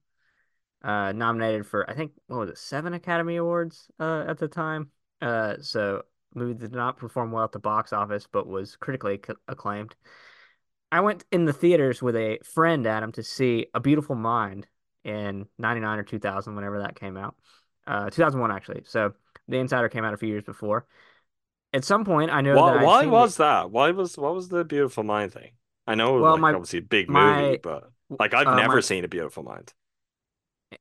uh, 0.84 1.12
nominated 1.12 1.66
for 1.66 1.90
I 1.90 1.94
think 1.94 2.12
what 2.28 2.40
was 2.40 2.50
it 2.50 2.58
seven 2.58 2.94
Academy 2.94 3.36
Awards 3.36 3.88
uh, 4.00 4.26
at 4.28 4.38
the 4.38 4.48
time. 4.48 4.90
Uh, 5.22 5.56
so 5.62 6.04
movie 6.34 6.54
did 6.54 6.72
not 6.72 6.98
perform 6.98 7.32
well 7.32 7.44
at 7.44 7.52
the 7.52 7.60
box 7.60 7.94
office, 7.94 8.28
but 8.32 8.48
was 8.48 8.76
critically 8.76 9.20
acclaimed. 9.48 9.96
I 10.92 11.02
went 11.02 11.24
in 11.32 11.46
the 11.46 11.54
theaters 11.54 12.02
with 12.02 12.16
a 12.16 12.40
friend, 12.44 12.86
Adam, 12.86 13.12
to 13.14 13.24
see 13.24 13.68
A 13.74 13.80
Beautiful 13.80 14.16
Mind 14.16 14.68
in 15.04 15.46
'99 15.58 16.00
or 16.00 16.04
2000, 16.04 16.56
whenever 16.56 16.80
that 16.80 16.96
came 16.96 17.18
out. 17.18 17.36
Uh, 17.88 18.10
2001 18.10 18.52
actually. 18.52 18.82
So 18.86 19.14
The 19.48 19.58
Insider 19.58 19.90
came 19.90 20.04
out 20.04 20.14
a 20.14 20.18
few 20.18 20.30
years 20.30 20.44
before. 20.44 20.86
At 21.74 21.86
some 21.86 22.04
point, 22.04 22.32
I 22.32 22.42
know 22.42 22.56
why, 22.56 22.74
that 22.74 22.86
why 22.86 23.06
was 23.06 23.36
it... 23.36 23.38
that? 23.40 23.72
Why 23.72 23.92
was 23.92 24.18
what 24.18 24.34
was 24.34 24.50
the 24.50 24.66
Beautiful 24.66 25.04
Mind 25.04 25.34
thing? 25.34 25.52
I 25.88 25.96
know, 25.96 26.20
well, 26.20 26.34
like, 26.34 26.42
my, 26.42 26.54
obviously 26.54 26.80
a 26.80 26.84
big 26.84 27.10
my, 27.10 27.42
movie, 27.42 27.60
but 27.62 27.92
like 28.20 28.34
I've 28.34 28.48
uh, 28.48 28.56
never 28.56 28.76
my, 28.76 28.82
seen 28.82 29.04
A 29.04 29.08
Beautiful 29.08 29.44
Mind 29.44 29.74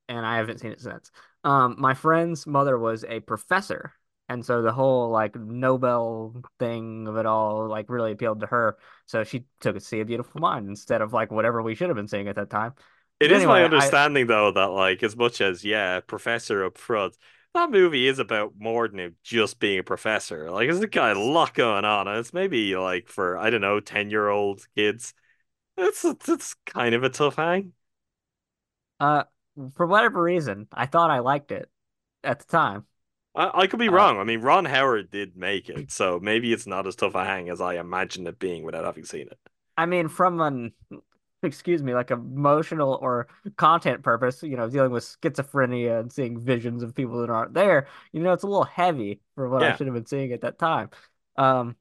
and 0.09 0.25
I 0.25 0.37
haven't 0.37 0.59
seen 0.59 0.73
it 0.73 0.81
since. 0.81 1.11
Um, 1.45 1.77
my 1.79 1.95
friend's 1.95 2.47
mother 2.47 2.79
was 2.79 3.05
a 3.05 3.21
professor, 3.21 3.93
and 4.29 4.45
so 4.45 4.63
the 4.63 4.73
whole 4.73 5.11
like 5.11 5.35
Nobel 5.37 6.43
thing 6.59 7.09
of 7.09 7.17
it 7.17 7.27
all 7.27 7.69
like 7.69 7.89
really 7.89 8.13
appealed 8.13 8.41
to 8.41 8.47
her. 8.47 8.77
So 9.07 9.25
she 9.25 9.45
took 9.61 9.77
it 9.77 9.81
to 9.81 9.85
see 9.85 10.01
a 10.01 10.05
beautiful 10.05 10.41
mind 10.41 10.69
instead 10.69 11.03
of 11.03 11.13
like 11.13 11.31
whatever 11.31 11.63
we 11.63 11.75
should 11.75 11.89
have 11.89 11.97
been 11.97 12.09
seeing 12.09 12.29
at 12.29 12.37
that 12.37 12.51
time. 12.51 12.75
It 13.19 13.29
but 13.29 13.33
is 13.33 13.37
anyway, 13.39 13.61
my 13.61 13.65
understanding 13.65 14.25
I... 14.25 14.29
though 14.29 14.53
that 14.53 14.71
like 14.71 15.03
as 15.03 15.17
much 15.17 15.41
as 15.41 15.65
yeah, 15.65 16.01
professor 16.01 16.65
up 16.65 16.79
front, 16.79 17.17
that 17.55 17.71
movie 17.71 18.07
is 18.07 18.19
about 18.19 18.55
more 18.59 18.89
than 18.89 19.17
just 19.23 19.59
being 19.59 19.81
a 19.81 19.83
professor. 19.85 20.51
Like 20.51 20.69
there's 20.69 20.81
a 20.81 20.87
guy 20.87 21.11
a 21.11 21.19
lot 21.19 21.55
going 21.55 21.85
on, 21.85 22.07
and 22.07 22.19
it's 22.19 22.33
maybe 22.33 22.77
like 22.77 23.09
for 23.09 23.37
I 23.37 23.51
don't 23.51 23.61
know 23.61 23.81
ten 23.81 24.11
year 24.11 24.29
old 24.29 24.67
kids. 24.77 25.15
It's 25.77 26.05
it's 26.05 26.55
kind 26.67 26.95
of 26.95 27.03
a 27.03 27.09
tough 27.09 27.37
hang. 27.37 27.73
Uh, 29.01 29.25
for 29.75 29.87
whatever 29.87 30.23
reason, 30.23 30.69
I 30.73 30.87
thought 30.87 31.11
I 31.11 31.21
liked 31.21 31.53
it 31.53 31.69
at 32.25 32.41
the 32.41 32.47
time. 32.47 32.87
I, 33.35 33.63
I 33.63 33.67
could 33.67 33.79
be 33.79 33.89
uh, 33.89 33.93
wrong. 33.93 34.19
I 34.19 34.25
mean, 34.25 34.41
Ron 34.41 34.65
Howard 34.65 35.11
did 35.11 35.37
make 35.37 35.69
it, 35.69 35.91
so 35.93 36.19
maybe 36.21 36.53
it's 36.53 36.67
not 36.67 36.87
as 36.87 36.97
tough 36.97 37.15
a 37.15 37.25
hang 37.25 37.49
as 37.49 37.61
I 37.61 37.75
imagined 37.75 38.29
it 38.29 38.39
being 38.39 38.65
without 38.65 38.85
having 38.85 39.05
seen 39.05 39.29
it. 39.29 39.39
I 39.77 39.87
mean, 39.87 40.09
from 40.09 40.41
an 40.41 40.73
excuse 41.43 41.83
me, 41.83 41.95
like 41.95 42.11
emotional 42.11 42.99
or 43.01 43.29
content 43.57 44.03
purpose, 44.03 44.43
you 44.43 44.57
know, 44.57 44.69
dealing 44.69 44.91
with 44.91 45.05
schizophrenia 45.05 46.01
and 46.01 46.13
seeing 46.13 46.39
visions 46.39 46.83
of 46.83 46.95
people 46.95 47.21
that 47.21 47.31
aren't 47.31 47.55
there, 47.55 47.87
you 48.13 48.21
know, 48.21 48.33
it's 48.33 48.43
a 48.43 48.47
little 48.47 48.65
heavy 48.65 49.21
for 49.35 49.49
what 49.49 49.63
yeah. 49.63 49.73
I 49.73 49.77
should 49.77 49.87
have 49.87 49.95
been 49.95 50.07
seeing 50.07 50.33
at 50.33 50.43
that 50.43 50.59
time. 50.59 50.91
Um, 51.37 51.77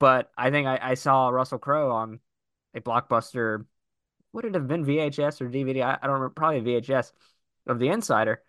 but 0.00 0.30
I 0.36 0.50
think 0.50 0.66
I, 0.66 0.78
I 0.82 0.94
saw 0.94 1.28
Russell 1.28 1.58
Crowe 1.58 1.92
on 1.92 2.20
a 2.74 2.80
blockbuster 2.80 3.66
would 4.32 4.44
it 4.44 4.54
have 4.54 4.68
been 4.68 4.84
VHS 4.84 5.40
or 5.40 5.48
DVD? 5.48 5.82
I, 5.82 5.94
I 5.94 6.06
don't 6.06 6.14
remember, 6.14 6.30
probably 6.30 6.60
VHS 6.60 7.12
of 7.66 7.78
The 7.78 7.88
Insider. 7.88 8.42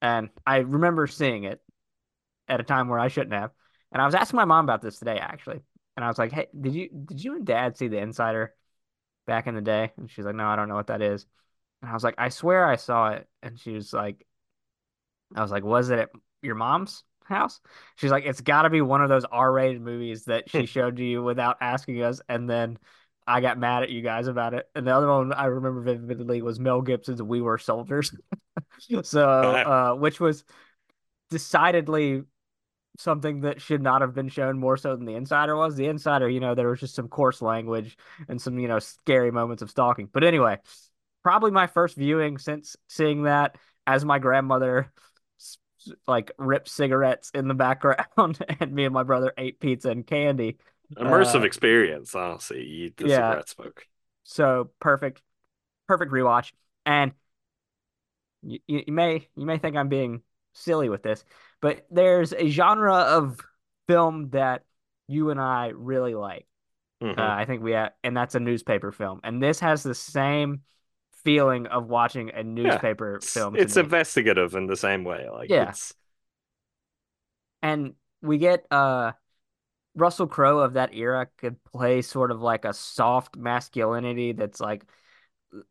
And 0.00 0.30
I 0.46 0.58
remember 0.58 1.06
seeing 1.06 1.44
it 1.44 1.62
at 2.48 2.60
a 2.60 2.64
time 2.64 2.88
where 2.88 2.98
I 2.98 3.08
shouldn't 3.08 3.34
have. 3.34 3.52
And 3.92 4.02
I 4.02 4.06
was 4.06 4.14
asking 4.14 4.36
my 4.36 4.44
mom 4.44 4.64
about 4.64 4.82
this 4.82 4.98
today, 4.98 5.18
actually. 5.18 5.60
And 5.96 6.04
I 6.04 6.08
was 6.08 6.18
like, 6.18 6.32
"Hey, 6.32 6.48
did 6.58 6.74
you 6.74 6.88
did 6.88 7.22
you 7.22 7.36
and 7.36 7.46
Dad 7.46 7.76
see 7.76 7.88
The 7.88 7.98
Insider 7.98 8.54
back 9.26 9.46
in 9.46 9.54
the 9.54 9.60
day?" 9.60 9.92
And 9.96 10.10
she's 10.10 10.24
like, 10.24 10.34
"No, 10.34 10.46
I 10.46 10.56
don't 10.56 10.68
know 10.68 10.74
what 10.74 10.88
that 10.88 11.02
is." 11.02 11.26
And 11.82 11.90
I 11.90 11.94
was 11.94 12.04
like, 12.04 12.16
"I 12.18 12.30
swear 12.30 12.66
I 12.66 12.76
saw 12.76 13.10
it." 13.10 13.28
And 13.42 13.58
she 13.58 13.72
was 13.72 13.92
like, 13.92 14.26
"I 15.34 15.42
was 15.42 15.50
like, 15.50 15.64
was 15.64 15.90
it 15.90 15.98
at 15.98 16.10
your 16.42 16.54
mom's 16.54 17.04
house?" 17.24 17.60
She's 17.96 18.10
like, 18.10 18.24
"It's 18.24 18.40
got 18.40 18.62
to 18.62 18.70
be 18.70 18.80
one 18.80 19.02
of 19.02 19.08
those 19.08 19.24
R-rated 19.24 19.80
movies 19.80 20.24
that 20.26 20.50
she 20.50 20.66
showed 20.66 20.98
you 20.98 21.22
without 21.22 21.58
asking 21.60 22.02
us." 22.02 22.20
And 22.28 22.48
then 22.48 22.78
I 23.26 23.40
got 23.40 23.58
mad 23.58 23.82
at 23.82 23.90
you 23.90 24.02
guys 24.02 24.26
about 24.26 24.54
it. 24.54 24.68
And 24.74 24.86
the 24.86 24.94
other 24.94 25.08
one 25.08 25.32
I 25.32 25.46
remember 25.46 25.80
vividly 25.80 26.42
was 26.42 26.58
Mel 26.58 26.82
Gibson's 26.82 27.22
We 27.22 27.40
Were 27.40 27.58
Soldiers. 27.58 28.14
so, 29.02 29.22
uh, 29.22 29.94
which 29.94 30.20
was 30.20 30.44
decidedly 31.30 32.22
something 32.98 33.40
that 33.42 33.60
should 33.60 33.82
not 33.82 34.02
have 34.02 34.14
been 34.14 34.28
shown 34.28 34.58
more 34.58 34.76
so 34.76 34.96
than 34.96 35.06
the 35.06 35.14
insider 35.14 35.56
was. 35.56 35.76
The 35.76 35.86
insider, 35.86 36.28
you 36.28 36.40
know, 36.40 36.54
there 36.54 36.68
was 36.68 36.80
just 36.80 36.94
some 36.94 37.08
coarse 37.08 37.40
language 37.40 37.96
and 38.28 38.40
some, 38.40 38.58
you 38.58 38.68
know, 38.68 38.78
scary 38.78 39.30
moments 39.30 39.62
of 39.62 39.70
stalking. 39.70 40.08
But 40.12 40.24
anyway, 40.24 40.58
probably 41.22 41.50
my 41.50 41.66
first 41.66 41.96
viewing 41.96 42.38
since 42.38 42.76
seeing 42.88 43.22
that 43.22 43.56
as 43.86 44.04
my 44.04 44.18
grandmother 44.18 44.92
like 46.06 46.30
ripped 46.38 46.68
cigarettes 46.68 47.30
in 47.34 47.48
the 47.48 47.54
background 47.54 48.38
and 48.60 48.72
me 48.72 48.84
and 48.84 48.94
my 48.94 49.02
brother 49.02 49.32
ate 49.36 49.60
pizza 49.60 49.90
and 49.90 50.06
candy. 50.06 50.58
Immersive 50.96 51.42
uh, 51.42 51.44
experience, 51.44 52.14
honestly. 52.14 52.64
You 52.64 52.92
the 52.96 53.08
yeah, 53.08 53.16
cigarette 53.16 53.48
smoke. 53.48 53.86
So 54.24 54.70
perfect, 54.80 55.22
perfect 55.88 56.12
rewatch. 56.12 56.52
And 56.84 57.12
you, 58.42 58.58
you 58.66 58.92
may 58.92 59.28
you 59.36 59.46
may 59.46 59.58
think 59.58 59.76
I'm 59.76 59.88
being 59.88 60.22
silly 60.52 60.88
with 60.88 61.02
this, 61.02 61.24
but 61.60 61.86
there's 61.90 62.32
a 62.32 62.48
genre 62.48 62.94
of 62.94 63.40
film 63.88 64.30
that 64.30 64.62
you 65.08 65.30
and 65.30 65.40
I 65.40 65.68
really 65.74 66.14
like. 66.14 66.46
Mm-hmm. 67.02 67.18
Uh, 67.18 67.34
I 67.34 67.44
think 67.46 67.62
we 67.62 67.72
have, 67.72 67.92
and 68.04 68.16
that's 68.16 68.34
a 68.34 68.40
newspaper 68.40 68.92
film. 68.92 69.20
And 69.24 69.42
this 69.42 69.60
has 69.60 69.82
the 69.82 69.94
same 69.94 70.60
feeling 71.24 71.66
of 71.66 71.86
watching 71.86 72.30
a 72.30 72.42
newspaper 72.42 73.18
yeah, 73.20 73.28
film. 73.28 73.56
It's 73.56 73.76
investigative 73.76 74.54
in 74.54 74.66
the 74.66 74.76
same 74.76 75.04
way. 75.04 75.28
Like 75.30 75.50
yeah. 75.50 75.70
It's... 75.70 75.94
And 77.62 77.94
we 78.20 78.38
get 78.38 78.66
uh 78.70 79.12
Russell 79.94 80.26
Crowe 80.26 80.60
of 80.60 80.74
that 80.74 80.94
era 80.94 81.28
could 81.38 81.62
play 81.64 82.02
sort 82.02 82.30
of 82.30 82.40
like 82.40 82.64
a 82.64 82.72
soft 82.72 83.36
masculinity 83.36 84.32
that's 84.32 84.60
like 84.60 84.84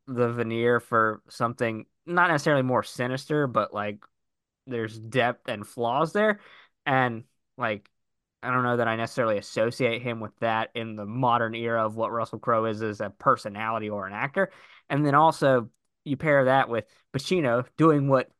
the 0.08 0.32
veneer 0.32 0.80
for 0.80 1.22
something 1.30 1.86
not 2.06 2.30
necessarily 2.30 2.64
more 2.64 2.84
sinister, 2.84 3.48
but 3.48 3.74
like 3.74 4.04
there's 4.68 4.98
depth 4.98 5.50
and 5.50 5.66
flaws 5.66 6.14
there. 6.14 6.40
And 6.86 7.24
like 7.58 7.90
I 8.44 8.52
don't 8.52 8.64
know 8.64 8.78
that 8.78 8.88
I 8.88 8.96
necessarily 8.96 9.38
associate 9.38 10.02
him 10.02 10.20
with 10.20 10.38
that 10.40 10.70
in 10.74 10.96
the 10.96 11.06
modern 11.06 11.54
era 11.54 11.86
of 11.86 11.96
what 11.96 12.12
Russell 12.12 12.40
Crowe 12.40 12.66
is 12.66 12.82
as 12.82 13.00
a 13.02 13.12
personality 13.12 13.90
or 13.90 14.08
an 14.08 14.14
actor. 14.14 14.52
And 14.90 15.06
then 15.06 15.16
also 15.16 15.70
you 16.04 16.18
pair 16.18 16.46
that 16.46 16.68
with 16.70 16.86
Pacino 17.14 17.66
doing 17.78 18.08
what 18.08 18.32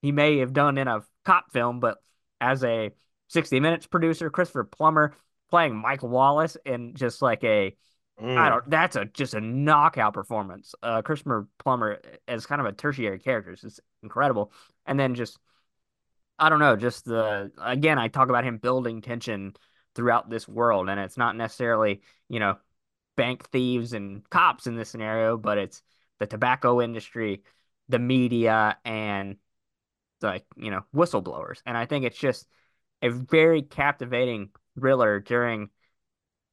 he 0.00 0.12
may 0.12 0.38
have 0.38 0.52
done 0.52 0.78
in 0.78 0.86
a 0.86 1.02
cop 1.24 1.52
film, 1.52 1.80
but 1.80 1.98
as 2.40 2.62
a 2.62 2.92
60 3.28 3.60
Minutes 3.60 3.86
producer, 3.86 4.30
Christopher 4.30 4.64
Plummer 4.64 5.14
playing 5.50 5.76
Mike 5.76 6.02
Wallace 6.02 6.56
in 6.64 6.94
just 6.94 7.22
like 7.22 7.42
a 7.44 7.74
mm. 8.20 8.36
I 8.36 8.48
don't 8.50 8.68
that's 8.68 8.96
a 8.96 9.04
just 9.06 9.34
a 9.34 9.40
knockout 9.40 10.14
performance. 10.14 10.74
Uh 10.82 11.02
Christopher 11.02 11.48
Plummer 11.58 12.00
as 12.26 12.46
kind 12.46 12.60
of 12.60 12.66
a 12.66 12.72
tertiary 12.72 13.18
character 13.18 13.52
is 13.52 13.80
incredible. 14.02 14.52
And 14.86 14.98
then 14.98 15.14
just 15.14 15.38
I 16.38 16.48
don't 16.48 16.60
know, 16.60 16.76
just 16.76 17.04
the 17.04 17.50
again, 17.60 17.98
I 17.98 18.08
talk 18.08 18.28
about 18.28 18.44
him 18.44 18.58
building 18.58 19.00
tension 19.00 19.54
throughout 19.94 20.30
this 20.30 20.46
world, 20.46 20.88
and 20.88 21.00
it's 21.00 21.16
not 21.16 21.36
necessarily 21.36 22.02
you 22.28 22.40
know 22.40 22.56
bank 23.16 23.48
thieves 23.50 23.92
and 23.92 24.28
cops 24.30 24.66
in 24.66 24.76
this 24.76 24.88
scenario, 24.88 25.36
but 25.36 25.58
it's 25.58 25.82
the 26.20 26.26
tobacco 26.26 26.80
industry, 26.80 27.42
the 27.88 27.98
media, 27.98 28.78
and 28.84 29.36
like 30.22 30.44
you 30.56 30.70
know 30.70 30.82
whistleblowers, 30.94 31.60
and 31.66 31.76
I 31.76 31.86
think 31.86 32.04
it's 32.04 32.18
just 32.18 32.46
a 33.02 33.10
very 33.10 33.62
captivating 33.62 34.50
thriller 34.78 35.20
during 35.20 35.70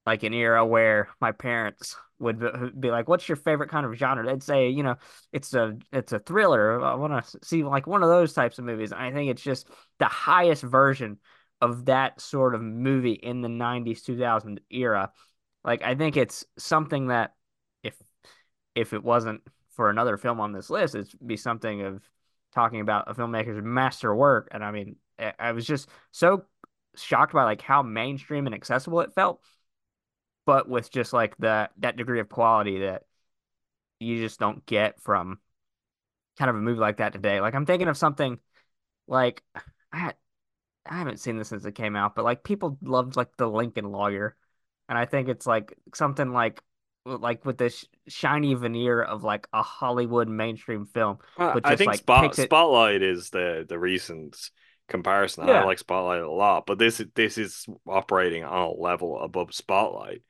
like 0.06 0.24
an 0.24 0.34
era 0.34 0.66
where 0.66 1.10
my 1.20 1.32
parents 1.32 1.96
would 2.20 2.40
be 2.80 2.92
like, 2.92 3.08
"What's 3.08 3.28
your 3.28 3.36
favorite 3.36 3.70
kind 3.70 3.86
of 3.86 3.96
genre?" 3.96 4.26
They'd 4.26 4.44
say, 4.44 4.70
"You 4.70 4.84
know, 4.84 4.96
it's 5.32 5.54
a 5.54 5.78
it's 5.92 6.14
a 6.14 6.20
thriller. 6.20 6.82
I 6.84 6.96
want 6.96 7.26
to 7.26 7.40
see 7.44 7.64
like 7.64 7.88
one 7.88 8.04
of 8.04 8.10
those 8.10 8.34
types 8.34 8.60
of 8.60 8.66
movies." 8.66 8.94
I 8.94 9.12
think 9.12 9.32
it's 9.32 9.42
just 9.44 9.68
the 10.00 10.06
highest 10.06 10.64
version 10.64 11.20
of 11.62 11.86
that 11.86 12.22
sort 12.22 12.56
of 12.56 12.62
movie 12.62 13.14
in 13.14 13.42
the 13.42 13.50
'90s 13.50 14.04
2000 14.04 14.62
era. 14.70 15.12
Like, 15.64 15.82
I 15.84 15.96
think 15.96 16.16
it's 16.18 16.46
something 16.58 17.08
that 17.08 17.34
if 17.84 17.96
if 18.76 18.94
it 18.94 19.04
wasn't 19.04 19.42
for 19.72 19.90
another 19.90 20.18
film 20.18 20.40
on 20.40 20.54
this 20.54 20.70
list, 20.70 20.96
it'd 20.96 21.28
be 21.28 21.38
something 21.38 21.82
of 21.82 22.10
talking 22.54 22.80
about 22.82 23.10
a 23.10 23.14
filmmaker's 23.14 23.64
master 23.64 24.16
work. 24.16 24.48
And 24.52 24.64
I 24.64 24.72
mean, 24.72 24.96
I 25.40 25.52
was 25.52 25.66
just 25.66 25.90
so 26.12 26.46
shocked 26.96 27.34
by 27.34 27.44
like 27.44 27.62
how 27.62 27.82
mainstream 27.84 28.46
and 28.46 28.56
accessible 28.56 29.02
it 29.02 29.14
felt 29.14 29.42
but 30.46 30.70
with 30.70 30.92
just 30.92 31.14
like 31.14 31.36
the 31.38 31.70
that 31.78 31.98
degree 31.98 32.20
of 32.20 32.30
quality 32.30 32.80
that 32.80 33.04
you 34.00 34.22
just 34.22 34.40
don't 34.40 34.66
get 34.66 35.02
from 35.02 35.40
kind 36.38 36.50
of 36.50 36.56
a 36.56 36.60
movie 36.60 36.80
like 36.80 36.98
that 36.98 37.14
today. 37.14 37.42
Like 37.42 37.56
I'm 37.56 37.66
thinking 37.66 37.88
of 37.88 37.98
something 37.98 38.40
like 39.08 39.44
I 39.92 40.14
I 40.86 40.98
haven't 40.98 41.20
seen 41.20 41.38
this 41.38 41.50
since 41.50 41.66
it 41.66 41.74
came 41.74 41.96
out, 41.96 42.16
but 42.16 42.26
like 42.26 42.44
people 42.44 42.78
loved 42.82 43.16
like 43.16 43.36
the 43.38 43.50
Lincoln 43.50 43.86
Lawyer, 43.86 44.36
and 44.88 44.98
I 44.98 45.06
think 45.06 45.30
it's 45.30 45.48
like 45.48 45.76
something 45.94 46.32
like 46.32 46.62
like 47.06 47.46
with 47.46 47.58
this 47.58 47.86
shiny 48.08 48.54
veneer 48.54 49.02
of 49.02 49.24
like 49.24 49.48
a 49.54 49.64
Hollywood 49.64 50.28
mainstream 50.28 50.86
film. 50.86 51.18
Uh, 51.38 51.54
but 51.54 51.64
just, 51.64 51.74
I 51.74 51.76
think 51.76 51.88
like, 51.88 52.00
Spot-. 52.00 52.36
Spotlight 52.36 53.02
is 53.02 53.32
the 53.32 53.66
the 53.68 53.80
recent 53.80 54.38
comparison. 54.88 55.48
Yeah. 55.48 55.62
I 55.62 55.66
like 55.66 55.80
Spotlight 55.80 56.22
a 56.22 56.32
lot, 56.32 56.66
but 56.66 56.78
this 56.78 57.02
this 57.16 57.38
is 57.38 57.66
operating 57.88 58.44
on 58.44 58.62
a 58.62 58.72
level 58.72 59.20
above 59.20 59.54
Spotlight. 59.54 60.22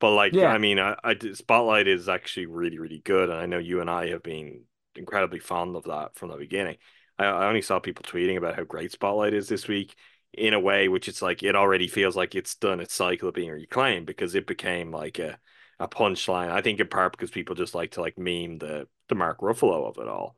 But 0.00 0.12
like, 0.12 0.32
yeah. 0.32 0.52
I 0.52 0.58
mean, 0.58 0.78
I, 0.78 0.96
I 1.02 1.16
Spotlight 1.34 1.88
is 1.88 2.08
actually 2.08 2.46
really, 2.46 2.78
really 2.78 3.02
good, 3.04 3.30
and 3.30 3.38
I 3.38 3.46
know 3.46 3.58
you 3.58 3.80
and 3.80 3.90
I 3.90 4.08
have 4.08 4.22
been 4.22 4.62
incredibly 4.94 5.38
fond 5.38 5.76
of 5.76 5.84
that 5.84 6.16
from 6.16 6.30
the 6.30 6.36
beginning. 6.36 6.76
I, 7.18 7.26
I 7.26 7.46
only 7.48 7.62
saw 7.62 7.78
people 7.80 8.04
tweeting 8.04 8.36
about 8.36 8.56
how 8.56 8.64
great 8.64 8.92
Spotlight 8.92 9.34
is 9.34 9.48
this 9.48 9.68
week 9.68 9.94
in 10.34 10.52
a 10.52 10.60
way 10.60 10.88
which 10.88 11.08
it's 11.08 11.22
like 11.22 11.42
it 11.42 11.56
already 11.56 11.88
feels 11.88 12.14
like 12.14 12.34
it's 12.34 12.54
done 12.56 12.80
its 12.80 12.92
cycle 12.94 13.30
of 13.30 13.34
being 13.34 13.50
reclaimed 13.50 14.06
because 14.06 14.34
it 14.34 14.46
became 14.46 14.90
like 14.90 15.18
a 15.18 15.38
a 15.80 15.88
punchline. 15.88 16.50
I 16.50 16.60
think 16.60 16.80
in 16.80 16.88
part 16.88 17.12
because 17.12 17.30
people 17.30 17.54
just 17.54 17.74
like 17.74 17.92
to 17.92 18.00
like 18.00 18.18
meme 18.18 18.58
the 18.58 18.88
the 19.08 19.14
Mark 19.14 19.40
Ruffalo 19.40 19.88
of 19.88 19.98
it 19.98 20.08
all. 20.08 20.36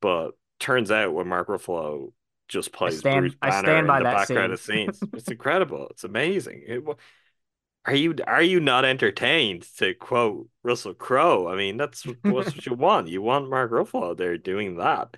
But 0.00 0.32
turns 0.58 0.90
out 0.90 1.12
when 1.12 1.28
Mark 1.28 1.48
Ruffalo 1.48 2.12
just 2.48 2.72
plays 2.72 2.98
stand, 2.98 3.20
Bruce 3.20 3.34
Banner 3.34 3.78
in 3.78 3.86
the 3.86 4.00
background 4.02 4.58
scene. 4.58 4.88
of 4.88 4.98
scenes, 5.00 5.12
it's 5.14 5.28
incredible. 5.30 5.88
It's 5.90 6.04
amazing. 6.04 6.62
It, 6.66 6.84
are 7.86 7.94
you 7.94 8.16
are 8.26 8.42
you 8.42 8.60
not 8.60 8.84
entertained 8.84 9.64
to 9.78 9.94
quote 9.94 10.48
Russell 10.62 10.94
Crowe? 10.94 11.48
I 11.48 11.56
mean, 11.56 11.76
that's 11.76 12.02
what 12.22 12.66
you 12.66 12.74
want. 12.74 13.08
You 13.08 13.22
want 13.22 13.48
Mark 13.48 13.70
Ruffalo 13.70 14.16
there 14.16 14.36
doing 14.38 14.76
that. 14.78 15.16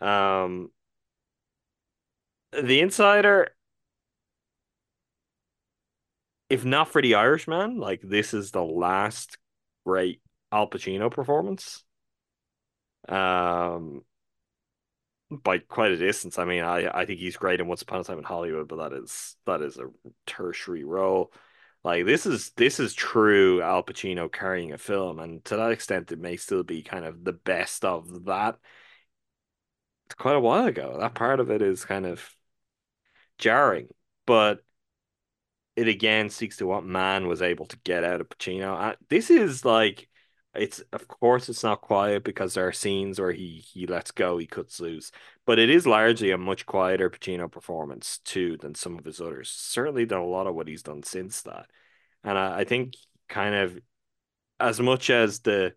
Um, 0.00 0.70
the 2.52 2.80
Insider, 2.80 3.48
if 6.48 6.64
not 6.64 6.88
for 6.88 7.02
the 7.02 7.16
Irishman, 7.16 7.78
like 7.78 8.02
this 8.02 8.34
is 8.34 8.52
the 8.52 8.62
last 8.62 9.36
great 9.84 10.20
Al 10.52 10.70
Pacino 10.70 11.10
performance. 11.10 11.82
Um, 13.08 14.02
by 15.30 15.58
quite 15.58 15.92
a 15.92 15.96
distance. 15.96 16.38
I 16.38 16.44
mean, 16.44 16.62
I 16.62 16.88
I 16.88 17.04
think 17.04 17.20
he's 17.20 17.36
great 17.36 17.60
in 17.60 17.66
Once 17.66 17.82
Upon 17.82 18.00
a 18.00 18.04
Time 18.04 18.18
in 18.18 18.24
Hollywood, 18.24 18.68
but 18.68 18.76
that 18.76 18.92
is 18.92 19.36
that 19.46 19.62
is 19.62 19.76
a 19.78 19.88
tertiary 20.26 20.84
role. 20.84 21.32
Like 21.84 22.04
this 22.06 22.26
is 22.26 22.50
this 22.56 22.80
is 22.80 22.94
true 22.94 23.62
Al 23.62 23.82
Pacino 23.82 24.30
carrying 24.32 24.72
a 24.72 24.78
film, 24.78 25.18
and 25.18 25.44
to 25.46 25.56
that 25.56 25.72
extent, 25.72 26.12
it 26.12 26.18
may 26.18 26.36
still 26.36 26.62
be 26.62 26.82
kind 26.82 27.04
of 27.04 27.24
the 27.24 27.32
best 27.32 27.84
of 27.84 28.24
that. 28.26 28.58
It's 30.06 30.14
quite 30.14 30.36
a 30.36 30.40
while 30.40 30.66
ago. 30.66 30.96
That 31.00 31.14
part 31.14 31.40
of 31.40 31.50
it 31.50 31.62
is 31.62 31.84
kind 31.84 32.06
of 32.06 32.28
jarring, 33.38 33.88
but 34.26 34.62
it 35.76 35.88
again 35.88 36.30
speaks 36.30 36.56
to 36.58 36.66
what 36.66 36.84
Mann 36.84 37.28
was 37.28 37.42
able 37.42 37.66
to 37.66 37.78
get 37.84 38.02
out 38.04 38.20
of 38.20 38.28
Pacino. 38.28 38.96
This 39.08 39.30
is 39.30 39.64
like 39.64 40.08
it's 40.58 40.80
of 40.92 41.08
course 41.08 41.48
it's 41.48 41.62
not 41.62 41.80
quiet 41.80 42.24
because 42.24 42.54
there 42.54 42.66
are 42.66 42.72
scenes 42.72 43.20
where 43.20 43.32
he 43.32 43.64
he 43.66 43.86
lets 43.86 44.10
go, 44.10 44.38
he 44.38 44.46
cuts 44.46 44.80
loose, 44.80 45.10
but 45.46 45.58
it 45.58 45.70
is 45.70 45.86
largely 45.86 46.30
a 46.30 46.38
much 46.38 46.66
quieter 46.66 47.10
Pacino 47.10 47.50
performance 47.50 48.18
too 48.24 48.56
than 48.58 48.74
some 48.74 48.98
of 48.98 49.04
his 49.04 49.20
others. 49.20 49.50
Certainly 49.50 50.06
than 50.06 50.18
a 50.18 50.24
lot 50.26 50.46
of 50.46 50.54
what 50.54 50.68
he's 50.68 50.82
done 50.82 51.02
since 51.02 51.42
that, 51.42 51.66
and 52.24 52.38
I, 52.38 52.60
I 52.60 52.64
think 52.64 52.94
kind 53.28 53.54
of 53.54 53.78
as 54.60 54.80
much 54.80 55.10
as 55.10 55.40
the 55.40 55.74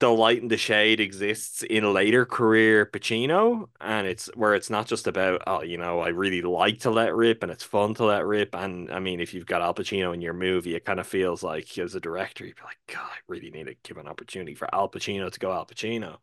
the 0.00 0.08
light 0.08 0.40
and 0.42 0.50
the 0.50 0.56
shade 0.56 1.00
exists 1.00 1.62
in 1.62 1.92
later 1.92 2.24
career 2.24 2.86
Pacino, 2.86 3.68
and 3.80 4.06
it's 4.06 4.26
where 4.36 4.54
it's 4.54 4.70
not 4.70 4.86
just 4.86 5.06
about 5.06 5.42
oh, 5.46 5.62
you 5.62 5.76
know, 5.76 6.00
I 6.00 6.08
really 6.08 6.42
like 6.42 6.80
to 6.80 6.90
let 6.90 7.14
rip 7.14 7.42
and 7.42 7.50
it's 7.50 7.64
fun 7.64 7.94
to 7.94 8.04
let 8.04 8.24
rip. 8.24 8.54
And 8.54 8.90
I 8.92 9.00
mean, 9.00 9.20
if 9.20 9.34
you've 9.34 9.46
got 9.46 9.62
Al 9.62 9.74
Pacino 9.74 10.14
in 10.14 10.20
your 10.20 10.34
movie, 10.34 10.76
it 10.76 10.84
kind 10.84 11.00
of 11.00 11.06
feels 11.06 11.42
like 11.42 11.76
as 11.78 11.94
a 11.94 12.00
director, 12.00 12.46
you'd 12.46 12.56
be 12.56 12.62
like, 12.62 12.78
God, 12.86 13.08
I 13.10 13.18
really 13.26 13.50
need 13.50 13.66
to 13.66 13.74
give 13.82 13.96
an 13.96 14.08
opportunity 14.08 14.54
for 14.54 14.72
Al 14.72 14.88
Pacino 14.88 15.30
to 15.32 15.40
go 15.40 15.52
Al 15.52 15.66
Pacino. 15.66 16.18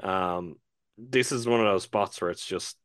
Um, 0.00 0.56
this 0.96 1.32
is 1.32 1.46
one 1.46 1.60
of 1.60 1.66
those 1.66 1.84
spots 1.84 2.20
where 2.20 2.30
it's 2.30 2.46
just 2.46 2.76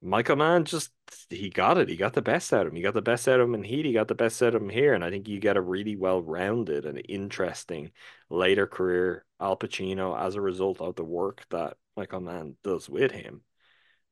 Michael 0.00 0.36
Mann 0.36 0.64
just 0.64 0.92
he 1.28 1.50
got 1.50 1.78
it. 1.78 1.88
He 1.88 1.96
got 1.96 2.12
the 2.12 2.22
best 2.22 2.52
out 2.52 2.66
of 2.66 2.68
him. 2.68 2.76
He 2.76 2.82
got 2.82 2.94
the 2.94 3.02
best 3.02 3.26
out 3.26 3.40
of 3.40 3.48
him 3.48 3.54
in 3.54 3.64
Heat. 3.64 3.84
He 3.84 3.92
got 3.92 4.08
the 4.08 4.14
best 4.14 4.42
out 4.42 4.54
of 4.54 4.62
him 4.62 4.68
here. 4.68 4.94
And 4.94 5.04
I 5.04 5.10
think 5.10 5.28
you 5.28 5.40
get 5.40 5.56
a 5.56 5.60
really 5.60 5.96
well-rounded 5.96 6.86
and 6.86 7.02
interesting 7.08 7.90
later 8.30 8.66
career 8.66 9.24
Al 9.40 9.56
Pacino 9.56 10.18
as 10.18 10.36
a 10.36 10.40
result 10.40 10.80
of 10.80 10.94
the 10.94 11.04
work 11.04 11.44
that 11.50 11.76
Michael 11.96 12.20
Mann 12.20 12.56
does 12.62 12.88
with 12.88 13.10
him. 13.10 13.42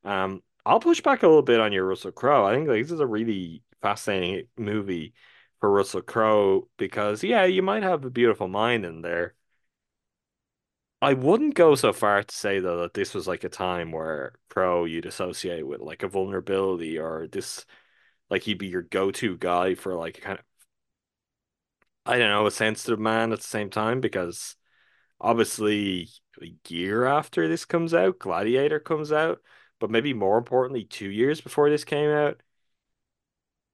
Um, 0.04 0.42
I'll 0.64 0.80
push 0.80 1.00
back 1.00 1.22
a 1.22 1.28
little 1.28 1.42
bit 1.42 1.60
on 1.60 1.72
your 1.72 1.84
Russell 1.86 2.12
Crowe. 2.12 2.44
I 2.44 2.54
think 2.54 2.68
like, 2.68 2.82
this 2.82 2.92
is 2.92 3.00
a 3.00 3.06
really 3.06 3.62
fascinating 3.82 4.48
movie 4.56 5.14
for 5.60 5.70
Russell 5.70 6.02
Crowe 6.02 6.68
because 6.76 7.22
yeah, 7.22 7.44
you 7.44 7.62
might 7.62 7.84
have 7.84 8.04
a 8.04 8.10
beautiful 8.10 8.48
mind 8.48 8.84
in 8.84 9.02
there. 9.02 9.34
I 11.02 11.12
wouldn't 11.14 11.54
go 11.54 11.74
so 11.74 11.92
far 11.92 12.22
to 12.22 12.34
say 12.34 12.58
though 12.60 12.82
that 12.82 12.94
this 12.94 13.14
was 13.14 13.26
like 13.26 13.44
a 13.44 13.48
time 13.48 13.92
where 13.92 14.34
pro 14.48 14.84
you'd 14.84 15.06
associate 15.06 15.66
with 15.66 15.80
like 15.80 16.02
a 16.02 16.08
vulnerability 16.08 16.98
or 16.98 17.26
this 17.28 17.66
like 18.30 18.42
he'd 18.44 18.58
be 18.58 18.68
your 18.68 18.82
go-to 18.82 19.36
guy 19.38 19.74
for 19.74 19.94
like 19.94 20.20
kind 20.20 20.38
of 20.38 20.44
I 22.04 22.18
don't 22.18 22.30
know 22.30 22.46
a 22.46 22.50
sensitive 22.50 23.00
man 23.00 23.32
at 23.32 23.40
the 23.40 23.44
same 23.44 23.70
time 23.70 24.00
because 24.00 24.56
obviously 25.20 26.08
a 26.42 26.54
year 26.68 27.04
after 27.06 27.48
this 27.48 27.64
comes 27.64 27.94
out, 27.94 28.18
Gladiator 28.18 28.78
comes 28.80 29.12
out, 29.12 29.40
but 29.80 29.90
maybe 29.90 30.14
more 30.14 30.38
importantly, 30.38 30.84
two 30.84 31.10
years 31.10 31.40
before 31.40 31.70
this 31.70 31.84
came 31.84 32.10
out, 32.10 32.40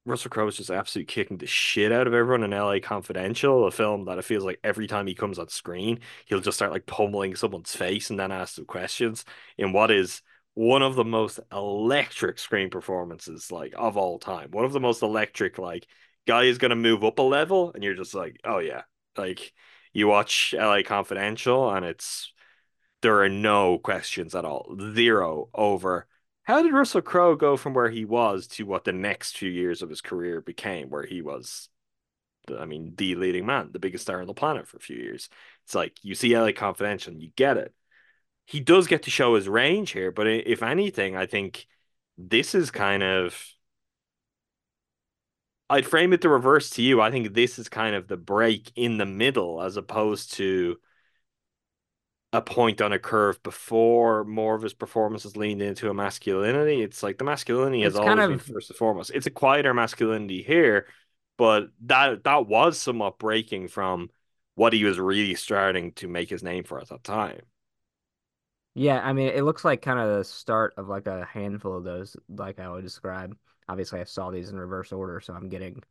Russell 0.05 0.31
Crowe 0.31 0.47
is 0.47 0.57
just 0.57 0.69
absolutely 0.69 1.05
kicking 1.05 1.37
the 1.37 1.47
shit 1.47 1.91
out 1.91 2.07
of 2.07 2.13
everyone 2.13 2.43
in 2.43 2.51
LA 2.51 2.79
Confidential, 2.81 3.65
a 3.65 3.71
film 3.71 4.05
that 4.05 4.17
it 4.17 4.25
feels 4.25 4.43
like 4.43 4.59
every 4.63 4.85
time 4.85 5.07
he 5.07 5.15
comes 5.15 5.39
on 5.39 5.47
screen, 5.47 5.99
he'll 6.25 6.41
just 6.41 6.57
start 6.57 6.71
like 6.71 6.85
pummeling 6.85 7.35
someone's 7.35 7.73
face 7.73 8.09
and 8.09 8.19
then 8.19 8.31
ask 8.31 8.55
them 8.55 8.65
questions 8.65 9.23
in 9.57 9.71
what 9.71 9.91
is 9.91 10.21
one 10.55 10.81
of 10.81 10.95
the 10.95 11.05
most 11.05 11.39
electric 11.51 12.37
screen 12.37 12.69
performances 12.69 13.49
like 13.51 13.73
of 13.77 13.95
all 13.95 14.19
time. 14.19 14.51
One 14.51 14.65
of 14.65 14.73
the 14.73 14.79
most 14.81 15.01
electric, 15.03 15.57
like 15.57 15.87
guy 16.27 16.43
is 16.43 16.57
gonna 16.57 16.75
move 16.75 17.03
up 17.05 17.19
a 17.19 17.21
level, 17.21 17.71
and 17.73 17.83
you're 17.83 17.95
just 17.95 18.13
like, 18.13 18.39
oh 18.43 18.59
yeah. 18.59 18.83
Like 19.17 19.53
you 19.93 20.07
watch 20.07 20.53
LA 20.57 20.81
Confidential 20.83 21.71
and 21.73 21.85
it's 21.85 22.33
there 23.01 23.21
are 23.21 23.29
no 23.29 23.77
questions 23.79 24.35
at 24.35 24.45
all. 24.45 24.75
Zero 24.93 25.49
over 25.53 26.07
how 26.43 26.61
did 26.61 26.73
Russell 26.73 27.01
Crowe 27.01 27.35
go 27.35 27.57
from 27.57 27.73
where 27.73 27.89
he 27.89 28.05
was 28.05 28.47
to 28.47 28.65
what 28.65 28.83
the 28.83 28.91
next 28.91 29.37
few 29.37 29.49
years 29.49 29.81
of 29.81 29.89
his 29.89 30.01
career 30.01 30.41
became, 30.41 30.89
where 30.89 31.05
he 31.05 31.21
was, 31.21 31.69
I 32.57 32.65
mean, 32.65 32.93
the 32.97 33.15
leading 33.15 33.45
man, 33.45 33.69
the 33.71 33.79
biggest 33.79 34.03
star 34.03 34.19
on 34.19 34.27
the 34.27 34.33
planet 34.33 34.67
for 34.67 34.77
a 34.77 34.81
few 34.81 34.97
years? 34.97 35.29
It's 35.65 35.75
like 35.75 35.97
you 36.03 36.15
see 36.15 36.35
LA 36.35 36.51
Confidential 36.51 37.13
and 37.13 37.21
you 37.21 37.31
get 37.35 37.57
it. 37.57 37.73
He 38.45 38.59
does 38.59 38.87
get 38.87 39.03
to 39.03 39.11
show 39.11 39.35
his 39.35 39.47
range 39.47 39.91
here, 39.91 40.11
but 40.11 40.27
if 40.27 40.63
anything, 40.63 41.15
I 41.15 41.25
think 41.25 41.65
this 42.17 42.53
is 42.53 42.71
kind 42.71 43.01
of. 43.01 43.41
I'd 45.69 45.87
frame 45.87 46.11
it 46.11 46.19
the 46.21 46.29
reverse 46.29 46.69
to 46.71 46.81
you. 46.81 47.01
I 47.01 47.09
think 47.09 47.33
this 47.33 47.57
is 47.57 47.69
kind 47.69 47.95
of 47.95 48.07
the 48.07 48.17
break 48.17 48.71
in 48.75 48.97
the 48.97 49.05
middle 49.05 49.61
as 49.61 49.77
opposed 49.77 50.33
to 50.33 50.75
a 52.33 52.41
point 52.41 52.81
on 52.81 52.93
a 52.93 52.99
curve 52.99 53.41
before 53.43 54.25
more 54.25 54.55
of 54.55 54.63
his 54.63 54.73
performances 54.75 55.37
leaned 55.37 55.61
into 55.63 55.89
a 55.89 55.95
masculinity. 55.95 56.81
It's 56.83 57.03
like 57.03 57.19
the 57.19 57.25
masculinity 57.25 57.83
has 57.83 57.95
It's 57.95 57.99
always 57.99 57.99
kind 57.99 58.19
been 58.27 58.39
of 58.39 58.41
first 58.41 58.71
and 58.71 58.77
foremost. 58.77 59.11
It's 59.15 59.27
a 59.27 59.31
quieter 59.31 59.73
masculinity 59.73 60.43
here, 60.43 60.87
but 61.37 61.69
that 61.85 62.23
that 62.25 62.47
was 62.47 62.79
somewhat 62.79 63.19
breaking 63.19 63.69
from 63.69 64.09
what 64.55 64.73
he 64.73 64.83
was 64.85 64.99
really 64.99 65.35
starting 65.35 65.93
to 65.93 66.07
make 66.07 66.29
his 66.29 66.43
name 66.43 66.63
for 66.65 66.79
at 66.81 66.89
that 66.89 67.03
time. 67.05 67.41
yeah, 68.75 68.99
I 69.03 69.13
mean 69.13 69.27
it 69.29 69.43
looks 69.43 69.63
like 69.65 69.81
kind 69.81 69.99
of 69.99 70.17
the 70.17 70.23
start 70.23 70.73
of 70.77 70.87
like 70.87 71.05
a 71.07 71.25
handful 71.25 71.77
of 71.77 71.83
those 71.83 72.17
like 72.29 72.59
I 72.59 72.69
would 72.69 72.83
describe. 72.83 73.37
Obviously 73.69 73.99
I 74.01 74.03
saw 74.05 74.31
these 74.31 74.49
in 74.49 74.57
reverse 74.57 74.91
order, 74.91 75.19
so 75.21 75.33
I'm 75.33 75.49
getting 75.49 75.81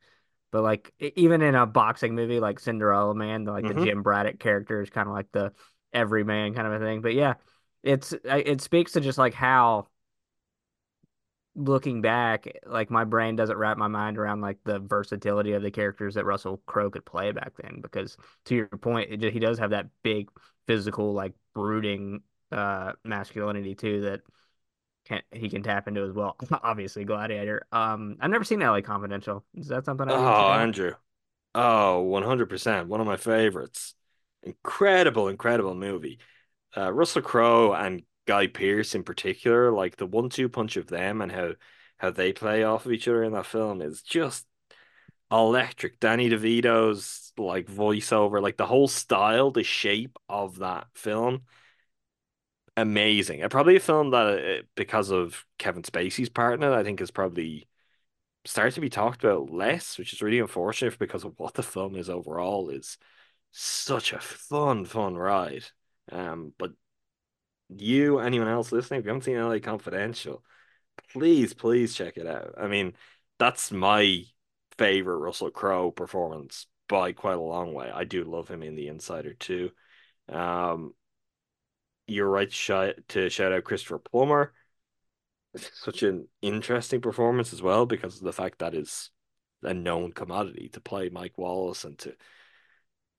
but 0.52 0.62
like 0.62 0.94
even 1.00 1.42
in 1.42 1.54
a 1.56 1.66
boxing 1.66 2.14
movie 2.16 2.40
like 2.40 2.60
Cinderella 2.60 3.14
Man, 3.14 3.44
the, 3.44 3.52
like 3.52 3.66
the 3.68 3.74
hmm 3.74 3.74
Jim 3.74 4.02
Braddock 4.02 4.38
character 4.40 4.82
is 4.82 4.90
kind 4.90 5.08
of 5.08 5.14
like 5.14 5.30
the 5.32 5.52
everyman 5.92 6.54
kind 6.54 6.66
of 6.66 6.74
a 6.80 6.84
thing. 6.84 7.00
But 7.02 7.14
yeah, 7.14 7.34
it's 7.82 8.12
it 8.24 8.60
speaks 8.60 8.92
to 8.92 9.00
just 9.00 9.18
like 9.18 9.34
how 9.34 9.88
looking 11.54 12.00
back, 12.00 12.46
like 12.66 12.90
my 12.90 13.04
brain 13.04 13.36
doesn't 13.36 13.56
wrap 13.56 13.76
my 13.76 13.88
mind 13.88 14.16
around 14.18 14.40
like 14.40 14.58
the 14.64 14.78
versatility 14.78 15.52
of 15.52 15.62
the 15.62 15.70
characters 15.70 16.14
that 16.14 16.24
Russell 16.24 16.62
Crowe 16.66 16.90
could 16.90 17.04
play 17.04 17.30
back 17.32 17.52
then. 17.60 17.80
Because 17.82 18.16
to 18.46 18.54
your 18.54 18.68
point, 18.68 19.10
it, 19.12 19.18
ju- 19.18 19.30
he 19.30 19.38
does 19.38 19.58
have 19.58 19.70
that 19.70 19.88
big 20.02 20.30
physical, 20.66 21.12
like 21.12 21.32
brooding 21.54 22.22
uh 22.50 22.92
masculinity 23.02 23.74
too 23.74 24.02
that 24.02 24.20
can 25.06 25.22
he 25.32 25.48
can 25.50 25.62
tap 25.62 25.88
into 25.88 26.04
as 26.04 26.12
well. 26.12 26.36
Obviously, 26.62 27.04
Gladiator. 27.04 27.66
Um, 27.72 28.16
I've 28.20 28.30
never 28.30 28.44
seen 28.44 28.60
LA 28.60 28.80
Confidential. 28.82 29.44
Is 29.56 29.68
that 29.68 29.84
something 29.86 30.08
I 30.08 30.14
need 30.14 30.26
to 30.26 30.32
check 30.32 30.48
Oh. 30.48 30.52
Andrew. 30.52 30.94
Oh, 31.54 32.02
100%. 32.04 32.88
One 32.88 33.00
of 33.00 33.06
my 33.06 33.16
favorites. 33.16 33.94
Incredible, 34.42 35.28
incredible 35.28 35.74
movie. 35.74 36.18
Uh, 36.76 36.92
Russell 36.92 37.22
Crowe 37.22 37.72
and 37.72 38.02
Guy 38.26 38.46
Pearce 38.46 38.94
in 38.94 39.02
particular, 39.02 39.70
like 39.70 39.96
the 39.96 40.06
one-two 40.06 40.48
punch 40.48 40.76
of 40.76 40.86
them 40.86 41.20
and 41.20 41.30
how 41.30 41.52
how 41.98 42.10
they 42.10 42.32
play 42.32 42.64
off 42.64 42.84
of 42.84 42.92
each 42.92 43.06
other 43.06 43.22
in 43.22 43.32
that 43.32 43.46
film 43.46 43.80
is 43.80 44.02
just 44.02 44.44
electric. 45.30 46.00
Danny 46.00 46.28
DeVito's 46.28 47.32
like 47.38 47.66
voiceover, 47.66 48.42
like 48.42 48.56
the 48.56 48.66
whole 48.66 48.88
style, 48.88 49.52
the 49.52 49.62
shape 49.62 50.18
of 50.28 50.58
that 50.58 50.88
film, 50.94 51.42
amazing. 52.76 53.42
And 53.42 53.50
probably 53.50 53.76
a 53.76 53.80
film 53.80 54.10
that, 54.10 54.26
uh, 54.26 54.62
because 54.74 55.10
of 55.10 55.44
Kevin 55.58 55.82
Spacey's 55.82 56.28
part 56.28 56.54
in 56.54 56.64
it, 56.64 56.74
I 56.74 56.82
think 56.82 57.00
is 57.00 57.10
probably 57.10 57.68
started 58.44 58.74
to 58.74 58.80
be 58.80 58.90
talked 58.90 59.22
about 59.22 59.50
less, 59.50 59.98
which 59.98 60.12
is 60.12 60.22
really 60.22 60.40
unfortunate 60.40 60.98
because 60.98 61.24
of 61.24 61.34
what 61.38 61.54
the 61.54 61.62
film 61.62 61.94
is 61.96 62.10
overall. 62.10 62.70
Is 62.70 62.98
such 63.52 64.12
a 64.12 64.18
fun, 64.18 64.84
fun 64.84 65.14
ride. 65.14 65.64
Um, 66.10 66.52
but 66.58 66.72
you, 67.68 68.18
anyone 68.18 68.48
else 68.48 68.72
listening, 68.72 69.00
if 69.00 69.04
you 69.04 69.10
haven't 69.10 69.24
seen 69.24 69.38
LA 69.38 69.58
Confidential, 69.58 70.42
please, 71.12 71.54
please 71.54 71.94
check 71.94 72.16
it 72.16 72.26
out. 72.26 72.54
I 72.58 72.66
mean, 72.66 72.94
that's 73.38 73.70
my 73.70 74.24
favorite 74.78 75.18
Russell 75.18 75.50
Crowe 75.50 75.90
performance 75.90 76.66
by 76.88 77.12
quite 77.12 77.38
a 77.38 77.40
long 77.40 77.74
way. 77.74 77.90
I 77.90 78.04
do 78.04 78.24
love 78.24 78.48
him 78.48 78.62
in 78.62 78.74
The 78.74 78.88
Insider 78.88 79.34
too. 79.34 79.70
Um, 80.28 80.94
you're 82.06 82.28
right 82.28 82.48
to 82.48 82.54
shout, 82.54 82.94
to 83.08 83.28
shout 83.28 83.52
out 83.52 83.64
Christopher 83.64 83.98
Plummer. 83.98 84.52
Such 85.56 86.02
an 86.02 86.28
interesting 86.40 87.02
performance 87.02 87.52
as 87.52 87.60
well 87.60 87.84
because 87.84 88.16
of 88.16 88.22
the 88.22 88.32
fact 88.32 88.60
that 88.60 88.74
is 88.74 89.10
a 89.62 89.74
known 89.74 90.12
commodity 90.12 90.70
to 90.72 90.80
play 90.80 91.10
Mike 91.10 91.36
Wallace 91.36 91.84
and 91.84 91.98
to 92.00 92.14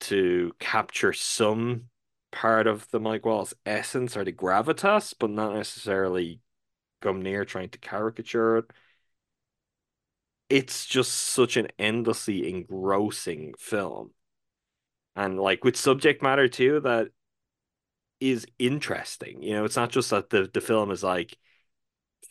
to 0.00 0.52
capture 0.58 1.12
some 1.12 1.84
part 2.32 2.66
of 2.66 2.90
the 2.90 3.00
Mike 3.00 3.24
Wallace 3.24 3.54
essence 3.64 4.16
or 4.16 4.24
the 4.24 4.32
gravitas, 4.32 5.14
but 5.18 5.30
not 5.30 5.54
necessarily 5.54 6.40
come 7.00 7.22
near 7.22 7.44
trying 7.44 7.68
to 7.70 7.78
caricature 7.78 8.58
it. 8.58 8.64
It's 10.50 10.86
just 10.86 11.12
such 11.12 11.56
an 11.56 11.68
endlessly 11.78 12.48
engrossing 12.48 13.54
film. 13.58 14.10
And 15.16 15.38
like 15.38 15.64
with 15.64 15.76
subject 15.76 16.22
matter 16.22 16.48
too, 16.48 16.80
that 16.80 17.08
is 18.20 18.46
interesting. 18.58 19.42
You 19.42 19.54
know, 19.54 19.64
it's 19.64 19.76
not 19.76 19.90
just 19.90 20.10
that 20.10 20.30
the, 20.30 20.50
the 20.52 20.60
film 20.60 20.90
is 20.90 21.02
like 21.02 21.36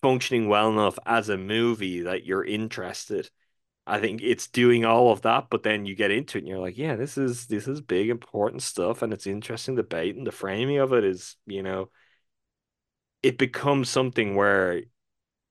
functioning 0.02 0.49
well 0.49 0.69
enough 0.69 0.99
as 1.06 1.30
a 1.30 1.38
movie 1.38 2.02
that 2.02 2.26
you're 2.26 2.44
interested. 2.44 3.30
I 3.85 3.99
think 3.99 4.22
it's 4.22 4.47
doing 4.47 4.85
all 4.85 5.11
of 5.11 5.23
that, 5.23 5.47
but 5.49 5.64
then 5.64 5.85
you 5.85 5.95
get 5.95 6.11
into 6.11 6.38
it 6.38 6.41
and 6.41 6.47
you're 6.47 6.60
like, 6.60 6.77
yeah, 6.77 6.95
this 6.95 7.18
is 7.18 7.47
this 7.47 7.68
is 7.68 7.81
big, 7.81 8.10
important 8.10 8.61
stuff, 8.61 9.01
and 9.01 9.11
it's 9.11 9.27
interesting 9.27 9.76
debate, 9.76 10.15
and 10.15 10.26
the 10.26 10.31
framing 10.31 10.77
of 10.80 10.93
it 10.93 11.03
is, 11.03 11.35
you 11.45 11.64
know, 11.64 11.89
it 13.22 13.38
becomes 13.38 13.89
something 13.89 14.35
where 14.35 14.81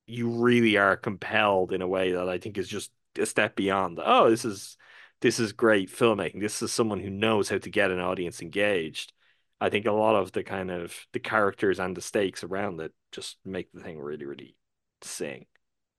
you 0.07 0.31
really 0.31 0.77
are 0.77 0.97
compelled 0.97 1.73
in 1.73 1.83
a 1.83 1.89
way 1.89 2.13
that 2.13 2.29
I 2.29 2.39
think 2.39 2.59
is 2.59 2.69
just 2.69 2.91
a 3.19 3.27
step 3.27 3.57
beyond. 3.57 4.01
Oh, 4.03 4.31
this 4.31 4.45
is 4.45 4.77
this 5.21 5.39
is 5.39 5.53
great 5.53 5.91
filmmaking. 5.91 6.41
This 6.41 6.63
is 6.63 6.73
someone 6.73 7.01
who 7.01 7.11
knows 7.11 7.49
how 7.49 7.59
to 7.59 7.71
get 7.71 7.91
an 7.91 8.01
audience 8.01 8.43
engaged. 8.43 9.13
I 9.61 9.71
think 9.71 9.87
a 9.87 9.93
lot 9.93 10.17
of 10.17 10.33
the 10.33 10.43
kind 10.43 10.71
of 10.71 10.95
the 11.13 11.21
characters 11.21 11.79
and 11.79 11.97
the 11.97 12.01
stakes 12.01 12.43
around 12.43 12.81
it 12.81 12.93
just 13.13 13.39
make 13.45 13.71
the 13.73 13.81
thing 13.81 14.01
really, 14.01 14.25
really 14.25 14.57
sing. 15.03 15.47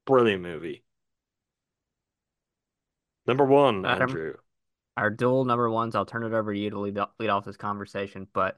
Brilliant 0.06 0.42
movie. 0.42 0.84
Number 3.26 3.46
one, 3.46 3.86
Adam, 3.86 4.10
Andrew. 4.10 4.34
our 4.98 5.10
dual 5.10 5.46
number 5.46 5.70
ones. 5.70 5.96
I'll 5.96 6.06
turn 6.06 6.24
it 6.24 6.34
over 6.34 6.54
to 6.54 6.60
you 6.60 6.70
to 6.72 6.80
lead 6.80 7.00
lead 7.20 7.30
off 7.30 7.46
this 7.46 7.58
conversation. 7.58 8.28
But 8.34 8.58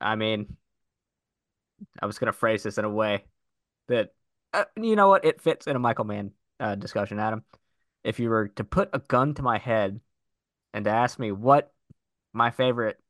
I 0.00 0.16
mean, 0.16 0.56
I 2.00 2.06
was 2.06 2.18
gonna 2.18 2.32
phrase 2.32 2.62
this 2.62 2.78
in 2.78 2.84
a 2.84 2.90
way 2.90 3.24
that 3.88 4.12
uh, 4.52 4.64
you 4.76 4.96
know 4.96 5.08
what 5.08 5.24
it 5.24 5.40
fits 5.40 5.66
in 5.66 5.76
a 5.76 5.78
Michael 5.78 6.04
Mann 6.04 6.32
uh, 6.60 6.74
discussion, 6.74 7.18
Adam. 7.18 7.44
If 8.04 8.20
you 8.20 8.28
were 8.30 8.48
to 8.48 8.64
put 8.64 8.90
a 8.92 8.98
gun 9.00 9.34
to 9.34 9.42
my 9.42 9.58
head 9.58 10.00
and 10.72 10.84
to 10.84 10.90
ask 10.90 11.18
me 11.18 11.32
what 11.32 11.72
my 12.32 12.50
favorite 12.50 13.00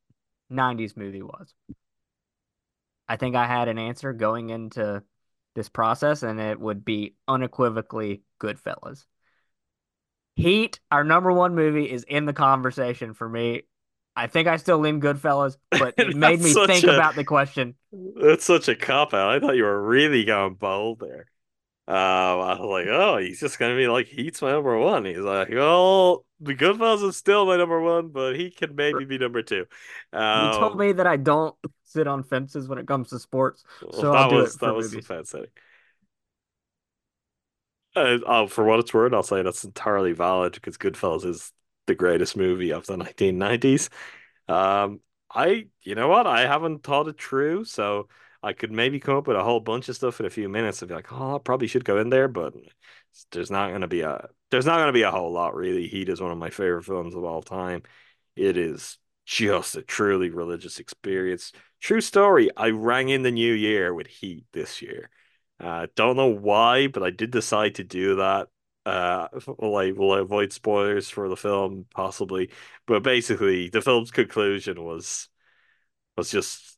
'90s 0.51 0.95
movie 0.97 1.21
was, 1.21 1.53
I 3.07 3.17
think 3.17 3.35
I 3.35 3.45
had 3.45 3.67
an 3.67 3.77
answer 3.77 4.13
going 4.13 4.49
into 4.49 5.03
this 5.55 5.69
process, 5.69 6.23
and 6.23 6.39
it 6.39 6.59
would 6.59 6.85
be 6.85 7.15
unequivocally 7.27 8.23
Goodfellas. 8.39 9.05
Heat, 10.37 10.79
our 10.91 11.03
number 11.03 11.33
one 11.33 11.55
movie, 11.55 11.91
is 11.91 12.03
in 12.03 12.25
the 12.25 12.33
conversation 12.33 13.15
for 13.15 13.27
me. 13.27 13.63
I 14.15 14.27
think 14.27 14.47
I 14.47 14.57
still 14.57 14.77
lean 14.77 15.01
Goodfellas, 15.01 15.57
but 15.71 15.95
it 15.97 16.15
made 16.15 16.39
me 16.41 16.53
think 16.53 16.85
a, 16.85 16.93
about 16.93 17.15
the 17.15 17.23
question. 17.23 17.73
That's 17.91 18.45
such 18.45 18.67
a 18.67 18.75
cop 18.75 19.15
out. 19.15 19.31
I 19.31 19.39
thought 19.39 19.55
you 19.55 19.63
were 19.63 19.81
really 19.81 20.25
going 20.25 20.53
bold 20.53 20.99
there. 20.99 21.25
Um, 21.87 21.95
I 21.95 22.59
was 22.59 22.69
like, 22.69 22.87
oh, 22.87 23.17
he's 23.17 23.39
just 23.39 23.57
gonna 23.57 23.75
be 23.75 23.87
like, 23.87 24.05
Heat's 24.05 24.41
my 24.41 24.51
number 24.51 24.77
one. 24.77 25.05
He's 25.05 25.17
like, 25.17 25.49
well, 25.49 26.23
the 26.39 26.53
Goodfellas 26.53 27.07
is 27.07 27.17
still 27.17 27.47
my 27.47 27.57
number 27.57 27.81
one, 27.81 28.09
but 28.09 28.35
he 28.35 28.51
can 28.51 28.75
maybe 28.75 29.05
be 29.05 29.17
number 29.17 29.41
two. 29.41 29.65
Um, 30.13 30.51
you 30.51 30.59
told 30.59 30.77
me 30.77 30.91
that 30.91 31.07
I 31.07 31.17
don't 31.17 31.55
sit 31.83 32.05
on 32.05 32.23
fences 32.23 32.67
when 32.67 32.77
it 32.77 32.87
comes 32.87 33.09
to 33.09 33.19
sports, 33.19 33.63
so 33.91 34.11
that 34.11 34.17
I'll 34.17 34.29
do 34.29 34.35
was 34.35 34.55
that 34.57 34.75
was 34.75 34.91
the 34.91 35.01
fence 35.01 35.31
setting. 35.31 35.49
Uh, 37.97 38.19
oh, 38.25 38.47
for 38.47 38.63
what 38.63 38.79
it's 38.79 38.93
worth, 38.93 39.13
I'll 39.13 39.23
say 39.23 39.41
that's 39.41 39.63
entirely 39.63 40.13
valid 40.13 40.53
because 40.53 40.77
Goodfellas 40.77 41.25
is 41.25 41.51
the 41.87 41.95
greatest 41.95 42.37
movie 42.37 42.71
of 42.71 42.85
the 42.85 42.97
1990s. 42.97 43.89
Um, 44.47 44.99
I, 45.33 45.67
you 45.81 45.95
know 45.95 46.07
what? 46.07 46.27
I 46.27 46.41
haven't 46.41 46.83
thought 46.83 47.07
it 47.07 47.19
through, 47.21 47.65
so 47.65 48.07
I 48.43 48.53
could 48.53 48.71
maybe 48.71 48.99
come 48.99 49.17
up 49.17 49.27
with 49.27 49.37
a 49.37 49.43
whole 49.43 49.59
bunch 49.59 49.89
of 49.89 49.95
stuff 49.95 50.19
in 50.19 50.25
a 50.25 50.29
few 50.29 50.47
minutes 50.49 50.81
and 50.81 50.89
be 50.89 50.95
like, 50.95 51.11
oh, 51.11 51.35
I 51.35 51.39
probably 51.39 51.67
should 51.67 51.85
go 51.85 51.97
in 51.99 52.09
there, 52.09 52.27
but 52.27 52.53
there's 53.31 53.51
not 53.51 53.71
gonna 53.71 53.87
be 53.87 54.01
a 54.01 54.29
there's 54.51 54.65
not 54.65 54.77
gonna 54.79 54.93
be 54.93 55.01
a 55.03 55.11
whole 55.11 55.31
lot 55.31 55.55
really. 55.55 55.87
Heat 55.87 56.09
is 56.09 56.21
one 56.21 56.31
of 56.31 56.37
my 56.37 56.49
favorite 56.49 56.83
films 56.83 57.15
of 57.15 57.23
all 57.23 57.41
time. 57.41 57.83
It 58.35 58.57
is 58.57 58.97
just 59.25 59.75
a 59.75 59.81
truly 59.81 60.29
religious 60.29 60.79
experience. 60.79 61.51
True 61.81 62.01
story. 62.01 62.49
I 62.55 62.69
rang 62.69 63.09
in 63.09 63.23
the 63.23 63.31
new 63.31 63.53
year 63.53 63.93
with 63.93 64.07
Heat 64.07 64.45
this 64.53 64.81
year. 64.81 65.09
Uh, 65.59 65.87
don't 65.95 66.17
know 66.17 66.27
why, 66.27 66.87
but 66.87 67.03
I 67.03 67.09
did 67.09 67.31
decide 67.31 67.75
to 67.75 67.83
do 67.83 68.17
that. 68.17 68.49
Uh, 68.85 69.27
will 69.57 69.75
I 69.75 69.91
will 69.91 70.13
I 70.13 70.19
avoid 70.19 70.53
spoilers 70.53 71.09
for 71.09 71.27
the 71.29 71.35
film 71.37 71.85
possibly? 71.93 72.51
But 72.85 73.03
basically, 73.03 73.69
the 73.69 73.81
film's 73.81 74.11
conclusion 74.11 74.83
was 74.83 75.29
was 76.17 76.31
just 76.31 76.77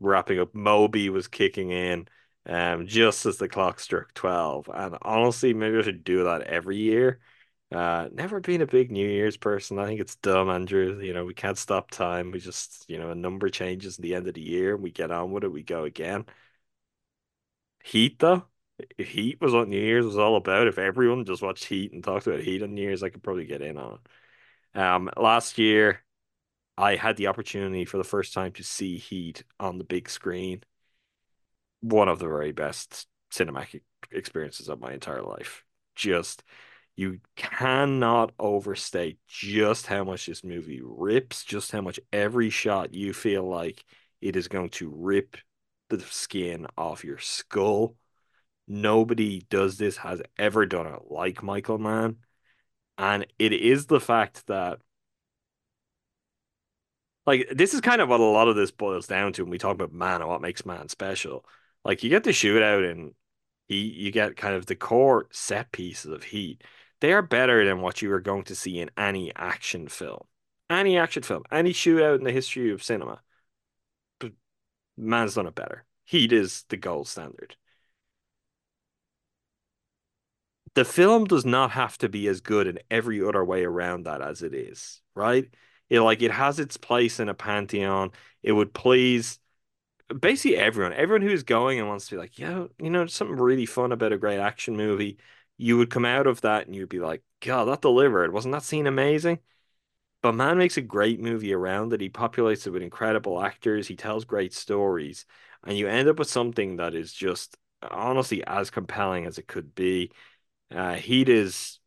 wrapping 0.00 0.40
up. 0.40 0.54
Moby 0.54 1.10
was 1.10 1.28
kicking 1.28 1.70
in, 1.70 2.08
um, 2.46 2.86
just 2.86 3.26
as 3.26 3.38
the 3.38 3.48
clock 3.48 3.80
struck 3.80 4.14
twelve. 4.14 4.68
And 4.72 4.96
honestly, 5.02 5.54
maybe 5.54 5.78
I 5.78 5.82
should 5.82 6.04
do 6.04 6.24
that 6.24 6.42
every 6.42 6.78
year. 6.78 7.20
Uh, 7.72 8.08
never 8.12 8.40
been 8.40 8.62
a 8.62 8.66
big 8.66 8.90
New 8.92 9.08
Year's 9.08 9.36
person. 9.38 9.78
I 9.78 9.86
think 9.86 10.00
it's 10.00 10.16
dumb, 10.16 10.50
Andrew. 10.50 11.00
You 11.00 11.14
know, 11.14 11.24
we 11.24 11.34
can't 11.34 11.58
stop 11.58 11.90
time. 11.90 12.30
We 12.30 12.38
just, 12.40 12.84
you 12.88 12.98
know, 12.98 13.10
a 13.10 13.14
number 13.14 13.48
changes 13.50 13.98
at 13.98 14.02
the 14.02 14.14
end 14.14 14.28
of 14.28 14.34
the 14.34 14.42
year. 14.42 14.76
We 14.76 14.90
get 14.90 15.10
on 15.10 15.32
with 15.32 15.44
it. 15.44 15.52
We 15.52 15.62
go 15.62 15.84
again. 15.84 16.26
Heat 17.84 18.18
though, 18.18 18.46
Heat 18.98 19.40
was 19.40 19.52
what 19.52 19.68
New 19.68 19.80
Year's 19.80 20.06
was 20.06 20.18
all 20.18 20.36
about, 20.36 20.66
if 20.66 20.78
everyone 20.78 21.24
just 21.24 21.42
watched 21.42 21.64
Heat 21.64 21.92
and 21.92 22.02
talked 22.02 22.26
about 22.26 22.40
Heat 22.40 22.62
on 22.62 22.74
New 22.74 22.82
Year's, 22.82 23.02
I 23.02 23.08
could 23.08 23.22
probably 23.22 23.46
get 23.46 23.62
in 23.62 23.78
on 23.78 23.98
it. 24.74 24.80
Um, 24.80 25.10
last 25.16 25.58
year, 25.58 26.00
I 26.78 26.96
had 26.96 27.16
the 27.16 27.26
opportunity 27.26 27.84
for 27.84 27.98
the 27.98 28.04
first 28.04 28.32
time 28.32 28.52
to 28.52 28.64
see 28.64 28.98
Heat 28.98 29.44
on 29.60 29.78
the 29.78 29.84
big 29.84 30.08
screen. 30.08 30.62
One 31.80 32.08
of 32.08 32.18
the 32.18 32.28
very 32.28 32.52
best 32.52 33.06
cinematic 33.32 33.82
experiences 34.10 34.68
of 34.68 34.80
my 34.80 34.92
entire 34.92 35.22
life. 35.22 35.64
Just 35.94 36.42
you 36.96 37.20
cannot 37.36 38.32
overstate 38.38 39.18
just 39.26 39.86
how 39.86 40.04
much 40.04 40.26
this 40.26 40.44
movie 40.44 40.80
rips, 40.82 41.44
just 41.44 41.72
how 41.72 41.80
much 41.80 41.98
every 42.12 42.50
shot 42.50 42.94
you 42.94 43.12
feel 43.12 43.48
like 43.48 43.84
it 44.20 44.36
is 44.36 44.48
going 44.48 44.70
to 44.70 44.92
rip 44.94 45.36
the 45.96 46.00
skin 46.00 46.66
off 46.76 47.04
your 47.04 47.18
skull. 47.18 47.96
Nobody 48.66 49.40
does 49.50 49.78
this, 49.78 49.98
has 49.98 50.22
ever 50.38 50.66
done 50.66 50.86
it 50.86 51.02
like 51.10 51.42
Michael 51.42 51.78
Mann. 51.78 52.16
And 52.98 53.26
it 53.38 53.52
is 53.52 53.86
the 53.86 54.00
fact 54.00 54.46
that, 54.46 54.78
like, 57.26 57.48
this 57.52 57.74
is 57.74 57.80
kind 57.80 58.00
of 58.00 58.08
what 58.08 58.20
a 58.20 58.24
lot 58.24 58.48
of 58.48 58.56
this 58.56 58.70
boils 58.70 59.06
down 59.06 59.32
to 59.34 59.42
when 59.42 59.50
we 59.50 59.58
talk 59.58 59.74
about 59.74 59.92
Mann 59.92 60.20
and 60.20 60.28
what 60.28 60.40
makes 60.40 60.66
Mann 60.66 60.88
special. 60.88 61.44
Like, 61.84 62.02
you 62.02 62.10
get 62.10 62.24
the 62.24 62.30
shootout 62.30 62.90
and 62.90 63.14
he, 63.68 63.82
you 63.82 64.10
get 64.12 64.36
kind 64.36 64.54
of 64.54 64.66
the 64.66 64.76
core 64.76 65.26
set 65.30 65.72
pieces 65.72 66.10
of 66.12 66.24
Heat. 66.24 66.62
They 67.00 67.12
are 67.12 67.22
better 67.22 67.64
than 67.64 67.80
what 67.80 68.02
you 68.02 68.12
are 68.12 68.20
going 68.20 68.44
to 68.44 68.54
see 68.54 68.78
in 68.78 68.90
any 68.96 69.34
action 69.34 69.88
film. 69.88 70.24
Any 70.70 70.96
action 70.96 71.22
film, 71.22 71.42
any 71.50 71.72
shootout 71.72 72.18
in 72.18 72.24
the 72.24 72.32
history 72.32 72.70
of 72.70 72.82
cinema 72.82 73.20
Mann's 74.96 75.34
done 75.34 75.46
it 75.46 75.54
better. 75.54 75.84
Heat 76.04 76.32
is 76.32 76.64
the 76.68 76.76
gold 76.76 77.08
standard. 77.08 77.56
The 80.74 80.84
film 80.84 81.26
does 81.26 81.44
not 81.44 81.72
have 81.72 81.98
to 81.98 82.08
be 82.08 82.26
as 82.28 82.40
good 82.40 82.66
in 82.66 82.78
every 82.90 83.22
other 83.22 83.44
way 83.44 83.64
around 83.64 84.04
that 84.04 84.22
as 84.22 84.42
it 84.42 84.54
is, 84.54 85.00
right? 85.14 85.52
It 85.90 86.00
like 86.00 86.22
it 86.22 86.30
has 86.30 86.58
its 86.58 86.76
place 86.78 87.20
in 87.20 87.28
a 87.28 87.34
pantheon. 87.34 88.12
It 88.42 88.52
would 88.52 88.72
please 88.72 89.38
basically 90.20 90.56
everyone, 90.58 90.92
everyone 90.94 91.22
who's 91.22 91.42
going 91.44 91.78
and 91.78 91.88
wants 91.88 92.06
to 92.08 92.16
be 92.16 92.18
like, 92.20 92.38
yeah, 92.38 92.66
you 92.80 92.90
know, 92.90 93.06
something 93.06 93.36
really 93.36 93.66
fun 93.66 93.92
about 93.92 94.12
a 94.12 94.18
great 94.18 94.38
action 94.38 94.76
movie. 94.76 95.18
You 95.58 95.78
would 95.78 95.90
come 95.90 96.04
out 96.06 96.26
of 96.26 96.42
that 96.42 96.66
and 96.66 96.76
you'd 96.76 96.88
be 96.88 97.00
like, 97.00 97.22
God, 97.40 97.66
that 97.66 97.82
delivered. 97.82 98.32
Wasn't 98.32 98.52
that 98.52 98.62
scene 98.64 98.86
amazing? 98.86 99.40
But 100.22 100.36
Mann 100.36 100.56
makes 100.56 100.76
a 100.76 100.82
great 100.82 101.20
movie 101.20 101.52
around 101.52 101.92
it. 101.92 102.00
He 102.00 102.08
populates 102.08 102.66
it 102.66 102.70
with 102.70 102.82
incredible 102.82 103.42
actors. 103.42 103.88
He 103.88 103.96
tells 103.96 104.24
great 104.24 104.54
stories. 104.54 105.26
And 105.64 105.76
you 105.76 105.88
end 105.88 106.08
up 106.08 106.18
with 106.18 106.30
something 106.30 106.76
that 106.76 106.94
is 106.94 107.12
just 107.12 107.56
honestly 107.82 108.44
as 108.46 108.70
compelling 108.70 109.26
as 109.26 109.38
it 109.38 109.48
could 109.48 109.74
be. 109.74 110.12
Uh, 110.70 110.94
Heat 110.94 111.28
is 111.28 111.80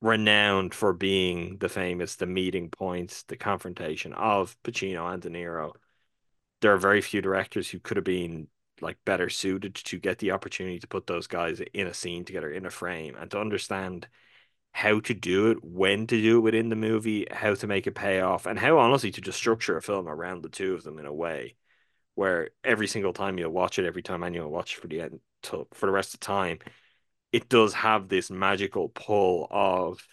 renowned 0.00 0.74
for 0.74 0.92
being 0.92 1.58
the 1.58 1.68
famous, 1.68 2.16
the 2.16 2.26
meeting 2.26 2.70
points, 2.70 3.22
the 3.24 3.36
confrontation 3.36 4.12
of 4.14 4.56
Pacino 4.64 5.12
and 5.12 5.22
De 5.22 5.30
Niro. 5.30 5.72
There 6.60 6.72
are 6.72 6.78
very 6.78 7.00
few 7.00 7.22
directors 7.22 7.70
who 7.70 7.78
could 7.78 7.96
have 7.96 8.04
been 8.04 8.48
like 8.80 8.98
better 9.04 9.28
suited 9.28 9.74
to 9.74 9.98
get 9.98 10.18
the 10.18 10.30
opportunity 10.32 10.78
to 10.78 10.86
put 10.88 11.06
those 11.06 11.26
guys 11.26 11.60
in 11.74 11.86
a 11.86 11.94
scene 11.94 12.24
together 12.24 12.50
in 12.50 12.66
a 12.66 12.70
frame 12.70 13.14
and 13.14 13.30
to 13.30 13.38
understand 13.38 14.08
how 14.72 15.00
to 15.00 15.14
do 15.14 15.50
it, 15.50 15.58
when 15.62 16.06
to 16.06 16.20
do 16.20 16.38
it 16.38 16.40
within 16.40 16.68
the 16.68 16.76
movie, 16.76 17.26
how 17.30 17.54
to 17.54 17.66
make 17.66 17.86
it 17.86 17.94
pay 17.94 18.20
off, 18.20 18.46
and 18.46 18.58
how 18.58 18.78
honestly 18.78 19.10
to 19.10 19.20
just 19.20 19.38
structure 19.38 19.76
a 19.76 19.82
film 19.82 20.08
around 20.08 20.42
the 20.42 20.48
two 20.48 20.74
of 20.74 20.82
them 20.84 20.98
in 20.98 21.06
a 21.06 21.12
way 21.12 21.56
where 22.14 22.50
every 22.64 22.86
single 22.86 23.12
time 23.12 23.38
you'll 23.38 23.50
watch 23.50 23.78
it, 23.78 23.86
every 23.86 24.02
time 24.02 24.22
anyone 24.22 24.50
watch 24.50 24.76
for 24.76 24.88
the 24.88 25.00
end 25.00 25.20
to, 25.42 25.66
for 25.72 25.86
the 25.86 25.92
rest 25.92 26.14
of 26.14 26.20
the 26.20 26.26
time, 26.26 26.58
it 27.32 27.48
does 27.48 27.72
have 27.74 28.08
this 28.08 28.30
magical 28.30 28.88
pull 28.88 29.46
of 29.50 30.06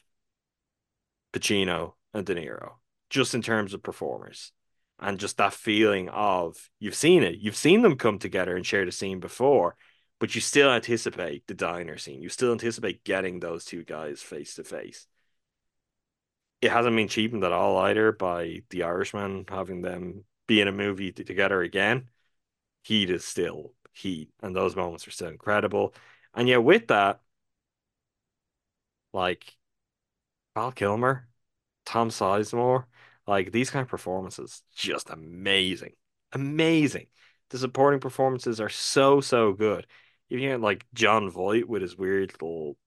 Pacino 1.34 1.94
and 2.14 2.26
De 2.26 2.36
Niro, 2.36 2.74
just 3.10 3.34
in 3.34 3.42
terms 3.42 3.74
of 3.74 3.84
performers. 3.84 4.52
And 5.00 5.20
just 5.20 5.38
that 5.38 5.54
feeling 5.54 6.10
of 6.10 6.56
you've 6.80 6.96
seen 6.96 7.24
it, 7.24 7.38
you've 7.40 7.56
seen 7.56 7.82
them 7.82 7.98
come 7.98 8.20
together 8.20 8.56
and 8.56 8.66
share 8.66 8.86
the 8.86 8.92
scene 8.92 9.20
before, 9.20 9.76
but 10.20 10.34
you 10.34 10.42
still 10.42 10.72
anticipate 10.72 11.48
the 11.48 11.54
diner 11.54 11.98
scene. 11.98 12.22
You 12.22 12.30
still 12.30 12.52
anticipate 12.52 13.04
getting 13.04 13.40
those 13.40 13.66
two 13.66 13.84
guys 13.84 14.22
face 14.22 14.56
to 14.56 14.64
face. 14.64 15.08
It 16.62 16.72
hasn't 16.72 16.96
been 16.96 17.08
cheapened 17.08 17.44
at 17.44 17.52
all 17.52 17.78
either 17.78 18.12
by 18.12 18.64
the 18.70 18.84
Irishman 18.84 19.46
having 19.48 19.82
them 19.82 20.26
be 20.48 20.60
in 20.60 20.68
a 20.68 20.72
movie 20.72 21.12
together 21.12 21.62
again. 21.62 22.10
Heat 22.84 23.10
is 23.12 23.26
still 23.26 23.74
heat, 23.94 24.30
and 24.42 24.56
those 24.56 24.76
moments 24.76 25.08
are 25.08 25.12
still 25.12 25.30
incredible. 25.30 25.94
And 26.34 26.48
yet, 26.48 26.64
with 26.64 26.88
that, 26.88 27.22
like 29.14 29.56
Val 30.56 30.72
Kilmer, 30.72 31.28
Tom 31.86 32.10
Sizemore, 32.10 32.86
like 33.28 33.52
these 33.52 33.70
kind 33.70 33.84
of 33.84 33.90
performances, 33.90 34.64
just 34.76 35.10
amazing, 35.10 35.94
amazing. 36.32 37.08
The 37.50 37.58
supporting 37.60 38.00
performances 38.00 38.60
are 38.60 38.70
so 38.70 39.22
so 39.22 39.54
good 39.54 39.86
you 40.30 40.40
get 40.40 40.62
like 40.62 40.86
Jon 40.94 41.30
Voight 41.30 41.68
with 41.68 41.82
his 41.82 41.98
weird 41.98 42.34
little 42.34 42.78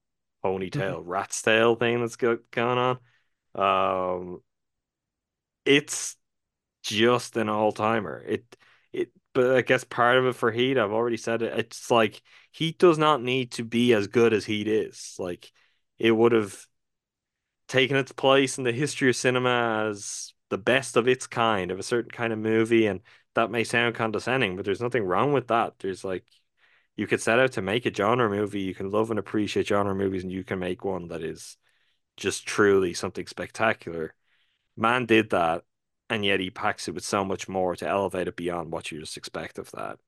ponytail 0.45 1.01
mm-hmm. 1.01 1.09
rat's 1.09 1.43
tail 1.43 1.75
thing 1.77 2.01
that's 2.01 2.17
go- 2.17 2.39
going 2.51 2.99
on. 3.55 4.21
Um, 4.23 4.43
it's 5.65 6.17
just 6.83 7.37
an 7.37 7.49
all 7.49 7.73
timer. 7.73 8.23
It 8.27 8.57
it, 8.93 9.11
but 9.35 9.57
I 9.57 9.63
guess 9.63 9.85
part 9.85 10.19
of 10.19 10.27
it 10.27 10.35
for 10.35 10.51
Heat, 10.51 10.79
I've 10.79 10.93
already 10.93 11.17
said 11.17 11.43
it. 11.43 11.59
It's 11.59 11.91
like 11.91 12.23
Heat 12.53 12.79
does 12.79 12.99
not 12.99 13.23
need 13.23 13.53
to 13.53 13.65
be 13.65 13.93
as 13.93 14.07
good 14.07 14.33
as 14.33 14.45
Heat 14.45 14.69
is. 14.69 15.15
Like 15.19 15.51
it 15.99 16.13
would 16.13 16.33
have 16.33 16.59
taken 17.69 17.97
its 17.97 18.13
place 18.13 18.59
in 18.59 18.65
the 18.65 18.73
history 18.73 19.11
of 19.11 19.17
cinema 19.17 19.89
as 19.91 20.35
the 20.49 20.59
best 20.59 20.97
of 20.97 21.07
its 21.07 21.27
kind 21.27 21.71
of 21.71 21.79
a 21.79 21.85
certain 21.85 22.11
kind 22.11 22.33
of 22.33 22.39
movie, 22.39 22.87
and 22.87 23.01
that 23.35 23.51
may 23.51 23.65
sound 23.65 23.95
condescending, 23.95 24.57
but 24.57 24.65
there's 24.65 24.81
nothing 24.81 25.05
wrong 25.05 25.33
with 25.33 25.49
that. 25.49 25.75
There's 25.79 26.05
like 26.05 26.25
you 26.97 27.07
could 27.07 27.21
set 27.21 27.39
out 27.39 27.53
to 27.53 27.63
make 27.63 27.87
a 27.87 27.95
genre 27.95 28.29
movie. 28.29 28.61
You 28.61 28.75
can 28.75 28.91
love 28.91 29.11
and 29.11 29.19
appreciate 29.19 29.69
genre 29.69 29.95
movies, 29.95 30.23
and 30.23 30.33
you 30.33 30.45
can 30.45 30.59
make 30.59 30.85
one 30.85 31.09
that 31.09 31.23
is 31.23 31.57
just 32.17 32.47
truly 32.47 32.95
something 32.95 33.27
spectacular. 33.27 34.15
Mann 34.77 35.07
did 35.07 35.31
that, 35.31 35.65
and 36.11 36.25
yet 36.25 36.41
he 36.41 36.51
packs 36.51 36.89
it 36.89 36.95
with 36.95 37.05
so 37.05 37.25
much 37.25 37.49
more 37.49 37.77
to 37.77 37.89
elevate 37.89 38.29
it 38.29 38.37
beyond 38.37 38.73
what 38.73 38.93
you 38.93 39.01
just 39.01 39.17
expect 39.17 39.59
of 39.59 39.71
that. 39.73 39.99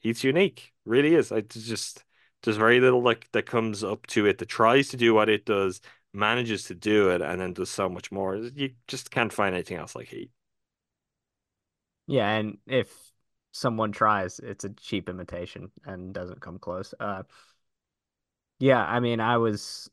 He's 0.00 0.24
unique, 0.24 0.72
really 0.84 1.14
is. 1.14 1.32
I 1.32 1.40
just 1.42 2.04
there's 2.42 2.56
very 2.56 2.80
little 2.80 3.02
like 3.02 3.30
that 3.32 3.46
comes 3.46 3.82
up 3.82 4.06
to 4.08 4.26
it 4.26 4.38
that 4.38 4.48
tries 4.48 4.88
to 4.88 4.96
do 4.96 5.14
what 5.14 5.28
it 5.28 5.44
does, 5.44 5.80
manages 6.12 6.64
to 6.64 6.74
do 6.74 7.10
it, 7.10 7.20
and 7.20 7.40
then 7.40 7.52
does 7.52 7.70
so 7.70 7.88
much 7.88 8.12
more. 8.12 8.36
You 8.36 8.74
just 8.86 9.10
can't 9.10 9.32
find 9.32 9.54
anything 9.54 9.76
else 9.76 9.96
like 9.96 10.08
Heat. 10.08 10.30
Yeah, 12.06 12.28
and 12.36 12.58
if 12.66 12.88
someone 13.58 13.92
tries, 13.92 14.38
it's 14.38 14.64
a 14.64 14.70
cheap 14.70 15.08
imitation 15.08 15.70
and 15.84 16.12
doesn't 16.14 16.40
come 16.40 16.58
close. 16.58 16.94
Uh, 16.98 17.22
yeah, 18.58 18.84
I 18.84 19.00
mean, 19.00 19.20
I 19.20 19.36
was. 19.38 19.90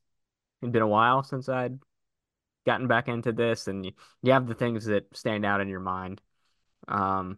It'd 0.62 0.72
been 0.72 0.82
a 0.82 0.88
while 0.88 1.24
since 1.24 1.50
I'd 1.50 1.78
gotten 2.66 2.88
back 2.88 3.08
into 3.08 3.32
this, 3.32 3.68
and 3.68 3.86
you, 3.86 3.92
you 4.24 4.32
have 4.32 4.48
the 4.48 4.56
things 4.56 4.86
that 4.86 5.16
stand 5.16 5.46
out 5.46 5.62
in 5.62 5.68
your 5.68 5.80
mind, 5.80 6.22
um, 6.88 7.38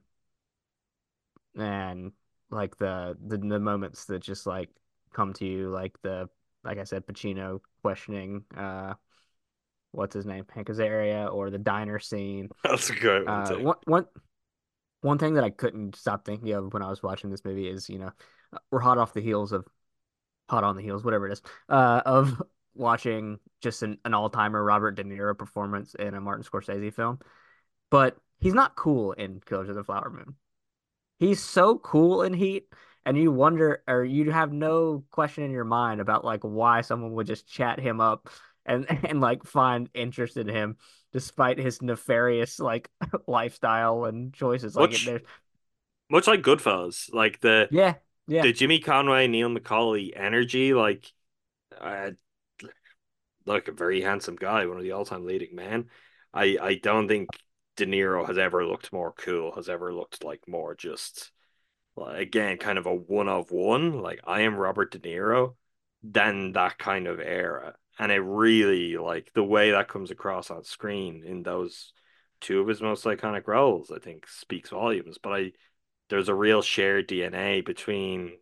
and 1.58 2.12
like 2.50 2.78
the, 2.78 3.18
the 3.26 3.38
the 3.38 3.60
moments 3.60 4.06
that 4.06 4.20
just 4.20 4.46
like 4.46 4.70
come 5.14 5.34
to 5.34 5.46
you, 5.46 5.70
like 5.70 6.00
the 6.02 6.30
like 6.64 6.78
I 6.78 6.84
said, 6.84 7.06
Pacino 7.06 7.62
questioning, 7.82 8.44
uh, 8.56 8.94
what's 9.92 10.14
his 10.14 10.26
name, 10.26 10.46
Hank 10.54 10.68
Azaria, 10.68 11.34
or 11.34 11.50
the 11.50 11.58
diner 11.58 12.00
scene. 12.00 12.50
That's 12.64 12.90
a 12.90 12.96
good 12.96 13.26
one. 13.26 13.34
Uh, 13.34 13.60
one 13.60 13.78
one 13.86 14.06
one 15.08 15.18
thing 15.18 15.36
that 15.36 15.44
I 15.44 15.50
couldn't 15.50 15.96
stop 15.96 16.26
thinking 16.26 16.52
of 16.52 16.74
when 16.74 16.84
I 16.84 16.90
was 16.90 17.02
watching 17.02 17.30
this 17.30 17.46
movie 17.46 17.68
is, 17.68 17.90
you 17.90 17.98
know, 17.98 18.12
we're 18.70 18.80
hot 18.80 18.98
off 18.98 19.14
the 19.14 19.22
heels 19.22 19.52
of 19.52 19.66
hot 20.50 20.64
on 20.64 20.76
the 20.76 20.82
heels, 20.82 21.04
whatever 21.04 21.28
it 21.28 21.34
is, 21.34 21.42
uh, 21.70 22.02
of 22.06 22.42
watching 22.76 23.40
just 23.62 23.84
an, 23.84 23.98
an 24.06 24.14
all 24.14 24.30
timer 24.30 24.64
Robert 24.64 24.92
De 24.92 25.04
Niro 25.04 25.38
performance 25.38 25.96
in 25.96 26.14
a 26.14 26.22
Martin 26.22 26.44
Scorsese 26.44 26.94
film. 26.94 27.20
But 27.90 28.18
he's 28.40 28.54
not 28.54 28.76
cool 28.76 29.14
in 29.14 29.42
Killers 29.46 29.70
of 29.70 29.76
the 29.76 29.84
Flower 29.84 30.10
Moon. 30.10 30.36
He's 31.20 31.42
so 31.42 31.78
cool 31.80 32.22
in 32.22 32.34
Heat, 32.34 32.68
and 33.06 33.18
you 33.18 33.32
wonder, 33.32 33.84
or 33.88 34.04
you 34.04 34.30
have 34.32 34.52
no 34.52 35.04
question 35.10 35.44
in 35.44 35.52
your 35.52 35.64
mind 35.64 36.02
about 36.02 36.26
like 36.26 36.42
why 36.42 36.82
someone 36.82 37.14
would 37.14 37.28
just 37.28 37.48
chat 37.48 37.80
him 37.80 38.02
up 38.02 38.30
and 38.66 38.86
and 39.06 39.22
like 39.22 39.46
find 39.46 39.90
interest 39.94 40.38
in 40.38 40.48
him 40.48 40.78
despite 41.14 41.58
his 41.58 41.82
nefarious 41.82 42.60
like 42.60 42.90
lifestyle 43.28 44.06
and 44.06 44.34
choices. 44.34 44.76
Like 44.76 44.92
much, 44.92 45.08
much 46.10 46.28
like 46.28 46.42
Goodfellas, 46.42 47.14
like 47.14 47.40
the 47.40 47.68
yeah 47.72 47.96
yeah 48.28 48.44
the 48.44 48.54
Jimmy 48.54 48.80
Conway 48.80 49.28
Neil 49.28 49.50
McCauley 49.50 50.12
energy, 50.16 50.74
like 50.74 51.12
uh, 51.80 52.12
like 53.46 53.68
a 53.68 53.72
very 53.74 54.02
handsome 54.02 54.36
guy, 54.36 54.66
one 54.66 54.78
of 54.78 54.84
the 54.84 54.92
all 54.92 55.06
time 55.06 55.26
leading 55.26 55.56
men. 55.56 55.86
I 56.34 56.58
I 56.62 56.76
don't 56.76 57.08
think 57.08 57.30
De 57.76 57.86
Niro 57.86 58.26
has 58.28 58.38
ever 58.38 58.66
looked 58.66 58.92
more 58.92 59.14
cool, 59.14 59.54
has 59.56 59.70
ever 59.70 59.94
looked 59.94 60.24
like 60.24 60.48
more 60.48 60.76
just 60.76 61.32
like, 61.96 62.20
again 62.20 62.58
kind 62.58 62.78
of 62.78 62.86
a 62.86 62.94
one 62.94 63.30
of 63.30 63.52
one. 63.52 64.02
Like 64.02 64.20
I 64.26 64.42
am 64.42 64.56
Robert 64.56 64.92
De 64.92 65.00
Niro, 65.00 65.56
than 66.04 66.54
that 66.54 66.78
kind 66.78 67.08
of 67.08 67.20
era 67.20 67.76
and 68.00 68.12
it 68.12 68.20
really 68.20 68.98
like 68.98 69.32
the 69.34 69.44
way 69.44 69.72
that 69.72 69.88
comes 69.88 70.12
across 70.12 70.52
on 70.52 70.64
screen 70.64 71.24
in 71.26 71.44
those 71.44 71.94
two 72.42 72.62
of 72.62 72.68
his 72.68 72.82
most 72.82 73.04
iconic 73.06 73.48
roles 73.48 73.92
i 73.92 74.00
think 74.00 74.28
speaks 74.28 74.70
volumes. 74.70 75.18
But 75.22 75.34
i 75.34 75.52
there's 76.10 76.30
a 76.30 76.36
real 76.36 76.62
shared 76.62 77.08
dna 77.08 77.66
between 77.66 78.34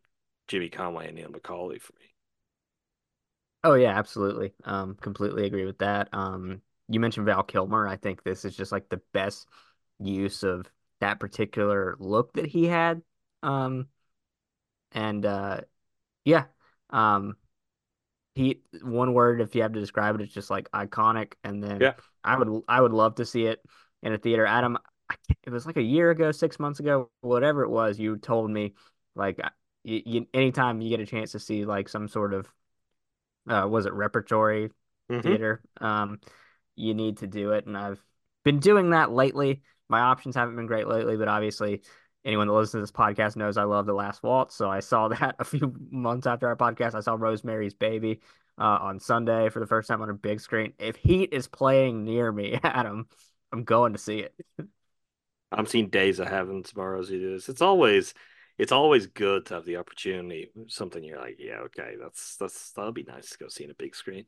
jimmy 0.47 0.69
conway 0.69 1.07
and 1.07 1.15
neil 1.15 1.29
mccauley 1.29 1.81
for 1.81 1.93
me. 1.93 2.05
Oh 3.63 3.73
yeah 3.73 3.97
absolutely. 3.97 4.53
Um 4.63 4.95
completely 4.95 5.45
agree 5.45 5.65
with 5.65 5.79
that. 5.79 6.09
Um 6.13 6.61
you 6.87 6.99
mentioned 6.99 7.25
val 7.25 7.43
kilmer. 7.43 7.87
I 7.87 7.95
think 7.95 8.23
this 8.23 8.45
is 8.45 8.55
just 8.55 8.71
like 8.71 8.89
the 8.89 9.01
best 9.13 9.47
use 9.99 10.43
of 10.43 10.69
that 10.99 11.19
particular 11.19 11.95
look 11.99 12.33
that 12.33 12.45
he 12.45 12.65
had. 12.65 13.01
Um 13.41 13.87
and 14.91 15.25
uh 15.25 15.61
yeah 16.25 16.45
um 16.91 17.35
he 18.35 18.61
one 18.83 19.13
word 19.13 19.41
if 19.41 19.55
you 19.55 19.61
have 19.61 19.73
to 19.73 19.79
describe 19.79 20.15
it 20.15 20.21
it's 20.21 20.33
just 20.33 20.49
like 20.49 20.69
iconic 20.71 21.33
and 21.43 21.63
then 21.63 21.79
yeah. 21.81 21.93
I 22.23 22.37
would 22.37 22.61
i 22.67 22.79
would 22.79 22.91
love 22.91 23.15
to 23.15 23.25
see 23.25 23.45
it 23.45 23.61
in 24.03 24.13
a 24.13 24.17
theater. 24.17 24.45
Adam 24.45 24.77
it 25.43 25.49
was 25.49 25.65
like 25.65 25.77
a 25.77 25.81
year 25.81 26.11
ago 26.11 26.31
six 26.31 26.59
months 26.59 26.79
ago 26.79 27.09
whatever 27.21 27.63
it 27.63 27.69
was 27.69 27.97
you 27.97 28.17
told 28.17 28.51
me 28.51 28.73
like 29.15 29.39
you, 29.83 30.01
you 30.05 30.27
anytime 30.33 30.81
you 30.81 30.89
get 30.89 30.99
a 30.99 31.05
chance 31.05 31.31
to 31.31 31.39
see 31.39 31.63
like 31.63 31.87
some 31.87 32.07
sort 32.07 32.33
of 32.33 32.47
uh 33.49 33.67
was 33.67 33.85
it 33.85 33.93
repertory 33.93 34.69
mm-hmm. 35.09 35.21
theater 35.21 35.61
um 35.79 36.19
you 36.75 36.93
need 36.93 37.17
to 37.17 37.27
do 37.27 37.51
it 37.51 37.65
and 37.67 37.77
i've 37.77 38.03
been 38.43 38.59
doing 38.59 38.91
that 38.91 39.11
lately. 39.11 39.63
My 39.89 40.01
options 40.01 40.35
haven't 40.35 40.55
been 40.55 40.67
great 40.67 40.87
lately 40.87 41.15
but 41.15 41.27
obviously 41.27 41.81
anyone 42.25 42.47
that 42.47 42.53
listens 42.53 42.71
to 42.71 42.79
this 42.79 42.91
podcast 42.91 43.35
knows 43.35 43.55
I 43.55 43.63
love 43.63 43.85
The 43.85 43.93
Last 43.93 44.23
Waltz. 44.23 44.55
So 44.55 44.69
I 44.69 44.79
saw 44.79 45.07
that 45.09 45.35
a 45.39 45.43
few 45.43 45.73
months 45.91 46.27
after 46.27 46.47
our 46.47 46.55
podcast. 46.55 46.95
I 46.95 46.99
saw 46.99 47.15
Rosemary's 47.17 47.73
Baby 47.73 48.19
uh, 48.57 48.79
on 48.81 48.99
Sunday 48.99 49.49
for 49.49 49.59
the 49.59 49.67
first 49.67 49.87
time 49.87 50.01
on 50.01 50.09
a 50.09 50.13
big 50.13 50.39
screen. 50.39 50.73
If 50.79 50.95
Heat 50.95 51.29
is 51.31 51.47
playing 51.47 52.03
near 52.03 52.31
me, 52.31 52.59
Adam, 52.63 53.07
I'm 53.51 53.63
going 53.63 53.93
to 53.93 53.99
see 53.99 54.19
it. 54.19 54.33
I'm 55.51 55.67
seeing 55.67 55.89
Days 55.89 56.19
of 56.19 56.27
Heaven 56.27 56.63
tomorrow 56.63 56.99
as 56.99 57.11
it 57.11 57.21
is. 57.21 57.47
It's 57.47 57.61
always 57.61 58.13
it's 58.57 58.71
always 58.71 59.07
good 59.07 59.45
to 59.45 59.55
have 59.55 59.65
the 59.65 59.77
opportunity. 59.77 60.49
Something 60.67 61.03
you're 61.03 61.19
like, 61.19 61.37
yeah, 61.39 61.59
okay, 61.65 61.95
that's 62.01 62.37
that's 62.37 62.71
that'll 62.71 62.91
be 62.91 63.03
nice 63.03 63.29
to 63.29 63.37
go 63.37 63.47
see 63.47 63.63
in 63.63 63.71
a 63.71 63.75
big 63.75 63.95
screen. 63.95 64.25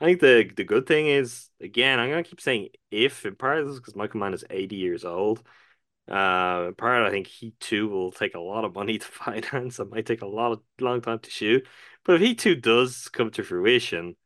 I 0.00 0.06
think 0.06 0.20
the 0.20 0.50
the 0.56 0.64
good 0.64 0.86
thing 0.86 1.06
is 1.08 1.50
again, 1.60 1.98
I'm 1.98 2.08
gonna 2.08 2.22
keep 2.22 2.40
saying 2.40 2.68
if 2.90 3.26
in 3.26 3.34
part 3.36 3.58
of 3.58 3.68
this 3.68 3.76
because 3.76 3.96
Michael 3.96 4.20
Mann 4.20 4.34
is 4.34 4.44
80 4.48 4.76
years 4.76 5.04
old. 5.04 5.42
Uh, 6.10 6.72
part 6.72 7.06
I 7.06 7.10
think 7.10 7.28
Heat 7.28 7.58
2 7.60 7.88
will 7.88 8.10
take 8.10 8.34
a 8.34 8.40
lot 8.40 8.64
of 8.64 8.74
money 8.74 8.98
to 8.98 9.06
finance. 9.06 9.78
It 9.78 9.90
might 9.90 10.06
take 10.06 10.22
a 10.22 10.26
lot 10.26 10.52
of 10.52 10.60
long 10.80 11.00
time 11.00 11.20
to 11.20 11.30
shoot. 11.30 11.66
But 12.04 12.16
if 12.16 12.22
Heat 12.22 12.38
2 12.38 12.56
does 12.56 13.08
come 13.08 13.30
to 13.32 13.44
fruition, 13.44 14.16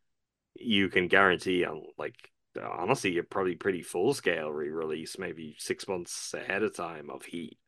you 0.55 0.89
can 0.89 1.09
guarantee 1.09 1.65
on 1.65 1.83
like 1.99 2.31
honestly, 2.63 3.13
you're 3.13 3.25
probably 3.25 3.57
pretty 3.57 3.83
full 3.83 4.15
scale 4.15 4.51
re 4.51 4.69
release, 4.71 5.19
maybe 5.19 5.57
six 5.59 5.89
months 5.89 6.33
ahead 6.35 6.63
of 6.63 6.75
time 6.75 7.11
of 7.11 7.25
Heat. 7.25 7.59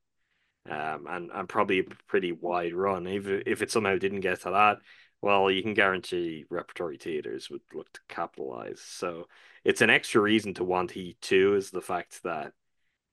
Um, 0.68 1.06
and, 1.08 1.30
and 1.32 1.48
probably 1.48 1.80
a 1.80 1.84
pretty 2.08 2.32
wide 2.32 2.74
run. 2.74 3.06
If 3.06 3.26
if 3.26 3.62
it 3.62 3.70
somehow 3.70 3.98
didn't 3.98 4.20
get 4.20 4.42
to 4.42 4.50
that, 4.50 4.78
well, 5.20 5.50
you 5.50 5.62
can 5.62 5.74
guarantee 5.74 6.44
repertory 6.50 6.98
theaters 6.98 7.50
would 7.50 7.62
look 7.74 7.92
to 7.92 8.00
capitalize. 8.08 8.80
So 8.80 9.28
it's 9.64 9.80
an 9.80 9.90
extra 9.90 10.20
reason 10.20 10.54
to 10.54 10.64
want 10.64 10.90
Heat 10.92 11.20
2 11.20 11.56
is 11.56 11.70
the 11.70 11.80
fact 11.80 12.22
that 12.24 12.52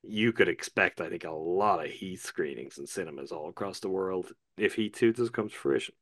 you 0.03 0.33
could 0.33 0.49
expect, 0.49 1.01
I 1.01 1.09
think, 1.09 1.23
a 1.23 1.31
lot 1.31 1.83
of 1.83 1.91
Heat 1.91 2.19
screenings 2.19 2.77
in 2.77 2.85
cinemas 2.87 3.31
all 3.31 3.49
across 3.49 3.79
the 3.79 3.89
world 3.89 4.31
if 4.57 4.75
Heat 4.75 4.93
2 4.93 5.13
does 5.13 5.29
come 5.29 5.49
to 5.49 5.55
fruition. 5.55 5.95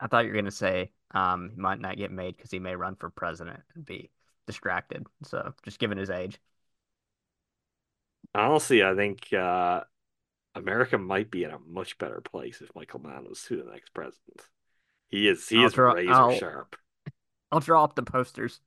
I 0.00 0.06
thought 0.06 0.24
you 0.24 0.30
were 0.30 0.34
going 0.34 0.44
to 0.46 0.50
say 0.50 0.92
um, 1.12 1.50
he 1.54 1.60
might 1.60 1.80
not 1.80 1.96
get 1.96 2.10
made 2.10 2.36
because 2.36 2.50
he 2.50 2.58
may 2.58 2.74
run 2.74 2.96
for 2.96 3.10
president 3.10 3.60
and 3.74 3.84
be 3.84 4.10
distracted. 4.46 5.06
So 5.24 5.52
just 5.62 5.78
given 5.78 5.98
his 5.98 6.10
age. 6.10 6.40
Honestly, 8.34 8.82
I 8.82 8.94
think 8.94 9.32
uh, 9.32 9.82
America 10.54 10.98
might 10.98 11.30
be 11.30 11.44
in 11.44 11.50
a 11.50 11.58
much 11.58 11.98
better 11.98 12.20
place 12.20 12.60
if 12.60 12.74
Michael 12.74 13.00
Mann 13.00 13.26
was 13.28 13.42
to 13.44 13.56
the 13.62 13.70
next 13.70 13.94
president. 13.94 14.48
He 15.08 15.28
is 15.28 15.48
he 15.48 15.58
I'll 15.58 15.66
is 15.66 15.74
draw, 15.74 15.92
razor 15.92 16.12
I'll, 16.12 16.32
sharp. 16.32 16.76
I'll 17.50 17.60
draw 17.60 17.84
up 17.84 17.94
the 17.94 18.02
posters. 18.02 18.60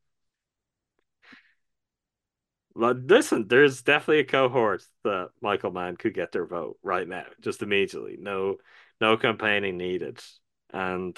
Listen, 2.76 3.48
there's 3.48 3.82
definitely 3.82 4.20
a 4.20 4.26
cohort 4.26 4.84
that 5.04 5.30
Michael 5.42 5.72
Mann 5.72 5.96
could 5.96 6.14
get 6.14 6.32
their 6.34 6.46
vote 6.46 6.78
right 6.84 7.08
now, 7.08 7.26
just 7.40 7.62
immediately. 7.62 8.18
No, 8.20 8.58
no 9.00 9.16
campaigning 9.16 9.78
needed, 9.78 10.20
and 10.72 11.18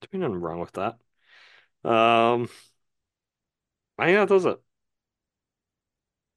there's 0.00 0.20
nothing 0.20 0.40
wrong 0.40 0.60
with 0.60 0.72
that. 0.72 0.98
Um, 1.88 2.48
I 3.98 4.06
think 4.06 4.18
that 4.18 4.28
does 4.28 4.44
it. 4.46 4.60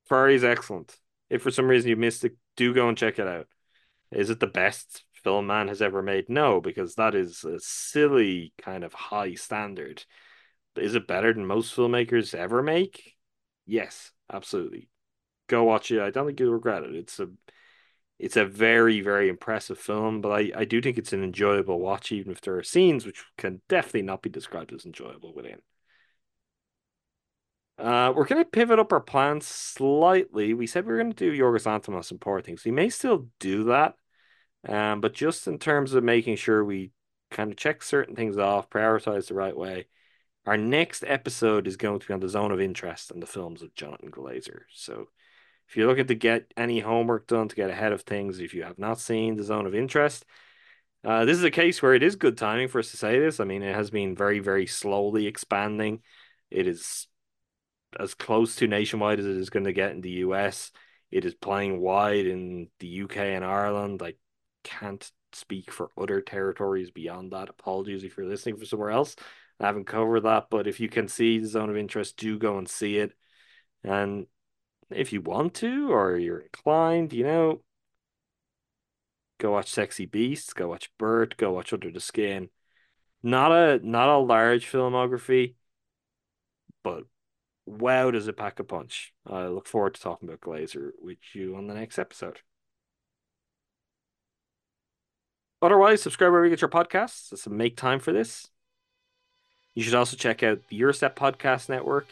Ferrari's 0.06 0.44
excellent. 0.44 0.98
If 1.30 1.42
for 1.42 1.52
some 1.52 1.68
reason 1.68 1.90
you 1.90 1.96
missed 1.96 2.26
it, 2.26 2.36
do 2.56 2.74
go 2.74 2.90
and 2.90 2.98
check 2.98 3.20
it 3.20 3.28
out. 3.28 3.48
Is 4.12 4.30
it 4.30 4.40
the 4.40 4.48
best 4.48 5.06
film 5.14 5.48
Mann 5.48 5.68
has 5.70 5.82
ever 5.82 6.02
made? 6.02 6.30
No, 6.30 6.62
because 6.62 6.96
that 6.96 7.16
is 7.16 7.44
a 7.44 7.60
silly 7.60 8.54
kind 8.58 8.84
of 8.84 8.94
high 8.94 9.36
standard. 9.36 10.06
Is 10.76 10.96
it 10.96 11.08
better 11.08 11.34
than 11.34 11.46
most 11.46 11.76
filmmakers 11.76 12.36
ever 12.36 12.64
make? 12.64 13.16
Yes, 13.66 14.12
absolutely. 14.32 14.90
Go 15.48 15.64
watch 15.64 15.92
it. 15.92 16.02
I 16.02 16.12
don't 16.12 16.28
think 16.28 16.40
you'll 16.40 16.54
regret 16.54 16.84
it. 16.84 16.96
It's 16.96 17.20
a 17.20 17.30
it's 18.20 18.38
a 18.38 18.46
very, 18.46 19.02
very 19.02 19.30
impressive 19.30 19.80
film, 19.80 20.22
but 20.22 20.30
I, 20.32 20.52
I 20.56 20.66
do 20.66 20.82
think 20.82 20.98
it's 20.98 21.14
an 21.14 21.24
enjoyable 21.24 21.80
watch, 21.80 22.12
even 22.12 22.32
if 22.32 22.42
there 22.42 22.58
are 22.58 22.64
scenes 22.64 23.06
which 23.06 23.26
can 23.38 23.62
definitely 23.70 24.04
not 24.04 24.22
be 24.24 24.30
described 24.30 24.74
as 24.74 24.86
enjoyable 24.86 25.34
within. 25.36 25.62
Uh, 27.78 28.14
we're 28.16 28.26
going 28.26 28.44
to 28.44 28.50
pivot 28.50 28.78
up 28.80 28.92
our 28.94 29.00
plans 29.00 29.48
slightly. 29.48 30.54
We 30.54 30.68
said 30.68 30.86
we 30.86 30.94
are 30.94 30.98
going 30.98 31.14
to 31.14 31.32
do 31.32 31.38
Yorgos 31.38 31.66
Lanthimos 31.66 32.12
and 32.12 32.22
Poor 32.22 32.42
Things. 32.42 32.64
We 32.64 32.72
may 32.72 32.90
still 32.90 33.28
do 33.40 33.64
that, 33.66 33.96
um, 34.68 35.02
but 35.02 35.14
just 35.14 35.48
in 35.48 35.60
terms 35.60 35.94
of 35.94 36.04
making 36.04 36.38
sure 36.38 36.64
we 36.66 36.92
kind 37.32 37.52
of 37.52 37.58
check 37.58 37.84
certain 37.84 38.16
things 38.16 38.38
off, 38.38 38.70
prioritize 38.70 39.28
the 39.28 39.36
right 39.36 39.58
way, 39.58 39.88
our 40.46 40.58
next 40.58 41.04
episode 41.06 41.68
is 41.68 41.78
going 41.78 42.00
to 42.00 42.08
be 42.08 42.14
on 42.14 42.20
the 42.20 42.30
zone 42.30 42.52
of 42.52 42.60
interest 42.62 43.12
and 43.12 43.22
the 43.22 43.28
films 43.28 43.62
of 43.62 43.76
Jonathan 43.76 44.12
Glazer. 44.12 44.62
So 44.74 45.08
If 45.70 45.78
you're 45.78 45.88
looking 45.88 46.08
to 46.08 46.16
get 46.16 46.54
any 46.58 46.80
homework 46.82 47.28
done 47.28 47.48
to 47.48 47.56
get 47.56 47.70
ahead 47.70 47.94
of 47.94 48.02
things, 48.02 48.40
if 48.40 48.54
you 48.54 48.64
have 48.64 48.80
not 48.80 49.00
seen 49.00 49.38
the 49.38 49.44
zone 49.44 49.66
of 49.68 49.76
interest, 49.76 50.26
uh, 51.04 51.26
this 51.26 51.38
is 51.38 51.44
a 51.44 51.52
case 51.52 51.82
where 51.82 51.94
it 51.94 52.04
is 52.04 52.16
good 52.16 52.38
timing 52.38 52.68
for 52.68 52.80
us 52.80 52.92
to 52.92 52.98
say 52.98 53.20
this. 53.20 53.40
I 53.40 53.46
mean, 53.46 53.64
it 53.64 53.76
has 53.76 53.90
been 53.90 54.16
very, 54.16 54.40
very 54.40 54.68
slowly 54.68 55.28
expanding. 55.28 56.02
It 56.50 56.68
is 56.68 57.08
as 58.00 58.14
close 58.14 58.56
to 58.58 58.68
nationwide 58.68 59.20
as 59.20 59.26
it 59.26 59.38
is 59.38 59.50
going 59.50 59.66
to 59.66 59.74
get 59.74 59.92
in 59.92 60.02
the 60.02 60.12
US. 60.26 60.72
It 61.10 61.26
is 61.26 61.34
playing 61.36 61.80
wide 61.82 62.26
in 62.26 62.70
the 62.80 63.04
UK 63.04 63.18
and 63.18 63.46
Ireland. 63.46 64.02
I 64.04 64.14
can't 64.64 65.10
speak 65.34 65.72
for 65.72 65.90
other 65.98 66.22
territories 66.22 66.92
beyond 66.92 67.32
that. 67.32 67.50
Apologies 67.50 68.04
if 68.04 68.18
you're 68.18 68.28
listening 68.28 68.58
from 68.58 68.66
somewhere 68.66 68.92
else. 68.92 69.16
I 69.62 69.68
haven't 69.68 69.86
covered 69.86 70.22
that, 70.22 70.48
but 70.50 70.66
if 70.66 70.80
you 70.80 70.90
can 70.90 71.08
see 71.08 71.38
the 71.38 71.48
zone 71.48 71.70
of 71.70 71.78
interest, 71.78 72.18
do 72.18 72.40
go 72.40 72.58
and 72.58 72.68
see 72.68 72.98
it. 72.98 73.14
And 73.84 74.26
if 74.90 75.14
you 75.14 75.22
want 75.22 75.54
to 75.56 75.92
or 75.92 76.18
you're 76.18 76.40
inclined, 76.40 77.14
you 77.14 77.24
know, 77.24 77.62
go 79.38 79.52
watch 79.52 79.70
Sexy 79.70 80.08
Beasts, 80.08 80.54
go 80.54 80.70
watch 80.70 80.90
Birth, 80.98 81.38
go 81.38 81.52
watch 81.52 81.74
Under 81.74 81.92
the 81.92 82.00
Skin. 82.00 82.50
Not 83.22 83.52
a 83.52 83.80
not 83.88 84.10
a 84.10 84.18
large 84.18 84.66
filmography, 84.66 85.54
but 86.84 87.04
wow, 87.68 88.10
does 88.10 88.28
it 88.28 88.38
pack 88.38 88.60
a 88.60 88.64
punch. 88.64 89.14
I 89.28 89.46
look 89.48 89.68
forward 89.68 89.94
to 89.94 90.02
talking 90.02 90.28
about 90.28 90.42
Glazer 90.42 90.90
with 91.00 91.20
you 91.34 91.56
on 91.56 91.68
the 91.68 91.76
next 91.76 92.00
episode. 92.00 92.40
Otherwise, 95.62 96.02
subscribe 96.02 96.32
wherever 96.32 96.46
you 96.48 96.50
get 96.50 96.62
your 96.62 96.70
podcasts. 96.70 97.38
So 97.38 97.52
make 97.52 97.78
time 97.78 98.00
for 98.00 98.12
this. 98.12 98.48
You 99.74 99.84
should 99.84 99.96
also 99.96 100.18
check 100.18 100.44
out 100.44 100.60
the 100.68 100.78
Gyro 100.78 100.92
Step 100.92 101.18
Podcast 101.18 101.70
Network, 101.70 102.08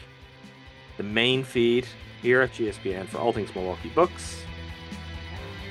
the 0.97 1.03
main 1.03 1.43
feed 1.43 1.85
here 2.21 2.41
at 2.41 2.51
GSPN 2.53 3.07
for 3.07 3.17
all 3.17 3.33
things 3.33 3.53
Milwaukee 3.53 3.91
Bucks, 3.93 4.41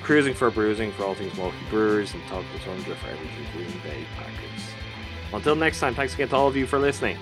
Crewsing 0.02 0.35
for 0.35 0.51
Brewsing 0.51 0.93
for 0.93 1.05
all 1.05 1.15
things 1.15 1.35
Milwaukee 1.35 1.56
Brewers, 1.70 2.15
and 2.15 2.23
Talk 2.24 2.44
to 2.44 2.59
the 2.59 2.65
Tundra 2.65 2.94
for 2.97 3.09
everything 3.09 3.47
Green 3.55 3.82
Bay 3.82 4.06
Packers. 4.16 4.65
Until 5.32 5.55
next 5.55 5.81
time, 5.81 5.94
thanks 5.94 6.15
again 6.15 6.28
to 6.28 6.36
all 6.36 6.48
of 6.48 6.56
you 6.56 6.66
for 6.66 6.78
listening. 6.78 7.19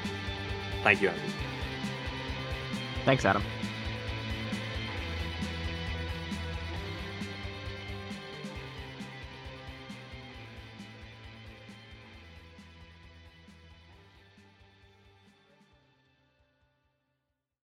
Thank 0.83 1.03
you, 1.03 1.09
Andrew. 1.09 1.33
Thanks, 3.05 3.25
Adam. 3.25 3.43